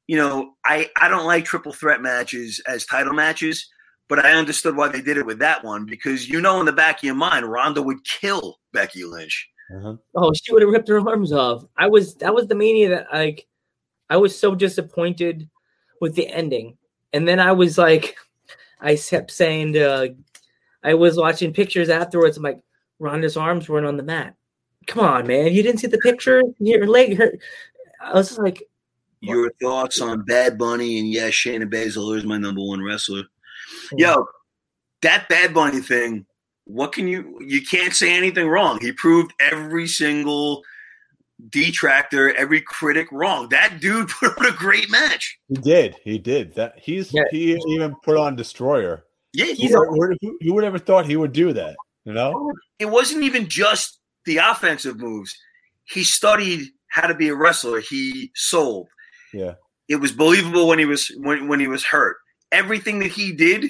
You 0.08 0.18
know, 0.18 0.54
I 0.66 0.90
I 1.00 1.08
don't 1.08 1.28
like 1.28 1.46
triple 1.46 1.72
threat 1.72 2.02
matches 2.02 2.62
as 2.68 2.86
title 2.86 3.14
matches, 3.14 3.70
but 4.10 4.20
I 4.20 4.32
understood 4.32 4.76
why 4.76 4.90
they 4.90 5.02
did 5.02 5.18
it 5.18 5.26
with 5.26 5.40
that 5.40 5.64
one 5.64 5.86
because 5.86 6.28
you 6.28 6.42
know 6.42 6.60
in 6.60 6.66
the 6.66 6.74
back 6.74 6.98
of 6.98 7.04
your 7.04 7.16
mind 7.16 7.46
Ronda 7.46 7.82
would 7.84 8.04
kill 8.04 8.58
Becky 8.74 9.06
Lynch. 9.06 9.48
uh-huh. 9.74 9.96
Oh, 10.16 10.34
she 10.34 10.52
would 10.52 10.64
have 10.64 10.72
ripped 10.72 10.88
her 10.88 11.08
arms 11.08 11.32
off. 11.32 11.64
I 11.78 11.88
was 11.88 12.16
that 12.16 12.34
was 12.34 12.48
the 12.48 12.56
mania 12.56 12.90
that 12.90 13.08
like 13.14 13.46
I 14.10 14.18
was 14.18 14.38
so 14.38 14.56
disappointed 14.56 15.48
with 16.02 16.16
the 16.16 16.28
ending, 16.28 16.78
and 17.14 17.28
then 17.28 17.40
I 17.40 17.52
was 17.52 17.78
like, 17.78 18.16
I 18.80 18.96
kept 18.96 19.32
saying 19.32 19.74
to, 19.74 20.16
I 20.84 20.94
was 20.94 21.18
watching 21.18 21.54
pictures 21.54 21.90
afterwards. 21.90 22.38
I'm 22.38 22.44
like, 22.44 22.60
Ronda's 23.00 23.38
arms 23.38 23.68
weren't 23.68 23.88
on 23.88 23.98
the 23.98 24.04
mat. 24.04 24.36
Come 24.88 25.06
on, 25.06 25.28
man! 25.28 25.54
You 25.54 25.62
didn't 25.62 25.80
see 25.80 25.88
the 25.88 26.00
picture. 26.00 26.42
Her 26.42 26.88
leg. 26.88 27.22
I 28.02 28.14
was 28.14 28.38
like, 28.38 28.64
Your 29.22 29.52
thoughts 29.62 30.02
on 30.02 30.24
Bad 30.24 30.58
Bunny 30.58 31.00
and 31.00 31.12
yes, 31.12 31.34
Shayna 31.34 31.72
Baszler 31.72 32.18
is 32.18 32.24
my 32.24 32.38
number 32.38 32.62
one 32.62 32.82
wrestler. 32.82 33.24
Yo, 33.96 34.26
that 35.02 35.30
Bad 35.30 35.54
Bunny 35.54 35.82
thing. 35.82 36.26
What 36.66 36.92
can 36.92 37.08
you? 37.08 37.38
You 37.42 37.62
can't 37.62 37.94
say 37.94 38.16
anything 38.16 38.48
wrong. 38.48 38.80
He 38.82 38.92
proved 38.92 39.34
every 39.40 39.88
single 39.88 40.64
detractor, 41.50 42.34
every 42.36 42.62
critic 42.62 43.08
wrong. 43.12 43.50
That 43.50 43.80
dude 43.80 44.10
put 44.20 44.38
on 44.38 44.46
a 44.46 44.52
great 44.56 44.90
match. 44.90 45.38
He 45.48 45.56
did. 45.56 45.96
He 46.04 46.18
did. 46.18 46.56
That 46.56 46.74
he's 46.78 47.14
Yeah. 47.14 47.24
he 47.32 47.58
even 47.68 47.96
put 48.04 48.18
on 48.18 48.36
Destroyer. 48.36 49.06
Yeah, 49.34 49.46
He's 49.54 49.72
Who, 49.72 49.86
who, 49.86 50.16
who- 50.22 50.38
who 50.42 50.54
would 50.56 50.64
ever 50.64 50.80
thought 50.80 51.06
he 51.06 51.16
would 51.16 51.32
do 51.34 51.54
that? 51.54 51.76
You 52.06 52.14
know? 52.14 52.52
it 52.80 52.86
wasn't 52.88 53.24
even 53.24 53.48
just 53.48 54.00
the 54.26 54.38
offensive 54.38 54.98
moves. 54.98 55.36
He 55.86 56.04
studied 56.04 56.70
how 56.90 57.08
to 57.08 57.14
be 57.14 57.28
a 57.30 57.36
wrestler. 57.36 57.80
He 57.82 58.32
sold. 58.36 58.88
Yeah. 59.34 59.54
It 59.88 59.98
was 59.98 60.12
believable 60.12 60.68
when 60.68 60.80
he 60.80 60.86
was 60.86 61.12
when, 61.20 61.48
when 61.48 61.60
he 61.60 61.68
was 61.68 61.84
hurt. 61.84 62.18
Everything 62.52 63.00
that 63.00 63.12
he 63.12 63.32
did 63.32 63.66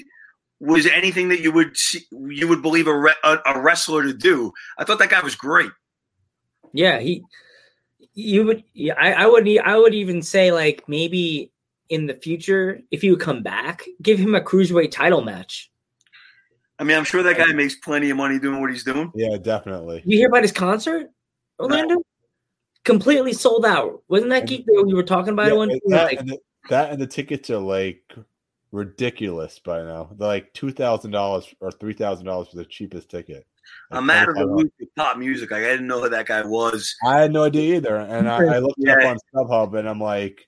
was 0.60 0.86
anything 0.86 1.28
that 1.28 1.40
you 1.40 1.52
would 1.52 1.76
see, 1.76 2.00
you 2.28 2.48
would 2.48 2.62
believe 2.62 2.86
a, 2.86 2.98
re, 2.98 3.12
a, 3.24 3.38
a 3.46 3.60
wrestler 3.60 4.02
to 4.04 4.12
do. 4.14 4.52
I 4.78 4.84
thought 4.84 4.98
that 5.00 5.10
guy 5.10 5.20
was 5.22 5.34
great. 5.34 5.70
Yeah, 6.72 7.00
he. 7.00 7.22
You 8.14 8.44
would. 8.46 8.64
Yeah, 8.74 8.94
I, 8.98 9.12
I 9.12 9.26
would. 9.26 9.48
I 9.58 9.78
would 9.78 9.94
even 9.94 10.20
say 10.22 10.52
like 10.52 10.82
maybe 10.88 11.52
in 11.88 12.06
the 12.06 12.14
future, 12.14 12.80
if 12.90 13.02
he 13.02 13.10
would 13.10 13.20
come 13.20 13.42
back, 13.42 13.84
give 14.02 14.18
him 14.18 14.34
a 14.34 14.40
cruiserweight 14.40 14.90
title 14.90 15.22
match. 15.22 15.70
I 16.78 16.84
mean, 16.84 16.96
I'm 16.96 17.04
sure 17.04 17.22
that 17.22 17.36
guy 17.36 17.52
makes 17.52 17.74
plenty 17.76 18.10
of 18.10 18.16
money 18.16 18.38
doing 18.38 18.60
what 18.60 18.70
he's 18.70 18.84
doing. 18.84 19.12
Yeah, 19.14 19.36
definitely. 19.36 20.02
You 20.06 20.16
hear 20.18 20.28
about 20.28 20.42
his 20.42 20.52
concert, 20.52 21.10
Orlando? 21.58 22.02
Completely 22.84 23.32
sold 23.34 23.66
out. 23.66 24.02
Wasn't 24.08 24.30
that 24.30 24.40
And- 24.40 24.48
geek 24.48 24.64
that 24.66 24.84
we 24.86 24.94
were 24.94 25.02
talking 25.02 25.34
about 25.34 25.48
Yeah, 25.48 25.52
it 25.52 25.56
one 25.56 25.70
and 25.70 25.80
time? 25.82 25.90
that, 25.90 26.04
Like, 26.04 26.20
and 26.20 26.28
the, 26.30 26.38
that 26.70 26.90
and 26.92 27.00
the 27.00 27.06
tickets 27.06 27.50
are 27.50 27.58
like 27.58 28.02
ridiculous 28.72 29.58
by 29.58 29.82
now. 29.82 30.10
They're 30.16 30.28
like 30.28 30.52
two 30.54 30.72
thousand 30.72 31.10
dollars 31.10 31.52
or 31.60 31.70
three 31.70 31.92
thousand 31.92 32.26
dollars 32.26 32.48
for 32.48 32.56
the 32.56 32.64
cheapest 32.64 33.10
ticket. 33.10 33.46
I'm 33.90 34.08
out 34.10 34.28
of 34.28 34.34
the 34.34 34.42
$25. 34.44 34.70
pop 34.96 35.18
music. 35.18 35.50
Like, 35.50 35.64
I 35.64 35.68
didn't 35.68 35.86
know 35.86 36.00
who 36.00 36.08
that 36.08 36.26
guy 36.26 36.42
was. 36.42 36.94
I 37.04 37.20
had 37.20 37.32
no 37.32 37.44
idea 37.44 37.76
either, 37.76 37.96
and 37.96 38.28
I, 38.28 38.56
I 38.56 38.58
looked 38.60 38.86
up 38.86 39.04
on 39.04 39.18
StubHub, 39.34 39.78
and 39.78 39.88
I'm 39.88 40.00
like, 40.00 40.46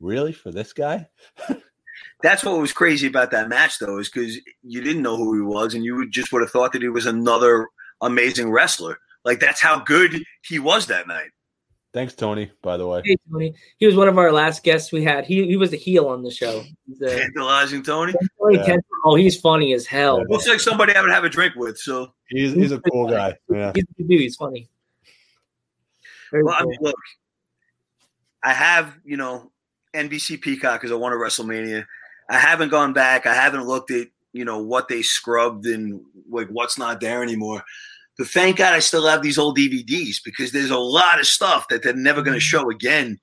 really 0.00 0.32
for 0.32 0.50
this 0.50 0.72
guy? 0.72 1.08
That's 2.22 2.44
what 2.44 2.58
was 2.60 2.72
crazy 2.72 3.06
about 3.06 3.30
that 3.32 3.48
match, 3.48 3.78
though, 3.78 3.98
is 3.98 4.08
because 4.08 4.38
you 4.62 4.80
didn't 4.80 5.02
know 5.02 5.16
who 5.16 5.34
he 5.34 5.40
was, 5.40 5.74
and 5.74 5.84
you 5.84 6.08
just 6.08 6.32
would 6.32 6.42
have 6.42 6.50
thought 6.50 6.72
that 6.72 6.82
he 6.82 6.88
was 6.88 7.06
another 7.06 7.68
amazing 8.00 8.50
wrestler. 8.50 8.98
Like 9.24 9.40
that's 9.40 9.60
how 9.60 9.78
good 9.80 10.22
he 10.44 10.58
was 10.58 10.86
that 10.86 11.06
night. 11.06 11.30
Thanks, 11.92 12.14
Tony. 12.14 12.50
By 12.62 12.78
the 12.78 12.86
way, 12.86 13.02
hey, 13.04 13.16
Tony, 13.30 13.54
he 13.76 13.84
was 13.84 13.94
one 13.94 14.08
of 14.08 14.16
our 14.16 14.32
last 14.32 14.64
guests 14.64 14.92
we 14.92 15.04
had. 15.04 15.26
He 15.26 15.46
he 15.46 15.56
was 15.56 15.74
a 15.74 15.76
heel 15.76 16.08
on 16.08 16.22
the 16.22 16.30
show. 16.30 16.62
He's 16.86 17.02
a, 17.02 17.18
Tantalizing 17.18 17.82
Tony 17.82 18.14
Tony 18.40 18.56
Yeah. 18.56 18.62
Ten- 18.62 18.80
oh, 19.04 19.14
he's 19.14 19.38
funny 19.38 19.74
as 19.74 19.86
hell. 19.86 20.18
Yeah. 20.18 20.24
looks 20.28 20.48
like 20.48 20.60
somebody 20.60 20.94
I 20.94 21.02
would 21.02 21.10
have 21.10 21.24
a 21.24 21.28
drink 21.28 21.54
with. 21.54 21.76
So, 21.76 22.14
he's 22.28 22.54
he's 22.54 22.72
a 22.72 22.80
cool 22.80 23.10
guy. 23.10 23.36
Yeah, 23.50 23.72
He's 23.74 23.84
a 23.98 24.02
dude. 24.04 24.20
He's 24.20 24.36
funny. 24.36 24.68
Very 26.30 26.44
well, 26.44 26.56
I 26.58 26.64
mean, 26.64 26.78
look, 26.80 26.96
I 28.42 28.54
have 28.54 28.96
you 29.04 29.18
know 29.18 29.52
NBC 29.94 30.40
Peacock 30.40 30.80
because 30.80 30.92
I 30.92 30.94
won 30.94 31.12
a 31.12 31.16
WrestleMania. 31.16 31.84
I 32.30 32.38
haven't 32.38 32.70
gone 32.70 32.94
back. 32.94 33.26
I 33.26 33.34
haven't 33.34 33.66
looked 33.66 33.90
at 33.90 34.08
you 34.32 34.46
know 34.46 34.62
what 34.62 34.88
they 34.88 35.02
scrubbed 35.02 35.66
and 35.66 36.00
like 36.30 36.48
what's 36.48 36.78
not 36.78 37.00
there 37.00 37.22
anymore. 37.22 37.62
But 38.22 38.30
thank 38.30 38.58
God 38.58 38.72
I 38.72 38.78
still 38.78 39.04
have 39.08 39.20
these 39.20 39.36
old 39.36 39.58
DVDs 39.58 40.18
because 40.24 40.52
there's 40.52 40.70
a 40.70 40.78
lot 40.78 41.18
of 41.18 41.26
stuff 41.26 41.66
that 41.70 41.82
they're 41.82 41.92
never 41.92 42.22
going 42.22 42.38
to 42.38 42.44
mm. 42.44 42.48
show 42.48 42.70
again. 42.70 43.18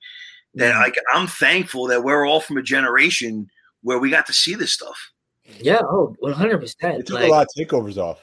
That 0.56 0.74
mm. 0.74 0.78
like 0.78 0.94
I'm 1.14 1.26
thankful 1.26 1.86
that 1.86 2.04
we're 2.04 2.26
all 2.26 2.42
from 2.42 2.58
a 2.58 2.62
generation 2.62 3.48
where 3.82 3.98
we 3.98 4.10
got 4.10 4.26
to 4.26 4.34
see 4.34 4.54
this 4.54 4.74
stuff. 4.74 5.12
yeah, 5.58 5.78
oh, 5.82 5.88
oh, 5.90 6.16
one 6.18 6.32
hundred 6.34 6.58
they 6.58 6.64
percent. 6.64 6.96
They 6.98 7.02
took 7.02 7.14
Like, 7.14 7.28
a 7.28 7.30
lot 7.30 7.46
of 7.46 7.48
takeovers 7.56 7.96
off. 7.96 8.20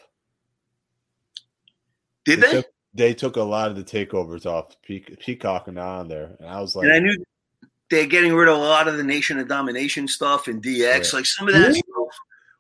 Did 2.25 2.41
they? 2.41 2.51
Took, 2.51 2.65
they 2.93 3.13
took 3.15 3.37
a 3.37 3.41
lot 3.41 3.71
of 3.71 3.75
the 3.75 3.83
takeovers 3.83 4.45
off. 4.45 4.75
Peac- 4.87 5.17
Peacock 5.17 5.67
and 5.67 5.77
not 5.77 6.01
on 6.01 6.07
there, 6.09 6.35
and 6.39 6.47
I 6.47 6.61
was 6.61 6.75
like, 6.75 6.83
and 6.85 6.93
I 6.93 6.99
knew 6.99 7.17
they're 7.89 8.05
getting 8.05 8.35
rid 8.35 8.49
of 8.49 8.55
a 8.55 8.61
lot 8.61 8.87
of 8.87 8.97
the 8.97 9.03
Nation 9.03 9.39
of 9.39 9.47
Domination 9.47 10.07
stuff 10.07 10.47
and 10.47 10.61
DX. 10.61 11.11
Yeah. 11.11 11.17
Like 11.17 11.25
some 11.25 11.47
of 11.47 11.55
that 11.55 11.69
Really? 11.69 11.79
stuff 11.79 12.17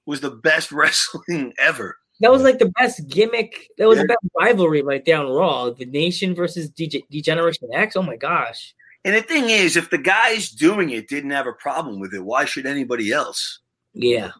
was 0.07 0.21
the 0.21 0.31
best 0.31 0.71
wrestling 0.71 1.53
ever. 1.59 1.97
That 2.21 2.31
was 2.31 2.41
like 2.41 2.59
the 2.59 2.71
best 2.79 3.07
gimmick. 3.07 3.69
That 3.77 3.87
was 3.87 3.97
Yeah. 3.97 4.03
the 4.03 4.07
best 4.09 4.33
rivalry 4.37 4.81
right 4.81 5.03
there 5.05 5.17
on 5.17 5.27
Raw. 5.31 5.69
The 5.69 5.85
Nation 5.85 6.33
versus 6.35 6.69
DJ, 6.69 7.03
Degeneration 7.11 7.69
X. 7.73 7.95
Oh 7.95 8.01
my 8.01 8.15
gosh. 8.15 8.73
And 9.05 9.15
the 9.15 9.21
thing 9.21 9.49
is, 9.49 9.77
if 9.77 9.89
the 9.89 9.97
guys 9.97 10.49
doing 10.49 10.89
it 10.89 11.07
didn't 11.07 11.29
have 11.29 11.47
a 11.47 11.53
problem 11.53 11.99
with 11.99 12.13
it, 12.13 12.23
why 12.25 12.45
should 12.45 12.65
anybody 12.65 13.11
else? 13.11 13.59
Yeah. 13.93 14.31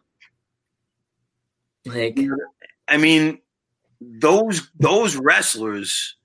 Like 1.86 2.18
I 2.88 2.96
mean, 2.96 3.38
those 4.00 4.70
those 4.78 5.16
wrestlers 5.16 6.16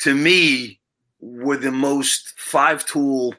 to 0.00 0.14
me 0.14 0.80
were 1.20 1.56
the 1.56 1.72
most 1.72 2.34
five 2.38 2.84
tool 2.86 3.34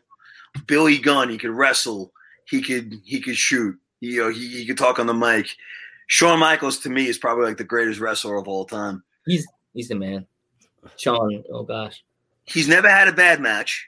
Billy 0.67 0.97
Gunn. 0.97 1.29
He 1.29 1.37
could 1.37 1.51
wrestle, 1.51 2.11
he 2.45 2.61
could 2.61 2.93
he 3.03 3.19
could 3.19 3.37
shoot, 3.37 3.77
you 3.99 4.21
know, 4.21 4.29
he, 4.29 4.47
he 4.49 4.65
could 4.65 4.77
talk 4.77 4.99
on 4.99 5.07
the 5.07 5.13
mic. 5.13 5.47
Shawn 6.07 6.39
Michaels 6.39 6.79
to 6.79 6.89
me 6.89 7.07
is 7.07 7.17
probably 7.17 7.45
like 7.45 7.57
the 7.57 7.63
greatest 7.63 7.99
wrestler 7.99 8.37
of 8.37 8.47
all 8.47 8.65
time. 8.65 9.03
he's 9.25 9.45
he's 9.73 9.87
the 9.89 9.95
man. 9.95 10.25
Shawn, 10.97 11.43
Oh 11.51 11.63
gosh. 11.63 12.03
He's 12.45 12.67
never 12.67 12.87
had 12.89 13.07
a 13.07 13.11
bad 13.13 13.41
match. 13.41 13.87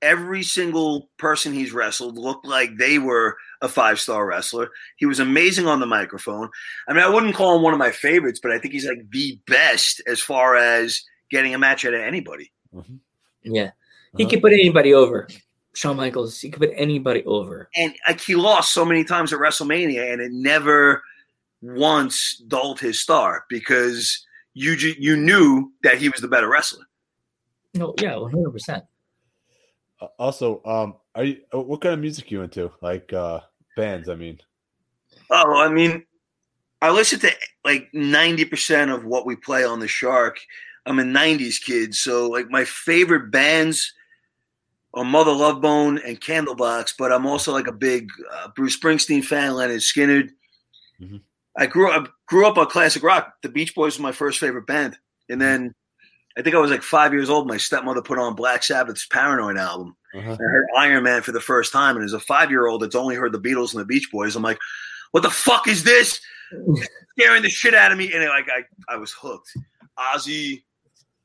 Every 0.00 0.42
single 0.44 1.10
person 1.18 1.52
he's 1.52 1.72
wrestled 1.72 2.16
looked 2.16 2.46
like 2.46 2.76
they 2.78 2.98
were 2.98 3.36
a 3.60 3.68
five 3.68 3.98
star 4.00 4.24
wrestler. 4.26 4.68
He 4.96 5.04
was 5.06 5.20
amazing 5.20 5.66
on 5.66 5.80
the 5.80 5.86
microphone. 5.86 6.48
I 6.88 6.92
mean, 6.94 7.02
I 7.02 7.08
wouldn't 7.08 7.34
call 7.34 7.56
him 7.56 7.62
one 7.62 7.72
of 7.74 7.78
my 7.78 7.90
favorites, 7.90 8.40
but 8.42 8.52
I 8.52 8.58
think 8.58 8.72
he's 8.72 8.86
like 8.86 9.10
the 9.10 9.38
best 9.46 10.00
as 10.06 10.20
far 10.20 10.56
as 10.56 11.02
getting 11.30 11.52
a 11.52 11.58
match 11.58 11.84
out 11.84 11.94
of 11.94 12.00
anybody. 12.00 12.50
Yeah. 13.42 13.70
He 14.16 14.24
Uh-huh. 14.24 14.30
could 14.30 14.40
put 14.40 14.52
anybody 14.52 14.94
over. 14.94 15.28
Shawn 15.74 15.96
Michaels. 15.96 16.40
He 16.40 16.48
could 16.50 16.60
put 16.60 16.72
anybody 16.74 17.22
over. 17.24 17.68
And 17.76 17.94
like 18.08 18.20
he 18.20 18.36
lost 18.36 18.72
so 18.72 18.84
many 18.84 19.04
times 19.04 19.32
at 19.32 19.38
WrestleMania, 19.38 20.12
and 20.12 20.20
it 20.22 20.32
never 20.32 21.02
once 21.60 22.42
dulled 22.48 22.80
his 22.80 23.00
star 23.00 23.44
because 23.48 24.24
you 24.54 24.72
you 24.98 25.16
knew 25.16 25.72
that 25.82 25.98
he 25.98 26.08
was 26.08 26.20
the 26.20 26.28
better 26.28 26.48
wrestler. 26.48 26.84
No, 27.74 27.94
yeah, 28.00 28.16
one 28.16 28.30
hundred 28.32 28.50
percent. 28.52 28.84
Uh, 30.00 30.06
also, 30.18 30.62
um, 30.64 30.94
are 31.14 31.24
you? 31.24 31.38
uh, 31.54 31.60
What 31.60 31.80
kind 31.80 31.94
of 31.94 32.00
music 32.00 32.30
you 32.30 32.42
into? 32.42 32.70
Like 32.80 33.12
uh 33.12 33.40
bands? 33.76 34.08
I 34.08 34.14
mean, 34.14 34.38
Oh, 35.30 35.60
I 35.60 35.68
mean, 35.68 36.04
I 36.80 36.90
listen 36.90 37.18
to 37.20 37.30
like 37.64 37.90
90% 37.92 38.94
of 38.94 39.04
what 39.04 39.26
we 39.26 39.36
play 39.36 39.64
on 39.64 39.78
the 39.80 39.88
Shark. 39.88 40.38
I'm 40.86 40.98
a 40.98 41.02
90s 41.02 41.60
kid. 41.62 41.94
So, 41.94 42.28
like, 42.30 42.48
my 42.48 42.64
favorite 42.64 43.30
bands 43.30 43.92
are 44.94 45.04
Mother 45.04 45.32
Love 45.32 45.60
Bone 45.60 45.98
and 45.98 46.18
Candlebox, 46.20 46.94
but 46.98 47.12
I'm 47.12 47.26
also 47.26 47.52
like 47.52 47.66
a 47.66 47.72
big 47.72 48.08
uh, 48.32 48.48
Bruce 48.56 48.78
Springsteen 48.78 49.22
fan, 49.22 49.52
Lynyrd 49.52 49.82
Skynyrd. 49.82 50.30
Mhm. 51.00 51.20
I 51.58 51.66
grew 51.66 51.90
up 51.90 52.08
grew 52.26 52.46
up 52.46 52.56
on 52.56 52.66
classic 52.66 53.02
rock. 53.02 53.34
The 53.42 53.48
Beach 53.48 53.74
Boys 53.74 53.94
was 53.94 54.00
my 54.00 54.12
first 54.12 54.38
favorite 54.38 54.66
band. 54.66 54.96
And 55.28 55.40
then 55.40 55.74
I 56.38 56.42
think 56.42 56.54
I 56.54 56.60
was 56.60 56.70
like 56.70 56.84
five 56.84 57.12
years 57.12 57.28
old. 57.28 57.48
My 57.48 57.56
stepmother 57.56 58.00
put 58.00 58.18
on 58.18 58.36
Black 58.36 58.62
Sabbath's 58.62 59.06
Paranoid 59.06 59.58
album. 59.58 59.96
uh-huh. 60.14 60.32
I 60.32 60.36
heard 60.36 60.66
Iron 60.76 61.02
Man 61.02 61.22
for 61.22 61.32
the 61.32 61.40
first 61.40 61.72
time, 61.72 61.96
and 61.96 62.04
as 62.04 62.12
a 62.12 62.20
five 62.20 62.50
year 62.50 62.66
old 62.66 62.82
that's 62.82 62.94
only 62.94 63.16
heard 63.16 63.32
the 63.32 63.40
Beatles 63.40 63.72
and 63.72 63.80
the 63.80 63.86
Beach 63.86 64.08
Boys, 64.12 64.36
I'm 64.36 64.42
like, 64.42 64.58
"What 65.10 65.24
the 65.24 65.30
fuck 65.30 65.66
is 65.66 65.82
this?" 65.82 66.20
Scaring 67.18 67.42
the 67.42 67.50
shit 67.50 67.74
out 67.74 67.90
of 67.90 67.98
me, 67.98 68.12
and 68.12 68.24
like 68.26 68.46
I, 68.48 68.92
I 68.92 68.96
was 68.96 69.12
hooked. 69.12 69.50
Ozzy, 69.98 70.58
I 70.58 70.62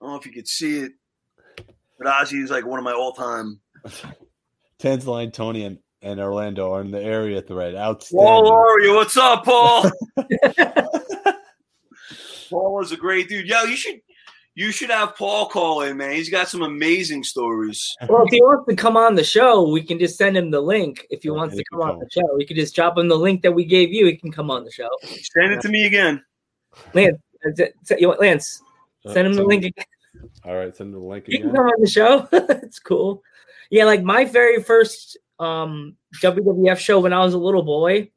don't 0.01 0.09
know 0.09 0.15
if 0.15 0.25
you 0.25 0.31
could 0.31 0.47
see 0.47 0.79
it, 0.79 0.93
but 1.97 2.07
Ozzy 2.07 2.43
is 2.43 2.49
like 2.49 2.65
one 2.65 2.79
of 2.79 2.83
my 2.83 2.93
all 2.93 3.13
time. 3.13 3.59
Tantalizing, 4.79 5.31
Tony, 5.31 5.63
and, 5.63 5.77
and 6.03 6.19
Orlando 6.19 6.71
are 6.73 6.81
in 6.81 6.91
the 6.91 7.01
area 7.01 7.41
thread. 7.41 7.73
Paul 7.75 7.83
Outstanding. 7.83 8.43
Laurie, 8.45 8.91
what's 8.91 9.17
up, 9.17 9.43
Paul? 9.45 9.89
Paul 12.49 12.81
is 12.81 12.91
a 12.91 12.97
great 12.97 13.29
dude. 13.29 13.47
Yo, 13.47 13.63
you 13.63 13.75
should 13.75 13.99
you 14.55 14.71
should 14.71 14.91
have 14.91 15.15
Paul 15.15 15.47
call 15.47 15.81
in, 15.81 15.97
man. 15.97 16.11
He's 16.15 16.29
got 16.29 16.47
some 16.47 16.61
amazing 16.61 17.23
stories. 17.23 17.81
Well, 18.07 18.23
if 18.25 18.31
he 18.31 18.41
wants 18.41 18.69
to 18.69 18.75
come 18.75 18.95
on 18.95 19.15
the 19.15 19.23
show, 19.23 19.67
we 19.67 19.81
can 19.81 19.97
just 19.97 20.15
send 20.17 20.37
him 20.37 20.51
the 20.51 20.61
link. 20.61 21.07
If 21.09 21.23
he 21.23 21.29
Yeah, 21.29 21.35
wants 21.35 21.55
he 21.55 21.59
to 21.59 21.63
can 21.63 21.79
come 21.79 21.89
on 21.89 21.99
the 21.99 22.07
show, 22.11 22.35
we 22.37 22.45
can 22.45 22.55
just 22.55 22.75
drop 22.75 22.95
him 22.97 23.07
the 23.07 23.17
link 23.17 23.41
that 23.41 23.51
we 23.51 23.65
gave 23.65 23.91
you. 23.91 24.05
He 24.05 24.15
can 24.15 24.31
come 24.31 24.51
on 24.51 24.63
the 24.63 24.71
show. 24.71 24.89
Send 25.03 25.53
it 25.53 25.61
to 25.61 25.69
me 25.69 25.85
again. 25.87 26.23
Lance, 26.93 27.17
s- 27.59 27.69
s- 27.89 27.99
you 27.99 28.09
want- 28.09 28.19
Lance, 28.21 28.61
Uh, 29.05 29.13
send 29.13 29.27
him 29.27 29.33
the 29.33 29.43
link. 29.43 29.65
again. 29.65 29.85
All 30.45 30.55
right, 30.55 30.75
send 30.75 30.93
him 30.93 31.01
the 31.01 31.07
link 31.07 31.27
again. 31.27 31.37
He 31.37 31.43
can 31.47 31.55
come 31.55 31.65
on 31.65 31.81
the 31.81 31.89
show. 31.89 32.27
it's 32.31 32.77
cool. 32.79 33.23
Yeah, 33.71 33.85
like 33.85 34.03
my 34.03 34.23
very 34.23 34.61
first 34.61 35.17
um 35.39 35.95
WWF 36.21 36.77
show 36.77 36.99
when 36.99 37.13
I 37.13 37.19
was 37.23 37.33
a 37.33 37.37
little 37.39 37.63
boy. 37.63 38.11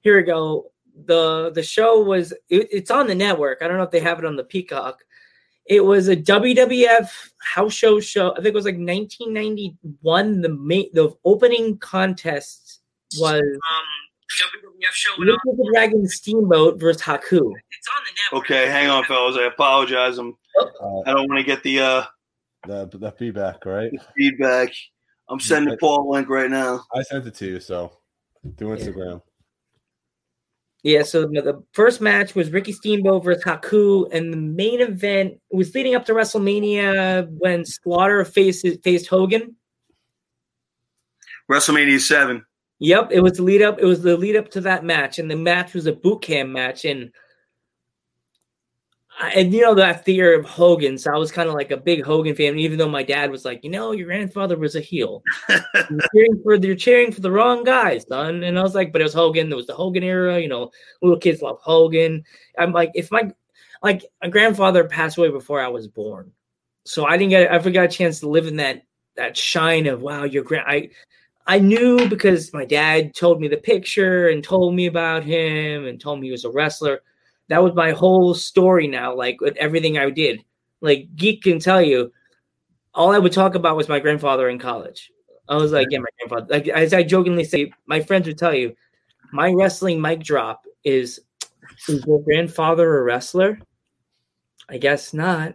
Here 0.00 0.16
we 0.16 0.22
go. 0.22 0.70
The 1.06 1.50
the 1.54 1.62
show 1.62 2.00
was 2.02 2.32
it, 2.48 2.68
it's 2.70 2.90
on 2.90 3.06
the 3.06 3.14
network. 3.14 3.58
I 3.62 3.68
don't 3.68 3.76
know 3.78 3.84
if 3.84 3.90
they 3.90 4.00
have 4.00 4.18
it 4.18 4.24
on 4.24 4.36
the 4.36 4.44
Peacock. 4.44 5.02
It 5.64 5.84
was 5.84 6.08
a 6.08 6.16
WWF 6.16 7.10
house 7.40 7.72
show 7.72 8.00
show. 8.00 8.32
I 8.32 8.36
think 8.36 8.46
it 8.48 8.54
was 8.54 8.64
like 8.64 8.74
1991. 8.76 10.40
The 10.42 10.48
main 10.48 10.90
the 10.92 11.14
opening 11.24 11.78
contest 11.78 12.80
was 13.18 13.40
um 13.40 13.88
WWF 14.40 14.92
show 14.92 15.12
when 15.18 15.30
I- 15.30 15.36
the 15.44 15.70
Dragon 15.72 16.06
Steamboat 16.08 16.80
versus 16.80 17.02
Haku. 17.02 17.20
It's 17.22 17.38
on 17.40 18.02
the 18.04 18.12
network. 18.32 18.44
Okay, 18.50 18.66
hang 18.66 18.88
on, 18.90 19.04
fellas. 19.04 19.36
I 19.36 19.44
apologize. 19.44 20.18
I'm 20.18 20.36
Uh, 20.60 21.00
I 21.06 21.12
don't 21.14 21.28
want 21.28 21.38
to 21.38 21.44
get 21.44 21.62
the 21.62 21.80
uh 21.80 22.04
the 22.66 22.86
the 22.92 23.12
feedback, 23.12 23.64
right? 23.64 23.90
Feedback. 24.16 24.70
I'm 25.28 25.40
sending 25.40 25.76
Paul 25.78 26.08
a 26.08 26.12
link 26.12 26.28
right 26.28 26.50
now. 26.50 26.84
I 26.94 27.02
sent 27.02 27.26
it 27.26 27.34
to 27.36 27.46
you, 27.46 27.60
so 27.60 27.92
do 28.56 28.66
Instagram. 28.66 29.22
Yeah, 30.82 31.04
so 31.04 31.28
the, 31.28 31.40
the 31.42 31.62
first 31.72 32.00
match 32.00 32.34
was 32.34 32.50
Ricky 32.50 32.72
Steamboat 32.72 33.24
versus 33.24 33.44
Haku, 33.44 34.12
and 34.12 34.32
the 34.32 34.36
main 34.36 34.80
event 34.80 35.34
was 35.52 35.72
leading 35.74 35.94
up 35.94 36.04
to 36.06 36.12
WrestleMania 36.12 37.28
when 37.38 37.64
Slaughter 37.64 38.24
faced 38.24 38.66
faced 38.82 39.06
Hogan. 39.06 39.54
WrestleMania 41.50 42.00
seven. 42.00 42.44
Yep, 42.80 43.12
it 43.12 43.20
was 43.20 43.34
the 43.34 43.44
lead 43.44 43.62
up. 43.62 43.78
It 43.78 43.84
was 43.84 44.02
the 44.02 44.16
lead 44.16 44.34
up 44.34 44.50
to 44.50 44.60
that 44.62 44.84
match, 44.84 45.20
and 45.20 45.30
the 45.30 45.36
match 45.36 45.72
was 45.72 45.86
a 45.86 45.92
boot 45.92 46.22
camp 46.22 46.50
match, 46.50 46.84
and 46.84 47.12
and 49.20 49.52
you 49.52 49.60
know 49.60 49.74
that 49.74 50.04
fear 50.04 50.38
of 50.38 50.46
Hogan, 50.46 50.98
so 50.98 51.12
I 51.12 51.18
was 51.18 51.30
kind 51.30 51.48
of 51.48 51.54
like 51.54 51.70
a 51.70 51.76
big 51.76 52.04
Hogan 52.04 52.34
fan, 52.34 52.58
even 52.58 52.78
though 52.78 52.88
my 52.88 53.02
dad 53.02 53.30
was 53.30 53.44
like, 53.44 53.62
you 53.62 53.70
know, 53.70 53.92
your 53.92 54.06
grandfather 54.06 54.56
was 54.56 54.74
a 54.74 54.80
heel. 54.80 55.22
you're 55.48 56.00
cheering 56.14 56.40
for 56.42 56.54
you're 56.54 56.74
cheering 56.74 57.12
for 57.12 57.20
the 57.20 57.30
wrong 57.30 57.62
guys, 57.62 58.04
son. 58.08 58.42
And 58.42 58.58
I 58.58 58.62
was 58.62 58.74
like, 58.74 58.92
but 58.92 59.00
it 59.00 59.04
was 59.04 59.14
Hogan. 59.14 59.48
There 59.48 59.56
was 59.56 59.66
the 59.66 59.74
Hogan 59.74 60.02
era. 60.02 60.40
You 60.40 60.48
know, 60.48 60.70
little 61.02 61.18
kids 61.18 61.42
love 61.42 61.58
Hogan. 61.60 62.24
I'm 62.58 62.72
like, 62.72 62.90
if 62.94 63.10
my 63.10 63.30
like 63.82 64.04
my 64.22 64.28
grandfather 64.28 64.84
passed 64.84 65.18
away 65.18 65.30
before 65.30 65.60
I 65.60 65.68
was 65.68 65.88
born, 65.88 66.32
so 66.84 67.04
I 67.04 67.16
didn't 67.16 67.30
get 67.30 67.50
I 67.50 67.54
ever 67.54 67.70
got 67.70 67.84
a 67.84 67.88
chance 67.88 68.20
to 68.20 68.28
live 68.28 68.46
in 68.46 68.56
that 68.56 68.82
that 69.16 69.36
shine 69.36 69.86
of 69.86 70.00
wow, 70.00 70.24
your 70.24 70.42
grand. 70.42 70.66
I 70.68 70.90
I 71.46 71.58
knew 71.58 72.08
because 72.08 72.52
my 72.52 72.64
dad 72.64 73.14
told 73.14 73.40
me 73.40 73.48
the 73.48 73.56
picture 73.56 74.28
and 74.28 74.42
told 74.42 74.74
me 74.74 74.86
about 74.86 75.24
him 75.24 75.86
and 75.86 76.00
told 76.00 76.20
me 76.20 76.28
he 76.28 76.32
was 76.32 76.44
a 76.44 76.50
wrestler 76.50 77.02
that 77.48 77.62
was 77.62 77.74
my 77.74 77.92
whole 77.92 78.34
story 78.34 78.86
now, 78.86 79.14
like 79.14 79.40
with 79.40 79.56
everything 79.56 79.98
I 79.98 80.10
did. 80.10 80.44
Like 80.80 81.14
Geek 81.16 81.42
can 81.42 81.58
tell 81.58 81.82
you, 81.82 82.12
all 82.94 83.12
I 83.12 83.18
would 83.18 83.32
talk 83.32 83.54
about 83.54 83.76
was 83.76 83.88
my 83.88 84.00
grandfather 84.00 84.48
in 84.48 84.58
college. 84.58 85.10
I 85.48 85.56
was 85.56 85.72
like, 85.72 85.88
yeah, 85.90 85.98
my 85.98 86.06
grandfather. 86.18 86.46
Like 86.50 86.68
as 86.68 86.92
I 86.92 87.02
jokingly 87.02 87.44
say, 87.44 87.72
my 87.86 88.00
friends 88.00 88.26
would 88.26 88.38
tell 88.38 88.54
you, 88.54 88.74
my 89.32 89.52
wrestling 89.52 90.00
mic 90.00 90.20
drop 90.20 90.64
is 90.84 91.20
is 91.88 92.04
your 92.06 92.22
grandfather 92.22 92.98
a 92.98 93.02
wrestler? 93.02 93.58
I 94.68 94.78
guess 94.78 95.12
not. 95.12 95.54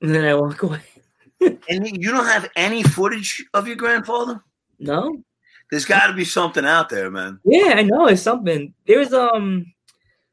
And 0.00 0.14
then 0.14 0.24
I 0.24 0.34
walk 0.34 0.62
away. 0.62 0.82
and 1.40 2.02
you 2.02 2.10
don't 2.10 2.26
have 2.26 2.48
any 2.56 2.82
footage 2.82 3.44
of 3.54 3.66
your 3.66 3.76
grandfather? 3.76 4.42
No. 4.78 5.22
There's 5.70 5.84
got 5.84 6.06
to 6.06 6.12
be 6.12 6.24
something 6.24 6.64
out 6.64 6.88
there, 6.88 7.10
man. 7.10 7.40
Yeah, 7.44 7.74
I 7.76 7.82
know 7.82 8.06
it's 8.06 8.22
something. 8.22 8.72
There's 8.86 9.12
um 9.12 9.66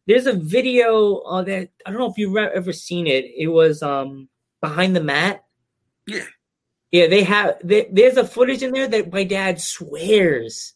there's 0.08 0.28
a 0.28 0.34
video 0.34 1.18
uh, 1.20 1.42
that 1.44 1.70
I 1.86 1.92
don't 1.92 2.00
know 2.00 2.10
if 2.10 2.18
you've 2.18 2.36
ever 2.36 2.74
seen 2.74 3.08
it. 3.08 3.26
It 3.38 3.48
was 3.48 3.82
um 3.82 4.30
behind 4.62 4.96
the 4.96 5.04
mat. 5.04 5.44
Yeah. 6.08 6.26
Yeah, 6.92 7.08
they 7.08 7.24
have. 7.24 7.58
They, 7.64 7.90
there's 7.92 8.18
a 8.18 8.28
footage 8.28 8.62
in 8.62 8.72
there 8.72 8.88
that 8.88 9.12
my 9.12 9.24
dad 9.24 9.60
swears. 9.60 10.74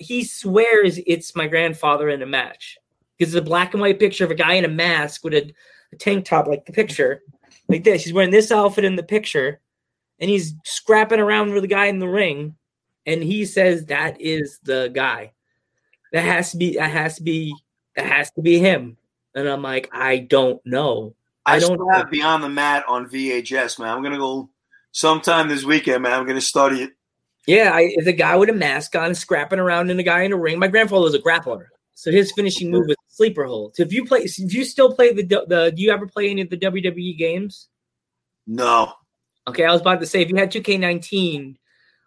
He 0.00 0.24
swears 0.24 0.98
it's 1.06 1.36
my 1.36 1.46
grandfather 1.46 2.08
in 2.08 2.22
a 2.22 2.26
match 2.26 2.78
because 3.16 3.34
it's 3.34 3.40
a 3.40 3.44
black 3.44 3.74
and 3.74 3.82
white 3.82 4.00
picture 4.00 4.24
of 4.24 4.30
a 4.30 4.34
guy 4.34 4.54
in 4.54 4.64
a 4.64 4.68
mask 4.68 5.24
with 5.24 5.34
a, 5.34 5.52
a 5.92 5.96
tank 5.96 6.24
top, 6.24 6.46
like 6.46 6.64
the 6.64 6.72
picture, 6.72 7.20
like 7.68 7.84
this. 7.84 8.04
He's 8.04 8.14
wearing 8.14 8.30
this 8.30 8.50
outfit 8.50 8.86
in 8.86 8.96
the 8.96 9.02
picture, 9.02 9.60
and 10.18 10.30
he's 10.30 10.54
scrapping 10.64 11.20
around 11.20 11.52
with 11.52 11.62
the 11.62 11.68
guy 11.68 11.86
in 11.86 11.98
the 11.98 12.08
ring, 12.08 12.56
and 13.04 13.22
he 13.22 13.44
says 13.44 13.84
that 13.84 14.18
is 14.18 14.58
the 14.62 14.90
guy. 14.94 15.32
That 16.14 16.24
has 16.24 16.52
to 16.52 16.56
be. 16.56 16.76
That 16.76 16.90
has 16.90 17.16
to 17.16 17.22
be 17.22 17.54
it 17.98 18.04
has 18.04 18.30
to 18.32 18.42
be 18.42 18.58
him. 18.58 18.96
And 19.34 19.48
I'm 19.48 19.62
like, 19.62 19.88
I 19.92 20.18
don't 20.18 20.64
know. 20.64 21.14
I, 21.44 21.56
I 21.56 21.58
don't 21.58 21.94
have 21.94 22.10
Beyond 22.10 22.44
the 22.44 22.48
Mat 22.48 22.84
on 22.88 23.08
VHS, 23.08 23.78
man. 23.78 23.88
I'm 23.88 24.02
gonna 24.02 24.18
go 24.18 24.50
sometime 24.92 25.48
this 25.48 25.64
weekend, 25.64 26.02
man. 26.02 26.12
I'm 26.12 26.26
gonna 26.26 26.40
study 26.40 26.82
it. 26.82 26.90
Yeah, 27.46 27.72
I, 27.72 27.90
it's 27.94 28.06
a 28.06 28.12
guy 28.12 28.36
with 28.36 28.50
a 28.50 28.54
mask 28.54 28.94
on, 28.94 29.14
scrapping 29.14 29.58
around 29.58 29.90
in 29.90 29.98
a 29.98 30.02
guy 30.02 30.22
in 30.22 30.32
a 30.32 30.36
ring. 30.36 30.58
My 30.58 30.68
grandfather 30.68 31.04
was 31.04 31.14
a 31.14 31.18
grappler, 31.18 31.66
so 31.94 32.10
his 32.10 32.32
finishing 32.32 32.70
move 32.70 32.86
was 32.86 32.96
sleeper 33.08 33.44
hold. 33.44 33.76
So 33.76 33.82
if 33.82 33.92
you 33.92 34.04
play, 34.04 34.20
if 34.20 34.38
you 34.52 34.64
still 34.64 34.92
play 34.94 35.12
the 35.12 35.22
the, 35.22 35.72
do 35.74 35.82
you 35.82 35.90
ever 35.90 36.06
play 36.06 36.30
any 36.30 36.42
of 36.42 36.50
the 36.50 36.58
WWE 36.58 37.16
games? 37.16 37.68
No. 38.46 38.92
Okay, 39.46 39.64
I 39.64 39.72
was 39.72 39.80
about 39.80 40.00
to 40.00 40.06
say 40.06 40.20
if 40.20 40.28
you 40.28 40.36
had 40.36 40.52
2K19, 40.52 41.56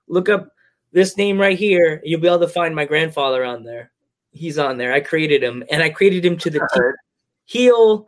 look 0.07 0.29
up 0.29 0.49
this 0.91 1.17
name 1.17 1.39
right 1.39 1.57
here. 1.57 2.01
You'll 2.03 2.21
be 2.21 2.27
able 2.27 2.39
to 2.39 2.47
find 2.47 2.75
my 2.75 2.85
grandfather 2.85 3.43
on 3.43 3.63
there 3.63 3.91
he's 4.31 4.57
on 4.57 4.77
there. 4.77 4.93
I 4.93 4.99
created 4.99 5.43
him, 5.43 5.63
and 5.71 5.83
I 5.83 5.89
created 5.89 6.25
him 6.25 6.37
to 6.37 6.49
the 6.49 6.95
heel. 7.45 8.07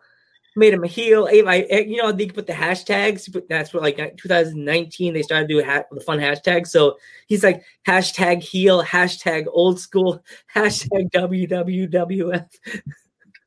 Made 0.56 0.74
him 0.74 0.84
a 0.84 0.88
heel. 0.88 1.28
I, 1.32 1.66
eh, 1.70 1.80
you 1.80 1.98
know, 1.98 2.12
they 2.12 2.28
put 2.28 2.46
the 2.46 2.54
hashtags. 2.54 3.32
But 3.32 3.50
that's 3.50 3.74
what 3.74 3.82
like 3.82 3.98
uh, 3.98 4.10
2019 4.18 5.14
they 5.14 5.24
started 5.24 5.48
doing 5.48 5.66
ha- 5.66 5.86
the 5.92 6.00
fun 6.00 6.20
hashtags. 6.20 6.68
So 6.68 6.98
he's 7.28 7.44
like 7.44 7.64
hashtag 7.88 8.44
heel, 8.44 8.84
hashtag 8.84 9.46
old 9.52 9.80
school, 9.80 10.24
hashtag 10.56 11.10
WWWF. 11.12 12.48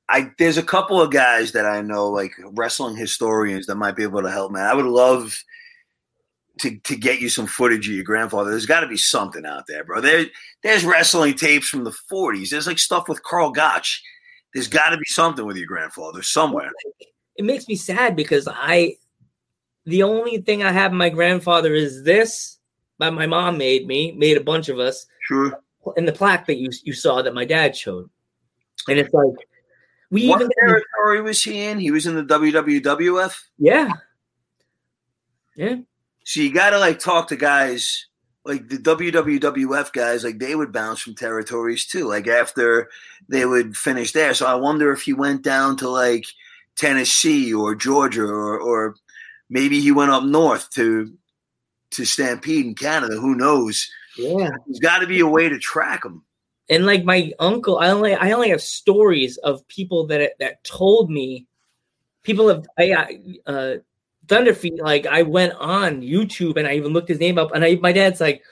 I 0.09 0.31
there's 0.39 0.59
a 0.59 0.63
couple 0.63 1.01
of 1.01 1.13
guys 1.13 1.53
that 1.53 1.65
I 1.65 1.81
know, 1.81 2.09
like 2.09 2.33
wrestling 2.53 2.97
historians, 2.97 3.67
that 3.67 3.77
might 3.77 3.97
be 3.97 4.03
able 4.03 4.23
to 4.23 4.31
help 4.31 4.51
me. 4.51 4.61
I 4.61 4.75
would 4.75 4.87
love 4.87 5.37
to 6.61 6.79
to 6.79 6.97
get 6.97 7.21
you 7.21 7.29
some 7.29 7.47
footage 7.47 7.89
of 7.89 7.95
your 7.95 8.05
grandfather. 8.05 8.51
There's 8.51 8.67
got 8.67 8.81
to 8.81 8.89
be 8.89 8.97
something 8.97 9.45
out 9.45 9.65
there, 9.67 9.85
bro. 9.85 10.01
There 10.01 10.27
there's 10.63 10.85
wrestling 10.85 11.35
tapes 11.35 11.69
from 11.69 11.85
the 11.85 11.95
40s. 12.11 12.51
There's 12.51 12.67
like 12.67 12.79
stuff 12.79 13.09
with 13.09 13.23
Karl 13.23 13.51
Gotch. 13.51 14.03
There's 14.55 14.69
got 14.69 14.91
to 14.91 14.97
be 14.97 15.05
something 15.07 15.45
with 15.45 15.57
your 15.57 15.67
grandfather 15.67 16.23
somewhere. 16.23 16.71
It 17.37 17.45
makes 17.45 17.69
me 17.69 17.77
sad 17.77 18.17
because 18.17 18.49
I 18.51 18.97
the 19.85 20.03
only 20.03 20.39
thing 20.39 20.63
I 20.63 20.73
have 20.73 20.93
my 20.93 21.09
grandfather 21.09 21.75
is 21.75 22.03
this 22.05 22.59
that 22.99 23.13
my 23.13 23.27
mom 23.27 23.59
made 23.59 23.87
me, 23.87 24.13
made 24.13 24.37
a 24.37 24.43
bunch 24.43 24.69
of 24.69 24.79
us. 24.79 25.07
Sure. 25.29 25.61
And 25.97 26.09
the 26.09 26.13
plaque 26.13 26.47
that 26.47 26.57
you 26.57 26.71
you 26.85 26.93
saw 26.93 27.23
that 27.23 27.35
my 27.35 27.45
dad 27.45 27.77
showed. 27.77 28.09
And 28.89 28.99
it's 28.99 29.13
like 29.13 29.35
we 30.11 30.29
what 30.29 30.41
even 30.41 30.51
territory 30.59 31.21
was 31.21 31.43
he 31.43 31.65
in? 31.65 31.79
He 31.79 31.91
was 31.91 32.07
in 32.07 32.15
the 32.15 32.25
WWF? 32.25 33.35
Yeah. 33.59 33.93
Yeah. 35.57 35.77
So 36.27 36.41
you 36.41 36.53
got 36.53 36.71
to 36.71 36.79
like 36.81 36.99
talk 36.99 37.29
to 37.29 37.37
guys 37.37 38.07
like 38.45 38.69
the 38.69 38.79
WWWF 38.79 39.93
guys, 39.93 40.25
like 40.25 40.41
they 40.41 40.57
would 40.57 40.73
bounce 40.73 41.01
from 41.01 41.15
territories 41.15 41.87
too, 41.87 42.09
like 42.09 42.27
after 42.27 42.91
they 43.29 43.47
would 43.47 43.77
finish 43.77 44.13
there. 44.13 44.35
So 44.35 44.45
I 44.47 44.57
wonder 44.57 44.93
if 44.93 45.03
he 45.03 45.13
went 45.13 45.43
down 45.43 45.77
to 45.79 45.89
like 45.89 46.27
Tennessee 46.77 47.55
or 47.55 47.77
Georgia 47.77 48.25
or, 48.25 48.59
or 48.59 48.97
maybe 49.49 49.81
he 49.81 49.93
went 49.93 50.11
up 50.11 50.25
north 50.25 50.69
to 50.71 51.13
to 51.93 52.05
Stampede 52.05 52.67
in 52.67 52.75
Canada. 52.75 53.15
Who 53.15 53.37
knows? 53.37 53.89
Yeah, 54.19 54.51
there's 54.67 54.81
got 54.81 54.99
to 54.99 55.07
be 55.07 55.21
a 55.21 55.29
way 55.29 55.49
to 55.49 55.61
track 55.61 56.03
them. 56.03 56.25
And 56.69 56.87
like 56.87 57.05
my 57.05 57.33
uncle, 57.39 57.79
I 57.79 57.91
only 57.91 58.17
I 58.17 58.33
only 58.33 58.51
have 58.51 58.63
stories 58.63 59.37
of 59.39 59.67
people 59.69 60.09
that 60.09 60.33
that 60.41 60.65
told 60.65 61.09
me. 61.09 61.47
People 62.25 62.49
have 62.49 62.67
I 62.77 63.21
uh, 63.47 63.75
Thunderfeet, 64.27 64.79
like 64.81 65.07
I 65.07 65.23
went 65.23 65.55
on 65.55 66.03
YouTube 66.03 66.57
and 66.57 66.67
I 66.67 66.75
even 66.75 66.93
looked 66.93 67.09
his 67.09 67.21
name 67.21 67.39
up, 67.39 67.53
and 67.55 67.65
I 67.65 67.77
my 67.77 67.93
dad's 67.93 68.21
like, 68.21 68.43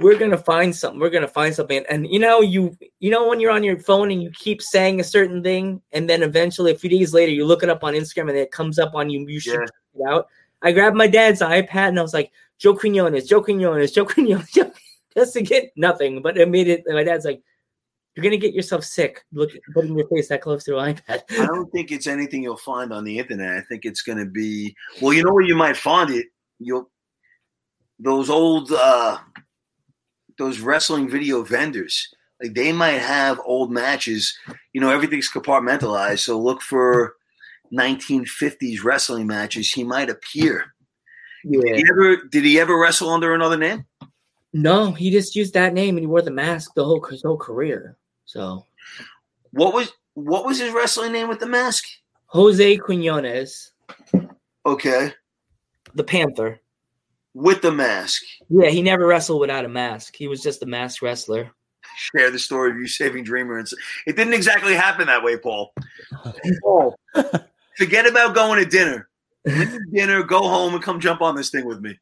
"We're 0.00 0.18
gonna 0.18 0.38
find 0.38 0.74
something. 0.74 1.00
We're 1.00 1.10
gonna 1.10 1.28
find 1.28 1.54
something." 1.54 1.84
And 1.88 2.06
you 2.06 2.18
know, 2.18 2.40
you 2.40 2.76
you 2.98 3.10
know 3.10 3.28
when 3.28 3.40
you're 3.40 3.50
on 3.52 3.64
your 3.64 3.78
phone 3.78 4.10
and 4.10 4.22
you 4.22 4.30
keep 4.32 4.60
saying 4.62 5.00
a 5.00 5.04
certain 5.04 5.42
thing, 5.42 5.80
and 5.92 6.08
then 6.08 6.22
eventually 6.22 6.72
a 6.72 6.78
few 6.78 6.90
days 6.90 7.14
later 7.14 7.32
you 7.32 7.46
look 7.46 7.62
it 7.62 7.70
up 7.70 7.84
on 7.84 7.94
Instagram 7.94 8.28
and 8.28 8.38
it 8.38 8.52
comes 8.52 8.78
up 8.78 8.94
on 8.94 9.10
you. 9.10 9.26
You 9.26 9.40
should 9.40 9.54
yeah. 9.54 9.60
check 9.60 9.70
it 9.94 10.08
out. 10.08 10.28
I 10.62 10.72
grabbed 10.72 10.96
my 10.96 11.06
dad's 11.06 11.40
iPad 11.40 11.88
and 11.88 11.98
I 11.98 12.02
was 12.02 12.14
like, 12.14 12.32
"Joe 12.58 12.74
Quinones, 12.74 13.26
Joe 13.26 13.42
Quinones, 13.42 13.92
Joe 13.92 14.04
Quinones," 14.04 14.50
just 15.14 15.32
to 15.34 15.42
get 15.42 15.72
nothing. 15.76 16.22
But 16.22 16.36
it 16.36 16.48
made 16.48 16.68
it. 16.68 16.84
And 16.86 16.96
my 16.96 17.04
dad's 17.04 17.24
like, 17.24 17.42
you're 18.14 18.24
gonna 18.24 18.36
get 18.36 18.54
yourself 18.54 18.84
sick. 18.84 19.24
Look, 19.32 19.50
putting 19.72 19.96
your 19.96 20.08
face 20.08 20.28
that 20.28 20.42
close 20.42 20.64
to 20.64 20.78
an 20.78 20.94
iPad. 20.94 21.22
I 21.30 21.46
don't 21.46 21.70
think 21.70 21.92
it's 21.92 22.06
anything 22.06 22.42
you'll 22.42 22.56
find 22.56 22.92
on 22.92 23.04
the 23.04 23.18
internet. 23.18 23.56
I 23.56 23.60
think 23.62 23.84
it's 23.84 24.02
gonna 24.02 24.26
be 24.26 24.74
well. 25.00 25.12
You 25.12 25.24
know 25.24 25.32
where 25.32 25.44
you 25.44 25.56
might 25.56 25.76
find 25.76 26.10
it. 26.10 26.26
You'll 26.58 26.90
those 27.98 28.30
old 28.30 28.72
uh 28.72 29.18
those 30.38 30.60
wrestling 30.60 31.08
video 31.08 31.42
vendors. 31.42 32.08
Like 32.42 32.54
they 32.54 32.72
might 32.72 33.00
have 33.00 33.40
old 33.44 33.70
matches. 33.70 34.36
You 34.72 34.80
know, 34.80 34.90
everything's 34.90 35.30
compartmentalized. 35.30 36.20
So 36.20 36.38
look 36.38 36.62
for 36.62 37.14
1950s 37.72 38.82
wrestling 38.82 39.26
matches. 39.26 39.70
He 39.70 39.84
might 39.84 40.10
appear. 40.10 40.74
Yeah. 41.44 41.60
Did 41.60 41.76
he 41.76 41.84
ever 41.90 42.16
did 42.30 42.44
he 42.44 42.60
ever 42.60 42.78
wrestle 42.78 43.10
under 43.10 43.34
another 43.34 43.56
name? 43.56 43.86
No, 44.52 44.92
he 44.92 45.10
just 45.10 45.36
used 45.36 45.54
that 45.54 45.74
name 45.74 45.96
and 45.96 46.02
he 46.02 46.06
wore 46.06 46.22
the 46.22 46.30
mask 46.30 46.72
the 46.74 46.84
whole 46.84 47.02
his 47.02 47.22
whole 47.22 47.36
career. 47.36 47.96
So, 48.24 48.66
what 49.52 49.74
was 49.74 49.92
what 50.14 50.44
was 50.44 50.58
his 50.58 50.72
wrestling 50.72 51.12
name 51.12 51.28
with 51.28 51.40
the 51.40 51.46
mask? 51.46 51.84
Jose 52.26 52.76
Quinones. 52.76 53.72
Okay. 54.66 55.12
The 55.94 56.04
Panther. 56.04 56.60
With 57.34 57.62
the 57.62 57.72
mask. 57.72 58.22
Yeah, 58.48 58.68
he 58.68 58.82
never 58.82 59.06
wrestled 59.06 59.40
without 59.40 59.64
a 59.64 59.68
mask. 59.68 60.16
He 60.16 60.28
was 60.28 60.42
just 60.42 60.62
a 60.62 60.66
mask 60.66 61.02
wrestler. 61.02 61.50
Share 61.96 62.30
the 62.30 62.38
story 62.38 62.70
of 62.70 62.76
you 62.76 62.86
saving 62.86 63.24
Dreamer. 63.24 63.58
And 63.58 63.68
it 64.06 64.16
didn't 64.16 64.34
exactly 64.34 64.74
happen 64.74 65.06
that 65.06 65.22
way, 65.22 65.36
Paul. 65.36 65.72
Paul, 66.62 66.96
forget 67.76 68.06
about 68.06 68.34
going 68.34 68.62
to 68.62 68.68
dinner. 68.68 69.08
dinner, 69.92 70.22
go 70.22 70.40
home, 70.40 70.74
and 70.74 70.82
come 70.82 71.00
jump 71.00 71.20
on 71.20 71.34
this 71.34 71.50
thing 71.50 71.66
with 71.66 71.80
me. 71.80 71.98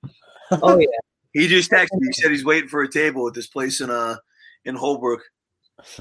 Oh 0.51 0.79
yeah. 0.79 0.87
He 1.33 1.47
just 1.49 1.71
texted 1.71 1.89
me. 1.99 2.09
He 2.15 2.23
said 2.23 2.31
he's 2.31 2.45
waiting 2.45 2.69
for 2.69 2.83
a 2.83 2.91
table 2.91 3.27
at 3.29 3.35
this 3.35 3.47
place 3.47 3.81
in 3.81 3.91
uh 3.91 4.17
in 4.65 4.75
Holbrook. 4.75 5.23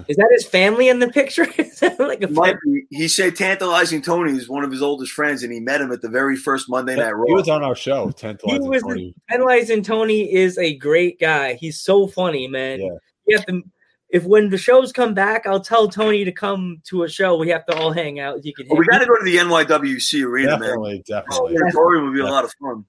Is 0.07 0.15
that 0.17 0.29
his 0.31 0.45
family 0.45 0.89
in 0.89 0.99
the 0.99 1.07
picture? 1.09 1.45
Like 1.99 2.23
a 2.23 2.27
Might 2.29 2.55
be- 2.65 2.85
He 2.89 3.07
said 3.07 3.35
tantalizing 3.35 4.01
Tony 4.01 4.31
is 4.31 4.49
one 4.49 4.63
of 4.63 4.71
his 4.71 4.81
oldest 4.81 5.11
friends, 5.11 5.43
and 5.43 5.53
he 5.53 5.59
met 5.59 5.81
him 5.81 5.91
at 5.91 6.01
the 6.01 6.09
very 6.09 6.35
first 6.35 6.67
Monday 6.69 6.95
Night 6.95 7.11
Raw. 7.11 7.25
He 7.27 7.33
was 7.33 7.49
on 7.49 7.63
our 7.63 7.75
show, 7.75 8.09
10th 8.09 8.39
He 8.45 8.59
was 8.59 8.83
Penalize 9.29 9.71
Tony 9.83 10.33
is 10.33 10.57
a 10.57 10.75
great 10.77 11.19
guy. 11.19 11.53
He's 11.53 11.79
so 11.79 12.07
funny, 12.07 12.47
man. 12.47 12.79
Yeah. 12.79 12.87
You 13.27 13.37
have 13.37 13.45
to 13.47 13.61
if 14.09 14.23
when 14.23 14.49
the 14.49 14.57
shows 14.57 14.91
come 14.93 15.13
back, 15.13 15.45
I'll 15.45 15.59
tell 15.59 15.89
Tony 15.89 16.23
to 16.23 16.31
come 16.31 16.81
to 16.85 17.03
a 17.03 17.09
show. 17.09 17.37
We 17.37 17.49
have 17.49 17.65
to 17.65 17.75
all 17.77 17.91
hang 17.91 18.19
out. 18.19 18.43
You 18.45 18.53
can 18.53 18.67
Well, 18.69 18.79
we 18.79 18.85
got 18.85 18.99
to 18.99 19.05
go 19.05 19.15
to 19.17 19.23
the 19.25 19.35
NYWC 19.35 20.23
arena, 20.23 20.51
man. 20.51 20.61
Definitely, 20.61 21.03
Oh, 21.09 21.13
definitely. 21.13 21.53
the 21.55 21.63
auditorium 21.65 22.05
would 22.05 22.13
be 22.13 22.19
Yeah. 22.19 22.29
a 22.29 22.31
lot 22.31 22.45
of 22.45 22.53
fun. 22.59 22.85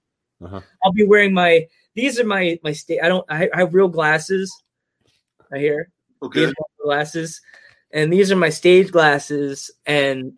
I'll 0.83 0.93
be 0.93 1.03
wearing 1.05 1.33
my 1.33 1.67
these 1.95 2.19
are 2.19 2.25
my 2.25 2.59
my 2.63 2.73
state 2.73 2.99
I 3.01 3.07
don't 3.07 3.25
I, 3.29 3.49
I 3.53 3.59
have 3.59 3.73
real 3.73 3.87
glasses 3.87 4.51
right 5.51 5.61
here. 5.61 5.89
Okay. 6.21 6.41
These 6.41 6.49
are 6.49 6.55
my 6.59 6.85
glasses. 6.85 7.41
And 7.91 8.13
these 8.13 8.31
are 8.31 8.35
my 8.35 8.49
stage 8.49 8.91
glasses. 8.91 9.71
And 9.85 10.37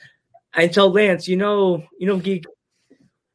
I 0.54 0.68
told 0.68 0.94
Lance, 0.94 1.28
you 1.28 1.36
know, 1.36 1.84
you 1.98 2.06
know, 2.06 2.16
geek 2.16 2.44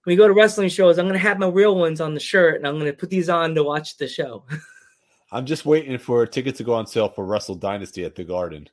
when 0.03 0.13
we 0.13 0.17
go 0.17 0.27
to 0.27 0.33
wrestling 0.33 0.69
shows, 0.69 0.97
I'm 0.97 1.05
gonna 1.05 1.19
have 1.19 1.37
my 1.37 1.47
real 1.47 1.75
ones 1.75 2.01
on 2.01 2.13
the 2.15 2.19
shirt 2.19 2.55
and 2.55 2.67
I'm 2.67 2.79
gonna 2.79 2.93
put 2.93 3.09
these 3.09 3.29
on 3.29 3.53
to 3.55 3.63
watch 3.63 3.97
the 3.97 4.07
show. 4.07 4.43
I'm 5.31 5.45
just 5.45 5.65
waiting 5.65 5.97
for 5.97 6.25
tickets 6.25 6.57
to 6.57 6.63
go 6.63 6.73
on 6.73 6.87
sale 6.87 7.07
for 7.07 7.23
Wrestle 7.23 7.55
Dynasty 7.55 8.03
at 8.03 8.15
the 8.15 8.23
Garden. 8.23 8.67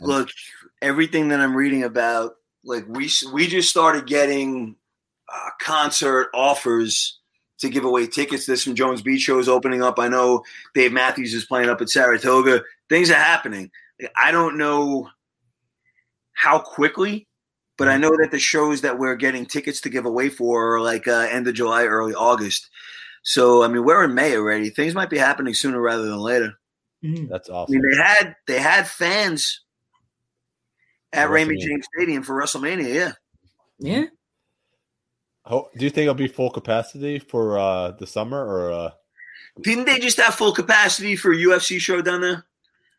Look, 0.00 0.30
everything 0.80 1.28
that 1.28 1.40
I'm 1.40 1.54
reading 1.54 1.82
about, 1.82 2.36
like 2.64 2.84
we 2.88 3.10
we 3.32 3.48
just 3.48 3.68
started 3.68 4.06
getting 4.06 4.76
uh, 5.32 5.50
concert 5.60 6.28
offers 6.34 7.18
to 7.58 7.68
give 7.68 7.84
away 7.84 8.06
tickets. 8.06 8.46
There's 8.46 8.62
some 8.62 8.74
Jones 8.74 9.02
Beach 9.02 9.22
shows 9.22 9.48
opening 9.48 9.82
up. 9.82 9.98
I 9.98 10.08
know 10.08 10.42
Dave 10.74 10.92
Matthews 10.92 11.34
is 11.34 11.46
playing 11.46 11.68
up 11.68 11.80
at 11.80 11.88
Saratoga. 11.88 12.62
Things 12.88 13.10
are 13.10 13.14
happening. 13.14 13.70
I 14.16 14.30
don't 14.30 14.58
know 14.58 15.08
how 16.34 16.58
quickly, 16.58 17.26
but 17.78 17.88
I 17.88 17.96
know 17.96 18.10
that 18.10 18.30
the 18.30 18.38
shows 18.38 18.82
that 18.82 18.98
we're 18.98 19.16
getting 19.16 19.46
tickets 19.46 19.80
to 19.82 19.88
give 19.88 20.04
away 20.04 20.28
for 20.28 20.76
are 20.76 20.80
like 20.80 21.08
uh, 21.08 21.26
end 21.30 21.48
of 21.48 21.54
July, 21.54 21.84
early 21.84 22.14
August. 22.14 22.68
So 23.22 23.62
I 23.64 23.68
mean, 23.68 23.84
we're 23.84 24.04
in 24.04 24.14
May 24.14 24.36
already. 24.36 24.70
Things 24.70 24.94
might 24.94 25.10
be 25.10 25.18
happening 25.18 25.54
sooner 25.54 25.80
rather 25.80 26.04
than 26.04 26.18
later. 26.18 26.52
That's 27.02 27.48
awesome. 27.48 27.54
I 27.54 27.58
awesome. 27.58 27.74
mean, 27.74 27.90
they 27.90 27.96
had 27.96 28.36
they 28.46 28.60
had 28.60 28.86
fans 28.86 29.62
at 31.12 31.24
At 31.24 31.30
Raymond 31.30 31.58
James 31.60 31.86
Stadium 31.96 32.22
for 32.22 32.40
WrestleMania. 32.40 32.94
Yeah, 32.94 33.12
yeah. 33.78 34.04
Ho- 35.46 35.70
Do 35.76 35.84
you 35.84 35.90
think 35.90 36.02
it'll 36.02 36.14
be 36.14 36.28
full 36.28 36.50
capacity 36.50 37.18
for 37.18 37.58
uh, 37.58 37.92
the 37.92 38.06
summer 38.06 38.44
or 38.44 38.72
uh, 38.72 38.90
didn't 39.62 39.86
they 39.86 39.98
just 39.98 40.18
have 40.18 40.34
full 40.34 40.52
capacity 40.52 41.16
for 41.16 41.34
UFC 41.34 41.78
show 41.80 42.02
down 42.02 42.20
there? 42.20 42.44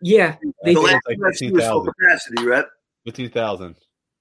Yeah. 0.01 0.37
They 0.63 0.73
the 0.73 0.81
last 0.81 1.01
like 1.07 1.17
UFC 1.17 1.51
was 1.51 1.65
full 1.65 1.85
15,000. 1.85 1.93
capacity, 1.93 2.47
right? 2.47 2.65
15,000? 3.05 3.75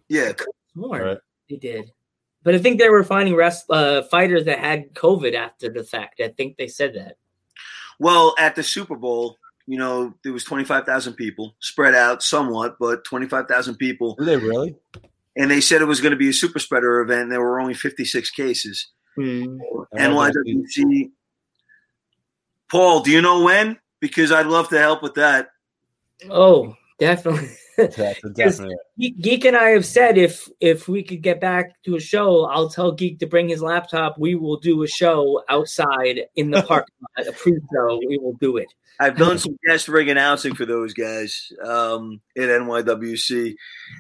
Yeah, 0.09 0.33
More. 0.75 1.01
Right. 1.01 1.19
They 1.49 1.57
did. 1.57 1.91
But 2.43 2.55
I 2.55 2.59
think 2.59 2.79
they 2.79 2.89
were 2.89 3.03
finding 3.05 3.35
rest 3.35 3.65
uh, 3.71 4.03
fighters 4.03 4.45
that 4.45 4.59
had 4.61 4.95
COVID 4.95 5.35
after 5.35 5.69
the 5.69 5.83
fact. 5.83 6.21
I 6.21 6.29
think 6.29 6.57
they 6.57 6.69
said 6.69 6.95
that. 6.95 7.17
Well, 7.99 8.35
at 8.39 8.55
the 8.55 8.63
Super 8.63 8.95
Bowl, 8.95 9.37
you 9.67 9.79
know, 9.79 10.15
there 10.23 10.33
was 10.33 10.45
twenty 10.45 10.63
five 10.63 10.85
thousand 10.85 11.15
people 11.15 11.57
spread 11.59 11.95
out 11.97 12.23
somewhat, 12.23 12.77
but 12.79 13.03
twenty 13.05 13.27
five 13.27 13.47
thousand 13.49 13.77
people, 13.77 14.15
Were 14.19 14.25
they 14.25 14.37
really? 14.37 14.77
And 15.37 15.51
they 15.51 15.61
said 15.61 15.83
it 15.83 15.87
was 15.87 16.01
going 16.01 16.13
to 16.13 16.17
be 16.17 16.31
a 16.31 16.33
super 16.33 16.59
spreader 16.59 17.01
event. 17.01 17.23
And 17.23 17.33
there 17.33 17.41
were 17.41 17.61
only 17.61 17.75
fifty 17.75 18.05
six 18.05 18.31
cases. 18.31 18.89
Hmm. 19.17 19.59
NYWC. 19.95 21.11
Paul, 22.71 23.01
do 23.01 23.11
you 23.11 23.23
know 23.23 23.43
when? 23.43 23.79
Because 24.01 24.33
I'd 24.33 24.47
love 24.47 24.69
to 24.71 24.79
help 24.79 25.03
with 25.03 25.15
that. 25.15 25.49
Oh, 26.31 26.75
definitely. 26.99 27.51
That's 27.77 28.61
a. 28.61 28.69
Geek 28.99 29.21
Geek 29.21 29.45
and 29.45 29.57
I 29.57 29.71
have 29.71 29.85
said 29.85 30.17
if 30.17 30.49
if 30.61 30.89
we 30.89 31.03
could 31.03 31.23
get 31.23 31.41
back 31.41 31.83
to 31.85 31.97
a 31.97 32.01
show, 32.01 32.47
I'll 32.47 32.71
tell 32.71 32.93
Geek 32.93 33.19
to 33.21 33.27
bring 33.27 33.49
his 33.49 33.63
laptop. 33.63 34.19
We 34.19 34.35
will 34.35 34.59
do 34.59 34.83
a 34.83 34.87
show 34.87 35.43
outside 35.49 36.27
in 36.37 36.51
the 36.51 36.63
parking 36.63 36.95
lot, 37.19 37.27
a 37.27 37.33
pre-show. 37.33 38.01
We 38.09 38.19
will 38.19 38.37
do 38.41 38.57
it. 38.57 38.69
I've 38.99 39.17
done 39.17 39.39
some 39.39 39.59
guest 39.67 39.89
ring 39.89 40.09
announcing 40.09 40.55
for 40.55 40.65
those 40.65 40.95
guys 40.95 41.53
um, 41.63 42.21
at 42.37 42.45
NYWC. 42.45 43.55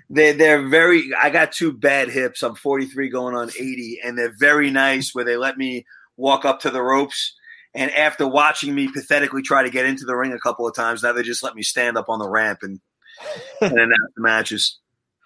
They 0.08 0.32
they're 0.32 0.66
very. 0.66 1.10
I 1.20 1.30
got 1.30 1.52
two 1.52 1.72
bad 1.72 2.08
hips. 2.08 2.42
I'm 2.42 2.54
43 2.54 3.10
going 3.10 3.34
on 3.34 3.50
80, 3.50 4.00
and 4.02 4.16
they're 4.16 4.34
very 4.38 4.70
nice. 4.70 5.14
Where 5.14 5.24
they 5.24 5.36
let 5.36 5.58
me 5.58 5.84
walk 6.16 6.46
up 6.46 6.60
to 6.60 6.70
the 6.70 6.82
ropes, 6.82 7.34
and 7.74 7.90
after 7.90 8.26
watching 8.26 8.74
me 8.74 8.88
pathetically 8.88 9.42
try 9.42 9.62
to 9.62 9.70
get 9.70 9.84
into 9.84 10.06
the 10.06 10.16
ring 10.16 10.32
a 10.32 10.38
couple 10.38 10.66
of 10.66 10.74
times, 10.74 11.02
now 11.02 11.12
they 11.12 11.22
just 11.22 11.42
let 11.42 11.54
me 11.54 11.62
stand 11.62 11.98
up 11.98 12.08
on 12.08 12.18
the 12.18 12.28
ramp 12.28 12.60
and 12.62 12.80
and 13.60 13.72
announce 13.72 14.12
the 14.14 14.22
matches. 14.22 14.78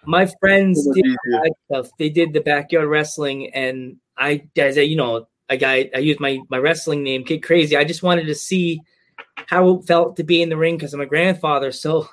My 0.05 0.27
friends 0.39 0.87
did 0.93 1.17
stuff. 1.65 1.89
They 1.99 2.09
did 2.09 2.33
the 2.33 2.41
backyard 2.41 2.87
wrestling, 2.87 3.53
and 3.53 3.97
I, 4.17 4.47
as 4.57 4.77
a, 4.77 4.85
you 4.85 4.95
know, 4.95 5.27
a 5.49 5.57
guy, 5.57 5.89
I 5.93 5.99
used 5.99 6.19
my 6.19 6.39
my 6.49 6.57
wrestling 6.57 7.03
name, 7.03 7.23
Kid 7.23 7.43
Crazy. 7.43 7.77
I 7.77 7.83
just 7.83 8.01
wanted 8.01 8.25
to 8.25 8.35
see 8.35 8.81
how 9.35 9.69
it 9.69 9.85
felt 9.85 10.17
to 10.17 10.23
be 10.23 10.41
in 10.41 10.49
the 10.49 10.57
ring 10.57 10.77
because 10.77 10.93
I'm 10.93 11.01
a 11.01 11.05
grandfather. 11.05 11.71
So, 11.71 12.09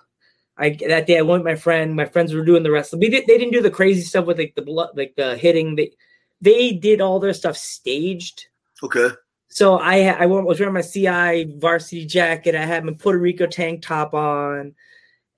I 0.59 0.71
that 0.89 1.07
day 1.07 1.19
I 1.19 1.23
went 1.23 1.45
with 1.45 1.53
my 1.53 1.59
friend. 1.59 1.95
My 1.95 2.05
friends 2.05 2.35
were 2.35 2.45
doing 2.45 2.63
the 2.63 2.71
wrestling. 2.71 3.01
We 3.01 3.09
did, 3.09 3.27
they 3.27 3.39
didn't 3.39 3.53
do 3.53 3.63
the 3.63 3.71
crazy 3.71 4.03
stuff 4.03 4.27
with 4.27 4.39
like 4.39 4.55
the 4.55 4.63
blood, 4.63 4.91
like 4.97 5.15
the 5.17 5.37
hitting. 5.37 5.77
They 5.77 5.93
they 6.41 6.73
did 6.73 7.01
all 7.01 7.21
their 7.21 7.33
stuff 7.33 7.57
staged. 7.57 8.49
Okay. 8.83 9.09
So 9.49 9.79
I 9.79 10.09
I 10.09 10.27
was 10.27 10.61
wearing 10.61 10.75
my 10.75 10.83
CI 10.83 11.55
varsity 11.59 12.05
jacket. 12.05 12.55
I 12.55 12.65
had 12.65 12.85
my 12.85 12.93
Puerto 12.93 13.19
Rico 13.19 13.47
tank 13.47 13.83
top 13.83 14.15
on, 14.15 14.75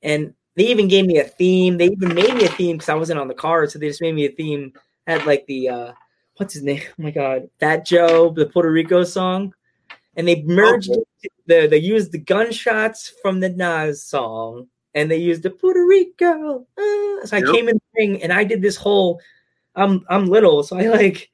and 0.02 0.34
they 0.56 0.66
even 0.66 0.88
gave 0.88 1.06
me 1.06 1.18
a 1.18 1.24
theme. 1.24 1.76
They 1.78 1.86
even 1.86 2.14
made 2.14 2.34
me 2.34 2.44
a 2.44 2.48
theme 2.48 2.76
because 2.76 2.88
I 2.88 2.94
wasn't 2.94 3.20
on 3.20 3.28
the 3.28 3.34
card, 3.34 3.70
so 3.70 3.78
they 3.78 3.88
just 3.88 4.02
made 4.02 4.14
me 4.14 4.26
a 4.26 4.32
theme. 4.32 4.72
Had 5.06 5.26
like 5.26 5.46
the 5.46 5.68
uh 5.68 5.92
what's 6.36 6.54
his 6.54 6.62
name? 6.62 6.80
Oh 6.98 7.02
my 7.02 7.10
god, 7.10 7.48
Fat 7.60 7.84
Joe, 7.86 8.30
the 8.30 8.46
Puerto 8.46 8.70
Rico 8.70 9.04
song, 9.04 9.54
and 10.16 10.26
they 10.26 10.42
merged 10.42 10.90
the 11.46 11.66
they 11.68 11.78
used 11.78 12.12
the 12.12 12.18
gunshots 12.18 13.12
from 13.22 13.40
the 13.40 13.48
Nas 13.50 14.04
song, 14.04 14.68
and 14.94 15.10
they 15.10 15.16
used 15.18 15.42
the 15.42 15.50
Puerto 15.50 15.86
Rico. 15.86 16.66
uh, 16.78 17.26
so 17.26 17.36
I 17.36 17.40
Yep. 17.40 17.52
came 17.52 17.68
in 17.68 17.76
the 17.76 17.82
ring 17.96 18.22
and 18.22 18.32
I 18.32 18.44
did 18.44 18.62
this 18.62 18.76
whole. 18.76 19.20
I'm 19.74 20.04
I'm 20.08 20.26
little, 20.26 20.62
so 20.62 20.76
I 20.78 20.88
like 20.88 21.30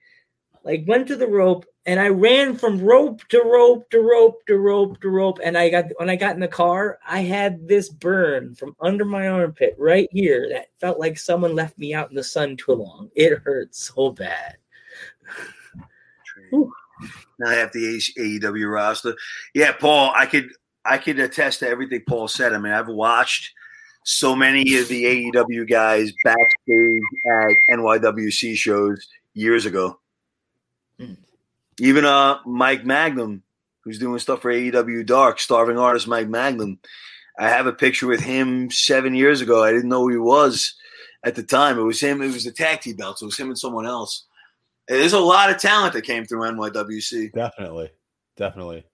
like 0.64 0.84
went 0.86 1.08
to 1.08 1.16
the 1.16 1.26
rope 1.26 1.64
and 1.86 2.00
I 2.00 2.08
ran 2.08 2.56
from 2.56 2.82
rope 2.82 3.22
to 3.28 3.40
rope 3.42 3.88
to 3.90 4.00
rope 4.00 4.44
to 4.46 4.58
rope 4.58 5.00
to 5.00 5.08
rope. 5.08 5.38
And 5.42 5.56
I 5.56 5.70
got 5.70 5.84
when 5.98 6.10
I 6.10 6.16
got 6.16 6.34
in 6.34 6.40
the 6.40 6.48
car, 6.48 6.98
I 7.06 7.20
had 7.20 7.68
this 7.68 7.88
burn 7.88 8.56
from 8.56 8.74
under 8.80 9.04
my 9.04 9.28
armpit 9.28 9.76
right 9.78 10.08
here 10.10 10.48
that 10.50 10.70
felt 10.80 10.98
like 10.98 11.16
someone 11.16 11.54
left 11.54 11.78
me 11.78 11.94
out 11.94 12.10
in 12.10 12.16
the 12.16 12.24
sun 12.24 12.56
too 12.56 12.72
long. 12.72 13.10
It 13.14 13.38
hurt 13.38 13.74
so 13.74 14.10
bad. 14.10 14.56
Now 16.52 17.50
I 17.50 17.54
have 17.54 17.72
the 17.72 18.00
AEW 18.18 18.72
roster. 18.72 19.14
Yeah, 19.54 19.72
Paul, 19.72 20.12
I 20.16 20.26
could 20.26 20.48
I 20.84 20.98
could 20.98 21.20
attest 21.20 21.60
to 21.60 21.68
everything 21.68 22.02
Paul 22.08 22.26
said. 22.26 22.52
I 22.52 22.58
mean, 22.58 22.72
I've 22.72 22.88
watched 22.88 23.52
so 24.04 24.34
many 24.34 24.76
of 24.76 24.88
the 24.88 25.04
AEW 25.04 25.68
guys 25.68 26.12
backstage 26.24 27.02
at 27.30 27.78
NYWC 27.78 28.56
shows 28.56 29.06
years 29.34 29.66
ago. 29.66 30.00
Even 31.80 32.04
uh 32.04 32.38
Mike 32.46 32.84
Magnum, 32.84 33.42
who's 33.84 33.98
doing 33.98 34.18
stuff 34.18 34.42
for 34.42 34.52
AEW 34.52 35.04
Dark, 35.06 35.38
starving 35.40 35.78
artist 35.78 36.08
Mike 36.08 36.28
Magnum. 36.28 36.78
I 37.38 37.48
have 37.50 37.66
a 37.66 37.72
picture 37.72 38.06
with 38.06 38.20
him 38.20 38.70
seven 38.70 39.14
years 39.14 39.40
ago. 39.42 39.62
I 39.62 39.70
didn't 39.72 39.90
know 39.90 40.00
who 40.02 40.10
he 40.12 40.16
was 40.16 40.74
at 41.24 41.34
the 41.34 41.42
time. 41.42 41.78
It 41.78 41.82
was 41.82 42.00
him. 42.00 42.22
It 42.22 42.28
was 42.32 42.44
the 42.44 42.50
tag 42.52 42.80
team 42.80 42.96
belts. 42.96 43.20
It 43.20 43.26
was 43.26 43.36
him 43.36 43.48
and 43.48 43.58
someone 43.58 43.86
else. 43.86 44.24
There's 44.88 45.12
a 45.12 45.20
lot 45.20 45.50
of 45.50 45.58
talent 45.58 45.92
that 45.94 46.02
came 46.02 46.24
through 46.24 46.42
NYWC. 46.50 47.32
Definitely. 47.34 47.90
Definitely. 48.36 48.84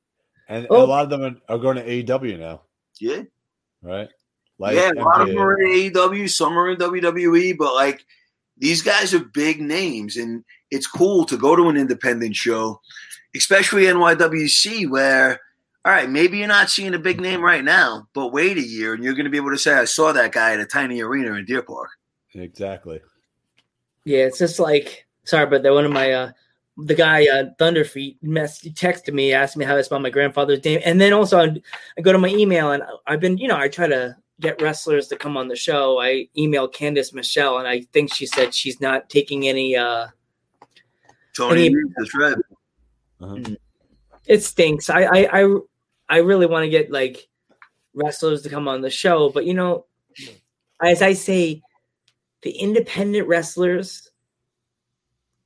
And, 0.49 0.65
and 0.65 0.67
Oh. 0.71 0.85
a 0.85 0.87
lot 0.87 1.05
of 1.05 1.11
them 1.11 1.41
are, 1.49 1.59
going 1.59 1.77
to 1.77 1.85
AEW 1.87 2.39
now, 2.41 2.63
Yeah. 2.99 3.23
right? 3.83 4.09
Like 4.59 4.75
yeah, 4.77 4.91
a 4.97 5.03
lot 5.03 5.21
of 5.21 5.29
them 5.29 5.39
are 5.39 5.61
in 5.61 5.69
AEW, 5.93 6.29
some 6.31 6.57
are 6.59 6.71
in 6.71 6.79
WWE, 6.79 7.57
but 7.57 7.75
like 7.75 8.05
these 8.59 8.83
guys 8.83 9.13
are 9.15 9.19
big 9.25 9.61
names, 9.61 10.17
and 10.17 10.45
it's 10.73 10.87
cool 10.87 11.25
to 11.27 11.37
go 11.37 11.55
to 11.55 11.69
an 11.69 11.77
independent 11.77 12.35
show, 12.35 12.81
especially 13.37 13.85
NYWC, 13.85 14.91
where 14.91 15.39
all 15.85 15.93
right, 15.93 16.09
maybe 16.09 16.39
you're 16.39 16.49
not 16.49 16.71
seeing 16.71 16.95
a 16.95 16.99
big 16.99 17.21
name 17.21 17.43
right 17.43 17.65
now, 17.65 18.07
but 18.15 18.33
wait 18.33 18.57
a 18.57 18.63
year, 18.63 18.95
and 18.95 19.03
you're 19.03 19.15
going 19.15 19.25
to 19.25 19.31
be 19.31 19.37
able 19.37 19.51
to 19.51 19.59
say, 19.59 19.75
"I 19.75 19.85
saw 19.85 20.13
that 20.13 20.33
guy 20.33 20.53
at 20.53 20.61
a 20.61 20.67
tiny 20.67 21.03
arena 21.03 21.35
in 21.35 21.45
Deer 21.45 21.63
Park." 21.63 21.91
Exactly. 22.35 23.01
Yeah, 24.05 24.25
it's 24.25 24.39
just 24.39 24.59
like 24.59 25.07
sorry, 25.25 25.47
but 25.47 25.63
that 25.63 25.73
one 25.73 25.85
of 25.85 25.93
my 25.93 26.13
uh 26.13 26.33
the 26.79 26.95
guy 26.95 27.27
uh 27.27 27.45
Thunderfeet 27.59 28.17
mess 28.23 28.63
texted 28.63 29.13
me, 29.13 29.33
asked 29.33 29.57
me 29.57 29.65
how 29.65 29.77
I 29.77 29.83
spell 29.83 29.99
my 29.99 30.11
grandfather's 30.11 30.65
name, 30.65 30.81
and 30.85 31.01
then 31.01 31.13
also 31.13 31.39
I, 31.39 31.61
I 31.99 32.01
go 32.01 32.13
to 32.13 32.19
my 32.19 32.29
email 32.29 32.73
and 32.73 32.83
I've 33.07 33.21
been 33.21 33.37
you 33.39 33.49
know 33.49 33.59
I 33.59 33.69
try 33.69 33.89
to 33.89 34.17
get 34.41 34.63
wrestlers 34.63 35.09
to 35.09 35.17
come 35.17 35.37
on 35.37 35.49
the 35.49 35.57
show, 35.57 36.01
I 36.01 36.29
emailed 36.37 36.75
Candice 36.75 37.13
Michelle, 37.13 37.59
and 37.59 37.69
I 37.69 37.83
think 37.93 38.13
she 38.15 38.27
said 38.27 38.55
she's 38.55 38.81
not 38.81 39.11
taking 39.11 39.47
any. 39.47 39.77
uh 39.77 40.09
Tony, 41.37 41.67
Any- 41.67 41.77
that's 41.97 42.15
right. 42.15 42.37
It 44.27 44.43
stinks. 44.43 44.91
I 44.91 45.03
I 45.03 45.41
I, 45.43 45.59
I 46.09 46.19
really 46.19 46.47
want 46.47 46.65
to 46.65 46.71
get 46.71 46.91
like 46.91 47.29
wrestlers 47.95 48.43
to 48.43 48.49
come 48.49 48.69
on 48.69 48.81
the 48.81 48.91
show, 48.91 49.31
but 49.31 49.47
you 49.47 49.55
know, 49.55 49.87
as 50.83 51.03
I 51.03 51.13
say, 51.13 51.63
the 52.43 52.51
independent 52.51 53.29
wrestlers 53.29 54.11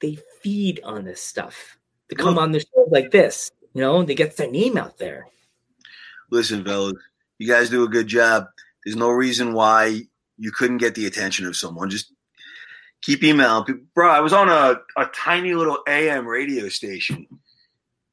they 0.00 0.18
feed 0.42 0.80
on 0.84 1.04
this 1.04 1.20
stuff. 1.22 1.78
To 2.10 2.14
come 2.14 2.34
Look. 2.34 2.42
on 2.42 2.52
the 2.52 2.60
show 2.60 2.86
like 2.90 3.10
this, 3.10 3.50
you 3.74 3.80
know, 3.80 4.02
they 4.04 4.14
get 4.14 4.36
their 4.36 4.50
name 4.50 4.76
out 4.76 4.96
there. 4.98 5.26
Listen, 6.30 6.64
fellas, 6.64 6.94
you 7.38 7.48
guys 7.48 7.68
do 7.68 7.82
a 7.82 7.88
good 7.88 8.06
job. 8.06 8.46
There's 8.84 8.96
no 8.96 9.10
reason 9.10 9.54
why 9.54 10.02
you 10.38 10.52
couldn't 10.52 10.78
get 10.78 10.94
the 10.94 11.06
attention 11.06 11.46
of 11.46 11.56
someone. 11.56 11.90
Just 11.90 12.12
keep 13.06 13.22
emailing. 13.22 13.86
Bro, 13.94 14.10
I 14.10 14.20
was 14.20 14.32
on 14.32 14.48
a, 14.48 14.80
a 15.00 15.06
tiny 15.14 15.54
little 15.54 15.78
AM 15.86 16.26
radio 16.26 16.68
station. 16.68 17.26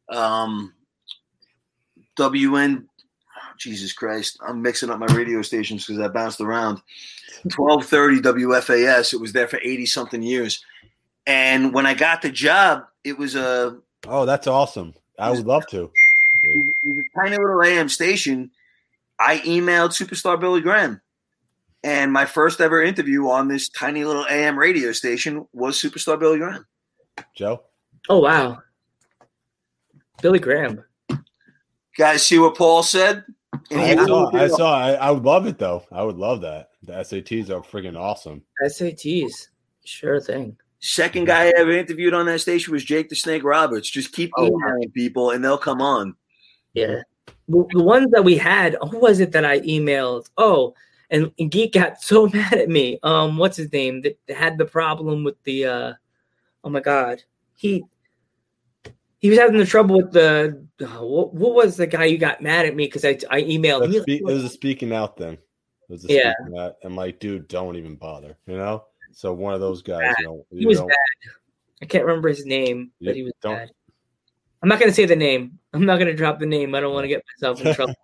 Um, 0.08 0.74
WN, 2.18 2.86
Jesus 3.58 3.92
Christ, 3.92 4.38
I'm 4.48 4.62
mixing 4.62 4.92
up 4.92 5.00
my 5.00 5.08
radio 5.08 5.42
stations 5.42 5.86
because 5.86 6.00
I 6.00 6.08
bounced 6.08 6.40
around. 6.40 6.80
1230 7.44 8.22
WFAS. 8.22 9.14
It 9.14 9.20
was 9.20 9.34
there 9.34 9.48
for 9.48 9.60
80 9.62 9.88
something 9.88 10.22
years. 10.22 10.64
And 11.26 11.74
when 11.74 11.86
I 11.86 11.96
got 11.96 12.22
the 12.22 12.30
job, 12.30 12.86
it 13.04 13.18
was 13.18 13.36
a 13.36 13.80
Oh, 14.08 14.26
that's 14.26 14.48
awesome. 14.48 14.94
I 15.18 15.32
would 15.32 15.46
love 15.46 15.66
to. 15.68 15.90
it 16.44 16.76
was 16.84 16.98
a 16.98 17.20
tiny 17.20 17.38
little 17.38 17.64
AM 17.64 17.90
station. 17.90 18.52
I 19.20 19.40
emailed 19.40 19.90
Superstar 19.90 20.40
Billy 20.40 20.62
Graham. 20.62 21.02
And 21.84 22.14
my 22.14 22.26
first 22.26 22.62
ever 22.62 22.82
interview 22.82 23.28
on 23.30 23.48
this 23.48 23.70
tiny 23.70 24.06
little 24.06 24.26
AM 24.30 24.58
radio 24.58 24.92
station 24.94 25.46
was 25.52 25.76
Superstar 25.82 26.18
Billy 26.20 26.38
Graham. 26.40 26.66
Joe? 27.36 27.62
Oh 28.10 28.20
wow, 28.20 28.60
Billy 30.22 30.40
Graham. 30.40 30.84
Guys, 31.98 32.26
see 32.26 32.40
what 32.40 32.56
Paul 32.58 32.84
said? 32.84 33.24
I 33.72 33.96
saw. 33.96 34.36
I 34.36 34.48
saw. 34.48 34.74
I, 34.76 34.92
I 34.94 35.12
would 35.12 35.24
love 35.24 35.46
it 35.46 35.58
though. 35.60 35.84
I 35.92 36.04
would 36.04 36.18
love 36.18 36.42
that. 36.42 36.70
The 36.84 36.94
SATs 36.94 37.50
are 37.50 37.62
freaking 37.62 37.98
awesome. 38.00 38.42
SATs, 38.66 39.32
sure 39.86 40.20
thing. 40.20 40.58
Second 40.80 41.28
guy 41.28 41.46
I 41.48 41.54
ever 41.58 41.72
interviewed 41.72 42.14
on 42.14 42.26
that 42.26 42.42
station 42.42 42.74
was 42.74 42.84
Jake 42.84 43.08
the 43.10 43.16
Snake 43.16 43.44
Roberts. 43.44 43.90
Just 43.90 44.12
keep 44.12 44.32
Oh, 44.38 44.50
wow. 44.50 44.58
emailing 44.58 44.92
people 44.92 45.30
and 45.32 45.42
they'll 45.44 45.58
come 45.58 45.82
on. 45.82 46.16
Yeah. 46.74 47.04
The, 47.48 47.66
the 47.72 47.84
ones 47.84 48.12
that 48.12 48.26
we 48.26 48.36
had, 48.38 48.76
oh, 48.82 48.88
who 48.88 49.00
was 49.00 49.22
it 49.22 49.32
that 49.32 49.46
I 49.46 49.62
emailed? 49.62 50.30
Oh, 50.38 50.74
and, 51.14 51.32
and 51.40 51.50
Geek 51.50 51.74
got 51.74 52.02
so 52.02 52.28
mad 52.28 52.54
at 52.54 52.68
me. 52.68 53.00
Um, 53.04 53.38
what's 53.38 53.56
his 53.56 53.72
name? 53.72 54.02
That 54.02 54.18
had 54.36 54.58
the 54.58 54.66
problem 54.66 55.24
with 55.24 55.42
the 55.44 55.66
uh 55.66 55.94
oh 56.66 56.70
my 56.70 56.82
god. 56.82 57.24
He 57.56 57.86
he 59.20 59.30
was 59.30 59.40
having 59.40 59.58
the 59.58 59.66
trouble 59.66 59.96
with 59.98 60.12
the 60.12 60.62
what, 60.80 61.34
what 61.34 61.54
was 61.54 61.78
the 61.78 61.88
guy 61.88 62.10
who 62.10 62.18
got 62.18 62.42
mad 62.42 62.66
at 62.66 62.76
me 62.76 62.86
because 62.88 63.06
I 63.06 63.18
I 63.30 63.44
emailed 63.44 63.82
That's 63.82 63.96
him. 63.96 64.02
spe- 64.02 64.10
it 64.10 64.26
was 64.26 64.44
a 64.44 64.50
speaking 64.50 64.92
out 64.94 65.16
then. 65.16 65.34
It 65.34 65.40
was 65.90 66.04
a 66.06 66.14
Yeah. 66.14 66.34
speaking 66.42 66.60
out. 66.60 66.76
I'm 66.84 66.96
like, 66.96 67.20
dude, 67.20 67.48
don't 67.48 67.78
even 67.78 67.96
bother. 67.96 68.36
You 68.48 68.58
know. 68.58 68.86
So 69.14 69.32
one 69.32 69.54
of 69.54 69.60
those 69.62 69.82
guys. 69.82 70.14
You 70.20 70.26
know, 70.26 70.46
He 70.50 70.62
you 70.62 70.68
was 70.68 70.80
know, 70.80 70.88
bad. 70.88 70.98
I 71.82 71.86
can't 71.86 72.04
remember 72.06 72.30
his 72.30 72.46
name, 72.46 72.92
Yeah, 73.00 73.10
but 73.12 73.16
he 73.16 73.24
was 73.24 73.34
don't- 73.42 73.56
bad. 73.56 73.72
I'm 74.62 74.70
not 74.70 74.80
gonna 74.80 74.94
say 74.94 75.06
the 75.06 75.16
name. 75.16 75.60
I'm 75.74 75.86
not 75.86 76.00
gonna 76.00 76.14
drop 76.16 76.40
the 76.40 76.46
name. 76.46 76.74
I 76.74 76.80
don't 76.80 76.94
want 76.94 77.04
to 77.04 77.10
get 77.10 77.22
myself 77.38 77.62
in 77.66 77.74
trouble. 77.76 77.96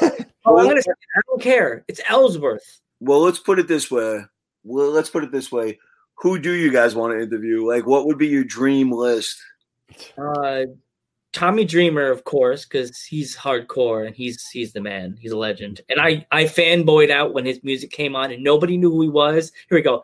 oh, 0.46 0.58
I'm 0.58 0.66
gonna 0.66 0.82
say 0.82 0.90
I 0.90 1.20
don't 1.28 1.42
care. 1.42 1.84
It's 1.88 2.00
Ellsworth. 2.08 2.80
Well, 3.00 3.20
let's 3.20 3.38
put 3.38 3.58
it 3.58 3.68
this 3.68 3.90
way. 3.90 4.24
Well, 4.64 4.90
let's 4.90 5.10
put 5.10 5.24
it 5.24 5.32
this 5.32 5.52
way. 5.52 5.78
Who 6.16 6.38
do 6.38 6.52
you 6.52 6.72
guys 6.72 6.94
want 6.94 7.12
to 7.12 7.22
interview? 7.22 7.66
Like, 7.66 7.86
what 7.86 8.06
would 8.06 8.18
be 8.18 8.28
your 8.28 8.44
dream 8.44 8.90
list? 8.90 9.38
Uh, 10.16 10.62
Tommy 11.32 11.66
Dreamer, 11.66 12.10
of 12.10 12.24
course, 12.24 12.64
because 12.64 13.02
he's 13.02 13.36
hardcore 13.36 14.06
and 14.06 14.16
he's 14.16 14.48
he's 14.48 14.72
the 14.72 14.80
man. 14.80 15.18
He's 15.20 15.32
a 15.32 15.38
legend. 15.38 15.82
And 15.90 16.00
I 16.00 16.26
I 16.32 16.44
fanboyed 16.44 17.10
out 17.10 17.34
when 17.34 17.44
his 17.44 17.62
music 17.62 17.90
came 17.90 18.16
on 18.16 18.32
and 18.32 18.42
nobody 18.42 18.78
knew 18.78 18.90
who 18.90 19.02
he 19.02 19.08
was. 19.10 19.52
Here 19.68 19.76
we 19.76 19.82
go. 19.82 20.02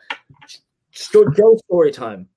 Joe 0.93 1.57
story 1.64 1.90
time. 1.90 2.28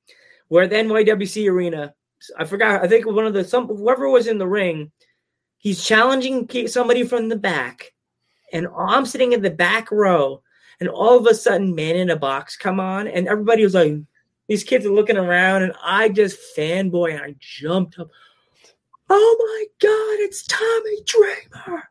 We're 0.50 0.64
at 0.64 0.70
the 0.70 0.78
NYWC 0.78 1.52
arena. 1.52 1.94
I 2.38 2.46
forgot. 2.46 2.84
I 2.84 2.88
think 2.88 3.06
one 3.06 3.26
of 3.26 3.34
the 3.34 3.44
some 3.44 3.68
whoever 3.68 4.10
was 4.10 4.28
in 4.28 4.38
the 4.38 4.48
ring. 4.48 4.92
He's 5.58 5.84
challenging 5.84 6.48
somebody 6.68 7.04
from 7.04 7.28
the 7.28 7.36
back, 7.36 7.92
and 8.56 8.68
I'm 8.76 9.06
sitting 9.06 9.34
in 9.34 9.42
the 9.42 9.50
back 9.52 9.92
row. 9.92 10.42
And 10.80 10.90
all 10.90 11.18
of 11.18 11.26
a 11.28 11.34
sudden, 11.36 11.74
Man 11.76 11.96
in 11.96 12.10
a 12.10 12.16
Box 12.18 12.58
come 12.58 12.80
on, 12.80 13.08
and 13.08 13.28
everybody 13.28 13.64
was 13.64 13.74
like, 13.74 13.94
these 14.48 14.64
kids 14.64 14.86
are 14.86 14.92
looking 14.92 15.18
around, 15.18 15.64
and 15.64 15.74
I 15.82 16.10
just 16.10 16.38
fanboy 16.58 17.14
and 17.14 17.22
I 17.24 17.36
jumped 17.40 17.98
up. 17.98 18.10
Oh 19.10 19.36
my 19.40 19.66
god, 19.88 20.24
it's 20.26 20.46
Tommy 20.46 21.02
Dreamer! 21.06 21.84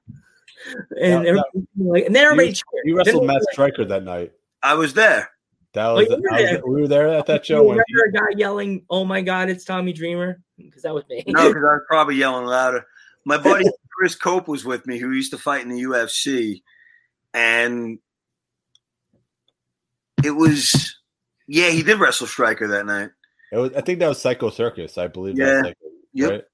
And 1.01 1.01
Yeah, 1.01 1.09
yeah. 1.09 1.17
everybody, 1.29 1.67
like, 1.79 2.05
and 2.07 2.15
then 2.15 2.25
everybody 2.25 2.49
You- 2.49 2.55
cheered. 2.55 2.85
You 2.85 2.97
wrestled 2.99 3.17
it 3.17 3.21
was 3.21 3.27
Matt 3.29 3.35
like, 3.37 3.53
Striker 3.53 3.85
that 3.87 4.05
night. 4.05 4.33
I 4.63 4.75
was 4.75 4.93
there. 4.95 5.31
That 5.73 5.87
oh, 5.87 5.95
was, 5.95 6.09
you 6.09 6.17
were 6.21 6.33
I 6.33 6.41
was- 6.43 6.51
there. 6.51 6.63
we 6.67 6.81
were 6.83 6.89
there 6.89 7.09
at 7.09 7.27
that 7.27 7.49
you 7.49 7.55
show. 7.57 7.63
When 7.65 7.79
remember 7.79 8.09
a 8.09 8.13
guy 8.13 8.39
yelling, 8.39 8.85
"Oh 8.91 9.05
my 9.05 9.23
god, 9.23 9.49
it's 9.49 9.65
Tommy 9.65 9.93
Dreamer!" 9.93 10.41
Because 10.59 10.83
that 10.83 10.95
was 10.95 11.05
me. 11.09 11.25
No, 11.27 11.49
because 11.49 11.65
I 11.65 11.73
was 11.75 11.83
probably 11.89 12.17
yelling 12.17 12.47
louder. 12.47 12.87
My 13.25 13.39
buddy 13.39 13.65
Chris 13.97 14.15
Cope 14.15 14.49
was 14.49 14.65
with 14.65 14.87
me, 14.87 14.99
who 14.99 15.11
used 15.13 15.33
to 15.33 15.39
fight 15.39 15.63
in 15.63 15.69
the 15.69 15.83
UFC, 15.83 16.63
and 17.33 17.99
it 20.23 20.33
was 20.33 20.97
yeah, 21.47 21.71
he 21.71 21.83
did 21.83 22.01
wrestle 22.01 22.27
Striker 22.27 22.69
that 22.69 22.87
night. 22.87 23.11
it 23.53 23.59
was, 23.59 23.73
I 23.75 23.81
think 23.81 23.99
that 23.99 24.09
was 24.09 24.21
Psycho 24.21 24.51
Circus. 24.51 24.99
I 24.99 25.09
believe. 25.09 25.37
Yeah. 25.37 25.47
That 25.47 25.55
was 25.55 25.65
Psycho, 25.65 25.79
Yep. 26.17 26.31
right? 26.31 26.45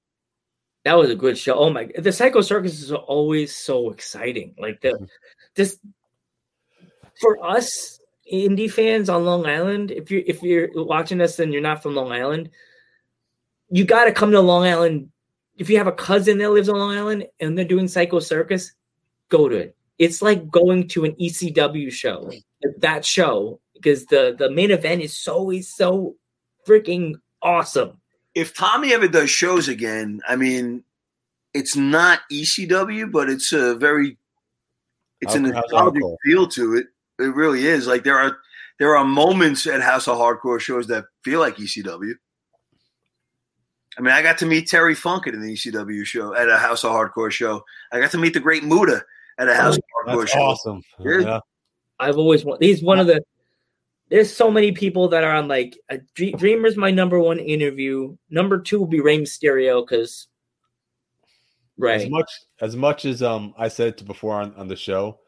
that 0.83 0.97
was 0.97 1.09
a 1.09 1.15
good 1.15 1.37
show. 1.37 1.55
Oh 1.55 1.69
my! 1.69 1.89
The 1.97 2.11
Psycho 2.11 2.41
Circus 2.41 2.81
is 2.81 2.91
always 2.91 3.55
so 3.55 3.91
exciting. 3.91 4.55
Like 4.57 4.81
the 4.81 4.89
mm-hmm. 4.89 5.05
this 5.55 5.77
for 7.19 7.43
us 7.45 7.99
indie 8.31 8.71
fans 8.71 9.09
on 9.09 9.25
Long 9.25 9.45
Island. 9.45 9.91
If 9.91 10.09
you 10.09 10.23
if 10.25 10.41
you're 10.41 10.69
watching 10.73 11.21
us 11.21 11.39
and 11.39 11.53
you're 11.53 11.61
not 11.61 11.83
from 11.83 11.95
Long 11.95 12.11
Island, 12.11 12.49
you 13.69 13.85
got 13.85 14.05
to 14.05 14.11
come 14.11 14.31
to 14.31 14.41
Long 14.41 14.65
Island. 14.65 15.11
If 15.57 15.69
you 15.69 15.77
have 15.77 15.87
a 15.87 15.91
cousin 15.91 16.37
that 16.39 16.51
lives 16.51 16.69
on 16.69 16.79
Long 16.79 16.95
Island 16.97 17.27
and 17.39 17.57
they're 17.57 17.65
doing 17.65 17.87
Psycho 17.87 18.19
Circus, 18.19 18.71
go 19.29 19.47
to 19.49 19.55
it. 19.55 19.75
It's 19.99 20.21
like 20.21 20.49
going 20.49 20.87
to 20.89 21.05
an 21.05 21.13
ECW 21.13 21.91
show. 21.91 22.31
That 22.79 23.05
show 23.05 23.59
because 23.73 24.05
the 24.07 24.35
the 24.37 24.49
main 24.49 24.71
event 24.71 25.01
is 25.01 25.17
so 25.17 25.51
is 25.51 25.73
so 25.73 26.15
freaking 26.67 27.15
awesome. 27.41 27.99
If 28.33 28.55
Tommy 28.55 28.93
ever 28.93 29.07
does 29.07 29.29
shows 29.29 29.67
again, 29.67 30.21
I 30.27 30.35
mean, 30.35 30.83
it's 31.53 31.75
not 31.75 32.21
ECW, 32.31 33.11
but 33.11 33.29
it's 33.29 33.51
a 33.51 33.75
very 33.75 34.17
it's 35.21 35.35
an 35.35 35.45
How's- 35.45 35.55
how's 35.55 35.71
nostalgic 35.93 36.03
feel 36.25 36.47
to 36.47 36.75
it. 36.75 36.87
It 37.19 37.35
really 37.35 37.67
is. 37.67 37.87
Like 37.87 38.03
there 38.03 38.17
are 38.17 38.37
there 38.79 38.95
are 38.95 39.05
moments 39.05 39.67
at 39.67 39.81
House 39.81 40.07
of 40.07 40.17
Hardcore 40.17 40.59
shows 40.59 40.87
that 40.87 41.05
feel 41.23 41.39
like 41.39 41.57
ECW. 41.57 42.13
I 43.97 44.01
mean, 44.01 44.13
I 44.13 44.21
got 44.21 44.37
to 44.39 44.45
meet 44.45 44.67
Terry 44.69 44.95
Funk 44.95 45.27
at 45.27 45.33
an 45.33 45.41
ECW 45.41 46.05
show 46.05 46.33
at 46.33 46.47
a 46.49 46.57
House 46.57 46.83
of 46.83 46.91
Hardcore 46.91 47.29
show. 47.31 47.63
I 47.91 47.99
got 47.99 48.11
to 48.11 48.17
meet 48.17 48.33
the 48.33 48.39
Great 48.39 48.63
Muta 48.63 49.03
at 49.37 49.49
a 49.49 49.53
House 49.55 49.77
of 49.77 49.83
Hardcore 50.07 50.19
That's 50.21 50.31
show. 50.31 50.39
awesome. 50.39 50.81
Yeah. 50.99 51.19
Yeah. 51.19 51.39
I've 51.99 52.17
always 52.17 52.45
wanted. 52.45 52.65
He's 52.65 52.81
one 52.81 52.99
of 52.99 53.07
the. 53.07 53.21
There's 54.09 54.33
so 54.33 54.49
many 54.51 54.71
people 54.71 55.07
that 55.09 55.23
are 55.23 55.33
on 55.35 55.47
like 55.47 55.77
a, 55.89 55.99
Dre- 56.15 56.31
Dreamer's 56.31 56.75
my 56.77 56.91
number 56.91 57.19
one 57.19 57.39
interview. 57.39 58.15
Number 58.29 58.59
two 58.59 58.79
will 58.79 58.87
be 58.87 59.01
Rey 59.01 59.19
Mysterio 59.19 59.85
because. 59.87 60.27
As 61.77 61.83
Right. 62.03 62.11
much 62.11 62.31
as 62.59 62.75
much 62.75 63.05
as 63.05 63.23
um 63.23 63.55
I 63.57 63.67
said 63.67 63.97
to 63.97 64.03
before 64.03 64.35
on, 64.39 64.53
on 64.55 64.67
the 64.67 64.75
show, 64.75 65.19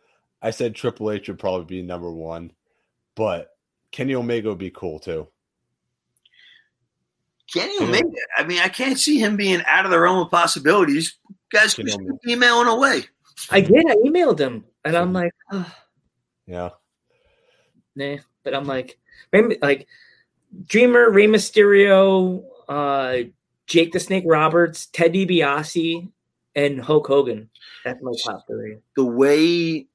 I 0.41 0.51
said 0.51 0.75
Triple 0.75 1.09
H 1.09 1.27
would 1.27 1.39
probably 1.39 1.65
be 1.65 1.81
number 1.81 2.11
one, 2.11 2.51
but 3.15 3.49
Kenny 3.91 4.13
Omega 4.13 4.49
would 4.49 4.59
be 4.59 4.69
cool 4.69 4.99
too. 4.99 5.27
Kenny 7.53 7.73
Yeah. 7.79 7.85
Omega. 7.87 8.07
I 8.37 8.43
mean, 8.43 8.59
I 8.59 8.67
can't 8.69 8.99
see 8.99 9.19
him 9.19 9.35
being 9.37 9.61
out 9.65 9.85
of 9.85 9.91
the 9.91 9.99
realm 9.99 10.19
of 10.19 10.31
possibilities. 10.31 11.17
Guys, 11.51 11.73
Kenny 11.73 11.87
just 11.87 11.99
Omega. 11.99 12.17
keep 12.25 12.31
emailing 12.37 12.67
away. 12.67 13.03
I 13.51 13.61
did. 13.61 13.85
I 13.89 13.95
emailed 13.95 14.39
him, 14.39 14.63
and 14.85 14.95
I'm 14.95 15.13
like, 15.13 15.31
oh, 15.51 15.71
Yeah. 16.47 16.69
nah. 17.95 18.17
But 18.43 18.53
I'm 18.55 18.65
like, 18.65 18.97
Rey- 19.31 19.57
like, 19.61 19.87
Dreamer, 20.67 21.09
Rey 21.09 21.27
Mysterio, 21.27 22.43
uh, 22.69 23.29
Jake 23.67 23.91
the 23.91 23.99
Snake 23.99 24.23
Roberts, 24.27 24.87
Ted 24.87 25.13
DiBiase, 25.13 26.09
and 26.55 26.81
Hulk 26.81 27.07
Hogan. 27.07 27.49
That's 27.85 28.01
my 28.03 28.11
top 28.23 28.45
three. 28.47 28.77
the 28.95 29.05
way 29.05 29.87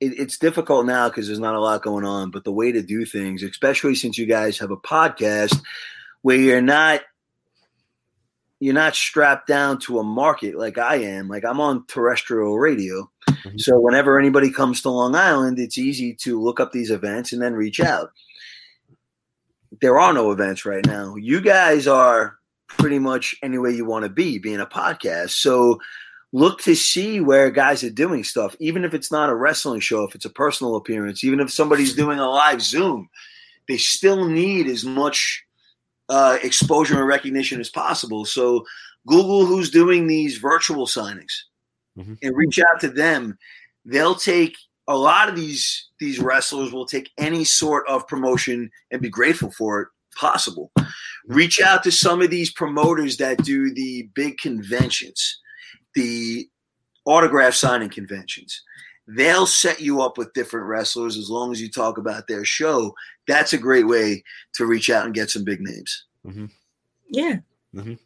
it, 0.00 0.18
it's 0.18 0.36
difficult 0.38 0.84
now 0.86 1.08
because 1.08 1.26
there's 1.28 1.38
not 1.38 1.54
a 1.54 1.60
lot 1.60 1.82
going 1.82 2.04
on, 2.04 2.30
but 2.30 2.44
the 2.44 2.52
way 2.52 2.72
to 2.72 2.82
do 2.82 3.04
things, 3.06 3.42
especially 3.42 3.94
since 3.94 4.18
you 4.18 4.26
guys 4.26 4.58
have 4.58 4.70
a 4.70 4.76
podcast 4.76 5.58
where 6.24 6.38
you're 6.38 6.62
not 6.62 7.02
you're 8.58 8.72
not 8.72 8.94
strapped 8.94 9.46
down 9.46 9.78
to 9.78 9.98
a 9.98 10.02
market 10.02 10.54
like 10.54 10.78
I 10.78 10.96
am. 10.96 11.28
Like 11.28 11.44
I'm 11.44 11.60
on 11.60 11.84
terrestrial 11.86 12.58
radio. 12.58 13.10
Mhm. 13.28 13.60
So 13.60 13.78
whenever 13.78 14.18
anybody 14.18 14.50
comes 14.50 14.80
to 14.82 14.88
Long 14.88 15.14
Island, 15.14 15.58
it's 15.58 15.76
easy 15.76 16.14
to 16.22 16.40
look 16.40 16.60
up 16.60 16.72
these 16.72 16.90
events 16.90 17.34
and 17.34 17.42
then 17.42 17.52
reach 17.52 17.78
out. 17.78 18.10
There 19.82 20.00
are 20.00 20.14
no 20.14 20.30
events 20.30 20.64
right 20.64 20.86
now. 20.86 21.14
You 21.16 21.42
guys 21.42 21.86
are 21.86 22.38
pretty 22.68 22.98
much 22.98 23.34
anywhere 23.42 23.72
you 23.72 23.84
want 23.84 24.04
to 24.04 24.08
be, 24.08 24.38
being 24.38 24.60
a 24.60 24.66
podcast. 24.66 25.30
So 25.30 25.78
look 26.32 26.62
to 26.62 26.74
see 26.74 27.20
where 27.20 27.50
guys 27.50 27.84
are 27.84 27.90
doing 27.90 28.24
stuff, 28.24 28.56
even 28.60 28.82
if 28.82 28.94
it's 28.94 29.12
not 29.12 29.28
a 29.28 29.34
wrestling 29.34 29.80
show, 29.80 30.04
if 30.04 30.14
it's 30.14 30.24
a 30.24 30.30
personal 30.30 30.76
appearance, 30.76 31.22
even 31.22 31.40
if 31.40 31.52
somebody's 31.52 31.94
doing 31.94 32.18
a 32.18 32.30
live 32.30 32.62
Zoom, 32.62 33.10
they 33.68 33.76
still 33.76 34.26
need 34.26 34.68
as 34.68 34.86
much 34.86 35.43
uh, 36.08 36.38
exposure 36.42 36.98
and 36.98 37.06
recognition 37.06 37.60
as 37.60 37.70
possible. 37.70 38.24
So 38.24 38.64
Google 39.06 39.46
who's 39.46 39.70
doing 39.70 40.06
these 40.06 40.38
virtual 40.38 40.86
signings 40.86 41.32
Mhm. 41.98 42.18
and 42.22 42.36
reach 42.36 42.58
out 42.58 42.80
to 42.80 42.88
them. 42.88 43.38
They'll 43.84 44.14
take 44.14 44.56
a 44.88 44.96
lot 44.96 45.28
of 45.28 45.36
these 45.36 45.88
these 46.00 46.18
wrestlers 46.18 46.72
will 46.72 46.86
take 46.86 47.10
any 47.18 47.44
sort 47.44 47.86
of 47.88 48.06
promotion 48.06 48.70
and 48.90 49.00
be 49.00 49.08
grateful 49.08 49.50
for 49.52 49.80
it 49.82 49.88
possible. 50.16 50.70
Reach 51.26 51.60
out 51.60 51.82
to 51.84 51.90
some 51.92 52.20
of 52.20 52.30
these 52.30 52.52
promoters 52.52 53.16
that 53.16 53.42
do 53.44 53.72
the 53.72 54.08
big 54.14 54.36
conventions, 54.38 55.40
the 55.94 56.48
autograph 57.06 57.54
signing 57.54 57.88
conventions. 57.88 58.62
They'll 59.06 59.46
set 59.46 59.80
you 59.80 60.00
up 60.02 60.16
with 60.18 60.32
different 60.34 60.66
wrestlers 60.66 61.16
as 61.16 61.28
long 61.30 61.52
as 61.52 61.60
you 61.60 61.70
talk 61.70 61.98
about 61.98 62.26
their 62.26 62.44
show. 62.44 62.94
That's 63.26 63.52
a 63.52 63.58
great 63.58 63.86
way 63.86 64.22
to 64.54 64.66
reach 64.66 64.90
out 64.90 65.04
and 65.04 65.14
get 65.14 65.30
some 65.30 65.44
big 65.44 65.60
names. 65.60 66.06
Yeah. 67.08 67.38
Mhm. 67.74 67.98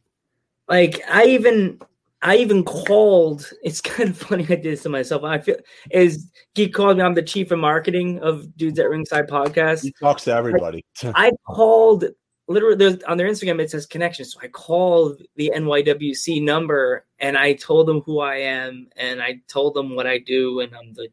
Like 0.68 1.02
I 1.08 1.24
even 1.26 1.80
I 2.22 2.36
even 2.36 2.64
called. 2.64 3.50
It's 3.62 3.80
kind 3.80 4.10
of 4.10 4.18
funny 4.18 4.44
I 4.44 4.46
did 4.46 4.62
this 4.62 4.82
to 4.84 4.88
myself. 4.88 5.24
I 5.24 5.38
feel 5.38 5.56
is 5.90 6.30
Geek 6.54 6.74
called 6.74 6.98
me. 6.98 7.02
I'm 7.02 7.14
the 7.14 7.22
chief 7.22 7.50
of 7.50 7.58
marketing 7.58 8.20
of 8.20 8.56
Dudes 8.56 8.78
at 8.78 8.88
Ringside 8.88 9.28
podcast. 9.28 9.82
He 9.82 9.92
talks 9.92 10.24
to 10.24 10.34
everybody. 10.34 10.84
I 11.14 11.32
called 11.46 12.04
literally 12.48 13.02
on 13.04 13.18
their 13.18 13.28
Instagram. 13.28 13.60
It 13.60 13.70
says 13.70 13.86
connection. 13.86 14.24
So 14.24 14.40
I 14.42 14.48
called 14.48 15.22
the 15.36 15.52
NYWC 15.54 16.42
number 16.42 17.04
and 17.18 17.36
I 17.36 17.52
told 17.54 17.86
them 17.86 18.00
who 18.00 18.20
I 18.20 18.36
am 18.36 18.88
and 18.96 19.20
I 19.22 19.40
told 19.48 19.74
them 19.74 19.94
what 19.94 20.06
I 20.06 20.18
do 20.18 20.60
and 20.60 20.74
I'm 20.74 20.94
the 20.94 21.08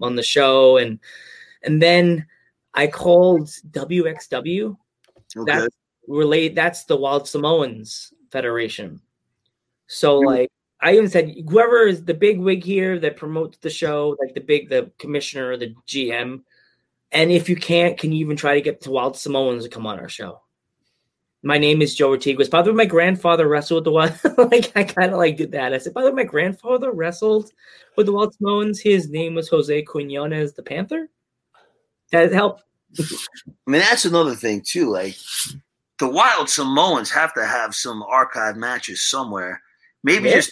on 0.00 0.14
the 0.14 0.22
show 0.22 0.76
and 0.76 0.98
and 1.62 1.82
then 1.82 2.26
I 2.76 2.86
called 2.86 3.48
WXW 3.70 4.76
Okay. 5.36 5.52
that's 5.52 5.76
relate 6.08 6.54
that's 6.54 6.84
the 6.84 6.96
wild 6.96 7.28
samoans 7.28 8.12
federation. 8.30 9.00
So 9.88 10.18
like 10.20 10.50
i 10.80 10.92
even 10.92 11.08
said 11.08 11.34
whoever 11.48 11.86
is 11.86 12.04
the 12.04 12.12
big 12.14 12.38
wig 12.38 12.62
here 12.62 12.98
that 12.98 13.16
promotes 13.16 13.56
the 13.58 13.70
show 13.70 14.14
like 14.20 14.34
the 14.34 14.40
big 14.40 14.68
the 14.68 14.90
commissioner 14.98 15.52
or 15.52 15.56
the 15.56 15.74
gm 15.88 16.42
and 17.12 17.30
if 17.30 17.48
you 17.48 17.56
can't 17.56 17.96
can 17.96 18.12
you 18.12 18.20
even 18.20 18.36
try 18.36 18.54
to 18.54 18.60
get 18.60 18.80
the 18.82 18.90
wild 18.90 19.16
samoans 19.16 19.64
to 19.64 19.70
come 19.70 19.86
on 19.86 19.98
our 19.98 20.08
show? 20.08 20.42
My 21.42 21.56
name 21.56 21.80
is 21.80 21.94
joe 21.94 22.10
Ortiguez. 22.10 22.50
by 22.50 22.60
the 22.62 22.70
way 22.72 22.76
my 22.76 22.84
grandfather 22.84 23.48
wrestled 23.48 23.78
with 23.78 23.84
the 23.84 23.92
wild 23.92 24.50
like 24.52 24.70
i 24.76 24.84
kind 24.84 25.12
of 25.12 25.18
like 25.18 25.36
did 25.38 25.52
that. 25.52 25.72
I 25.72 25.78
said 25.78 25.94
by 25.94 26.02
the 26.02 26.10
way 26.10 26.16
my 26.16 26.24
grandfather 26.24 26.92
wrestled 26.92 27.50
with 27.96 28.06
the 28.06 28.12
wild 28.12 28.34
samoans. 28.34 28.80
His 28.80 29.08
name 29.08 29.34
was 29.34 29.48
jose 29.48 29.82
quinones 29.82 30.52
the 30.52 30.62
panther 30.62 31.08
that 32.12 32.32
helped 32.32 32.62
I 32.98 33.02
mean, 33.66 33.80
that's 33.80 34.04
another 34.04 34.34
thing 34.34 34.62
too. 34.62 34.88
Like 34.90 35.16
the 35.98 36.08
Wild 36.08 36.48
Samoans 36.48 37.10
have 37.10 37.34
to 37.34 37.44
have 37.44 37.74
some 37.74 38.02
archive 38.02 38.56
matches 38.56 39.02
somewhere. 39.02 39.60
Maybe 40.02 40.28
Yeah. 40.28 40.36
just 40.36 40.50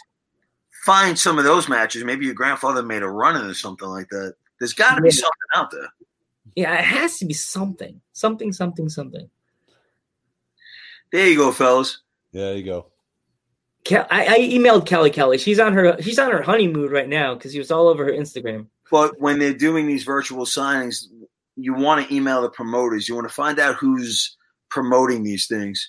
find 0.84 1.18
some 1.18 1.38
of 1.38 1.44
those 1.44 1.68
matches. 1.68 2.04
Maybe 2.04 2.26
your 2.26 2.34
grandfather 2.34 2.82
made 2.82 3.02
a 3.02 3.08
run 3.08 3.36
in 3.36 3.48
or 3.48 3.54
something 3.54 3.88
like 3.88 4.08
that. 4.10 4.34
There's 4.58 4.74
got 4.74 4.96
to 4.96 5.00
be 5.02 5.08
Yeah. 5.08 5.12
something 5.22 5.50
out 5.54 5.70
there. 5.70 5.88
yeah 6.56 6.74
it 6.78 6.84
has 6.84 7.18
to 7.18 7.24
be 7.24 7.34
something 7.34 8.00
something 8.12 8.52
something 8.52 8.88
something 8.88 9.28
There 11.12 11.26
you 11.28 11.36
go, 11.36 11.52
fellas. 11.52 12.02
Yeah, 12.32 12.46
there 12.46 12.56
you 12.56 12.64
go. 12.64 12.86
Ke- 13.84 14.06
I, 14.10 14.26
I 14.34 14.38
emailed 14.40 14.86
Kelly 14.86 15.10
Kelly. 15.10 15.38
She's 15.38 15.58
on 15.60 15.72
her 15.72 16.00
she's 16.02 16.18
on 16.18 16.30
her 16.30 16.42
honeymoon 16.42 16.90
right 16.90 17.08
now 17.08 17.34
because 17.34 17.52
he 17.52 17.58
was 17.58 17.70
all 17.70 17.88
over 17.88 18.04
her 18.04 18.12
Instagram. 18.12 18.66
But 18.90 19.18
when 19.20 19.38
they're 19.38 19.54
doing 19.54 19.86
these 19.86 20.04
virtual 20.04 20.44
signings, 20.44 21.06
you 21.56 21.74
want 21.74 22.06
to 22.08 22.14
email 22.14 22.42
the 22.42 22.50
promoters. 22.50 23.08
You 23.08 23.14
want 23.14 23.28
to 23.28 23.34
find 23.34 23.58
out 23.58 23.76
who's 23.76 24.36
promoting 24.70 25.22
these 25.22 25.46
things. 25.46 25.88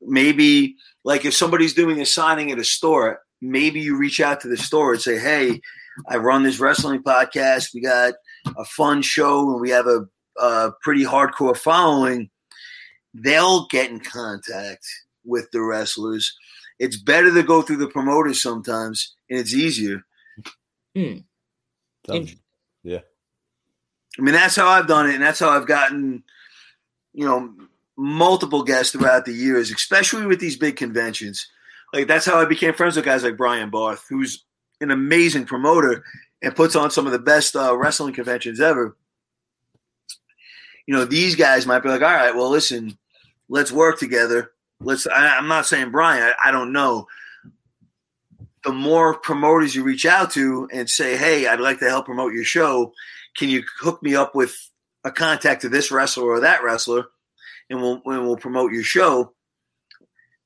Maybe, 0.00 0.76
like, 1.04 1.24
if 1.24 1.34
somebody's 1.34 1.74
doing 1.74 2.00
a 2.00 2.06
signing 2.06 2.50
at 2.50 2.58
a 2.58 2.64
store, 2.64 3.20
maybe 3.40 3.80
you 3.80 3.96
reach 3.96 4.20
out 4.20 4.40
to 4.42 4.48
the 4.48 4.56
store 4.56 4.92
and 4.92 5.00
say, 5.02 5.18
Hey, 5.18 5.60
I 6.08 6.16
run 6.18 6.42
this 6.42 6.60
wrestling 6.60 7.02
podcast. 7.02 7.72
We 7.74 7.80
got 7.80 8.14
a 8.56 8.64
fun 8.64 9.00
show 9.02 9.50
and 9.52 9.60
we 9.60 9.70
have 9.70 9.86
a, 9.86 10.06
a 10.38 10.72
pretty 10.82 11.04
hardcore 11.04 11.56
following. 11.56 12.28
They'll 13.14 13.66
get 13.68 13.90
in 13.90 14.00
contact 14.00 14.84
with 15.24 15.50
the 15.52 15.62
wrestlers. 15.62 16.36
It's 16.78 16.98
better 17.02 17.32
to 17.32 17.42
go 17.42 17.62
through 17.62 17.78
the 17.78 17.88
promoters 17.88 18.42
sometimes, 18.42 19.16
and 19.30 19.38
it's 19.38 19.54
easier. 19.54 20.02
Hmm. 20.94 21.18
Sounds- 22.06 22.36
Interesting. 22.84 23.02
I 24.18 24.22
mean, 24.22 24.34
that's 24.34 24.56
how 24.56 24.68
I've 24.68 24.86
done 24.86 25.08
it, 25.08 25.14
and 25.14 25.22
that's 25.22 25.40
how 25.40 25.50
I've 25.50 25.66
gotten, 25.66 26.22
you 27.12 27.26
know, 27.26 27.52
multiple 27.96 28.62
guests 28.62 28.92
throughout 28.92 29.24
the 29.24 29.32
years, 29.32 29.70
especially 29.70 30.26
with 30.26 30.40
these 30.40 30.56
big 30.56 30.76
conventions. 30.76 31.48
Like 31.92 32.08
that's 32.08 32.26
how 32.26 32.40
I 32.40 32.44
became 32.44 32.74
friends 32.74 32.96
with 32.96 33.04
guys 33.04 33.24
like 33.24 33.36
Brian 33.36 33.70
Barth, 33.70 34.04
who's 34.08 34.44
an 34.80 34.90
amazing 34.90 35.46
promoter 35.46 36.04
and 36.42 36.54
puts 36.54 36.76
on 36.76 36.90
some 36.90 37.06
of 37.06 37.12
the 37.12 37.18
best 37.18 37.56
uh, 37.56 37.76
wrestling 37.76 38.14
conventions 38.14 38.60
ever. 38.60 38.96
You 40.86 40.94
know, 40.94 41.04
these 41.04 41.34
guys 41.34 41.66
might 41.66 41.82
be 41.82 41.88
like, 41.88 42.02
"All 42.02 42.08
right, 42.08 42.34
well, 42.34 42.50
listen, 42.50 42.98
let's 43.48 43.72
work 43.72 43.98
together. 43.98 44.52
Let's." 44.80 45.06
I, 45.06 45.36
I'm 45.38 45.48
not 45.48 45.66
saying 45.66 45.90
Brian. 45.90 46.22
I, 46.22 46.48
I 46.48 46.50
don't 46.50 46.72
know. 46.72 47.06
The 48.64 48.72
more 48.72 49.18
promoters 49.18 49.74
you 49.74 49.82
reach 49.82 50.06
out 50.06 50.32
to 50.32 50.68
and 50.72 50.88
say, 50.88 51.16
"Hey, 51.16 51.46
I'd 51.46 51.60
like 51.60 51.78
to 51.80 51.88
help 51.88 52.06
promote 52.06 52.34
your 52.34 52.44
show," 52.44 52.92
can 53.36 53.48
you 53.48 53.62
hook 53.80 54.02
me 54.02 54.14
up 54.14 54.34
with 54.34 54.54
a 55.04 55.10
contact 55.10 55.62
to 55.62 55.68
this 55.68 55.90
wrestler 55.90 56.24
or 56.24 56.40
that 56.40 56.62
wrestler 56.62 57.06
and 57.70 57.80
we'll, 57.80 58.00
and 58.06 58.26
we'll 58.26 58.36
promote 58.36 58.72
your 58.72 58.82
show 58.82 59.32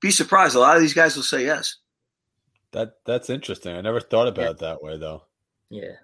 be 0.00 0.10
surprised 0.10 0.54
a 0.56 0.58
lot 0.58 0.76
of 0.76 0.82
these 0.82 0.94
guys 0.94 1.16
will 1.16 1.22
say 1.22 1.44
yes 1.44 1.76
That 2.72 2.94
that's 3.04 3.30
interesting. 3.30 3.76
I 3.76 3.80
never 3.80 4.00
thought 4.00 4.28
about 4.28 4.50
it 4.50 4.58
that 4.58 4.82
way 4.82 4.96
though. 4.96 5.24
Yeah. 5.70 5.96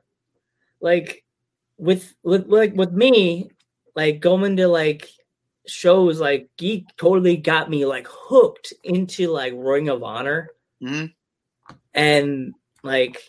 Like 0.80 1.24
with 1.78 2.14
with 2.22 2.46
like 2.48 2.74
with 2.74 2.92
me, 2.92 3.50
like 3.94 4.20
going 4.20 4.56
to 4.56 4.68
like 4.68 5.08
shows 5.66 6.20
like 6.20 6.48
Geek 6.56 6.84
totally 6.96 7.36
got 7.36 7.70
me 7.70 7.86
like 7.86 8.06
hooked 8.10 8.72
into 8.82 9.30
like 9.30 9.52
Ring 9.56 9.88
of 9.88 10.02
Honor. 10.02 10.50
Mhm. 10.82 11.12
And 11.94 12.54
like 12.82 13.22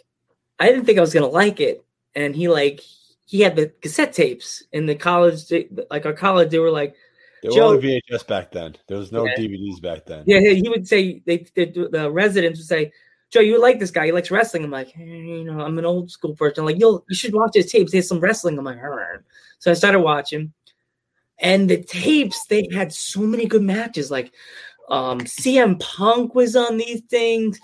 I 0.59 0.67
didn't 0.67 0.85
think 0.85 0.97
I 0.97 1.01
was 1.01 1.13
gonna 1.13 1.27
like 1.27 1.59
it. 1.59 1.85
And 2.15 2.35
he 2.35 2.47
like 2.49 2.81
he 3.27 3.41
had 3.41 3.55
the 3.55 3.67
cassette 3.81 4.13
tapes 4.13 4.63
in 4.71 4.85
the 4.87 4.95
college 4.95 5.51
like 5.91 6.05
our 6.07 6.13
college 6.13 6.49
they 6.49 6.59
were 6.59 6.71
like 6.71 6.95
There 7.43 7.51
Joe- 7.51 7.69
were 7.71 7.75
only 7.75 8.01
VHS 8.09 8.25
back 8.25 8.51
then. 8.51 8.75
There 8.87 8.97
was 8.97 9.11
no 9.11 9.25
Yeah. 9.25 9.35
DVDs 9.37 9.79
back 9.81 10.05
then. 10.07 10.23
Yeah, 10.25 10.39
he 10.39 10.55
he 10.63 10.69
would 10.69 10.87
say 10.87 11.21
they, 11.27 11.45
they 11.55 11.65
the 11.65 12.09
residents 12.09 12.57
would 12.59 12.67
say, 12.75 12.91
"Joe, 13.29 13.41
you 13.41 13.59
like 13.61 13.77
this 13.79 13.91
guy? 13.91 14.05
He 14.07 14.11
likes 14.11 14.31
wrestling." 14.31 14.63
I'm 14.63 14.71
like, 14.71 14.89
hey, 14.89 15.05
you 15.05 15.43
know, 15.43 15.59
I'm 15.61 15.77
an 15.77 15.85
old 15.85 16.09
school 16.09 16.35
person. 16.35 16.65
like, 16.65 16.79
you'll 16.79 17.03
you 17.09 17.15
should 17.15 17.33
watch 17.35 17.51
his 17.53 17.71
tapes. 17.71 17.91
There's 17.91 18.07
some 18.07 18.19
wrestling. 18.21 18.57
I'm 18.57 18.65
like, 18.65 18.81
all 18.81 18.89
right. 18.89 19.19
So 19.59 19.69
I 19.69 19.75
started 19.75 19.99
watching, 19.99 20.51
and 21.37 21.69
the 21.69 21.83
tapes 21.83 22.45
they 22.47 22.67
had 22.73 22.91
so 22.93 23.19
many 23.21 23.45
good 23.45 23.61
matches. 23.61 24.09
Like, 24.09 24.31
um, 24.89 25.19
CM 25.21 25.79
Punk 25.79 26.33
was 26.33 26.55
on 26.55 26.77
these 26.77 27.01
things. 27.09 27.59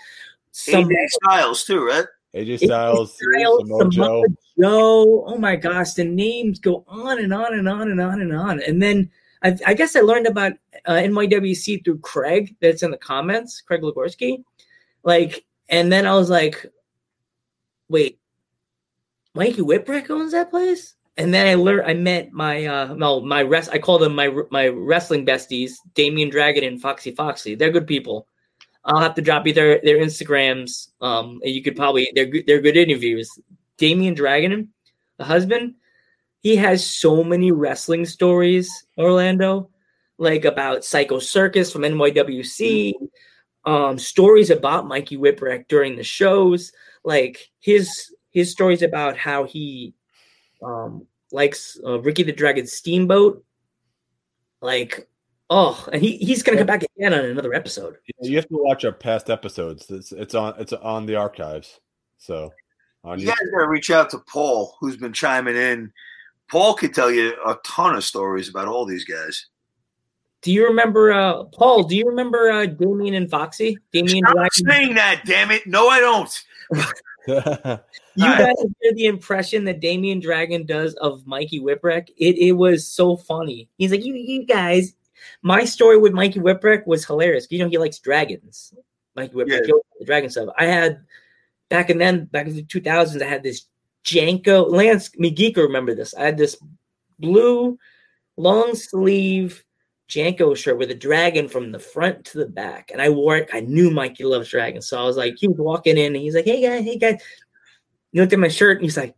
Some 0.52 0.86
AJ 0.86 0.96
Styles 1.18 1.64
too 1.64 1.84
right 1.84 2.06
AJ 2.36 2.66
Styles, 2.66 3.16
Styles, 3.16 3.62
Samoa 3.68 3.90
Joe. 3.90 4.26
Joe. 4.60 5.24
Oh 5.28 5.38
my 5.38 5.56
gosh, 5.56 5.94
the 5.94 6.04
names 6.04 6.60
go 6.60 6.84
on 6.88 7.20
and 7.20 7.34
on 7.34 7.54
and 7.54 7.70
on 7.70 7.92
and 7.92 8.02
on 8.02 8.22
and 8.22 8.36
on. 8.36 8.62
And 8.62 8.82
then 8.82 9.10
I, 9.44 9.56
I 9.68 9.74
guess 9.74 9.96
I 9.96 10.02
learned 10.02 10.26
about 10.26 10.54
uh, 10.86 10.94
NYWC 10.94 11.86
through 11.86 12.00
Craig. 12.00 12.56
That's 12.60 12.82
in 12.82 12.92
the 12.92 12.98
comments, 12.98 13.62
Craig 13.62 13.82
Lagorski. 13.82 14.44
Like, 15.04 15.46
and 15.70 15.92
then 15.92 16.08
I 16.08 16.16
was 16.16 16.30
like, 16.30 16.66
wait, 17.90 18.20
Mikey 19.36 19.62
Whipwreck 19.62 20.10
owns 20.10 20.32
that 20.32 20.50
place. 20.50 20.96
And 21.18 21.32
then 21.32 21.46
I 21.46 21.54
learned, 21.54 21.86
I 21.86 21.94
met 21.94 22.32
my, 22.32 22.66
uh, 22.66 22.94
no, 22.96 23.22
my 23.22 23.44
rest, 23.44 23.70
I 23.72 23.78
call 23.78 24.00
them 24.00 24.16
my 24.16 24.32
my 24.50 24.70
wrestling 24.70 25.26
besties, 25.28 25.74
Damian 25.94 26.30
Dragon 26.30 26.64
and 26.64 26.82
Foxy 26.82 27.12
Foxy. 27.12 27.54
They're 27.54 27.70
good 27.70 27.86
people. 27.86 28.28
I'll 28.86 29.00
have 29.00 29.16
to 29.16 29.22
drop 29.22 29.48
you 29.48 29.54
their 29.54 29.80
their 29.84 29.98
Instagrams. 29.98 30.90
Um, 31.02 31.40
and 31.44 31.54
you 31.54 31.64
could 31.64 31.76
probably 31.76 32.12
they're 32.16 32.32
they're 32.46 32.62
good 32.62 32.78
interviews. 32.78 33.30
Damian 33.78 34.14
Dragon, 34.14 34.70
the 35.18 35.24
husband, 35.24 35.76
he 36.42 36.56
has 36.58 36.86
so 36.86 37.24
many 37.24 37.52
wrestling 37.52 38.06
stories. 38.06 38.70
Orlando, 38.98 39.70
like 40.18 40.46
about 40.46 40.86
Psycho 40.86 41.20
Circus 41.20 41.72
from 41.72 41.82
NYWC, 41.84 42.94
um, 43.66 43.98
stories 43.98 44.50
about 44.50 44.88
Mikey 44.88 45.18
Whipwreck 45.18 45.68
during 45.68 45.96
the 45.96 46.04
shows. 46.04 46.72
Like 47.04 47.50
his 47.60 48.14
his 48.32 48.52
stories 48.52 48.82
about 48.82 49.16
how 49.16 49.46
he 49.46 49.94
um, 50.62 51.08
likes 51.32 51.80
uh, 51.86 52.00
Ricky 52.00 52.24
the 52.24 52.32
Dragon 52.32 52.68
Steamboat. 52.68 53.44
Like, 54.62 55.08
oh, 55.54 55.88
and 55.94 56.02
he, 56.02 56.18
he's 56.18 56.42
gonna 56.42 56.58
come 56.58 56.68
back 56.68 56.84
again 56.98 57.14
on 57.14 57.26
another 57.26 57.54
episode. 57.54 57.98
You 58.22 58.36
have 58.38 58.48
to 58.48 58.58
watch 58.58 58.84
our 58.84 58.92
past 58.92 59.30
episodes. 59.30 59.90
It's 59.90 60.12
it's 60.12 60.36
on 60.36 60.56
it's 60.58 60.74
on 60.74 61.06
the 61.06 61.16
archives. 61.16 61.80
So 62.18 62.52
on 63.04 63.20
You 63.20 63.28
guys 63.28 63.36
gotta 63.52 63.68
reach 63.68 63.92
out 63.92 64.10
to 64.12 64.20
Paul, 64.20 64.76
who's 64.80 64.98
been 64.98 65.14
chiming 65.14 65.56
in. 65.56 65.92
Paul 66.50 66.74
could 66.74 66.94
tell 66.94 67.12
you 67.12 67.36
a 67.46 67.56
ton 67.64 67.96
of 67.96 68.04
stories 68.04 68.50
about 68.50 68.68
all 68.68 68.86
these 68.86 69.06
guys. 69.06 69.48
Do 70.42 70.52
you 70.52 70.68
remember 70.68 71.14
uh 71.14 71.44
Paul? 71.46 71.84
Do 71.84 71.96
you 71.96 72.08
remember 72.08 72.50
uh 72.50 72.66
Damien 72.66 73.14
and 73.14 73.30
Foxy? 73.30 73.78
Damien 73.92 74.24
Stop 74.26 74.34
Dragon? 74.34 74.66
saying 74.66 74.96
that, 74.96 75.22
damn 75.26 75.52
it! 75.52 75.68
No, 75.68 75.88
I 75.88 76.00
don't. 76.00 76.44
You 78.16 78.26
guys 78.26 78.54
hear 78.82 78.94
the 78.94 79.06
impression 79.06 79.64
that 79.64 79.80
Damien 79.80 80.20
Dragon 80.20 80.66
does 80.66 80.94
of 80.96 81.26
Mikey 81.26 81.62
Whipwreck? 81.62 82.10
It 82.18 82.38
it 82.38 82.52
was 82.52 82.86
so 82.86 83.18
funny. 83.18 83.70
He's 83.78 83.92
like, 83.92 84.06
you 84.06 84.14
you 84.14 84.46
guys. 84.46 84.94
My 85.42 85.66
story 85.66 85.98
with 85.98 86.14
Mikey 86.14 86.40
Whipwreck 86.40 86.86
was 86.86 87.06
hilarious. 87.06 87.48
You 87.50 87.60
know 87.60 87.70
he 87.70 87.78
likes 87.78 88.00
dragons. 88.00 88.74
Mikey 89.16 89.34
Whipwreck, 89.34 89.48
Yeah. 89.50 89.66
he 89.66 89.72
always 89.72 89.86
liked 89.90 90.00
the 90.00 90.06
dragon 90.06 90.30
stuff. 90.30 90.50
I 90.58 90.66
had 90.66 91.02
back 91.70 91.90
in 91.90 91.98
then, 91.98 92.26
back 92.26 92.48
in 92.48 92.56
the 92.56 92.64
two 92.64 92.82
thousands, 92.82 93.22
I 93.22 93.28
had 93.28 93.44
this 93.44 93.66
JNCO 94.06 94.70
Lance 94.72 95.10
McGeek 95.20 95.56
will 95.56 95.64
remember 95.64 95.96
this. 95.96 96.14
I 96.14 96.24
had 96.26 96.38
this 96.38 96.58
blue 97.20 97.78
long 98.38 98.76
sleeve 98.76 99.64
JNCO 100.10 100.56
shirt 100.58 100.78
with 100.78 100.92
a 100.92 100.96
dragon 100.96 101.48
from 101.48 101.72
the 101.72 101.80
front 101.80 102.26
to 102.26 102.38
the 102.40 102.46
back. 102.46 102.92
And 102.92 103.02
I 103.02 103.10
wore 103.10 103.38
it. 103.38 103.50
I 103.54 103.62
knew 103.62 103.90
Mikey 103.90 104.26
loves 104.26 104.50
dragons. 104.50 104.88
So 104.88 105.00
I 105.00 105.04
was 105.06 105.18
like, 105.18 105.36
he 105.38 105.48
was 105.48 105.58
walking 105.58 105.98
in 105.98 106.08
and 106.08 106.18
he's 106.18 106.36
like, 106.36 106.46
hey 106.46 106.62
guys, 106.62 106.84
hey 106.84 106.98
guys. 106.98 107.22
He 108.12 108.20
looked 108.20 108.34
at 108.34 108.40
my 108.40 108.48
shirt 108.50 108.78
and 108.78 108.84
he's 108.86 108.98
like, 108.98 109.16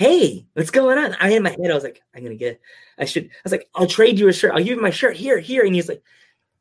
Hey, 0.00 0.46
what's 0.54 0.70
going 0.70 0.96
on? 0.96 1.14
I 1.20 1.32
in 1.32 1.42
my 1.42 1.50
head, 1.50 1.70
I 1.70 1.74
was 1.74 1.84
like, 1.84 2.00
I'm 2.16 2.22
gonna 2.22 2.34
get 2.34 2.58
I 2.98 3.04
should 3.04 3.24
I 3.26 3.28
was 3.44 3.52
like, 3.52 3.68
I'll 3.74 3.86
trade 3.86 4.18
you 4.18 4.28
a 4.28 4.32
shirt. 4.32 4.52
I'll 4.52 4.64
give 4.64 4.76
you 4.78 4.80
my 4.80 4.88
shirt 4.88 5.14
here, 5.14 5.38
here. 5.38 5.62
And 5.62 5.74
he's 5.74 5.90
like, 5.90 6.02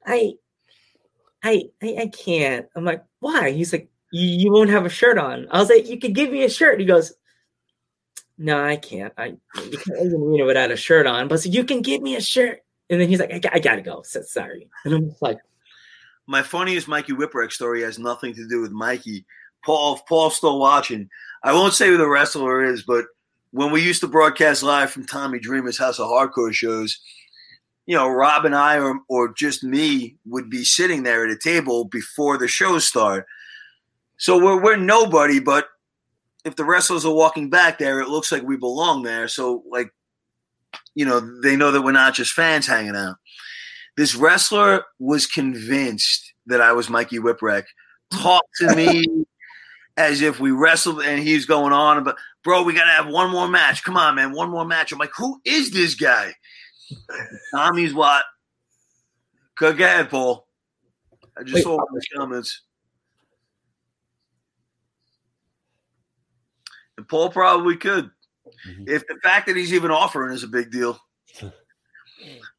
I 0.05 0.33
I 1.41 1.69
I, 1.81 1.95
I 2.01 2.07
can't. 2.07 2.67
I'm 2.75 2.83
like, 2.83 3.01
why? 3.21 3.51
He's 3.51 3.71
like, 3.71 3.89
you, 4.11 4.51
won't 4.51 4.69
have 4.71 4.85
a 4.85 4.89
shirt 4.89 5.17
on. 5.17 5.47
I 5.51 5.59
was 5.59 5.69
like, 5.69 5.87
you 5.87 5.97
could 5.97 6.13
give 6.13 6.29
me 6.29 6.43
a 6.43 6.49
shirt. 6.49 6.81
He 6.81 6.85
goes, 6.85 7.13
No, 8.37 8.61
I 8.61 8.75
can't. 8.75 9.13
I 9.17 9.37
you 9.55 9.77
can't 9.77 10.19
Marina 10.19 10.43
without 10.43 10.71
a 10.71 10.75
shirt 10.75 11.07
on. 11.07 11.29
But 11.29 11.39
so 11.39 11.49
you 11.49 11.63
can 11.63 11.81
give 11.81 12.01
me 12.01 12.17
a 12.17 12.21
shirt. 12.21 12.59
And 12.89 12.99
then 12.99 13.07
he's 13.07 13.21
like, 13.21 13.31
I, 13.31 13.39
I 13.53 13.59
gotta 13.59 13.81
go. 13.81 14.01
So, 14.01 14.21
sorry. 14.21 14.67
And 14.83 14.93
I'm 14.93 15.15
like, 15.21 15.39
My 16.27 16.43
funniest 16.43 16.89
Mikey 16.89 17.13
Whipwreck 17.13 17.53
story 17.53 17.83
has 17.83 17.99
nothing 17.99 18.33
to 18.33 18.49
do 18.49 18.59
with 18.59 18.71
Mikey. 18.71 19.25
Paul, 19.63 19.97
Paul's 20.09 20.35
still 20.35 20.59
watching, 20.59 21.09
I 21.41 21.53
won't 21.53 21.73
say 21.73 21.87
who 21.87 21.95
the 21.95 22.09
wrestler 22.09 22.65
is, 22.65 22.83
but 22.83 23.05
when 23.51 23.71
we 23.71 23.83
used 23.83 24.01
to 24.01 24.07
broadcast 24.07 24.63
live 24.63 24.91
from 24.91 25.05
Tommy 25.05 25.39
Dreamer's 25.39 25.77
House 25.77 25.99
of 25.99 26.07
Hardcore 26.07 26.53
shows, 26.53 26.99
you 27.85 27.95
know, 27.95 28.07
Rob 28.07 28.45
and 28.45 28.55
I, 28.55 28.79
or, 28.79 28.99
or 29.09 29.33
just 29.33 29.63
me, 29.63 30.17
would 30.25 30.49
be 30.49 30.63
sitting 30.63 31.03
there 31.03 31.25
at 31.25 31.31
a 31.31 31.37
table 31.37 31.85
before 31.85 32.37
the 32.37 32.47
shows 32.47 32.85
start. 32.85 33.25
So 34.17 34.37
we're, 34.37 34.61
we're 34.61 34.75
nobody, 34.75 35.39
but 35.39 35.67
if 36.45 36.55
the 36.55 36.65
wrestlers 36.65 37.05
are 37.05 37.13
walking 37.13 37.49
back 37.49 37.79
there, 37.79 37.99
it 37.99 38.09
looks 38.09 38.31
like 38.31 38.43
we 38.43 38.57
belong 38.57 39.03
there. 39.03 39.27
So, 39.27 39.63
like, 39.69 39.89
you 40.93 41.05
know, 41.05 41.19
they 41.41 41.55
know 41.55 41.71
that 41.71 41.81
we're 41.81 41.91
not 41.91 42.13
just 42.13 42.33
fans 42.33 42.67
hanging 42.67 42.95
out. 42.95 43.15
This 43.97 44.15
wrestler 44.15 44.83
was 44.99 45.25
convinced 45.25 46.33
that 46.45 46.61
I 46.61 46.73
was 46.73 46.89
Mikey 46.89 47.19
Whipwreck. 47.19 47.63
Talked 48.13 48.55
to 48.59 48.75
me 48.75 49.05
as 49.97 50.21
if 50.21 50.39
we 50.39 50.51
wrestled, 50.51 51.01
and 51.01 51.21
he's 51.21 51.45
going 51.45 51.73
on 51.73 51.97
about, 51.97 52.15
bro, 52.43 52.63
we 52.63 52.73
got 52.73 52.85
to 52.85 53.03
have 53.03 53.07
one 53.07 53.29
more 53.29 53.47
match. 53.47 53.83
Come 53.83 53.97
on, 53.97 54.15
man, 54.15 54.31
one 54.33 54.49
more 54.49 54.65
match. 54.65 54.91
I'm 54.91 54.99
like, 54.99 55.11
who 55.15 55.41
is 55.45 55.71
this 55.71 55.95
guy? 55.95 56.33
Tommy's 57.53 57.93
what? 57.93 58.23
Go 59.57 59.69
ahead, 59.69 60.09
Paul. 60.09 60.47
I 61.37 61.43
just 61.43 61.55
Wait, 61.55 61.63
saw 61.63 61.79
his 61.93 62.07
comments. 62.15 62.61
And 66.97 67.07
Paul 67.07 67.29
probably 67.29 67.77
could. 67.77 68.09
Mhm. 68.67 68.89
If 68.89 69.07
the 69.07 69.17
fact 69.23 69.47
that 69.47 69.55
he's 69.55 69.73
even 69.73 69.91
offering 69.91 70.33
is 70.33 70.43
a 70.43 70.47
big 70.47 70.71
deal. 70.71 70.99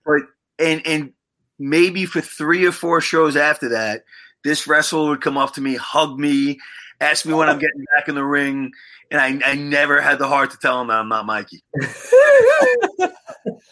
but 0.05 0.23
and 0.59 0.87
and 0.87 1.13
maybe 1.59 2.07
for 2.07 2.21
three 2.21 2.65
or 2.65 2.73
four 2.73 3.01
shows 3.01 3.37
after 3.37 3.69
that, 3.71 4.05
this 4.45 4.67
wrestler 4.67 5.09
would 5.09 5.21
come 5.21 5.37
up 5.37 5.55
to 5.55 5.61
me, 5.61 5.75
hug 5.75 6.19
me, 6.19 6.59
ask 7.01 7.27
me 7.27 7.35
when 7.35 7.49
I'm 7.49 7.59
getting 7.59 7.85
back 7.95 8.09
in 8.09 8.15
the 8.15 8.25
ring, 8.25 8.73
and 9.11 9.21
I, 9.21 9.53
I 9.53 9.55
never 9.55 10.01
had 10.01 10.19
the 10.19 10.27
heart 10.27 10.51
to 10.53 10.59
tell 10.59 10.81
him 10.81 10.89
that 10.89 10.99
I'm 10.99 11.09
not 11.09 11.27
Mikey. 11.27 11.63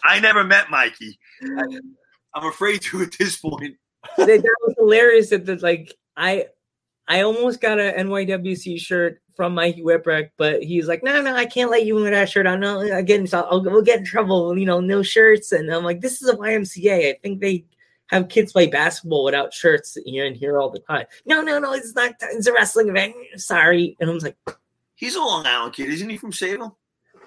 I 0.03 0.19
never 0.21 0.43
met 0.43 0.69
Mikey. 0.69 1.17
I, 1.43 1.79
I'm 2.33 2.47
afraid 2.47 2.81
to 2.83 3.01
at 3.01 3.13
this 3.17 3.37
point. 3.37 3.75
that, 4.17 4.27
that 4.27 4.55
was 4.65 4.75
hilarious 4.77 5.29
that 5.29 5.45
the, 5.45 5.55
like 5.57 5.95
I 6.17 6.47
I 7.07 7.21
almost 7.21 7.61
got 7.61 7.79
a 7.79 7.93
NYWC 7.97 8.79
shirt 8.79 9.21
from 9.35 9.55
Mikey 9.55 9.81
Whipwreck, 9.81 10.31
but 10.37 10.61
he's 10.61 10.87
like, 10.87 11.01
no, 11.01 11.21
no, 11.21 11.33
I 11.35 11.45
can't 11.45 11.71
let 11.71 11.85
you 11.85 11.95
wear 11.95 12.11
that 12.11 12.29
shirt. 12.29 12.45
I'm 12.45 12.59
not 12.59 12.81
again, 12.81 13.25
so 13.25 13.47
I'll, 13.49 13.63
we'll 13.63 13.81
get 13.81 13.99
in 13.99 14.05
trouble. 14.05 14.57
You 14.57 14.65
know, 14.65 14.81
no 14.81 15.01
shirts. 15.01 15.51
And 15.51 15.73
I'm 15.73 15.83
like, 15.83 16.01
this 16.01 16.21
is 16.21 16.29
a 16.29 16.35
YMCA. 16.35 17.09
I 17.09 17.17
think 17.23 17.39
they 17.39 17.65
have 18.07 18.27
kids 18.27 18.51
play 18.51 18.67
basketball 18.67 19.23
without 19.23 19.53
shirts 19.53 19.97
here 20.05 20.25
and 20.25 20.35
here 20.35 20.59
all 20.59 20.69
the 20.69 20.79
time. 20.79 21.05
No, 21.25 21.41
no, 21.41 21.57
no, 21.59 21.73
it's 21.73 21.95
not. 21.95 22.15
It's 22.21 22.47
a 22.47 22.53
wrestling 22.53 22.89
event. 22.89 23.15
Sorry. 23.37 23.95
And 23.99 24.09
I'm 24.09 24.17
like, 24.17 24.37
He's 24.99 25.15
a 25.15 25.19
Long 25.19 25.45
Island 25.45 25.73
kid, 25.73 25.87
isn't 25.87 26.09
he 26.09 26.17
from 26.17 26.33
Salem? 26.33 26.73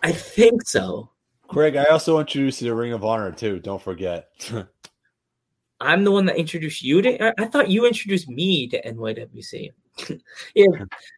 I 0.02 0.12
think 0.12 0.60
so. 0.68 1.08
Craig, 1.48 1.74
I 1.74 1.84
also 1.84 2.18
introduced 2.18 2.60
you 2.60 2.68
to 2.68 2.74
Ring 2.74 2.92
of 2.92 3.02
Honor 3.02 3.32
too. 3.32 3.60
Don't 3.60 3.80
forget. 3.80 4.28
I'm 5.80 6.04
the 6.04 6.10
one 6.12 6.26
that 6.26 6.36
introduced 6.36 6.82
you 6.82 7.00
to. 7.00 7.28
I, 7.28 7.32
I 7.38 7.46
thought 7.46 7.70
you 7.70 7.86
introduced 7.86 8.28
me 8.28 8.68
to 8.68 8.82
NYWC. 8.82 9.70
yeah, 10.54 10.66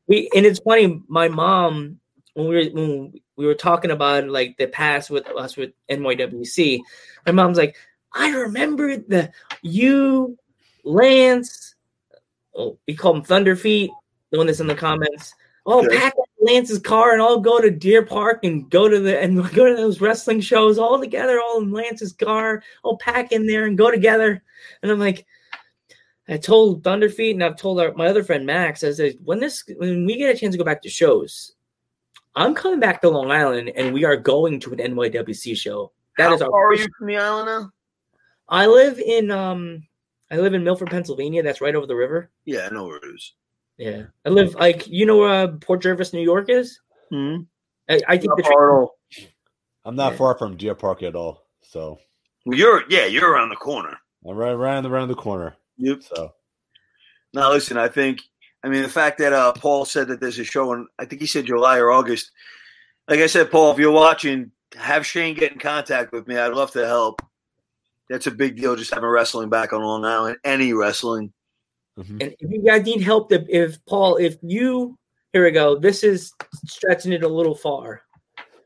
we 0.07 0.30
and 0.32 0.46
it's 0.46 0.61
funny. 0.61 1.02
My 1.09 1.26
mom, 1.26 1.98
when 2.34 2.46
we 2.46 2.55
were 2.55 2.70
when 2.70 3.12
we 3.34 3.46
were 3.46 3.55
talking 3.57 3.90
about 3.90 4.28
like 4.28 4.57
the 4.57 4.68
past 4.68 5.11
with 5.11 5.26
us 5.26 5.57
with 5.57 5.72
NYWC, 5.90 6.78
my 7.26 7.32
mom's 7.32 7.59
like, 7.59 7.74
I 8.12 8.30
remember 8.30 8.96
the 8.96 9.32
you, 9.62 10.38
Lance. 10.84 11.74
Oh, 12.55 12.78
we 12.86 12.94
call 12.94 13.16
him 13.16 13.24
Thunderfeet. 13.24 13.88
The 14.30 14.38
one 14.38 14.46
that's 14.46 14.61
in 14.61 14.68
the 14.68 14.76
comments. 14.76 15.34
Oh, 15.66 15.84
Okay. 15.84 15.96
pack 15.96 16.12
up 16.20 16.24
Lance's 16.45 16.78
car 16.78 17.12
and 17.12 17.22
I'll 17.22 17.40
go 17.40 17.61
to 17.61 17.70
Deer 17.70 18.05
Park 18.05 18.45
and 18.45 18.68
go 18.70 18.88
to 18.88 19.01
the 19.01 19.20
and 19.20 19.36
go 19.55 19.66
to 19.66 19.74
those 19.74 20.01
wrestling 20.01 20.40
shows 20.40 20.78
all 20.78 21.01
together, 21.01 21.40
all 21.40 21.62
in 21.62 21.72
Lance's 21.72 22.12
car. 22.12 22.62
I'll 22.84 22.99
pack 22.99 23.32
in 23.32 23.47
there 23.47 23.66
and 23.66 23.78
go 23.78 23.90
together. 23.90 24.42
And 24.82 24.92
I'm 24.92 24.99
like, 24.99 25.26
I 26.28 26.36
told 26.36 26.82
Thunderfeet 26.82 27.32
and 27.32 27.45
I've 27.45 27.57
told 27.57 27.80
our, 27.80 27.92
my 27.95 28.07
other 28.07 28.22
friend 28.22 28.47
Max, 28.47 28.84
I 28.84 28.92
said, 28.92 29.16
when 29.24 29.40
this 29.40 29.64
when 29.76 30.05
we 30.07 30.16
get 30.16 30.34
a 30.34 30.38
chance 30.38 30.53
to 30.53 30.59
go 30.59 30.64
back 30.64 30.82
to 30.82 30.90
shows, 30.90 31.53
I'm 32.34 32.55
coming 32.55 32.80
back 32.80 33.01
to 33.03 33.09
Long 33.09 33.30
Island 33.30 33.72
and 33.74 33.95
we 33.95 34.05
are 34.05 34.16
going 34.16 34.61
to 34.61 34.72
an 34.72 34.78
NYWC 34.78 35.57
show. 35.57 35.92
That 36.18 36.28
How 36.28 36.34
is 36.34 36.42
our 36.42 36.51
far 36.51 36.68
are 36.68 36.74
you 36.74 36.86
from 36.99 37.09
the 37.09 37.16
island 37.16 37.47
now? 37.47 37.70
I 38.49 38.66
live 38.66 38.99
in 38.99 39.30
um 39.30 39.82
I 40.30 40.36
live 40.36 40.55
in 40.55 40.64
Milford, 40.64 40.90
Pennsylvania. 40.90 41.42
That's 41.42 41.61
right 41.61 41.74
over 41.74 41.86
the 41.86 41.97
river. 41.97 42.30
Yeah, 42.45 42.68
I 42.70 42.74
know 42.74 42.86
where 42.86 42.97
it 42.97 43.14
is. 43.14 43.34
Yeah. 43.79 44.05
I 44.25 44.29
live 44.29 44.55
like 44.55 44.87
you 44.87 45.07
know 45.07 45.18
where 45.18 45.45
uh, 45.45 45.49
Port 45.61 45.83
Jervis, 45.83 46.12
New 46.12 46.22
York 46.22 46.49
is? 46.49 46.79
Mm-hmm. 47.12 47.43
I, 47.89 48.01
I 48.09 48.16
think 48.18 48.33
the 48.37 48.43
Not 48.43 48.53
far 48.53 48.83
at. 48.85 48.89
I'm 49.85 49.97
not 49.97 50.12
Yeah. 50.12 50.18
far 50.18 50.39
from 50.39 50.57
Deer 50.57 50.75
Park 50.75 51.03
at 51.03 51.14
all, 51.14 51.47
so 51.62 51.99
You're 52.47 52.85
yeah, 52.89 53.07
you're 53.07 53.31
around 53.31 53.49
the 53.51 53.57
corner. 53.57 53.97
I'm 54.27 54.37
right 54.37 54.53
around 54.53 54.87
around 54.87 55.09
the 55.09 55.14
corner. 55.14 55.57
Yep. 55.79 56.03
So 56.03 56.33
Now 57.33 57.51
listen, 57.51 57.77
I 57.77 57.89
think 57.89 58.20
I 58.62 58.68
mean 58.68 58.83
the 58.83 58.89
fact 58.89 59.18
that 59.18 59.33
uh, 59.33 59.53
Paul 59.53 59.85
said 59.85 60.09
that 60.09 60.20
there's 60.20 60.39
a 60.39 60.45
show 60.45 60.72
in 60.72 60.87
I 60.99 61.05
think 61.05 61.20
he 61.20 61.27
said 61.27 61.47
July 61.47 61.79
or 61.79 61.91
August. 61.91 62.31
Like 63.09 63.20
I 63.20 63.27
said, 63.27 63.51
Paul, 63.51 63.72
if 63.72 63.79
you're 63.79 63.91
watching, 63.91 64.51
have 64.77 65.05
Shane 65.05 65.35
get 65.35 65.53
in 65.53 65.59
contact 65.59 66.12
with 66.12 66.27
me. 66.27 66.39
I'd 66.39 66.55
love 66.55 66.70
to 66.72 66.87
help. 66.87 67.20
That's 68.09 68.27
a 68.27 68.31
big 68.31 68.57
deal. 68.57 68.77
Just 68.77 68.95
having 68.95 69.09
wrestling 69.11 69.51
back 69.51 69.72
on 69.75 69.83
Long 69.83 70.05
Island, 70.07 70.39
any 70.45 70.72
wrestling. 70.72 71.33
Mhm. 71.99 72.22
And 72.22 72.34
if 72.38 72.51
you 72.51 72.62
guys 72.62 72.84
need 72.84 73.03
help, 73.03 73.32
if, 73.32 73.42
if 73.49 73.84
Paul, 73.86 74.16
if 74.16 74.36
you, 74.42 74.99
here 75.32 75.45
we 75.45 75.51
go. 75.51 75.78
This 75.78 76.05
is 76.05 76.32
stretching 76.66 77.12
it 77.12 77.24
a 77.24 77.28
little 77.28 77.55
far, 77.55 78.03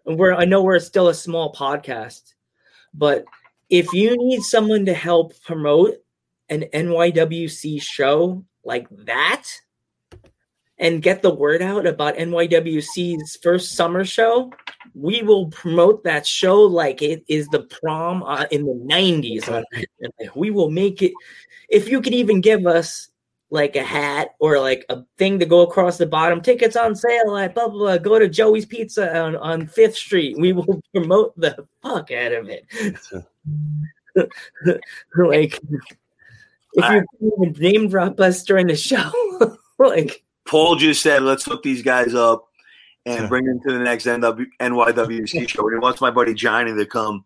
and 0.07 0.19
we're 0.19 0.35
I 0.35 0.45
know 0.45 0.63
we're 0.63 0.79
still 0.81 1.09
a 1.09 1.15
small 1.15 1.53
podcast, 1.53 2.35
but 2.95 3.25
if 3.71 3.93
you 3.93 4.17
need 4.17 4.43
someone 4.43 4.87
to 4.87 4.95
help 4.95 5.41
promote 5.43 5.97
an 6.49 6.65
NYWC 6.73 7.83
show 7.83 8.45
like 8.65 8.89
that, 8.91 9.45
and 10.79 11.03
get 11.03 11.23
the 11.23 11.35
word 11.35 11.61
out 11.61 11.87
about 11.87 12.17
NYWC's 12.17 13.37
first 13.43 13.75
summer 13.75 14.05
show, 14.05 14.53
we 14.95 15.23
will 15.23 15.49
promote 15.49 16.05
that 16.05 16.27
show 16.27 16.63
like 16.63 17.03
it 17.03 17.25
is 17.29 17.49
the 17.49 17.63
prom 17.63 18.23
uh, 18.23 18.47
in 18.51 18.65
the 18.65 18.75
90s. 18.75 19.63
We 20.35 20.51
will 20.51 20.71
make 20.71 21.03
it. 21.03 21.13
If 21.69 21.89
you 21.89 22.01
could 22.01 22.15
even 22.15 22.41
give 22.41 22.67
us 22.67 23.09
like 23.51 23.77
a 23.77 23.83
hat 23.83 24.31
or 24.41 24.61
like 24.61 24.85
a 24.89 25.03
thing 25.17 25.39
to 25.39 25.47
go 25.47 25.63
across 25.63 25.99
the 25.99 26.07
bottom. 26.07 26.41
Tickets 26.41 26.77
on 26.77 26.95
sale 26.95 27.37
at 27.37 27.55
blah 27.55 27.69
blah. 27.69 27.79
blah. 27.79 27.99
Go 27.99 28.19
to 28.19 28.29
Joey's 28.29 28.67
Pizza 28.67 29.17
on, 29.19 29.37
on 29.37 29.67
Fifth 29.67 29.97
Street. 29.97 30.37
We 30.39 30.53
will 30.53 30.81
promote 30.95 31.39
the 31.39 31.67
fuck 31.83 32.11
out 32.11 32.33
of 32.33 32.49
it. 32.49 32.67
like 35.17 35.61
if 36.75 37.05
you 37.21 37.33
even 37.41 37.61
name 37.61 37.89
drop 37.89 38.21
us 38.21 38.43
during 38.45 38.67
the 38.67 38.77
show, 38.77 39.11
like 39.79 40.25
Paul 40.47 40.77
just 40.77 41.03
said, 41.03 41.23
let's 41.23 41.45
hook 41.45 41.63
these 41.63 41.83
guys 41.83 42.15
up 42.15 42.45
and 43.07 43.29
bring 43.29 43.45
them 43.47 43.61
to 43.67 43.73
the 43.73 43.79
next 43.79 44.05
NW, 44.07 44.47
NYWC 44.61 45.49
show. 45.49 45.67
And 45.67 45.77
he 45.77 45.79
wants 45.79 46.01
my 46.01 46.11
buddy 46.11 46.35
Johnny 46.35 46.75
to 46.75 46.87
come. 46.87 47.25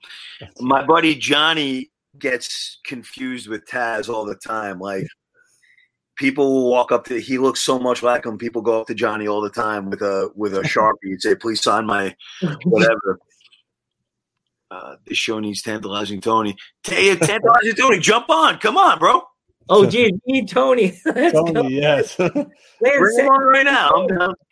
My 0.61 0.85
buddy 0.85 1.16
Johnny 1.16 1.91
gets 2.18 2.79
confused 2.85 3.49
with 3.49 3.66
Taz 3.66 4.09
all 4.09 4.25
the 4.25 4.37
time. 4.37 4.79
Like 4.79 5.07
people 6.16 6.52
will 6.52 6.70
walk 6.70 6.92
up 6.92 7.04
to 7.06 7.20
he 7.20 7.38
looks 7.38 7.62
so 7.62 7.78
much 7.78 8.02
like 8.02 8.24
him. 8.24 8.38
People 8.38 8.62
go 8.62 8.80
up 8.80 8.86
to 8.88 8.94
Johnny 8.94 9.26
all 9.26 9.40
the 9.40 9.50
time 9.50 9.90
with 9.90 10.02
a 10.02 10.30
with 10.34 10.54
a 10.54 10.60
sharpie 10.62 10.94
and 11.04 11.22
say, 11.22 11.34
"Please 11.34 11.62
sign 11.62 11.86
my 11.86 12.14
whatever." 12.64 13.18
Uh, 14.70 14.96
this 15.06 15.18
show 15.18 15.38
needs 15.38 15.60
tantalizing 15.60 16.18
Tony. 16.18 16.56
T- 16.82 17.14
tantalizing 17.16 17.74
Tony, 17.74 17.98
jump 17.98 18.30
on! 18.30 18.58
Come 18.58 18.78
on, 18.78 18.98
bro. 18.98 19.20
Oh, 19.68 19.86
gee, 19.86 20.12
need 20.26 20.48
Tony. 20.48 20.98
Let's 21.04 21.32
go. 21.32 21.44
Tony, 21.44 21.74
yes. 21.74 22.16
Come 22.16 22.30
Bring 22.80 23.18
him 23.18 23.28
on 23.28 23.42
right 23.44 23.64
now. 23.64 24.06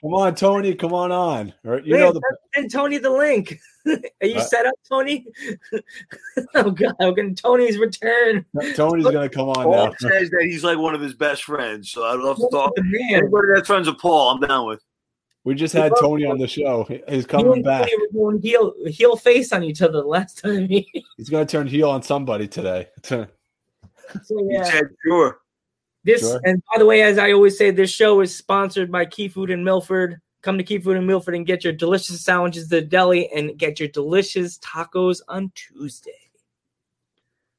I'm 0.05 0.15
on, 0.15 0.35
Tony. 0.35 0.75
Come 0.75 0.93
on 0.93 1.11
on. 1.11 1.55
All 1.65 1.73
right, 1.73 1.85
you 1.85 1.97
know 1.97 2.13
the 2.13 2.21
send 2.55 2.71
Tony 2.71 2.99
the 2.99 3.11
link. 3.11 3.59
Are 3.87 4.27
you 4.27 4.37
Uh, 4.37 4.41
set 4.43 4.67
up, 4.67 4.75
Tony? 4.89 5.27
oh 6.55 6.71
God, 6.71 6.95
we're 7.01 7.13
getting 7.13 7.35
Tony's 7.35 7.79
return. 7.79 8.45
Tony's 8.75 9.05
gonna 9.05 9.29
come 9.29 9.49
on 9.49 9.71
now. 9.71 9.87
Paul 9.87 9.87
now. 9.87 10.09
says 10.11 10.31
that 10.31 10.43
he's 10.43 10.63
like 10.65 10.79
one 10.79 10.95
of 10.95 11.01
his 11.01 11.15
best 11.15 11.45
friends. 11.45 11.91
So 11.91 12.05
I'd 12.05 12.21
love 12.21 12.37
to 12.37 12.49
talk. 12.53 12.75
The 12.77 12.83
man. 12.85 13.21
Anybody 13.21 13.49
that's 13.55 13.67
friends 13.67 13.89
with 13.89 13.99
Paul, 13.99 14.31
I'm 14.31 14.41
down 14.41 14.67
with. 14.67 14.83
We 15.45 15.55
just 15.55 15.73
had 15.73 15.93
Tony 15.99 16.27
on 16.27 16.39
the 16.39 16.47
show. 16.47 16.87
He's 17.09 17.25
coming 17.25 17.53
and 17.53 17.65
back. 17.65 17.89
Tony 17.89 17.97
were 18.13 18.31
going 18.31 18.43
heel 18.43 18.75
heel 18.87 19.17
face 19.17 19.53
on 19.53 19.63
each 19.65 19.81
other 19.81 20.03
the 20.03 20.07
last 20.07 20.39
time. 20.39 20.69
He's 21.17 21.31
gonna 21.31 21.47
turn 21.47 21.67
heel 21.67 21.89
on 21.89 22.03
somebody 22.03 22.47
today. 22.47 22.89
so 23.03 23.27
yeah. 24.51 24.65
said, 24.65 24.85
sure. 25.07 25.41
This 26.05 26.21
Sure. 26.23 26.41
and 26.45 26.63
by 26.73 26.79
the 26.79 26.87
way, 26.87 27.03
as 27.03 27.19
I 27.19 27.33
always 27.33 27.57
say, 27.57 27.71
this 27.71 27.91
show 27.91 28.21
is 28.21 28.35
sponsored 28.37 28.91
by 28.93 29.07
Key 29.07 29.29
Food 29.29 29.51
in 29.51 29.65
Milford. 29.65 30.21
Come 30.43 30.57
to 30.57 30.65
Key 30.65 30.79
Food 30.79 30.97
in 30.97 31.07
Milford 31.07 31.35
and 31.35 31.47
get 31.47 31.65
your 31.65 31.73
delicious 31.73 32.23
sandwiches 32.23 32.65
at 32.65 32.71
the 32.71 32.81
deli 32.81 33.31
and 33.33 33.59
get 33.59 33.79
your 33.79 33.91
delicious 33.91 34.59
tacos 34.59 35.21
on 35.29 35.53
Tuesday. 35.55 36.13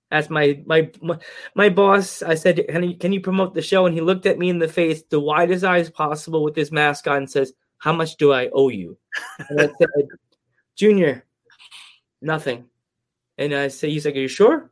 That's 0.09 0.29
my 0.29 0.61
my 0.65 0.89
my, 1.01 1.17
my 1.55 1.69
boss. 1.69 2.21
I 2.21 2.36
said, 2.36 2.65
can 2.67 2.84
you, 2.84 2.97
can 2.97 3.13
you 3.13 3.21
promote 3.21 3.53
the 3.53 3.61
show? 3.61 3.86
And 3.86 3.95
he 3.95 4.01
looked 4.01 4.25
at 4.25 4.38
me 4.38 4.49
in 4.49 4.59
the 4.59 4.67
face, 4.67 5.03
the 5.03 5.19
widest 5.19 5.63
eyes 5.63 5.89
possible, 5.89 6.43
with 6.43 6.55
his 6.55 6.71
mask 6.71 7.07
on, 7.07 7.17
and 7.17 7.32
says, 7.32 7.53
"How 7.77 7.93
much 7.93 8.17
do 8.17 8.34
I 8.34 8.49
owe 8.51 8.69
you?" 8.69 8.97
And 9.47 9.61
I 9.61 9.65
said, 9.67 10.07
"Junior, 10.75 11.23
nothing." 12.21 12.65
And 13.38 13.53
I 13.53 13.69
said, 13.69 13.91
"He's 13.91 14.05
like, 14.05 14.15
are 14.15 14.19
you 14.19 14.27
sure?" 14.27 14.69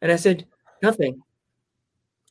And 0.00 0.12
I 0.12 0.16
said, 0.16 0.46
"Nothing." 0.82 1.20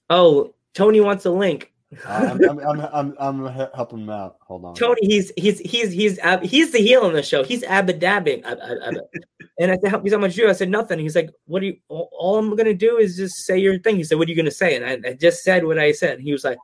Oh, 0.10 0.54
Tony 0.74 1.02
wants 1.02 1.26
a 1.26 1.32
link. 1.32 1.74
I'm, 2.06 2.44
I'm, 2.44 2.60
I'm, 2.60 2.82
I'm, 2.94 3.16
I'm 3.20 3.46
helping 3.74 4.00
him 4.00 4.10
out. 4.10 4.38
Hold 4.42 4.66
on. 4.66 4.76
Tony, 4.76 5.02
he's 5.02 5.32
he's 5.36 5.60
he's 5.60 5.92
he's 5.92 6.20
ab- 6.20 6.44
he's 6.44 6.72
the 6.72 6.80
heel 6.80 7.02
on 7.02 7.14
the 7.14 7.24
show. 7.24 7.44
He's 7.44 7.64
abadabbing. 7.64 8.44
Ab- 8.44 8.60
ab- 8.62 8.78
ab- 8.84 9.22
and 9.60 9.72
I 9.72 9.78
said, 9.78 9.90
"How 9.92 10.00
he's 10.00 10.14
how 10.14 10.20
much 10.20 10.36
do?" 10.36 10.48
I 10.48 10.54
said, 10.54 10.70
"Nothing." 10.70 11.00
He's 11.00 11.16
like, 11.16 11.32
"What 11.46 11.62
do 11.62 11.68
you? 11.68 11.78
All, 11.88 12.10
all 12.14 12.38
I'm 12.38 12.56
gonna 12.56 12.76
do 12.76 12.98
is 12.98 13.18
just 13.18 13.44
say 13.46 13.58
your 13.58 13.80
thing." 13.80 13.96
He 13.96 14.04
said, 14.04 14.20
"What 14.20 14.28
are 14.28 14.32
you 14.32 14.38
gonna 14.38 14.52
say?" 14.52 14.76
And 14.76 14.86
I, 14.86 15.10
I 15.10 15.14
just 15.14 15.44
said 15.44 15.66
what 15.66 15.80
I 15.80 15.92
said. 15.92 16.20
He 16.20 16.32
was 16.32 16.44
like, 16.44 16.60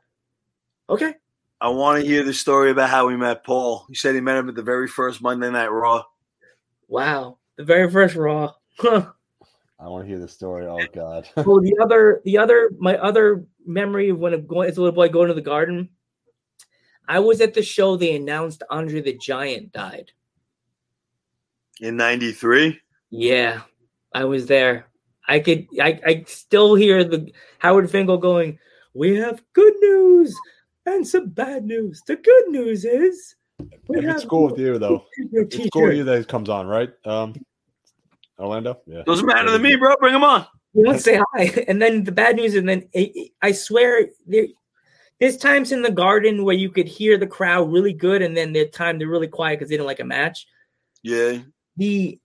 "Okay." 0.88 1.14
I 1.60 1.68
want 1.70 2.02
to 2.02 2.06
hear 2.06 2.22
the 2.22 2.34
story 2.34 2.70
about 2.70 2.90
how 2.90 3.08
we 3.08 3.16
met 3.16 3.42
Paul. 3.42 3.86
He 3.88 3.94
said 3.94 4.14
he 4.14 4.20
met 4.20 4.36
him 4.36 4.48
at 4.48 4.54
the 4.54 4.62
very 4.62 4.86
first 4.86 5.22
Monday 5.22 5.50
Night 5.50 5.68
Raw. 5.72 6.04
Wow, 6.86 7.38
the 7.56 7.64
very 7.64 7.90
first 7.90 8.14
Raw. 8.14 8.52
Huh. 9.78 9.86
I 9.86 9.88
want 9.88 10.04
to 10.04 10.08
hear 10.08 10.18
the 10.18 10.28
story. 10.28 10.66
Oh 10.66 10.86
God. 10.92 11.28
well, 11.36 11.60
the 11.60 11.76
other, 11.82 12.22
the 12.24 12.38
other, 12.38 12.70
my 12.78 12.96
other 12.96 13.44
memory 13.64 14.10
of 14.10 14.18
when 14.18 14.34
I'm 14.34 14.46
going 14.46 14.68
as 14.68 14.76
a 14.76 14.80
little 14.80 14.94
boy 14.94 15.08
going 15.08 15.28
to 15.28 15.34
the 15.34 15.40
garden. 15.40 15.90
I 17.08 17.20
was 17.20 17.40
at 17.40 17.54
the 17.54 17.62
show. 17.62 17.96
They 17.96 18.16
announced 18.16 18.62
Andre 18.70 19.00
the 19.00 19.16
Giant 19.16 19.72
died. 19.72 20.12
In 21.80 21.96
93? 21.96 22.80
Yeah, 23.10 23.62
I 24.12 24.24
was 24.24 24.46
there. 24.46 24.86
I 25.28 25.40
could 25.40 25.66
I, 25.80 26.00
I 26.06 26.24
still 26.26 26.74
hear 26.74 27.04
the 27.04 27.30
Howard 27.58 27.90
Finkel 27.90 28.18
going, 28.18 28.58
We 28.94 29.16
have 29.16 29.42
good 29.52 29.74
news 29.80 30.36
and 30.86 31.06
some 31.06 31.28
bad 31.28 31.64
news. 31.64 32.02
The 32.06 32.16
good 32.16 32.48
news 32.48 32.84
is 32.84 33.34
we 33.88 33.98
If 33.98 34.04
have 34.04 34.16
it's 34.16 34.24
cool 34.24 34.50
with 34.50 34.58
you 34.58 34.78
though. 34.78 35.04
It's 35.32 35.70
cool 35.70 35.82
with 35.82 35.96
you 35.96 36.04
that 36.04 36.20
it 36.20 36.28
comes 36.28 36.48
on, 36.48 36.66
right? 36.66 36.90
Um, 37.04 37.34
Orlando. 38.38 38.80
Yeah. 38.86 39.02
Doesn't 39.06 39.26
matter 39.26 39.50
to 39.50 39.58
me, 39.58 39.76
bro. 39.76 39.96
Bring 39.98 40.12
them 40.12 40.24
on. 40.24 40.46
You 40.74 40.84
want 40.84 40.98
to 40.98 41.02
say 41.02 41.20
hi, 41.34 41.64
and 41.68 41.80
then 41.80 42.04
the 42.04 42.12
bad 42.12 42.36
news, 42.36 42.54
and 42.54 42.68
then 42.68 42.88
I, 42.94 43.30
I 43.40 43.52
swear 43.52 44.08
there, 44.26 44.46
there's 45.20 45.38
times 45.38 45.72
in 45.72 45.80
the 45.82 45.90
garden 45.90 46.44
where 46.44 46.54
you 46.54 46.68
could 46.70 46.86
hear 46.86 47.16
the 47.16 47.26
crowd 47.26 47.72
really 47.72 47.94
good, 47.94 48.20
and 48.20 48.36
then 48.36 48.52
there's 48.52 48.70
time 48.70 48.98
they're 48.98 49.08
really 49.08 49.28
quiet 49.28 49.58
because 49.58 49.70
they 49.70 49.76
didn't 49.76 49.86
like 49.86 50.00
a 50.00 50.04
match. 50.04 50.46
Yeah. 51.02 51.38
the 51.76 52.18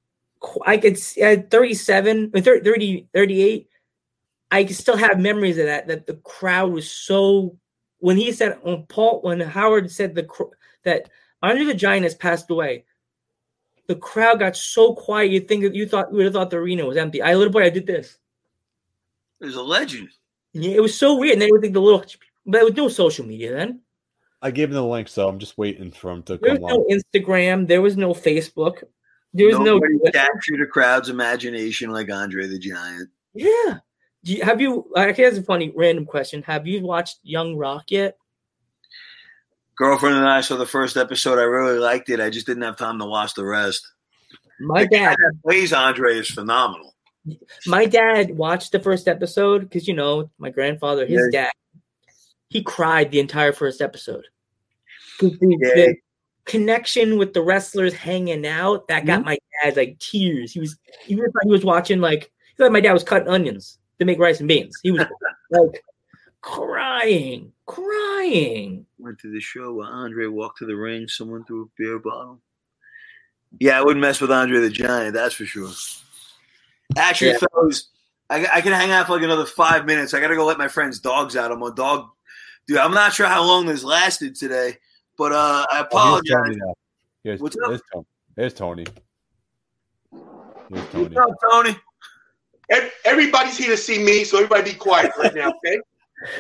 I 0.66 0.78
could 0.78 0.94
s- 0.94 1.18
at 1.20 1.52
37 1.52 2.32
uh, 2.36 2.42
30, 2.42 2.64
30 2.64 3.08
38 3.14 3.68
I 4.50 4.64
can 4.64 4.74
still 4.74 4.98
have 4.98 5.20
memories 5.20 5.58
of 5.60 5.68
that 5.68 5.88
that 5.88 6.08
the 6.08 6.16
crowd 6.16 6.72
was 6.72 6.90
so 6.90 7.58
when 8.00 8.18
he 8.18 8.32
said 8.32 8.58
when 8.64 8.84
Paul 8.88 9.22
when 9.22 9.40
Howard 9.40 9.92
said 9.92 10.16
the 10.16 10.28
that 10.84 11.10
Andre 11.44 11.66
the 11.66 11.74
Giant 11.76 12.04
has 12.04 12.16
passed 12.16 12.50
away 12.50 12.86
the 13.92 14.00
crowd 14.00 14.40
got 14.40 14.56
so 14.56 14.94
quiet 14.94 15.32
you 15.32 15.40
think 15.40 15.64
that 15.64 15.76
you 15.76 15.86
thought 15.88 16.10
you 16.12 16.18
would 16.18 16.26
have 16.26 16.34
thought 16.34 16.50
the 16.50 16.58
arena 16.58 16.86
was 16.86 16.98
empty 16.98 17.22
I 17.22 17.36
little 17.36 17.54
boy 17.54 17.64
I 17.64 17.70
did 17.70 17.86
this 17.86 18.18
It 19.42 19.46
was 19.46 19.56
a 19.56 19.62
legend. 19.62 20.10
yeah, 20.54 20.72
it 20.72 20.82
was 20.82 20.98
so 20.98 21.18
weird 21.18 21.34
and 21.34 21.42
then 21.42 21.62
think 21.62 21.74
the 21.74 21.82
little 21.82 22.04
but 22.46 22.58
there 22.60 22.66
was 22.66 22.76
no 22.76 22.88
social 22.90 23.26
media 23.26 23.54
then 23.56 23.82
I 24.44 24.50
gave 24.50 24.70
him 24.70 24.74
the 24.74 24.84
link, 24.84 25.08
so 25.08 25.28
I'm 25.28 25.38
just 25.38 25.56
waiting 25.60 25.92
for 25.92 26.10
him 26.10 26.24
to 26.24 26.38
there 26.38 26.54
was 26.54 26.60
come 26.60 26.70
no. 26.70 26.88
Instagram 26.90 27.68
there 27.68 27.82
was 27.82 27.96
no 27.98 28.14
Facebook 28.14 28.84
there 29.34 29.48
was 29.48 29.60
Nobody 29.60 29.96
no 30.04 30.12
captured 30.12 30.62
a 30.62 30.66
crowd's 30.66 31.10
imagination 31.10 31.90
like 31.92 32.12
Andre 32.12 32.48
the 32.48 32.60
Giant. 32.60 33.10
Yeah. 33.34 33.78
Do 34.24 34.34
you, 34.34 34.44
have 34.44 34.60
you? 34.62 34.92
Actually, 34.96 35.24
that's 35.24 35.38
a 35.38 35.44
funny 35.44 35.72
random 35.76 36.06
question. 36.06 36.44
Have 36.44 36.68
you 36.68 36.82
watched 36.82 37.20
Young 37.24 37.56
Rock 37.56 37.90
yet? 37.92 38.18
Girlfriend 39.82 40.16
and 40.18 40.28
I 40.30 40.42
saw 40.42 40.58
the 40.58 40.66
first 40.68 40.96
episode. 40.96 41.40
I 41.40 41.44
really 41.44 41.80
liked 41.80 42.10
it. 42.12 42.20
I 42.20 42.30
just 42.30 42.46
didn't 42.46 42.62
have 42.62 42.78
time 42.78 43.00
to 43.00 43.06
watch 43.06 43.34
the 43.34 43.44
rest. 43.44 43.88
My 44.60 44.84
the 44.84 44.90
dad, 44.90 45.18
plays 45.44 45.74
Andre 45.74 46.20
is 46.20 46.30
phenomenal. 46.30 46.94
my 47.66 47.88
dad 47.88 48.38
watched 48.38 48.74
the 48.74 48.80
first 48.80 49.08
episode 49.08 49.62
because 49.62 49.88
you 49.88 49.96
know 49.96 50.30
my 50.38 50.52
grandfather, 50.52 51.08
his 51.08 51.28
dad, 51.32 51.50
he 52.50 52.62
cried 52.62 53.10
the 53.10 53.20
entire 53.20 53.54
first 53.54 53.82
episode. 53.82 54.26
The, 55.20 55.36
Yeah. 55.42 55.74
the 55.74 55.96
connection 56.46 57.18
with 57.18 57.34
the 57.34 57.42
wrestlers 57.42 57.94
hanging 57.96 58.46
out 58.46 58.88
that 58.88 59.00
Mm-hmm. 59.00 59.08
got 59.08 59.26
my 59.26 59.40
dad 59.64 59.78
like 59.78 59.98
tears. 59.98 60.52
He 60.52 60.60
was 60.60 60.78
he 61.04 61.16
was 61.16 61.32
he 61.42 61.50
was 61.50 61.66
watching 61.66 62.02
like 62.02 62.32
he 62.56 62.64
thought 62.64 62.72
my 62.72 62.82
dad 62.82 62.94
was 62.94 63.04
cutting 63.04 63.30
onions 63.30 63.80
to 63.98 64.06
make 64.06 64.20
rice 64.20 64.40
and 64.42 64.48
beans. 64.48 64.78
He 64.84 64.92
was 64.92 65.06
like 65.50 65.84
crying, 66.42 67.52
crying. 67.66 68.86
Went 69.02 69.18
to 69.20 69.32
the 69.32 69.40
show 69.40 69.74
where 69.74 69.88
Andre 69.88 70.28
walked 70.28 70.60
to 70.60 70.66
the 70.66 70.76
ring. 70.76 71.08
Someone 71.08 71.44
threw 71.46 71.64
a 71.64 71.68
beer 71.76 71.98
bottle. 71.98 72.40
Yeah, 73.60 73.80
I 73.80 73.82
wouldn't 73.84 74.00
mess 74.02 74.22
with 74.22 74.32
Andre 74.32 74.60
the 74.60 74.70
Giant. 74.70 75.14
That's 75.14 75.34
for 75.34 75.46
sure. 75.46 75.72
Actually, 76.96 77.32
Yeah. 77.32 77.38
fellas, 77.54 77.90
I, 78.30 78.46
I 78.54 78.62
can 78.62 78.74
hang 78.74 78.92
out 78.92 79.08
for 79.08 79.14
like 79.14 79.24
another 79.24 79.46
five 79.46 79.86
minutes. 79.86 80.14
I 80.14 80.20
got 80.22 80.28
to 80.28 80.36
go 80.36 80.46
let 80.46 80.58
my 80.60 80.68
friend's 80.68 81.00
dogs 81.00 81.36
out. 81.36 81.52
I'm 81.52 81.62
a 81.64 81.74
dog. 81.74 82.10
Dude, 82.68 82.78
I'm 82.78 82.94
not 82.94 83.12
sure 83.14 83.26
how 83.28 83.44
long 83.44 83.66
this 83.66 83.84
lasted 83.84 84.36
today, 84.36 84.78
but 85.18 85.32
uh, 85.32 85.66
I 85.70 85.80
Oh, 85.92 86.22
here's 86.24 86.32
apologize. 86.32 86.58
Tony. 86.60 86.74
Here's, 87.24 87.40
What's 87.42 87.58
up? 87.58 87.72
Here's 87.72 87.82
Tony. 87.92 88.04
Here's 88.36 88.54
Tony. 88.54 88.86
Here's 90.70 90.88
Tony. 90.92 91.16
What's 91.16 91.18
up, 91.18 91.38
Tony? 91.50 91.76
Everybody's 93.04 93.58
here 93.58 93.72
to 93.72 93.78
see 93.78 94.02
me, 94.02 94.24
so 94.24 94.38
everybody 94.38 94.72
be 94.72 94.78
quiet 94.78 95.12
right 95.18 95.34
now, 95.34 95.52
okay? 95.66 95.80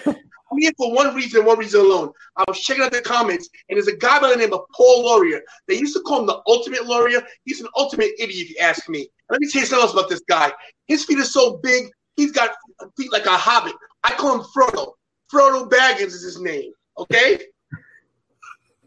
I'm 0.51 0.57
here 0.57 0.71
for 0.77 0.93
one 0.93 1.15
reason, 1.15 1.45
one 1.45 1.57
reason 1.57 1.79
alone. 1.79 2.11
I 2.35 2.43
was 2.47 2.59
checking 2.59 2.83
out 2.83 2.91
the 2.91 3.01
comments, 3.01 3.49
and 3.69 3.77
there's 3.77 3.87
a 3.87 3.95
guy 3.95 4.19
by 4.19 4.31
the 4.31 4.35
name 4.35 4.53
of 4.53 4.61
Paul 4.75 5.05
Laurier. 5.05 5.41
They 5.67 5.75
used 5.75 5.95
to 5.95 6.01
call 6.01 6.19
him 6.19 6.25
the 6.25 6.41
ultimate 6.45 6.85
Laurier. 6.85 7.23
He's 7.45 7.61
an 7.61 7.67
ultimate 7.77 8.11
idiot, 8.19 8.47
if 8.47 8.49
you 8.49 8.55
ask 8.59 8.89
me. 8.89 9.07
Let 9.29 9.39
me 9.39 9.49
tell 9.49 9.61
you 9.61 9.65
something 9.65 9.83
else 9.83 9.93
about 9.93 10.09
this 10.09 10.21
guy. 10.27 10.51
His 10.87 11.05
feet 11.05 11.19
are 11.19 11.23
so 11.23 11.57
big, 11.63 11.85
he's 12.17 12.31
got 12.31 12.51
feet 12.97 13.11
like 13.13 13.25
a 13.25 13.37
hobbit. 13.37 13.73
I 14.03 14.11
call 14.11 14.39
him 14.39 14.45
Frodo. 14.55 14.93
Frodo 15.31 15.69
Baggins 15.69 16.07
is 16.07 16.23
his 16.23 16.41
name, 16.41 16.73
okay? 16.97 17.39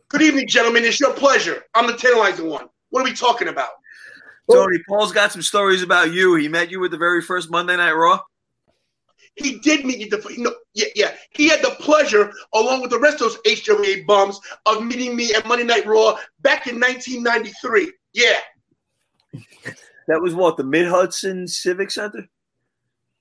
Good 0.08 0.20
evening, 0.20 0.46
gentlemen. 0.46 0.84
It's 0.84 1.00
your 1.00 1.14
pleasure. 1.14 1.64
I'm 1.74 1.86
the 1.86 1.96
tantalizing 1.96 2.48
one. 2.48 2.66
What 2.90 3.00
are 3.00 3.04
we 3.04 3.14
talking 3.14 3.48
about? 3.48 3.70
Tony, 4.50 4.78
Paul's 4.86 5.12
got 5.12 5.32
some 5.32 5.40
stories 5.40 5.82
about 5.82 6.12
you. 6.12 6.36
He 6.36 6.48
met 6.48 6.70
you 6.70 6.84
at 6.84 6.90
the 6.90 6.98
very 6.98 7.22
first 7.22 7.50
Monday 7.50 7.76
Night 7.76 7.92
Raw. 7.92 8.20
He 9.36 9.58
did 9.58 9.84
meet 9.84 10.10
the 10.10 10.24
you 10.30 10.44
know, 10.44 10.54
yeah, 10.74 10.86
yeah. 10.94 11.14
He 11.30 11.48
had 11.48 11.62
the 11.62 11.70
pleasure, 11.80 12.32
along 12.52 12.82
with 12.82 12.90
the 12.90 12.98
rest 12.98 13.20
of 13.20 13.32
those 13.32 13.38
HWA 13.42 14.06
bums, 14.06 14.38
of 14.66 14.84
meeting 14.84 15.16
me 15.16 15.34
at 15.34 15.46
Monday 15.46 15.64
Night 15.64 15.86
Raw 15.86 16.16
back 16.40 16.66
in 16.66 16.78
1993. 16.78 17.92
Yeah. 18.12 18.38
That 20.06 20.20
was 20.20 20.34
what 20.34 20.56
the 20.56 20.64
Mid 20.64 20.86
Hudson 20.86 21.48
Civic 21.48 21.90
Center. 21.90 22.28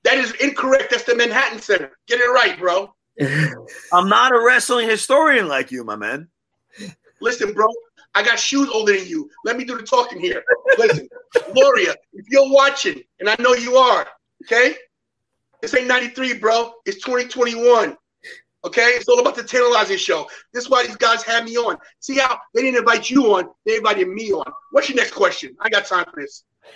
That 0.04 0.18
is 0.18 0.32
incorrect. 0.34 0.92
That's 0.92 1.04
the 1.04 1.16
Manhattan 1.16 1.60
Center. 1.60 1.92
Get 2.08 2.20
it 2.20 2.30
right, 2.30 2.60
bro. 2.60 2.94
I'm 3.94 4.10
not 4.10 4.34
a 4.34 4.40
wrestling 4.46 4.90
historian 4.90 5.48
like 5.48 5.72
you, 5.72 5.84
my 5.84 5.96
man. 5.96 6.28
Listen, 7.22 7.54
bro. 7.54 7.68
I 8.16 8.22
got 8.22 8.38
shoes 8.38 8.70
older 8.72 8.96
than 8.96 9.08
you. 9.08 9.28
Let 9.44 9.58
me 9.58 9.64
do 9.64 9.76
the 9.76 9.84
talking 9.84 10.20
here. 10.20 10.44
Listen, 10.78 11.10
Gloria, 11.54 11.96
if 12.12 12.26
you're 12.30 12.52
watching, 12.52 13.02
and 13.20 13.30
I 13.30 13.36
know 13.40 13.54
you 13.54 13.76
are, 13.76 14.08
okay? 14.46 14.76
This 15.64 15.74
ain't 15.76 15.88
93, 15.88 16.34
bro. 16.40 16.74
It's 16.86 16.98
2021. 16.98 17.96
Okay? 18.66 18.82
It's 18.82 19.08
all 19.08 19.22
about 19.22 19.36
the 19.36 19.44
tantalizing 19.44 19.96
show. 19.96 20.28
This 20.52 20.66
is 20.66 20.70
why 20.70 20.86
these 20.86 20.98
guys 20.98 21.24
had 21.24 21.46
me 21.46 21.56
on. 21.56 21.78
See 22.02 22.18
how 22.18 22.38
they 22.54 22.64
didn't 22.64 22.80
invite 22.80 23.10
you 23.10 23.34
on, 23.34 23.48
they 23.66 23.78
invited 23.78 24.10
me 24.10 24.34
on. 24.34 24.52
What's 24.72 24.90
your 24.90 24.98
next 24.98 25.12
question? 25.12 25.56
I 25.62 25.70
got 25.70 25.86
time 25.86 26.04
for 26.14 26.22
this. 26.22 26.44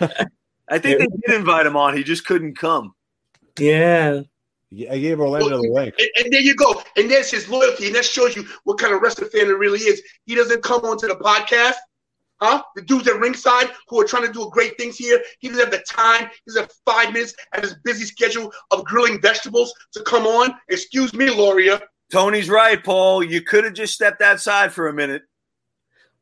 I 0.70 0.78
think 0.78 1.00
they 1.00 1.06
did 1.06 1.36
invite 1.36 1.66
him 1.66 1.76
on. 1.76 1.94
He 1.94 2.02
just 2.02 2.24
couldn't 2.24 2.56
come. 2.56 2.94
yeah. 3.58 4.22
Yeah, 4.70 4.92
I 4.92 4.98
gave 4.98 5.18
Orlando 5.18 5.62
the 5.62 5.68
link. 5.70 5.94
And, 5.98 6.08
and 6.18 6.32
there 6.32 6.42
you 6.42 6.54
go. 6.54 6.82
And 6.96 7.10
there's 7.10 7.30
his 7.30 7.48
loyalty. 7.48 7.86
And 7.86 7.94
that 7.94 8.04
shows 8.04 8.36
you 8.36 8.46
what 8.64 8.78
kind 8.78 8.92
of 8.92 9.00
wrestling 9.00 9.30
fan 9.30 9.46
it 9.46 9.56
really 9.56 9.78
is. 9.78 10.02
He 10.26 10.34
doesn't 10.34 10.62
come 10.62 10.84
onto 10.84 11.08
the 11.08 11.16
podcast. 11.16 11.76
Huh? 12.40 12.62
The 12.76 12.82
dudes 12.82 13.08
at 13.08 13.18
ringside 13.18 13.70
who 13.88 14.00
are 14.00 14.04
trying 14.04 14.26
to 14.26 14.32
do 14.32 14.48
great 14.52 14.76
things 14.78 14.96
here. 14.96 15.20
He 15.40 15.48
doesn't 15.48 15.64
have 15.64 15.72
the 15.72 15.84
time. 15.88 16.28
He 16.28 16.50
doesn't 16.50 16.62
have 16.62 16.72
five 16.84 17.12
minutes 17.12 17.34
at 17.52 17.64
his 17.64 17.74
busy 17.84 18.04
schedule 18.04 18.52
of 18.70 18.84
grilling 18.84 19.20
vegetables 19.20 19.72
to 19.92 20.02
come 20.02 20.26
on. 20.26 20.54
Excuse 20.68 21.12
me, 21.14 21.30
Loria. 21.30 21.80
Tony's 22.12 22.48
right, 22.48 22.82
Paul. 22.82 23.24
You 23.24 23.42
could 23.42 23.64
have 23.64 23.74
just 23.74 23.94
stepped 23.94 24.22
outside 24.22 24.72
for 24.72 24.88
a 24.88 24.92
minute. 24.92 25.22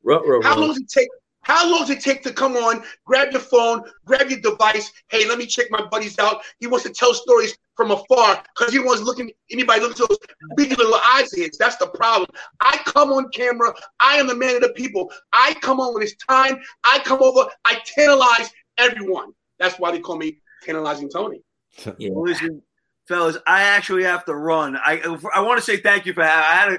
Ruh, 0.02 0.20
ruh, 0.20 0.42
How 0.42 0.58
long 0.58 0.68
does 0.68 0.78
it 0.78 0.88
take? 0.88 1.08
How 1.42 1.70
long 1.70 1.80
does 1.82 1.90
it 1.90 2.00
take 2.00 2.24
to 2.24 2.32
come 2.32 2.56
on, 2.56 2.82
grab 3.04 3.30
your 3.30 3.40
phone, 3.40 3.84
grab 4.04 4.28
your 4.30 4.40
device? 4.40 4.90
Hey, 5.06 5.28
let 5.28 5.38
me 5.38 5.46
check 5.46 5.66
my 5.70 5.80
buddies 5.86 6.18
out. 6.18 6.42
He 6.58 6.66
wants 6.66 6.84
to 6.86 6.92
tell 6.92 7.14
stories 7.14 7.56
from 7.76 7.90
afar 7.90 8.42
because 8.56 8.72
he 8.72 8.78
wants 8.78 9.02
looking 9.02 9.30
anybody 9.50 9.80
looking 9.80 9.96
to 9.96 10.06
those 10.08 10.18
big 10.56 10.76
little 10.78 10.98
eyes 11.14 11.32
of 11.32 11.38
his. 11.38 11.56
That's 11.58 11.76
the 11.76 11.88
problem. 11.88 12.28
I 12.60 12.78
come 12.86 13.12
on 13.12 13.28
camera. 13.30 13.74
I 14.00 14.16
am 14.16 14.26
the 14.26 14.34
man 14.34 14.56
of 14.56 14.62
the 14.62 14.70
people. 14.70 15.12
I 15.32 15.54
come 15.60 15.78
on 15.80 15.94
when 15.94 16.02
it's 16.02 16.16
time. 16.16 16.58
I 16.84 16.98
come 17.00 17.22
over. 17.22 17.48
I 17.64 17.80
tantalize 17.84 18.50
everyone. 18.78 19.32
That's 19.58 19.78
why 19.78 19.92
they 19.92 20.00
call 20.00 20.16
me 20.16 20.38
tantalizing 20.64 21.08
Tony. 21.10 21.42
Yeah. 21.98 22.10
Listen, 22.14 22.62
fellas, 23.06 23.36
I 23.46 23.62
actually 23.62 24.04
have 24.04 24.24
to 24.24 24.34
run. 24.34 24.76
I 24.76 24.98
I 25.34 25.40
want 25.40 25.58
to 25.58 25.64
say 25.64 25.76
thank 25.76 26.06
you 26.06 26.14
for 26.14 26.24
having. 26.24 26.44
I 26.44 26.54
had 26.54 26.72
a 26.72 26.78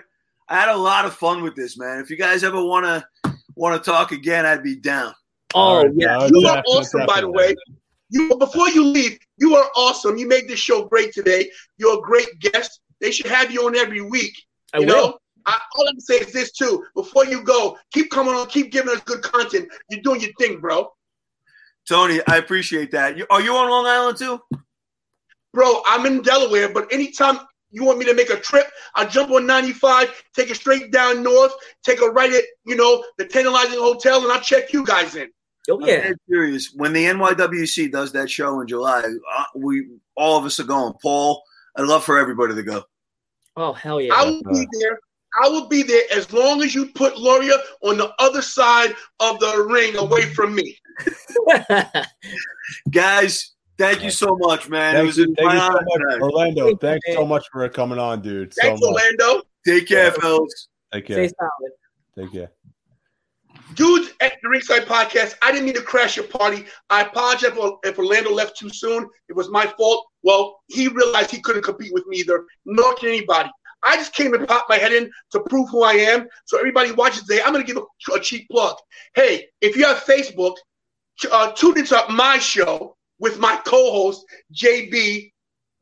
I 0.50 0.60
had 0.60 0.70
a 0.70 0.78
lot 0.78 1.06
of 1.06 1.14
fun 1.14 1.44
with 1.44 1.56
this, 1.56 1.78
man. 1.78 2.00
If 2.00 2.10
you 2.10 2.18
guys 2.18 2.44
ever 2.44 2.64
want 2.64 2.86
to 2.86 3.34
want 3.56 3.82
to 3.82 3.92
talk 3.92 4.12
again, 4.12 4.46
I'd 4.46 4.64
be 4.64 4.76
down. 4.76 5.14
Oh, 5.54 5.78
Alright, 5.78 5.92
yeah. 5.96 6.18
no, 6.18 6.26
You 6.28 6.48
are 6.48 6.56
definitely, 6.56 6.74
awesome, 6.74 7.06
by 7.06 7.22
the 7.22 7.30
way. 7.30 7.56
You 8.10 8.36
before 8.38 8.70
you 8.70 8.86
leave, 8.86 9.20
you 9.38 9.56
are 9.56 9.70
awesome. 9.76 10.18
You 10.18 10.28
made 10.28 10.48
this 10.48 10.60
show 10.60 10.86
great 10.86 11.14
today. 11.14 11.50
You're 11.78 12.00
a 12.00 12.02
great 12.02 12.40
guest. 12.40 12.80
They 13.02 13.12
should 13.12 13.28
have 13.28 13.52
you 13.52 13.66
on 13.68 13.76
every 13.76 14.02
week. 14.02 14.34
I 14.74 14.80
You 14.80 14.88
will. 14.88 14.96
know, 14.96 15.18
I, 15.46 15.60
all 15.78 15.88
I 15.88 15.92
can 15.92 16.02
say 16.02 16.16
is 16.16 16.34
this 16.34 16.52
too. 16.52 16.84
Before 16.96 17.26
you 17.26 17.42
go, 17.44 17.78
keep 17.94 18.12
coming 18.12 18.34
on, 18.34 18.48
keep 18.48 18.72
giving 18.72 18.94
us 18.94 19.02
good 19.02 19.22
content. 19.22 19.70
You're 19.90 20.02
doing 20.02 20.22
your 20.22 20.32
thing, 20.40 20.60
bro. 20.60 20.90
Tony, 21.88 22.20
I 22.28 22.38
appreciate 22.38 22.92
that. 22.92 23.18
You, 23.18 23.26
are 23.30 23.42
you 23.42 23.56
on 23.56 23.70
Long 23.70 23.86
Island 23.86 24.18
too? 24.18 24.42
Bro, 25.54 25.82
I'm 25.88 26.06
in 26.06 26.22
Delaware, 26.22 26.70
but 26.70 26.92
anytime 26.92 27.40
you 27.72 27.86
want 27.86 27.98
me 28.00 28.06
to 28.06 28.14
make 28.14 28.30
a 28.30 28.38
trip, 28.40 28.68
I'll 28.96 29.08
jump 29.08 29.32
on 29.32 29.46
95, 29.46 30.24
take 30.36 30.50
it 30.50 30.56
straight 30.56 30.92
down 30.92 31.24
north, 31.24 31.54
take 31.86 32.02
a 32.02 32.06
right 32.08 32.32
at, 32.32 32.44
you 32.66 32.76
know, 32.76 33.04
the 33.18 33.26
Tantalizing 33.26 33.80
Hotel, 33.80 34.22
and 34.22 34.32
I'll 34.32 34.42
check 34.42 34.74
you 34.74 34.86
guys 34.86 35.16
in. 35.16 35.30
Oh, 35.70 35.82
I'm 35.82 35.88
yeah. 35.88 36.12
serious. 36.30 36.72
When 36.74 36.94
the 36.94 37.06
NYWC 37.06 37.92
does 37.92 38.12
that 38.14 38.30
show 38.30 38.62
in 38.62 38.68
July, 38.68 39.02
uh, 39.02 39.44
we 39.56 39.88
all 40.16 40.38
of 40.38 40.46
us 40.46 40.60
are 40.60 40.66
going. 40.66 40.94
Paul, 41.02 41.44
I'd 41.76 41.86
love 41.86 42.04
for 42.04 42.18
everybody 42.18 42.56
to 42.56 42.64
go. 42.64 42.84
Oh, 43.56 43.74
hell 43.74 44.00
yeah. 44.00 44.14
I 44.14 44.24
will 44.26 44.44
be 44.44 44.68
there. 44.80 45.00
I 45.44 45.50
will 45.50 45.68
be 45.68 45.84
there 45.84 46.04
as 46.16 46.32
long 46.32 46.64
as 46.64 46.74
you 46.74 46.88
put 46.88 47.18
Loria 47.18 47.58
on 47.82 47.98
the 47.98 48.12
other 48.20 48.42
side 48.42 48.96
of 49.20 49.40
the 49.40 49.68
ring 49.70 49.96
away 49.98 50.24
from 50.24 50.56
me. 50.56 50.78
Guys, 52.90 53.54
thank 53.78 54.04
you 54.04 54.10
so 54.10 54.36
much, 54.40 54.70
man. 54.70 54.96
it 54.96 55.04
was 55.04 55.18
you, 55.18 55.26
a 55.26 55.36
thank 55.36 55.54
you 55.54 55.60
so 55.60 55.72
much. 55.72 56.22
Orlando. 56.22 56.76
Thanks 56.78 57.06
so 57.14 57.26
much 57.26 57.46
for 57.52 57.68
coming 57.70 58.00
on, 58.00 58.22
dude. 58.22 58.54
Thanks, 58.54 58.82
much. 58.82 58.90
Orlando. 58.90 59.44
Take 59.66 59.88
care, 59.88 60.12
fellas. 60.12 60.70
Take 60.94 61.08
care. 61.08 61.28
Stay 61.28 61.36
solid. 61.38 61.72
Take 62.18 62.32
care. 62.32 62.52
Dudes 63.74 64.12
at 64.22 64.34
the 64.42 64.50
Ringside 64.50 64.86
Podcast, 64.86 65.36
I 65.42 65.52
didn't 65.52 65.66
mean 65.66 65.76
to 65.76 65.82
crash 65.82 66.16
your 66.16 66.28
party. 66.28 66.66
I 66.90 67.02
apologize 67.02 67.52
if 67.84 68.00
Orlando 68.00 68.32
left 68.32 68.58
too 68.58 68.70
soon. 68.70 69.08
It 69.30 69.36
was 69.36 69.50
my 69.50 69.66
fault. 69.78 70.08
Well, 70.24 70.60
he 70.68 70.88
realized 70.88 71.32
he 71.32 71.42
couldn't 71.42 71.64
compete 71.64 71.94
with 71.94 72.06
me 72.08 72.18
either, 72.18 72.46
nor 72.66 72.96
can 72.96 73.10
anybody. 73.10 73.50
I 73.84 73.98
just 73.98 74.14
came 74.14 74.32
to 74.32 74.46
pop 74.46 74.66
my 74.70 74.78
head 74.78 74.92
in 74.92 75.12
to 75.32 75.40
prove 75.42 75.70
who 75.70 75.84
I 75.84 75.94
am. 75.94 76.28
So 76.46 76.58
everybody 76.58 76.92
watches 76.92 77.24
today, 77.24 77.42
I'm 77.44 77.54
going 77.54 77.66
to 77.66 77.74
give 77.74 77.82
a, 77.82 78.16
a 78.16 78.20
cheap 78.20 78.48
plug. 78.50 78.76
Hey, 79.16 79.48
if 79.62 79.76
you 79.76 79.86
have 79.86 80.04
Facebook, 80.04 80.56
uh, 81.32 81.52
tune 81.52 81.78
into 81.78 82.02
my 82.10 82.38
show 82.40 82.96
with 83.20 83.40
my 83.40 83.60
co-host 83.66 84.26
JB 84.54 85.32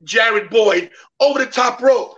Jared 0.03 0.49
Boyd 0.49 0.91
over 1.19 1.39
the 1.39 1.45
top 1.45 1.81
rope. 1.81 2.17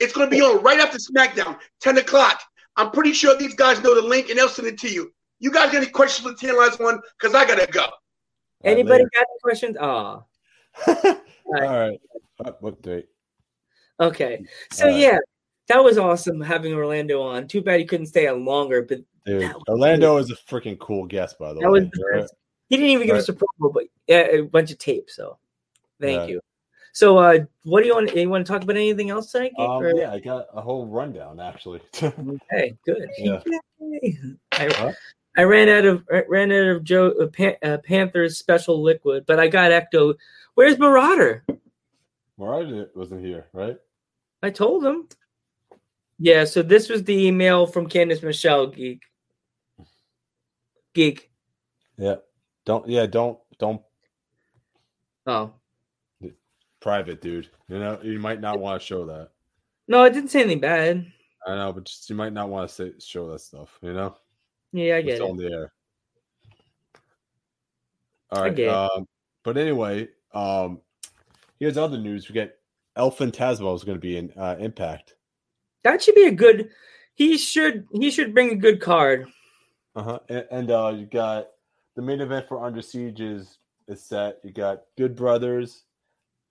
It's 0.00 0.12
going 0.12 0.30
to 0.30 0.36
be 0.36 0.42
on 0.42 0.62
right 0.62 0.80
after 0.80 0.98
SmackDown, 0.98 1.58
10 1.80 1.98
o'clock. 1.98 2.40
I'm 2.78 2.92
pretty 2.92 3.12
sure 3.12 3.36
these 3.36 3.54
guys 3.54 3.82
know 3.82 3.94
the 3.94 4.06
link 4.06 4.30
and 4.30 4.38
they'll 4.38 4.48
send 4.48 4.68
it 4.68 4.78
to 4.78 4.88
you. 4.88 5.12
You 5.40 5.50
guys 5.50 5.66
got 5.72 5.82
any 5.82 5.86
questions 5.90 6.26
for 6.26 6.32
the 6.32 6.38
10 6.46 6.56
last 6.56 6.80
one? 6.80 7.00
Because 7.20 7.34
I 7.34 7.44
got 7.46 7.58
to 7.58 7.66
go. 7.66 7.86
Anybody 8.64 9.04
got 9.14 9.20
any 9.20 9.38
questions? 9.42 9.76
Oh, 9.80 10.24
All 10.86 11.14
right. 11.50 11.98
What 12.60 12.80
date? 12.82 13.08
okay. 14.00 14.44
So, 14.70 14.86
All 14.86 14.92
right. 14.92 15.00
yeah, 15.00 15.18
that 15.68 15.82
was 15.82 15.98
awesome 15.98 16.40
having 16.40 16.72
Orlando 16.72 17.20
on. 17.20 17.48
Too 17.48 17.62
bad 17.62 17.80
he 17.80 17.86
couldn't 17.86 18.06
stay 18.06 18.26
on 18.28 18.44
longer, 18.44 18.82
but 18.82 19.00
Dude, 19.26 19.42
That 19.42 19.54
was 19.56 19.64
Orlando 19.68 20.16
is 20.18 20.30
a 20.30 20.36
freaking 20.36 20.78
cool 20.78 21.04
guest, 21.06 21.38
by 21.38 21.52
the 21.52 21.60
that 21.60 21.70
was 21.70 21.82
way. 21.82 21.90
the 21.92 22.04
Right? 22.20 22.30
He 22.68 22.76
didn't 22.76 22.90
even 22.92 23.06
give 23.06 23.14
Right. 23.14 23.20
us 23.20 23.28
a 23.28 23.32
promo, 23.32 23.72
but 23.74 23.84
yeah, 24.06 24.20
a 24.20 24.40
bunch 24.42 24.70
of 24.70 24.78
tape. 24.78 25.10
So, 25.10 25.38
thank 26.00 26.22
Yeah. 26.22 26.26
you. 26.26 26.40
So, 26.98 27.16
uh, 27.16 27.44
what 27.62 27.82
do 27.82 27.86
you 27.86 27.94
want? 27.94 28.12
You 28.16 28.28
want 28.28 28.44
to 28.44 28.52
talk 28.52 28.64
about 28.64 28.74
anything 28.74 29.08
else 29.08 29.30
tonight? 29.30 29.52
Um, 29.56 29.68
or- 29.68 29.96
yeah, 29.96 30.10
I 30.10 30.18
got 30.18 30.46
a 30.52 30.60
whole 30.60 30.84
rundown 30.84 31.38
actually. 31.38 31.80
Okay, 32.02 32.76
good. 32.84 33.08
Yeah. 33.16 33.40
I, 34.50 34.68
Huh? 34.74 34.92
I 35.36 35.42
ran 35.44 35.68
out 35.68 35.84
of 35.84 36.02
ran 36.28 36.50
out 36.50 36.66
of 36.66 36.82
Joe 36.82 37.12
uh, 37.12 37.28
Pan, 37.28 37.54
uh, 37.62 37.78
Panthers 37.84 38.36
special 38.36 38.82
liquid, 38.82 39.26
but 39.26 39.38
I 39.38 39.46
got 39.46 39.70
Ecto. 39.70 40.16
Where's 40.56 40.76
Marauder? 40.76 41.44
Marauder 42.36 42.90
wasn't 42.96 43.24
here, 43.24 43.46
right? 43.52 43.76
I 44.42 44.50
told 44.50 44.84
him. 44.84 45.06
Yeah, 46.18 46.46
so 46.46 46.62
this 46.62 46.88
was 46.88 47.04
the 47.04 47.28
email 47.28 47.68
from 47.68 47.88
Candice 47.88 48.24
Michelle, 48.24 48.66
geek. 48.66 49.02
Geek. 50.94 51.30
Yeah. 51.96 52.16
Don't. 52.66 52.88
Yeah. 52.88 53.06
Don't. 53.06 53.38
Don't. 53.60 53.82
Oh 55.28 55.52
Private, 56.80 57.20
dude. 57.20 57.48
You 57.68 57.78
know, 57.78 57.98
you 58.02 58.18
might 58.18 58.40
not 58.40 58.60
want 58.60 58.80
to 58.80 58.86
show 58.86 59.04
that. 59.06 59.30
no, 59.88 60.02
I 60.02 60.08
didn't 60.08 60.30
say 60.30 60.40
anything 60.40 60.60
bad. 60.60 61.06
I 61.46 61.54
know, 61.56 61.72
but 61.72 61.84
just, 61.84 62.08
you 62.10 62.16
might 62.16 62.32
not 62.32 62.48
want 62.48 62.68
to 62.68 62.74
say 62.74 62.92
show 62.98 63.30
that 63.32 63.40
stuff. 63.40 63.78
You 63.82 63.92
know, 63.94 64.16
Yeah, 64.72 64.94
I 64.94 64.98
it's 64.98 65.06
get 65.06 65.14
it. 65.16 65.22
on 65.22 65.36
the 65.36 65.50
air. 65.52 65.72
All 68.30 68.42
I 68.42 68.50
get. 68.50 68.68
Um, 68.68 69.06
but 69.42 69.56
anyway, 69.56 70.08
um, 70.34 70.80
here's 71.58 71.78
other 71.78 71.98
news. 71.98 72.28
We 72.28 72.34
get 72.34 72.58
El 72.96 73.10
Phantasmo 73.10 73.74
is 73.74 73.84
going 73.84 73.96
to 73.96 74.00
be 74.00 74.16
in 74.18 74.32
uh, 74.36 74.56
Impact. 74.58 75.14
That 75.84 76.02
should 76.02 76.14
be 76.14 76.26
a 76.26 76.32
good. 76.32 76.70
He 77.14 77.38
should 77.38 77.86
he 77.92 78.10
should 78.10 78.34
bring 78.34 78.50
a 78.50 78.56
good 78.56 78.80
card. 78.80 79.26
Uh 79.96 80.02
huh. 80.02 80.18
And, 80.28 80.46
and 80.50 80.70
uh, 80.70 80.92
you 80.96 81.06
got 81.06 81.48
the 81.96 82.02
main 82.02 82.20
event 82.20 82.46
for 82.48 82.64
Under 82.64 82.82
Siege 82.82 83.20
is 83.20 83.58
is 83.88 84.02
set. 84.04 84.38
You 84.44 84.52
got 84.52 84.82
Good 84.96 85.16
Brothers 85.16 85.84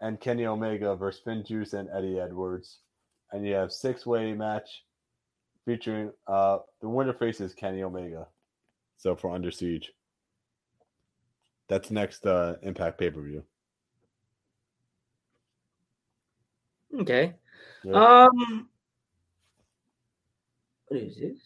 and 0.02 0.20
Kenny 0.20 0.46
Omega 0.46 0.96
versus 0.96 1.22
Finn 1.24 1.44
Juice 1.46 1.74
and 1.74 1.90
Eddie 1.96 2.20
Edwards, 2.20 2.80
and 3.32 3.46
you 3.46 3.54
have 3.54 3.72
six 3.72 4.06
way 4.06 4.34
match 4.34 4.84
featuring 5.66 6.12
uh 6.28 6.60
the 6.82 6.88
winner 6.88 7.14
faces 7.14 7.54
Kenny 7.54 7.84
Omega. 7.84 8.28
So 8.98 9.16
for 9.16 9.32
Under 9.32 9.52
Siege, 9.52 9.92
that's 11.68 11.92
next 11.92 12.26
uh 12.26 12.56
Impact 12.62 12.98
pay 12.98 13.10
per 13.12 13.22
view. 13.22 13.44
Okay. 17.00 17.36
Yeah. 17.84 18.28
Um. 18.28 18.70
What 20.88 21.02
is 21.02 21.18
this? 21.18 21.38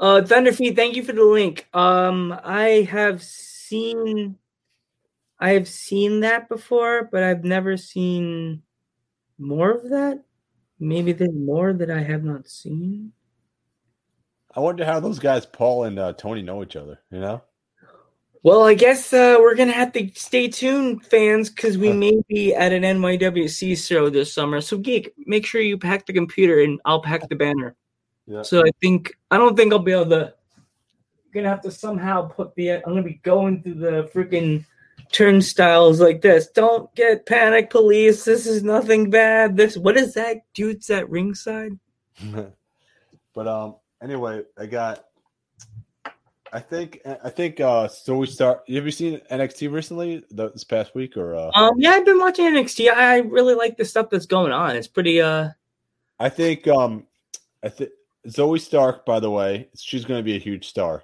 Uh, 0.00 0.20
Thunderfeet, 0.22 0.76
thank 0.76 0.96
you 0.96 1.04
for 1.04 1.12
the 1.12 1.24
link. 1.24 1.68
Um, 1.72 2.38
I 2.42 2.86
have 2.90 3.22
seen 3.22 4.36
I 5.38 5.50
have 5.50 5.68
seen 5.68 6.20
that 6.20 6.48
before, 6.48 7.08
but 7.10 7.22
I've 7.22 7.44
never 7.44 7.76
seen 7.76 8.62
more 9.38 9.70
of 9.70 9.90
that. 9.90 10.22
Maybe 10.78 11.12
there's 11.12 11.34
more 11.34 11.72
that 11.72 11.90
I 11.90 12.02
have 12.02 12.24
not 12.24 12.48
seen. 12.48 13.12
I 14.56 14.60
wonder 14.60 14.84
how 14.84 15.00
those 15.00 15.18
guys, 15.18 15.46
Paul 15.46 15.84
and 15.84 15.98
uh, 15.98 16.12
Tony, 16.12 16.42
know 16.42 16.62
each 16.62 16.76
other. 16.76 17.00
You 17.10 17.20
know? 17.20 17.42
Well, 18.44 18.64
I 18.64 18.74
guess 18.74 19.12
uh, 19.12 19.36
we're 19.40 19.54
gonna 19.54 19.72
have 19.72 19.92
to 19.92 20.10
stay 20.14 20.48
tuned, 20.48 21.04
fans, 21.06 21.48
because 21.48 21.78
we 21.78 21.92
may 21.92 22.20
be 22.28 22.54
at 22.54 22.72
an 22.72 22.82
NYWC 22.82 23.76
show 23.84 24.10
this 24.10 24.32
summer. 24.32 24.60
So, 24.60 24.76
geek, 24.76 25.14
make 25.26 25.46
sure 25.46 25.62
you 25.62 25.78
pack 25.78 26.06
the 26.06 26.12
computer, 26.12 26.60
and 26.60 26.78
I'll 26.84 27.00
pack 27.00 27.26
the 27.28 27.36
banner. 27.36 27.74
Yeah. 28.26 28.42
So 28.42 28.60
I 28.60 28.70
think 28.80 29.16
I 29.30 29.38
don't 29.38 29.56
think 29.56 29.72
I'll 29.72 29.78
be 29.78 29.92
able 29.92 30.10
to. 30.10 30.34
Gonna 31.32 31.48
have 31.48 31.62
to 31.62 31.70
somehow 31.70 32.28
put 32.28 32.54
the. 32.54 32.72
I'm 32.72 32.82
gonna 32.84 33.02
be 33.02 33.20
going 33.22 33.62
through 33.62 33.74
the 33.74 34.10
freaking 34.14 34.64
turnstiles 35.12 36.00
like 36.00 36.22
this. 36.22 36.48
Don't 36.48 36.92
get 36.94 37.26
panic, 37.26 37.70
police. 37.70 38.24
This 38.24 38.46
is 38.46 38.62
nothing 38.62 39.10
bad. 39.10 39.56
This 39.56 39.76
what 39.76 39.96
is 39.96 40.14
that? 40.14 40.38
Dude's 40.54 40.90
at 40.90 41.08
ringside. 41.08 41.78
but 43.34 43.48
um, 43.48 43.76
anyway, 44.02 44.42
I 44.58 44.66
got. 44.66 45.04
I 46.52 46.60
think 46.60 47.00
I 47.04 47.30
think 47.30 47.58
uh 47.58 47.88
so 47.88 48.16
we 48.16 48.26
start. 48.26 48.62
Have 48.68 48.84
you 48.84 48.92
seen 48.92 49.20
NXT 49.28 49.72
recently 49.72 50.22
the, 50.30 50.50
this 50.52 50.62
past 50.62 50.94
week 50.94 51.16
or? 51.16 51.34
uh 51.34 51.50
Um, 51.52 51.72
yeah, 51.78 51.90
I've 51.90 52.04
been 52.04 52.20
watching 52.20 52.44
NXT. 52.44 52.92
I 52.92 53.18
really 53.18 53.54
like 53.54 53.76
the 53.76 53.84
stuff 53.84 54.08
that's 54.08 54.26
going 54.26 54.52
on. 54.52 54.76
It's 54.76 54.86
pretty. 54.86 55.20
Uh, 55.20 55.48
I 56.20 56.28
think 56.28 56.68
um, 56.68 57.06
I 57.64 57.68
think 57.70 57.90
Zoey 58.28 58.60
Stark. 58.60 59.04
By 59.04 59.18
the 59.18 59.30
way, 59.32 59.68
she's 59.76 60.04
going 60.04 60.20
to 60.20 60.24
be 60.24 60.36
a 60.36 60.38
huge 60.38 60.68
star. 60.68 61.02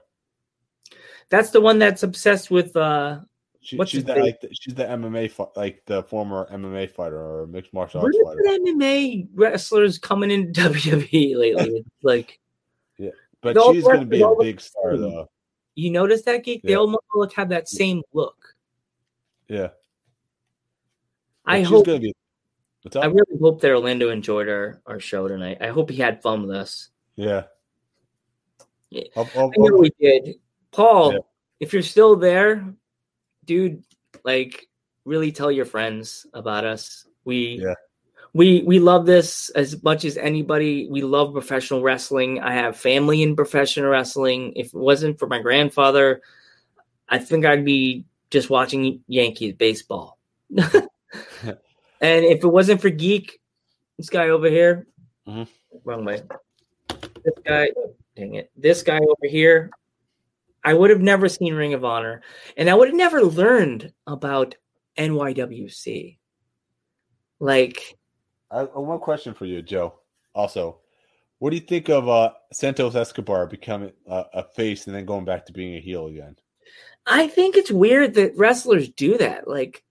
that's 1.30 1.50
the 1.50 1.60
one 1.60 1.80
that's 1.80 2.04
obsessed 2.04 2.50
with. 2.52 2.76
uh 2.76 3.18
She, 3.62 3.76
What's 3.76 3.90
she's 3.90 4.04
the, 4.04 4.14
name? 4.14 4.22
like 4.24 4.40
the, 4.40 4.48
she's 4.58 4.74
the 4.74 4.84
MMA 4.84 5.50
like 5.54 5.82
the 5.84 6.02
former 6.04 6.48
MMA 6.50 6.90
fighter 6.90 7.18
or 7.20 7.46
mixed 7.46 7.74
martial 7.74 8.00
arts 8.00 8.16
fighter. 8.24 8.40
MMA 8.46 9.28
wrestlers 9.34 9.98
coming 9.98 10.30
in 10.30 10.50
WWE 10.52 11.36
lately? 11.36 11.84
It's 11.84 11.88
like 12.02 12.40
yeah, 12.98 13.10
But 13.42 13.56
she's 13.72 13.84
going 13.84 14.00
to 14.00 14.06
be 14.06 14.22
a 14.22 14.34
big 14.38 14.60
star 14.62 14.96
though. 14.96 15.28
you 15.74 15.90
notice 15.90 16.22
that 16.22 16.42
geek? 16.42 16.62
They 16.62 16.70
Yeah. 16.70 16.76
almost 16.78 17.04
look 17.14 17.34
have 17.34 17.50
that 17.50 17.68
same 17.68 18.00
look. 18.14 18.54
Yeah, 19.48 19.68
I 21.44 21.60
But 21.62 21.68
hope. 21.68 21.84
Be. 21.86 22.14
I 22.96 23.06
really 23.06 23.38
hope 23.42 23.60
that 23.60 23.70
Orlando 23.72 24.08
enjoyed 24.08 24.48
our, 24.48 24.80
our 24.86 24.98
show 25.00 25.28
tonight. 25.28 25.58
I 25.60 25.66
hope 25.68 25.90
he 25.90 25.98
had 25.98 26.22
fun 26.22 26.42
with 26.46 26.56
us. 26.56 26.88
yeah. 27.16 27.44
Yeah. 28.88 29.04
I'll- 29.16 29.28
I'll- 29.36 29.50
I 29.54 29.58
know 29.58 29.66
I'll- 29.66 29.78
we 29.80 29.90
did. 30.00 30.36
Paul, 30.72 31.12
Yeah. 31.12 31.18
if 31.60 31.72
you're 31.72 31.82
still 31.82 32.16
there, 32.16 32.74
dude, 33.44 33.82
like 34.24 34.68
really 35.04 35.32
tell 35.32 35.50
your 35.50 35.64
friends 35.64 36.26
about 36.34 36.64
us. 36.64 37.06
We 37.24 37.60
Yeah. 37.62 37.74
we 38.34 38.62
we 38.62 38.78
love 38.78 39.06
this 39.06 39.50
as 39.50 39.82
much 39.82 40.04
as 40.04 40.16
anybody. 40.16 40.88
We 40.90 41.02
love 41.02 41.32
professional 41.32 41.82
wrestling. 41.82 42.40
I 42.40 42.52
have 42.52 42.76
family 42.76 43.22
in 43.22 43.36
professional 43.36 43.90
wrestling. 43.90 44.52
If 44.56 44.68
it 44.68 44.74
wasn't 44.74 45.18
for 45.18 45.26
my 45.26 45.40
grandfather, 45.40 46.20
I 47.08 47.18
think 47.18 47.44
I'd 47.44 47.64
be 47.64 48.04
just 48.30 48.50
watching 48.50 49.02
Yankees 49.08 49.54
baseball. 49.54 50.18
and 50.56 52.24
if 52.24 52.44
it 52.44 52.48
wasn't 52.48 52.80
for 52.80 52.90
Geek, 52.90 53.40
this 53.98 54.10
guy 54.10 54.28
over 54.28 54.48
here, 54.48 54.86
Mhm. 55.26 55.48
wrong 55.84 56.04
way. 56.04 56.22
This 57.24 57.34
guy, 57.44 57.70
dang 58.16 58.34
it, 58.34 58.50
this 58.56 58.82
guy 58.82 58.98
over 58.98 59.26
here, 59.28 59.70
I 60.62 60.74
would 60.74 60.90
have 60.90 61.00
never 61.00 61.28
seen 61.28 61.54
Ring 61.54 61.74
of 61.74 61.84
Honor, 61.84 62.22
and 62.56 62.68
I 62.68 62.74
would 62.74 62.88
have 62.88 62.96
never 62.96 63.22
learned 63.22 63.92
about 64.06 64.54
NYWC. 64.98 66.18
Like, 67.38 67.96
I, 68.50 68.60
I- 68.60 68.78
one 68.78 68.98
question 69.00 69.34
for 69.34 69.46
you, 69.46 69.62
Joe. 69.62 69.94
Also, 70.34 70.80
what 71.38 71.50
do 71.50 71.56
you 71.56 71.62
think 71.62 71.88
of 71.88 72.08
uh, 72.08 72.32
Santos 72.52 72.94
Escobar 72.94 73.46
becoming 73.46 73.92
uh, 74.08 74.24
a 74.34 74.44
face 74.44 74.86
and 74.86 74.94
then 74.94 75.06
going 75.06 75.24
back 75.24 75.46
to 75.46 75.52
being 75.52 75.74
a 75.76 75.80
heel 75.80 76.06
again? 76.06 76.36
I 77.06 77.28
think 77.28 77.56
it's 77.56 77.70
weird 77.70 78.14
that 78.14 78.36
wrestlers 78.36 78.90
do 78.90 79.16
that. 79.18 79.48
Like, 79.48 79.82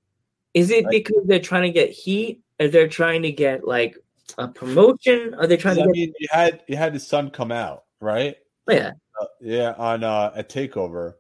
is 0.54 0.70
it 0.70 0.88
because 0.90 1.24
they're 1.26 1.40
trying 1.40 1.64
to 1.64 1.72
get 1.72 1.90
heat? 1.90 2.42
Or 2.60 2.68
they're 2.68 2.88
trying 2.88 3.24
to 3.24 3.32
get 3.32 3.66
like 3.66 3.98
a 4.38 4.48
promotion? 4.48 5.34
Are 5.34 5.48
they 5.48 5.58
trying 5.58 5.80
I 5.80 5.82
to 5.82 5.88
get? 5.88 5.94
mean, 5.94 6.14
you 6.20 6.28
had 6.30 6.62
you 6.68 6.76
had 6.78 6.94
his 6.94 7.08
son 7.08 7.32
come 7.32 7.52
out, 7.52 7.86
right? 8.00 8.36
Yeah, 8.72 8.92
Uh, 9.20 9.26
yeah, 9.42 9.74
on 9.78 10.04
uh, 10.04 10.32
a 10.36 10.44
takeover, 10.44 11.14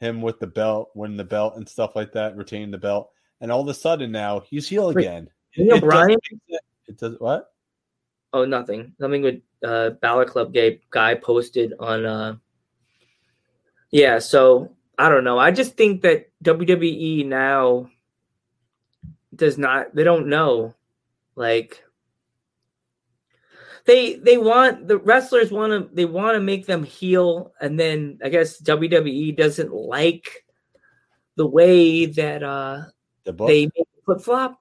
him 0.00 0.20
with 0.22 0.38
the 0.40 0.46
belt, 0.46 0.90
winning 0.94 1.16
the 1.16 1.24
belt 1.24 1.56
and 1.56 1.68
stuff 1.68 1.94
like 1.96 2.12
that, 2.12 2.36
retaining 2.36 2.70
the 2.70 2.78
belt, 2.78 3.10
and 3.40 3.50
all 3.52 3.62
of 3.62 3.68
a 3.68 3.74
sudden 3.74 4.10
now 4.12 4.40
he's 4.40 4.68
heel 4.68 4.90
again. 4.90 5.28
know 5.56 5.76
It 5.76 5.80
Brian? 5.82 6.08
make. 6.08 6.60
It 6.86 6.98
does 6.98 7.16
what? 7.18 7.52
Oh, 8.32 8.44
nothing. 8.44 8.92
Something 9.00 9.22
with 9.22 9.40
uh 9.64 9.90
Balor 9.90 10.24
Club 10.26 10.52
gay 10.52 10.80
guy 10.90 11.14
posted 11.14 11.74
on 11.78 12.04
uh 12.04 12.36
Yeah, 13.90 14.18
so 14.18 14.74
I 14.98 15.08
don't 15.08 15.24
know. 15.24 15.38
I 15.38 15.50
just 15.50 15.76
think 15.76 16.02
that 16.02 16.30
WWE 16.42 17.26
now 17.26 17.90
does 19.34 19.56
not 19.56 19.94
they 19.94 20.04
don't 20.04 20.28
know. 20.28 20.74
Like 21.36 21.83
they 23.86 24.14
they 24.14 24.38
want 24.38 24.88
the 24.88 24.98
wrestlers 24.98 25.50
want 25.50 25.72
to 25.72 25.94
they 25.94 26.04
want 26.04 26.36
to 26.36 26.40
make 26.40 26.66
them 26.66 26.84
heal, 26.84 27.52
and 27.60 27.78
then 27.78 28.18
I 28.24 28.28
guess 28.28 28.60
WWE 28.60 29.36
doesn't 29.36 29.72
like 29.72 30.44
the 31.36 31.46
way 31.46 32.06
that 32.06 32.42
uh 32.42 32.84
The 33.24 33.32
book. 33.32 33.48
they 33.48 33.66
make 33.76 33.88
flip 34.04 34.20
flop. 34.20 34.60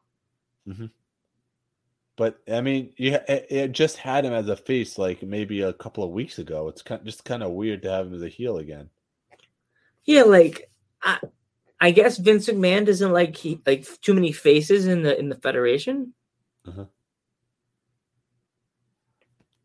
But 2.15 2.39
I 2.51 2.61
mean, 2.61 2.93
you 2.97 3.13
it, 3.27 3.47
it 3.49 3.71
just 3.71 3.97
had 3.97 4.25
him 4.25 4.33
as 4.33 4.47
a 4.47 4.55
face 4.55 4.97
like 4.97 5.23
maybe 5.23 5.61
a 5.61 5.73
couple 5.73 6.03
of 6.03 6.11
weeks 6.11 6.37
ago. 6.37 6.67
It's 6.67 6.81
kind 6.81 7.03
just 7.03 7.25
kind 7.25 7.41
of 7.41 7.51
weird 7.51 7.81
to 7.83 7.91
have 7.91 8.07
him 8.07 8.13
as 8.13 8.21
a 8.21 8.29
heel 8.29 8.57
again. 8.57 8.89
Yeah, 10.05 10.23
like 10.23 10.69
I, 11.01 11.19
I 11.79 11.91
guess 11.91 12.17
Vince 12.17 12.47
McMahon 12.47 12.85
doesn't 12.85 13.11
like 13.11 13.35
he, 13.35 13.61
like 13.65 13.87
too 14.01 14.13
many 14.13 14.31
faces 14.31 14.85
in 14.85 15.01
the 15.01 15.17
in 15.17 15.29
the 15.29 15.35
federation. 15.35 16.13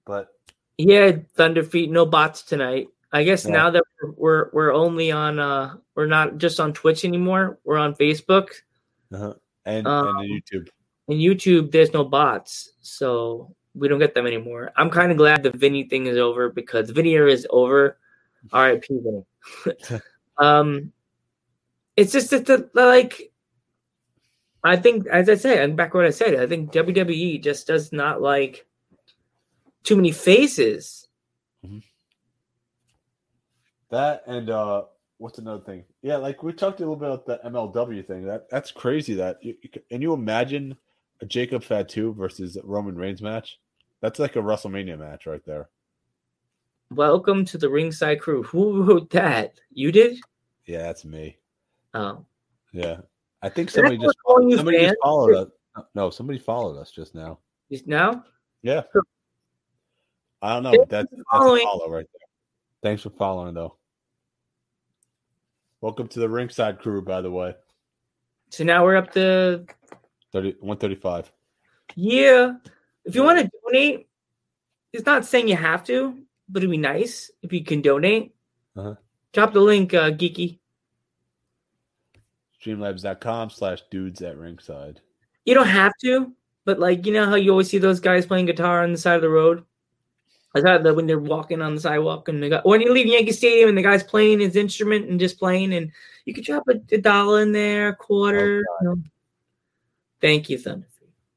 But 0.08 0.28
He 0.78 0.90
had 0.92 1.30
Thunder 1.32 1.62
Feet, 1.62 1.90
no 1.90 2.06
bots 2.06 2.42
tonight. 2.42 2.88
I 3.12 3.22
guess 3.24 3.44
Yeah. 3.44 3.52
now 3.52 3.70
that 3.70 3.84
we're, 4.16 4.48
we're 4.52 4.72
only 4.72 5.12
on 5.12 5.38
uh 5.38 5.76
we're 5.94 6.06
not 6.06 6.38
just 6.38 6.58
on 6.58 6.72
Twitch 6.72 7.04
anymore. 7.04 7.58
We're 7.64 7.76
on 7.78 7.94
Facebook 7.94 8.48
uh 9.14 9.34
and 9.66 9.86
Um, 9.86 10.16
and 10.16 10.30
YouTube. 10.30 10.68
and 11.08 11.20
YouTube. 11.20 11.70
There's 11.70 11.92
no 11.92 12.04
bots, 12.04 12.72
so 12.80 13.54
we 13.74 13.86
don't 13.88 13.98
get 13.98 14.14
them 14.14 14.26
anymore. 14.26 14.72
I'm 14.76 14.90
kind 14.90 15.12
of 15.12 15.18
glad 15.18 15.42
the 15.42 15.50
Vinny 15.50 15.84
thing 15.84 16.06
is 16.06 16.16
over 16.16 16.48
because 16.48 16.90
Vinny 16.90 17.14
is 17.14 17.46
over. 17.50 17.98
R.I.P. 18.52 18.86
Vinny. 18.88 20.00
um, 20.38 20.92
it's 21.96 22.12
just 22.12 22.30
that 22.30 22.46
the, 22.46 22.70
the, 22.72 22.86
like 22.86 23.30
I 24.64 24.76
think, 24.76 25.06
as 25.08 25.28
I 25.28 25.34
say, 25.34 25.62
I'm 25.62 25.76
back 25.76 25.92
what 25.94 26.04
I 26.06 26.10
said. 26.10 26.34
I 26.36 26.46
think 26.46 26.72
WWE 26.72 27.42
just 27.42 27.66
does 27.66 27.92
not 27.92 28.22
like 28.22 28.66
too 29.84 29.96
many 29.96 30.12
faces. 30.12 31.06
That 33.90 34.22
and 34.26 34.50
uh 34.50 34.82
what's 35.18 35.38
another 35.38 35.62
thing? 35.64 35.84
Yeah, 36.02 36.16
like 36.16 36.42
we 36.42 36.52
talked 36.52 36.80
a 36.80 36.82
little 36.82 36.96
bit 36.96 37.08
about 37.10 37.26
the 37.26 37.40
MLW 37.48 38.06
thing. 38.06 38.24
That 38.26 38.48
that's 38.50 38.70
crazy. 38.70 39.14
That 39.14 39.38
you, 39.42 39.54
you- 39.62 39.70
can 39.90 40.02
you 40.02 40.12
imagine 40.12 40.76
a 41.20 41.26
Jacob 41.26 41.64
Fatu 41.64 42.12
versus 42.14 42.58
Roman 42.64 42.96
Reigns 42.96 43.22
match? 43.22 43.58
That's 44.00 44.18
like 44.18 44.36
a 44.36 44.40
WrestleMania 44.40 44.98
match 44.98 45.26
right 45.26 45.44
there. 45.44 45.68
Welcome 46.90 47.44
to 47.46 47.58
the 47.58 47.68
ringside 47.68 48.20
crew. 48.20 48.42
Who 48.44 48.82
wrote 48.84 49.10
that? 49.10 49.58
You 49.72 49.90
did? 49.90 50.18
Yeah, 50.66 50.82
that's 50.82 51.04
me. 51.04 51.36
Oh, 51.94 52.24
Yeah, 52.72 52.98
I 53.42 53.48
think 53.48 53.70
somebody 53.70 53.96
just 53.96 54.06
what's 54.06 54.18
calling 54.24 54.50
you 54.50 54.56
somebody 54.56 54.78
just 54.80 54.96
followed 55.02 55.34
us. 55.34 55.84
No, 55.94 56.10
somebody 56.10 56.38
followed 56.38 56.78
us 56.78 56.90
just 56.90 57.14
now. 57.14 57.38
just 57.72 57.86
now? 57.86 58.24
Yeah. 58.62 58.82
I 60.40 60.54
don't 60.54 60.62
know. 60.62 60.86
That's 60.88 61.10
that's 61.10 61.12
a 61.12 61.24
follow 61.62 61.90
right 61.90 62.06
there. 62.12 62.28
Thanks 62.82 63.02
for 63.02 63.10
following 63.10 63.54
though. 63.54 63.76
Welcome 65.80 66.08
to 66.08 66.20
the 66.20 66.28
ringside 66.28 66.80
crew, 66.80 67.02
by 67.02 67.20
the 67.20 67.30
way. 67.30 67.54
So 68.50 68.64
now 68.64 68.84
we're 68.84 68.96
up 68.96 69.12
to 69.12 69.64
30, 70.32 70.56
135. 70.60 71.30
Yeah. 71.94 72.54
If 73.04 73.14
you 73.14 73.22
want 73.22 73.40
to 73.40 73.50
donate, 73.64 74.08
it's 74.92 75.06
not 75.06 75.24
saying 75.24 75.48
you 75.48 75.56
have 75.56 75.84
to, 75.84 76.18
but 76.48 76.62
it'd 76.62 76.70
be 76.70 76.78
nice 76.78 77.30
if 77.42 77.52
you 77.52 77.62
can 77.62 77.80
donate. 77.80 78.34
Uh-huh. 78.76 78.94
Drop 79.32 79.52
the 79.52 79.60
link, 79.60 79.94
uh, 79.94 80.10
Geeky. 80.10 80.58
Streamlabs.com 82.60 83.50
slash 83.50 83.82
dudes 83.90 84.20
at 84.22 84.36
ringside. 84.36 85.00
You 85.44 85.54
don't 85.54 85.68
have 85.68 85.92
to, 86.02 86.32
but 86.64 86.78
like, 86.78 87.06
you 87.06 87.12
know 87.12 87.26
how 87.26 87.36
you 87.36 87.50
always 87.50 87.68
see 87.68 87.78
those 87.78 88.00
guys 88.00 88.26
playing 88.26 88.46
guitar 88.46 88.82
on 88.82 88.92
the 88.92 88.98
side 88.98 89.16
of 89.16 89.22
the 89.22 89.28
road? 89.28 89.64
I 90.54 90.60
thought 90.62 90.82
that 90.82 90.96
when 90.96 91.06
they're 91.06 91.18
walking 91.18 91.60
on 91.60 91.74
the 91.74 91.80
sidewalk 91.80 92.28
and 92.28 92.42
they 92.42 92.48
got 92.48 92.64
when 92.64 92.80
you 92.80 92.92
leave 92.92 93.06
Yankee 93.06 93.32
Stadium 93.32 93.68
and 93.68 93.76
the 93.78 93.82
guy's 93.82 94.02
playing 94.02 94.40
his 94.40 94.56
instrument 94.56 95.08
and 95.08 95.20
just 95.20 95.38
playing 95.38 95.74
and 95.74 95.92
you 96.24 96.32
could 96.34 96.44
drop 96.44 96.64
a, 96.68 96.80
a 96.94 96.98
dollar 96.98 97.42
in 97.42 97.52
there, 97.52 97.88
a 97.88 97.96
quarter. 97.96 98.64
Oh, 98.68 98.76
you 98.80 98.88
know. 98.88 98.96
Thank 100.20 100.48
you, 100.48 100.58
Thunder. 100.58 100.86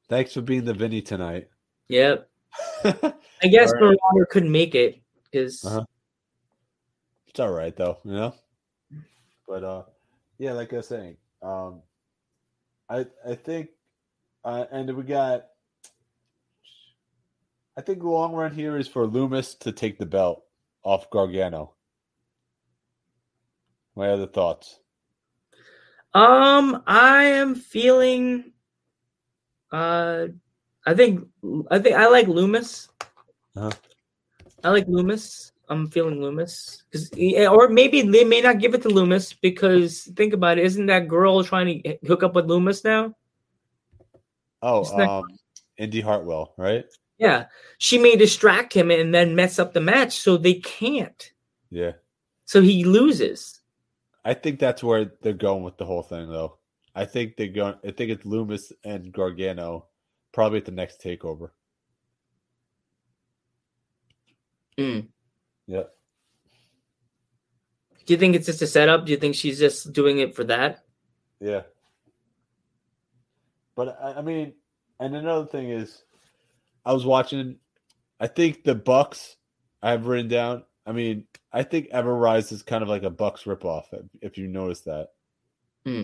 Thanks 0.08 0.34
for 0.34 0.40
being 0.40 0.64
the 0.64 0.74
Vinny 0.74 1.00
tonight. 1.02 1.48
Yep. 1.88 2.28
I 2.84 3.46
guess 3.48 3.72
right. 3.80 3.96
Couldn't 4.30 4.52
make 4.52 4.74
it 4.74 5.00
because 5.30 5.64
Uh-huh. 5.64 5.84
It's 7.26 7.40
all 7.40 7.50
right 7.52 7.74
though, 7.74 7.98
you 8.04 8.12
know. 8.12 8.34
But 9.48 9.64
uh, 9.64 9.82
yeah, 10.38 10.52
like 10.52 10.72
I 10.72 10.76
was 10.76 10.88
saying, 10.88 11.16
um, 11.42 11.80
I 12.88 13.06
I 13.26 13.34
think, 13.34 13.70
uh, 14.44 14.64
and 14.70 14.94
we 14.94 15.02
got. 15.02 15.46
I 17.76 17.80
think 17.80 18.00
the 18.00 18.08
long 18.08 18.34
run 18.34 18.54
here 18.54 18.76
is 18.76 18.88
for 18.88 19.06
Lumis 19.06 19.58
to 19.60 19.72
take 19.72 19.98
the 19.98 20.06
belt 20.06 20.44
off 20.82 21.10
Gargano. 21.10 21.74
My 23.96 24.08
other 24.08 24.26
thoughts. 24.26 24.78
Um, 26.14 26.82
I 26.86 27.24
am 27.24 27.54
feeling. 27.54 28.52
Uh, 29.70 30.26
I 30.84 30.94
think 30.94 31.26
I 31.70 31.78
think 31.78 31.96
I 31.96 32.08
like 32.08 32.26
Lumis. 32.26 32.88
Uh-huh. 33.56 33.70
I 34.64 34.70
like 34.70 34.86
Lumis. 34.86 35.52
I'm 35.68 35.88
feeling 35.88 36.18
Lumis 36.18 36.82
because, 36.90 37.10
or 37.48 37.68
maybe 37.68 38.02
they 38.02 38.24
may 38.24 38.42
not 38.42 38.58
give 38.58 38.74
it 38.74 38.82
to 38.82 38.88
Lumis 38.88 39.34
because 39.40 40.02
think 40.16 40.34
about 40.34 40.58
it. 40.58 40.64
Isn't 40.64 40.86
that 40.86 41.08
girl 41.08 41.42
trying 41.42 41.82
to 41.82 41.98
hook 42.06 42.22
up 42.22 42.34
with 42.34 42.46
Lumis 42.46 42.84
now? 42.84 43.14
Oh, 44.60 44.84
um, 45.00 45.24
Indi 45.78 46.02
Hartwell, 46.02 46.52
right? 46.58 46.84
Yeah, 47.22 47.46
she 47.78 47.98
may 47.98 48.16
distract 48.16 48.72
him 48.72 48.90
and 48.90 49.14
then 49.14 49.36
mess 49.36 49.60
up 49.60 49.74
the 49.74 49.80
match, 49.80 50.18
so 50.18 50.36
they 50.36 50.54
can't. 50.54 51.30
Yeah, 51.70 51.92
So 52.46 52.60
he 52.60 52.82
loses. 52.82 53.60
I 54.24 54.34
think 54.34 54.58
that's 54.58 54.82
where 54.82 55.12
they're 55.22 55.32
going 55.32 55.62
with 55.62 55.76
the 55.76 55.84
whole 55.84 56.02
thing, 56.02 56.28
though. 56.28 56.58
I 56.96 57.04
think 57.04 57.36
they're 57.36 57.46
going. 57.46 57.74
I 57.84 57.92
think 57.92 58.10
it's 58.10 58.24
Lumis 58.24 58.72
and 58.82 59.12
Gargano, 59.12 59.86
probably 60.32 60.58
at 60.58 60.64
the 60.64 60.72
next 60.72 61.00
takeover. 61.00 61.50
Mm. 64.76 65.06
Yeah. 65.68 65.84
Do 68.04 68.14
you 68.14 68.18
think 68.18 68.34
it's 68.34 68.46
just 68.46 68.62
a 68.62 68.66
setup? 68.66 69.06
Do 69.06 69.12
you 69.12 69.18
think 69.18 69.36
she's 69.36 69.60
just 69.60 69.92
doing 69.92 70.18
it 70.18 70.34
for 70.34 70.42
that? 70.44 70.82
Yeah. 71.40 71.62
But 73.76 73.96
I, 74.02 74.14
I 74.14 74.22
mean, 74.22 74.54
and 74.98 75.14
another 75.14 75.46
thing 75.46 75.70
is, 75.70 76.02
I 76.84 76.92
was 76.92 77.04
watching. 77.04 77.56
I 78.20 78.26
think 78.26 78.64
the 78.64 78.74
Bucks 78.74 79.36
I 79.82 79.90
have 79.90 80.06
written 80.06 80.28
down. 80.28 80.64
I 80.86 80.92
mean, 80.92 81.26
I 81.52 81.62
think 81.62 81.88
Ever 81.90 82.14
Rise 82.14 82.52
is 82.52 82.62
kind 82.62 82.82
of 82.82 82.88
like 82.88 83.02
a 83.02 83.10
Bucks 83.10 83.44
ripoff. 83.44 83.84
If, 84.20 84.36
you 84.36 84.48
notice 84.48 84.80
that. 84.82 85.10
Hmm. 85.86 86.02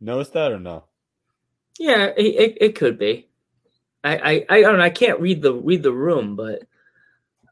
Notice 0.00 0.30
that 0.30 0.52
or 0.52 0.60
no? 0.60 0.84
Yeah, 1.78 2.06
it, 2.16 2.22
it, 2.22 2.58
it 2.60 2.74
could 2.74 2.98
be. 2.98 3.28
I, 4.04 4.16
I 4.16 4.46
I 4.48 4.60
don't 4.60 4.78
know. 4.78 4.84
I 4.84 4.90
can't 4.90 5.20
read 5.20 5.42
the 5.42 5.54
read 5.54 5.82
the 5.82 5.92
room, 5.92 6.36
but 6.36 6.62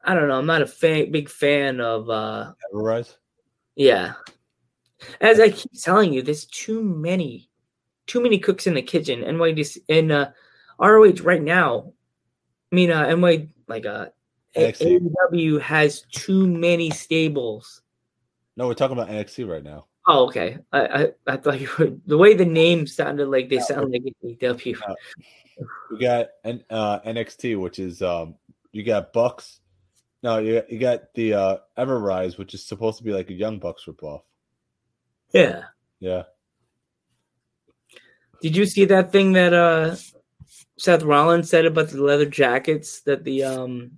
I 0.05 0.15
don't 0.15 0.29
know. 0.29 0.39
I'm 0.39 0.47
not 0.47 0.63
a 0.63 0.67
fan, 0.67 1.11
big 1.11 1.29
fan 1.29 1.81
of. 1.81 2.09
uh 2.09 2.53
Ever 2.73 2.83
Rise. 2.83 3.19
Yeah, 3.75 4.15
as 5.21 5.41
I 5.41 5.51
keep 5.51 5.73
telling 5.81 6.13
you, 6.13 6.23
there's 6.23 6.47
too 6.47 6.83
many, 6.83 7.49
too 8.07 8.21
many 8.21 8.39
cooks 8.39 8.67
in 8.67 8.75
the 8.75 8.83
kitchen. 8.83 9.23
NYDC 9.23 9.79
in 9.89 10.11
uh, 10.11 10.33
ROH 10.79 11.23
right 11.23 11.43
now. 11.43 11.93
I 12.77 12.79
mean, 12.79 12.91
uh, 12.91 13.17
NY 13.17 13.49
like 13.69 13.87
uh, 13.87 14.09
NXT. 14.55 15.11
AEW 15.33 15.63
has 15.63 16.03
too 16.13 16.47
many 16.47 16.91
stables. 16.91 17.81
No, 18.55 18.67
we're 18.67 18.75
talking 18.75 18.99
about 18.99 19.09
NXT 19.09 19.49
right 19.49 19.65
now. 19.65 19.87
Oh, 20.07 20.27
okay. 20.27 20.59
I 20.71 20.81
I, 20.81 21.09
I 21.27 21.37
thought 21.39 21.59
you 21.59 21.71
were 21.79 21.93
the 22.05 22.19
way 22.19 22.35
the 22.35 22.45
name 22.45 22.87
sounded 22.87 23.29
like 23.29 23.49
they 23.49 23.61
sound 23.61 23.93
like 23.93 24.03
AEW. 24.23 24.77
We 25.91 25.99
got 25.99 26.27
N, 26.45 26.65
uh, 26.69 27.01
NXT, 27.01 27.59
which 27.59 27.79
is 27.79 28.03
um, 28.03 28.35
you 28.73 28.85
got 28.85 29.15
Bucks. 29.15 29.61
No, 30.23 30.37
you 30.37 30.63
you 30.69 30.79
got 30.79 31.15
the 31.15 31.33
uh, 31.33 31.57
Ever 31.79 31.99
Rise, 31.99 32.37
which 32.37 32.53
is 32.53 32.63
supposed 32.63 32.99
to 32.99 33.05
be 33.05 33.13
like 33.15 33.31
a 33.31 33.35
Young 33.35 33.59
Bucks 33.59 33.85
ripoff. 33.87 34.21
Yeah. 35.33 35.63
Yeah. 35.99 36.25
Did 38.43 38.55
you 38.55 38.67
see 38.67 38.85
that 38.85 39.13
thing 39.13 39.33
that 39.33 39.55
uh 39.55 39.97
Seth 40.79 41.03
Rollins 41.03 41.49
said 41.49 41.65
about 41.67 41.89
the 41.89 42.03
leather 42.03 42.27
jackets 42.27 43.01
that 43.03 43.25
the 43.25 43.45
um 43.45 43.93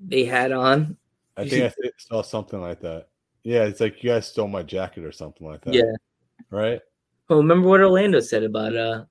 they 0.00 0.24
had 0.24 0.52
on? 0.52 0.96
I 1.36 1.42
You 1.42 1.50
think 1.50 1.64
I 1.64 1.68
see- 1.68 1.82
thi- 1.82 1.90
saw 1.98 2.22
something 2.22 2.60
like 2.60 2.80
that. 2.80 3.08
Yeah, 3.44 3.64
it's 3.64 3.80
like 3.80 4.02
you 4.02 4.10
guys 4.10 4.26
stole 4.28 4.48
my 4.48 4.62
jacket 4.62 5.04
or 5.04 5.12
something 5.12 5.46
like 5.46 5.62
that. 5.62 5.74
Yeah. 5.74 5.92
Right? 6.50 6.80
Well, 7.28 7.38
remember 7.38 7.68
what 7.68 7.80
Orlando 7.80 8.20
said 8.20 8.42
about 8.42 8.76
uh 8.76 9.04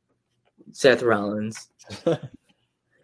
Seth 0.72 1.02
Rollins? 1.02 1.70
it's 2.06 2.20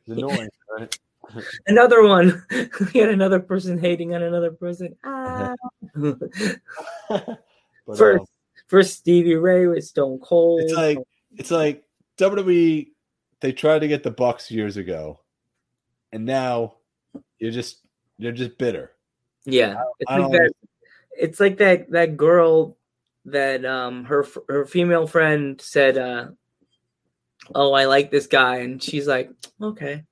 annoying, 0.07 0.49
right? 0.77 0.97
Another 1.67 2.03
one. 2.03 2.45
we 2.93 2.99
had 2.99 3.09
another 3.09 3.39
person 3.39 3.77
hating 3.79 4.13
on 4.13 4.21
another 4.21 4.51
person. 4.51 4.93
Ah. 5.05 5.53
but, 5.95 6.17
first, 7.97 8.19
um, 8.21 8.25
first 8.67 8.97
Stevie 8.99 9.35
Ray 9.35 9.65
with 9.67 9.83
Stone 9.85 10.19
Cold. 10.19 10.61
it's 10.61 10.73
like 10.73 10.97
it's 11.37 11.49
like 11.51 11.83
WWE 12.17 12.91
they 13.43 13.51
tried 13.51 13.79
to 13.79 13.89
get 13.89 14.03
the 14.03 14.09
Bucks 14.09 14.49
years 14.49 14.77
ago. 14.77 15.19
And 16.13 16.25
now 16.25 16.75
you're 17.39 17.51
just 17.51 17.79
you're 18.17 18.31
just 18.31 18.57
bitter. 18.57 18.93
Yeah, 19.43 19.83
it's 19.99 20.09
like 20.09 20.31
that. 20.31 20.51
It's 21.11 21.39
like 21.41 21.57
that 21.57 21.91
that 21.91 22.15
girl 22.15 22.77
that 23.25 23.65
um 23.65 24.05
her 24.05 24.25
her 24.47 24.65
female 24.65 25.07
friend 25.07 25.59
said, 25.59 25.97
uh, 25.97 26.27
"Oh, 27.53 27.73
I 27.73 27.83
like 27.85 28.11
this 28.11 28.27
guy," 28.27 28.57
and 28.59 28.81
she's 28.81 29.07
like, 29.07 29.29
"Okay." 29.61 30.03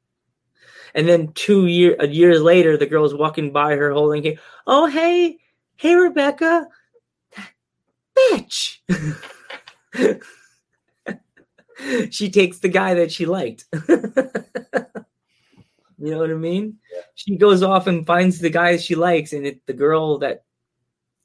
And 0.93 1.07
then 1.07 1.31
two 1.31 1.67
year 1.67 1.95
a 1.99 2.07
years 2.07 2.41
later, 2.41 2.75
the 2.75 2.85
girl's 2.85 3.15
walking 3.15 3.53
by 3.53 3.77
her 3.77 3.91
holding, 3.91 4.27
a- 4.27 4.39
"Oh, 4.67 4.87
hey, 4.87 5.37
hey, 5.77 5.95
Rebecca, 5.95 6.67
bitch." 8.13 8.79
she 12.09 12.29
takes 12.29 12.59
the 12.59 12.69
guy 12.69 12.93
that 12.95 13.11
she 13.11 13.25
liked. 13.25 13.65
you 13.89 13.95
know 15.97 16.19
what 16.19 16.31
I 16.31 16.35
mean? 16.35 16.77
She 17.15 17.37
goes 17.37 17.63
off 17.63 17.87
and 17.87 18.05
finds 18.05 18.39
the 18.39 18.49
guy 18.49 18.77
she 18.77 18.95
likes, 18.95 19.33
and 19.33 19.45
it, 19.45 19.65
the 19.65 19.73
girl 19.73 20.19
that 20.19 20.43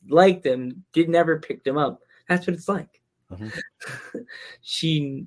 liked 0.09 0.45
him 0.45 0.85
did 0.93 1.09
never 1.09 1.41
picked 1.41 1.66
him 1.66 1.78
up. 1.78 2.01
That's 2.28 2.47
what 2.47 2.55
it's 2.55 2.69
like. 2.69 3.01
Mhm. 3.31 3.53
she, 4.62 5.27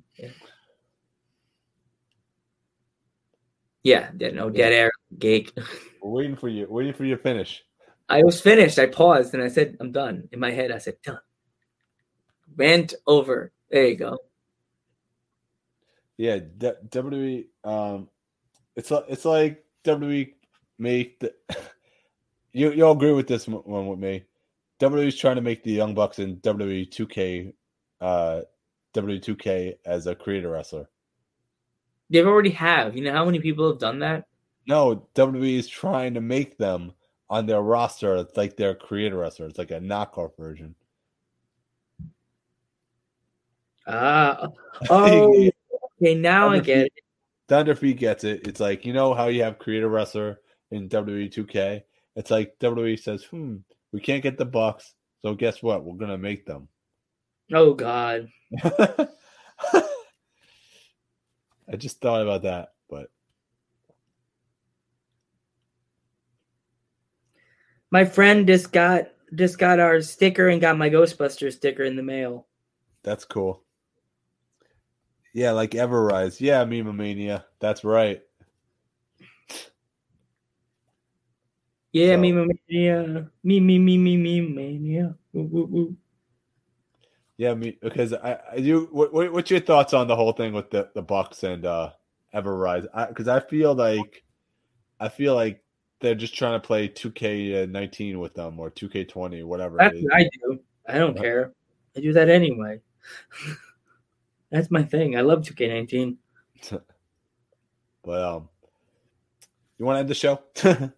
yeah, 3.82 4.10
yeah, 4.18 4.30
no 4.30 4.50
dead 4.50 4.72
air, 4.72 4.90
gate. 5.18 5.52
Waiting 6.02 6.36
for 6.36 6.48
you. 6.48 6.66
Waiting 6.68 6.94
for 6.94 7.04
you 7.04 7.16
to 7.16 7.22
finish. 7.22 7.62
I 8.08 8.22
was 8.22 8.40
finished. 8.40 8.78
I 8.78 8.86
paused 8.86 9.34
and 9.34 9.42
I 9.42 9.48
said, 9.48 9.76
"I'm 9.80 9.92
done." 9.92 10.28
In 10.32 10.40
my 10.40 10.50
head, 10.50 10.72
I 10.72 10.78
said, 10.78 10.96
"Done." 11.04 11.20
Rant 12.56 12.94
over. 13.06 13.52
There 13.70 13.86
you 13.86 13.96
go. 13.96 14.18
Yeah, 16.20 16.40
D- 16.58 16.72
WWE. 16.90 17.46
Um, 17.64 18.06
it's 18.76 18.92
it's 19.08 19.24
like 19.24 19.64
WWE 19.84 20.34
make 20.78 21.18
the. 21.20 21.34
You 22.52 22.72
you 22.72 22.84
all 22.84 22.94
agree 22.94 23.12
with 23.12 23.28
this 23.28 23.46
one 23.46 23.86
with 23.86 24.00
me? 24.00 24.24
WWE's 24.80 25.16
trying 25.16 25.36
to 25.36 25.40
make 25.40 25.62
the 25.62 25.70
Young 25.70 25.94
Bucks 25.94 26.18
in 26.18 26.38
WWE 26.38 26.90
2K, 26.90 27.52
uh, 28.00 28.40
WWE 28.92 29.22
2K 29.22 29.76
as 29.86 30.08
a 30.08 30.16
creator 30.16 30.50
wrestler. 30.50 30.88
They've 32.10 32.26
already 32.26 32.50
have. 32.50 32.96
You 32.96 33.04
know 33.04 33.12
how 33.12 33.24
many 33.24 33.38
people 33.38 33.70
have 33.70 33.78
done 33.78 34.00
that? 34.00 34.26
No, 34.66 35.06
WWE 35.14 35.60
is 35.60 35.68
trying 35.68 36.12
to 36.14 36.20
make 36.20 36.58
them 36.58 36.92
on 37.28 37.46
their 37.46 37.62
roster. 37.62 38.16
It's 38.16 38.36
like 38.36 38.56
their 38.56 38.74
creator 38.74 39.18
wrestler. 39.18 39.46
It's 39.46 39.58
like 39.58 39.70
a 39.70 39.78
knockoff 39.78 40.36
version. 40.36 40.74
Ah, 43.86 44.48
oh, 44.90 45.49
okay. 46.02 46.14
Now 46.14 46.48
I 46.50 46.60
get 46.60 46.86
it. 46.86 46.92
Thunder 47.48 47.74
Feet 47.74 47.98
gets 47.98 48.24
it. 48.24 48.46
It's 48.46 48.60
like 48.60 48.84
you 48.84 48.92
know 48.92 49.14
how 49.14 49.26
you 49.26 49.42
have 49.42 49.58
creative 49.58 49.90
wrestler 49.90 50.40
in 50.70 50.88
WWE 50.88 51.32
2K. 51.32 51.82
It's 52.16 52.30
like 52.30 52.58
WWE 52.60 52.98
says, 52.98 53.24
"Hmm, 53.24 53.56
we 53.92 54.00
can't 54.00 54.22
get 54.22 54.38
the 54.38 54.44
Bucks, 54.44 54.94
so 55.22 55.34
guess 55.34 55.62
what? 55.62 55.84
We're 55.84 55.96
gonna 55.96 56.18
make 56.18 56.46
them." 56.46 56.68
Oh 57.52 57.74
God. 57.74 58.28
I 58.62 59.06
just 61.76 62.00
thought 62.00 62.22
about 62.22 62.42
that, 62.42 62.72
but 62.88 63.10
My 67.90 68.04
friend 68.04 68.46
just 68.46 68.72
got 68.72 69.08
just 69.34 69.58
got 69.58 69.80
our 69.80 70.00
sticker 70.00 70.48
and 70.48 70.60
got 70.60 70.78
my 70.78 70.90
Ghostbuster 70.90 71.52
sticker 71.52 71.82
in 71.82 71.96
the 71.96 72.02
mail. 72.02 72.46
that's 73.02 73.24
cool. 73.24 73.64
Yeah, 75.32 75.52
like 75.52 75.72
Everrise. 75.72 76.40
Yeah, 76.40 76.64
Meme 76.64 76.96
Mania. 76.96 77.44
That's 77.60 77.84
right. 77.84 78.22
Yeah, 81.92 82.14
So- 82.14 82.20
me, 82.20 82.32
me, 83.60 83.60
me, 83.60 83.98
me, 83.98 84.16
me, 84.16 84.40
mania. 84.40 85.16
Woo, 85.32 85.42
woo, 85.42 85.64
woo. 85.66 85.96
Yeah, 87.36 87.54
me 87.54 87.78
because 87.80 88.12
I, 88.12 88.38
I 88.52 88.60
do. 88.60 88.88
What, 88.92 89.12
what, 89.14 89.32
what's 89.32 89.50
your 89.50 89.60
thoughts 89.60 89.94
on 89.94 90.06
the 90.06 90.14
whole 90.14 90.32
thing 90.32 90.52
with 90.52 90.70
the 90.70 90.90
the 90.94 91.02
Bucks 91.02 91.42
and 91.42 91.64
uh 91.64 91.90
Everrise? 92.34 92.86
Because 93.08 93.28
I, 93.28 93.40
feel 93.40 93.74
like 93.74 94.22
I 95.00 95.08
feel 95.08 95.34
like 95.34 95.64
they're 96.00 96.14
just 96.14 96.34
trying 96.34 96.60
to 96.60 96.66
play 96.66 96.88
2K19 96.88 98.18
with 98.20 98.34
them 98.34 98.60
or 98.60 98.70
2K20, 98.70 99.44
whatever. 99.44 99.78
That's 99.78 99.96
what 100.02 100.14
I 100.14 100.24
do. 100.24 100.60
I 100.86 100.98
don't 100.98 101.16
care. 101.16 101.52
I 101.96 102.00
do 102.00 102.12
that 102.12 102.28
anyway. 102.28 102.80
That's 104.50 104.70
my 104.70 104.82
thing. 104.82 105.16
I 105.16 105.20
love 105.22 105.42
2K19. 105.42 106.16
But 108.02 108.22
um, 108.22 108.48
you 109.78 109.84
want 109.84 109.96
to 109.96 110.00
end 110.00 110.08
the 110.08 110.14
show? 110.14 110.40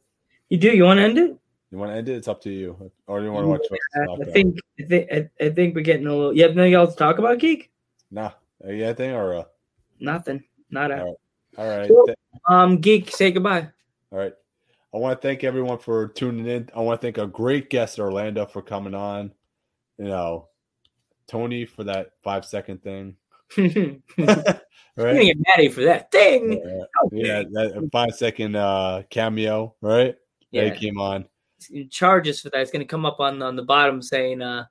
You 0.48 0.58
do? 0.58 0.68
You 0.70 0.84
want 0.84 0.98
to 0.98 1.04
end 1.04 1.16
it? 1.16 1.34
you 1.70 1.78
want 1.78 1.92
to 1.92 1.96
end 1.96 2.10
it? 2.10 2.16
It's 2.16 2.28
up 2.28 2.42
to 2.42 2.50
you. 2.50 2.92
Or 3.06 3.20
do 3.20 3.24
you 3.24 3.32
want 3.32 3.44
to 3.44 3.48
watch? 3.48 3.80
I, 3.96 4.22
I 4.22 4.30
think 4.30 4.58
I 4.78 4.82
think 4.84 5.08
I, 5.10 5.30
I 5.40 5.48
think 5.48 5.74
we're 5.74 5.80
getting 5.80 6.06
a 6.06 6.14
little. 6.14 6.36
You 6.36 6.42
have 6.42 6.54
nothing 6.54 6.74
else 6.74 6.92
to 6.92 6.98
talk 6.98 7.18
about, 7.18 7.38
Geek? 7.38 7.70
Nah, 8.10 8.32
yeah, 8.68 8.90
I 8.90 8.92
think 8.92 9.14
or 9.14 9.34
uh, 9.34 9.44
Nothing. 9.98 10.44
Not 10.70 10.90
a. 10.90 11.00
All 11.04 11.18
all 11.56 11.68
right. 11.68 11.88
Cool. 11.88 12.04
Th- 12.04 12.18
Um, 12.46 12.82
Geek, 12.82 13.10
say 13.10 13.30
goodbye. 13.30 13.68
All 14.10 14.18
right. 14.18 14.34
I 14.92 14.98
want 14.98 15.18
to 15.18 15.26
thank 15.26 15.42
everyone 15.42 15.78
for 15.78 16.08
tuning 16.08 16.46
in. 16.46 16.68
I 16.76 16.80
want 16.80 17.00
to 17.00 17.06
thank 17.06 17.16
a 17.16 17.26
great 17.26 17.70
guest 17.70 17.98
Orlando 17.98 18.44
for 18.44 18.60
coming 18.60 18.94
on. 18.94 19.32
You 19.96 20.04
know, 20.04 20.48
Tony 21.26 21.64
for 21.64 21.84
that 21.84 22.10
five 22.22 22.44
second 22.44 22.82
thing. 22.82 23.16
I'm 23.56 24.02
gonna 24.96 25.24
get 25.24 25.38
mad 25.38 25.58
at 25.58 25.64
you 25.64 25.70
for 25.70 25.84
that 25.84 26.10
thing. 26.10 26.52
Yeah, 26.52 26.84
yeah, 27.12 27.42
that 27.52 27.88
five 27.92 28.14
second 28.14 28.56
uh 28.56 29.02
cameo, 29.10 29.74
right? 29.80 30.16
Yeah. 30.50 30.68
They 30.68 30.76
came 30.76 31.00
on. 31.00 31.26
charges 31.90 32.40
for 32.40 32.50
that. 32.50 32.60
It's 32.60 32.70
going 32.70 32.84
to 32.84 32.90
come 32.90 33.06
up 33.06 33.20
on 33.20 33.42
on 33.42 33.56
the 33.56 33.62
bottom 33.62 34.02
saying, 34.02 34.42
uh, 34.42 34.66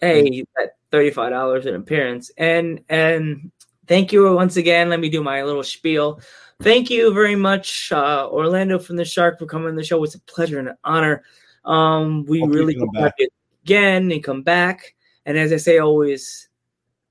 "Hey, 0.00 0.44
that 0.56 0.76
thirty 0.90 1.10
five 1.10 1.30
dollars 1.30 1.66
in 1.66 1.74
appearance." 1.74 2.30
And 2.36 2.80
and 2.88 3.50
thank 3.86 4.12
you 4.12 4.32
once 4.34 4.56
again. 4.56 4.88
Let 4.88 5.00
me 5.00 5.08
do 5.08 5.22
my 5.22 5.42
little 5.42 5.62
spiel. 5.62 6.20
Thank 6.60 6.90
you 6.90 7.12
very 7.12 7.34
much, 7.34 7.90
uh, 7.92 8.28
Orlando 8.30 8.78
from 8.78 8.96
the 8.96 9.04
Shark, 9.04 9.38
for 9.38 9.46
coming 9.46 9.68
on 9.68 9.76
the 9.76 9.84
show. 9.84 10.02
It's 10.04 10.14
a 10.14 10.20
pleasure 10.20 10.58
and 10.58 10.68
an 10.68 10.76
honor. 10.84 11.24
Um, 11.64 12.24
we 12.26 12.40
Hope 12.40 12.50
really 12.50 12.74
come 12.74 12.88
hope 12.88 12.94
to 12.94 13.00
have 13.02 13.14
you 13.18 13.28
again 13.64 14.10
and 14.12 14.22
come 14.22 14.42
back. 14.42 14.94
And 15.26 15.38
as 15.38 15.52
I 15.52 15.56
say 15.56 15.78
always, 15.78 16.48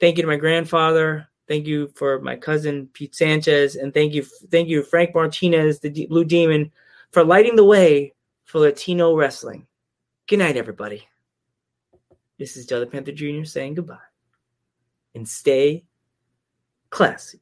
thank 0.01 0.17
you 0.17 0.23
to 0.23 0.27
my 0.27 0.35
grandfather. 0.35 1.29
Thank 1.47 1.65
you 1.67 1.91
for 1.95 2.19
my 2.19 2.35
cousin 2.35 2.89
Pete 2.91 3.15
Sanchez, 3.15 3.75
and 3.75 3.93
thank 3.93 4.13
you, 4.13 4.23
thank 4.23 4.67
you 4.67 4.83
Frank 4.83 5.15
Martinez, 5.15 5.79
the 5.79 5.89
D- 5.89 6.07
Blue 6.07 6.25
Demon, 6.25 6.71
for 7.11 7.23
lighting 7.23 7.55
the 7.55 7.63
way 7.63 8.13
for 8.43 8.59
Latino 8.59 9.15
wrestling. 9.15 9.67
Good 10.27 10.39
night, 10.39 10.57
everybody. 10.57 11.07
This 12.37 12.57
is 12.57 12.65
the 12.65 12.85
Panther 12.85 13.11
Jr. 13.11 13.43
saying 13.43 13.75
goodbye. 13.75 13.97
And 15.13 15.27
stay 15.27 15.85
classy. 16.89 17.41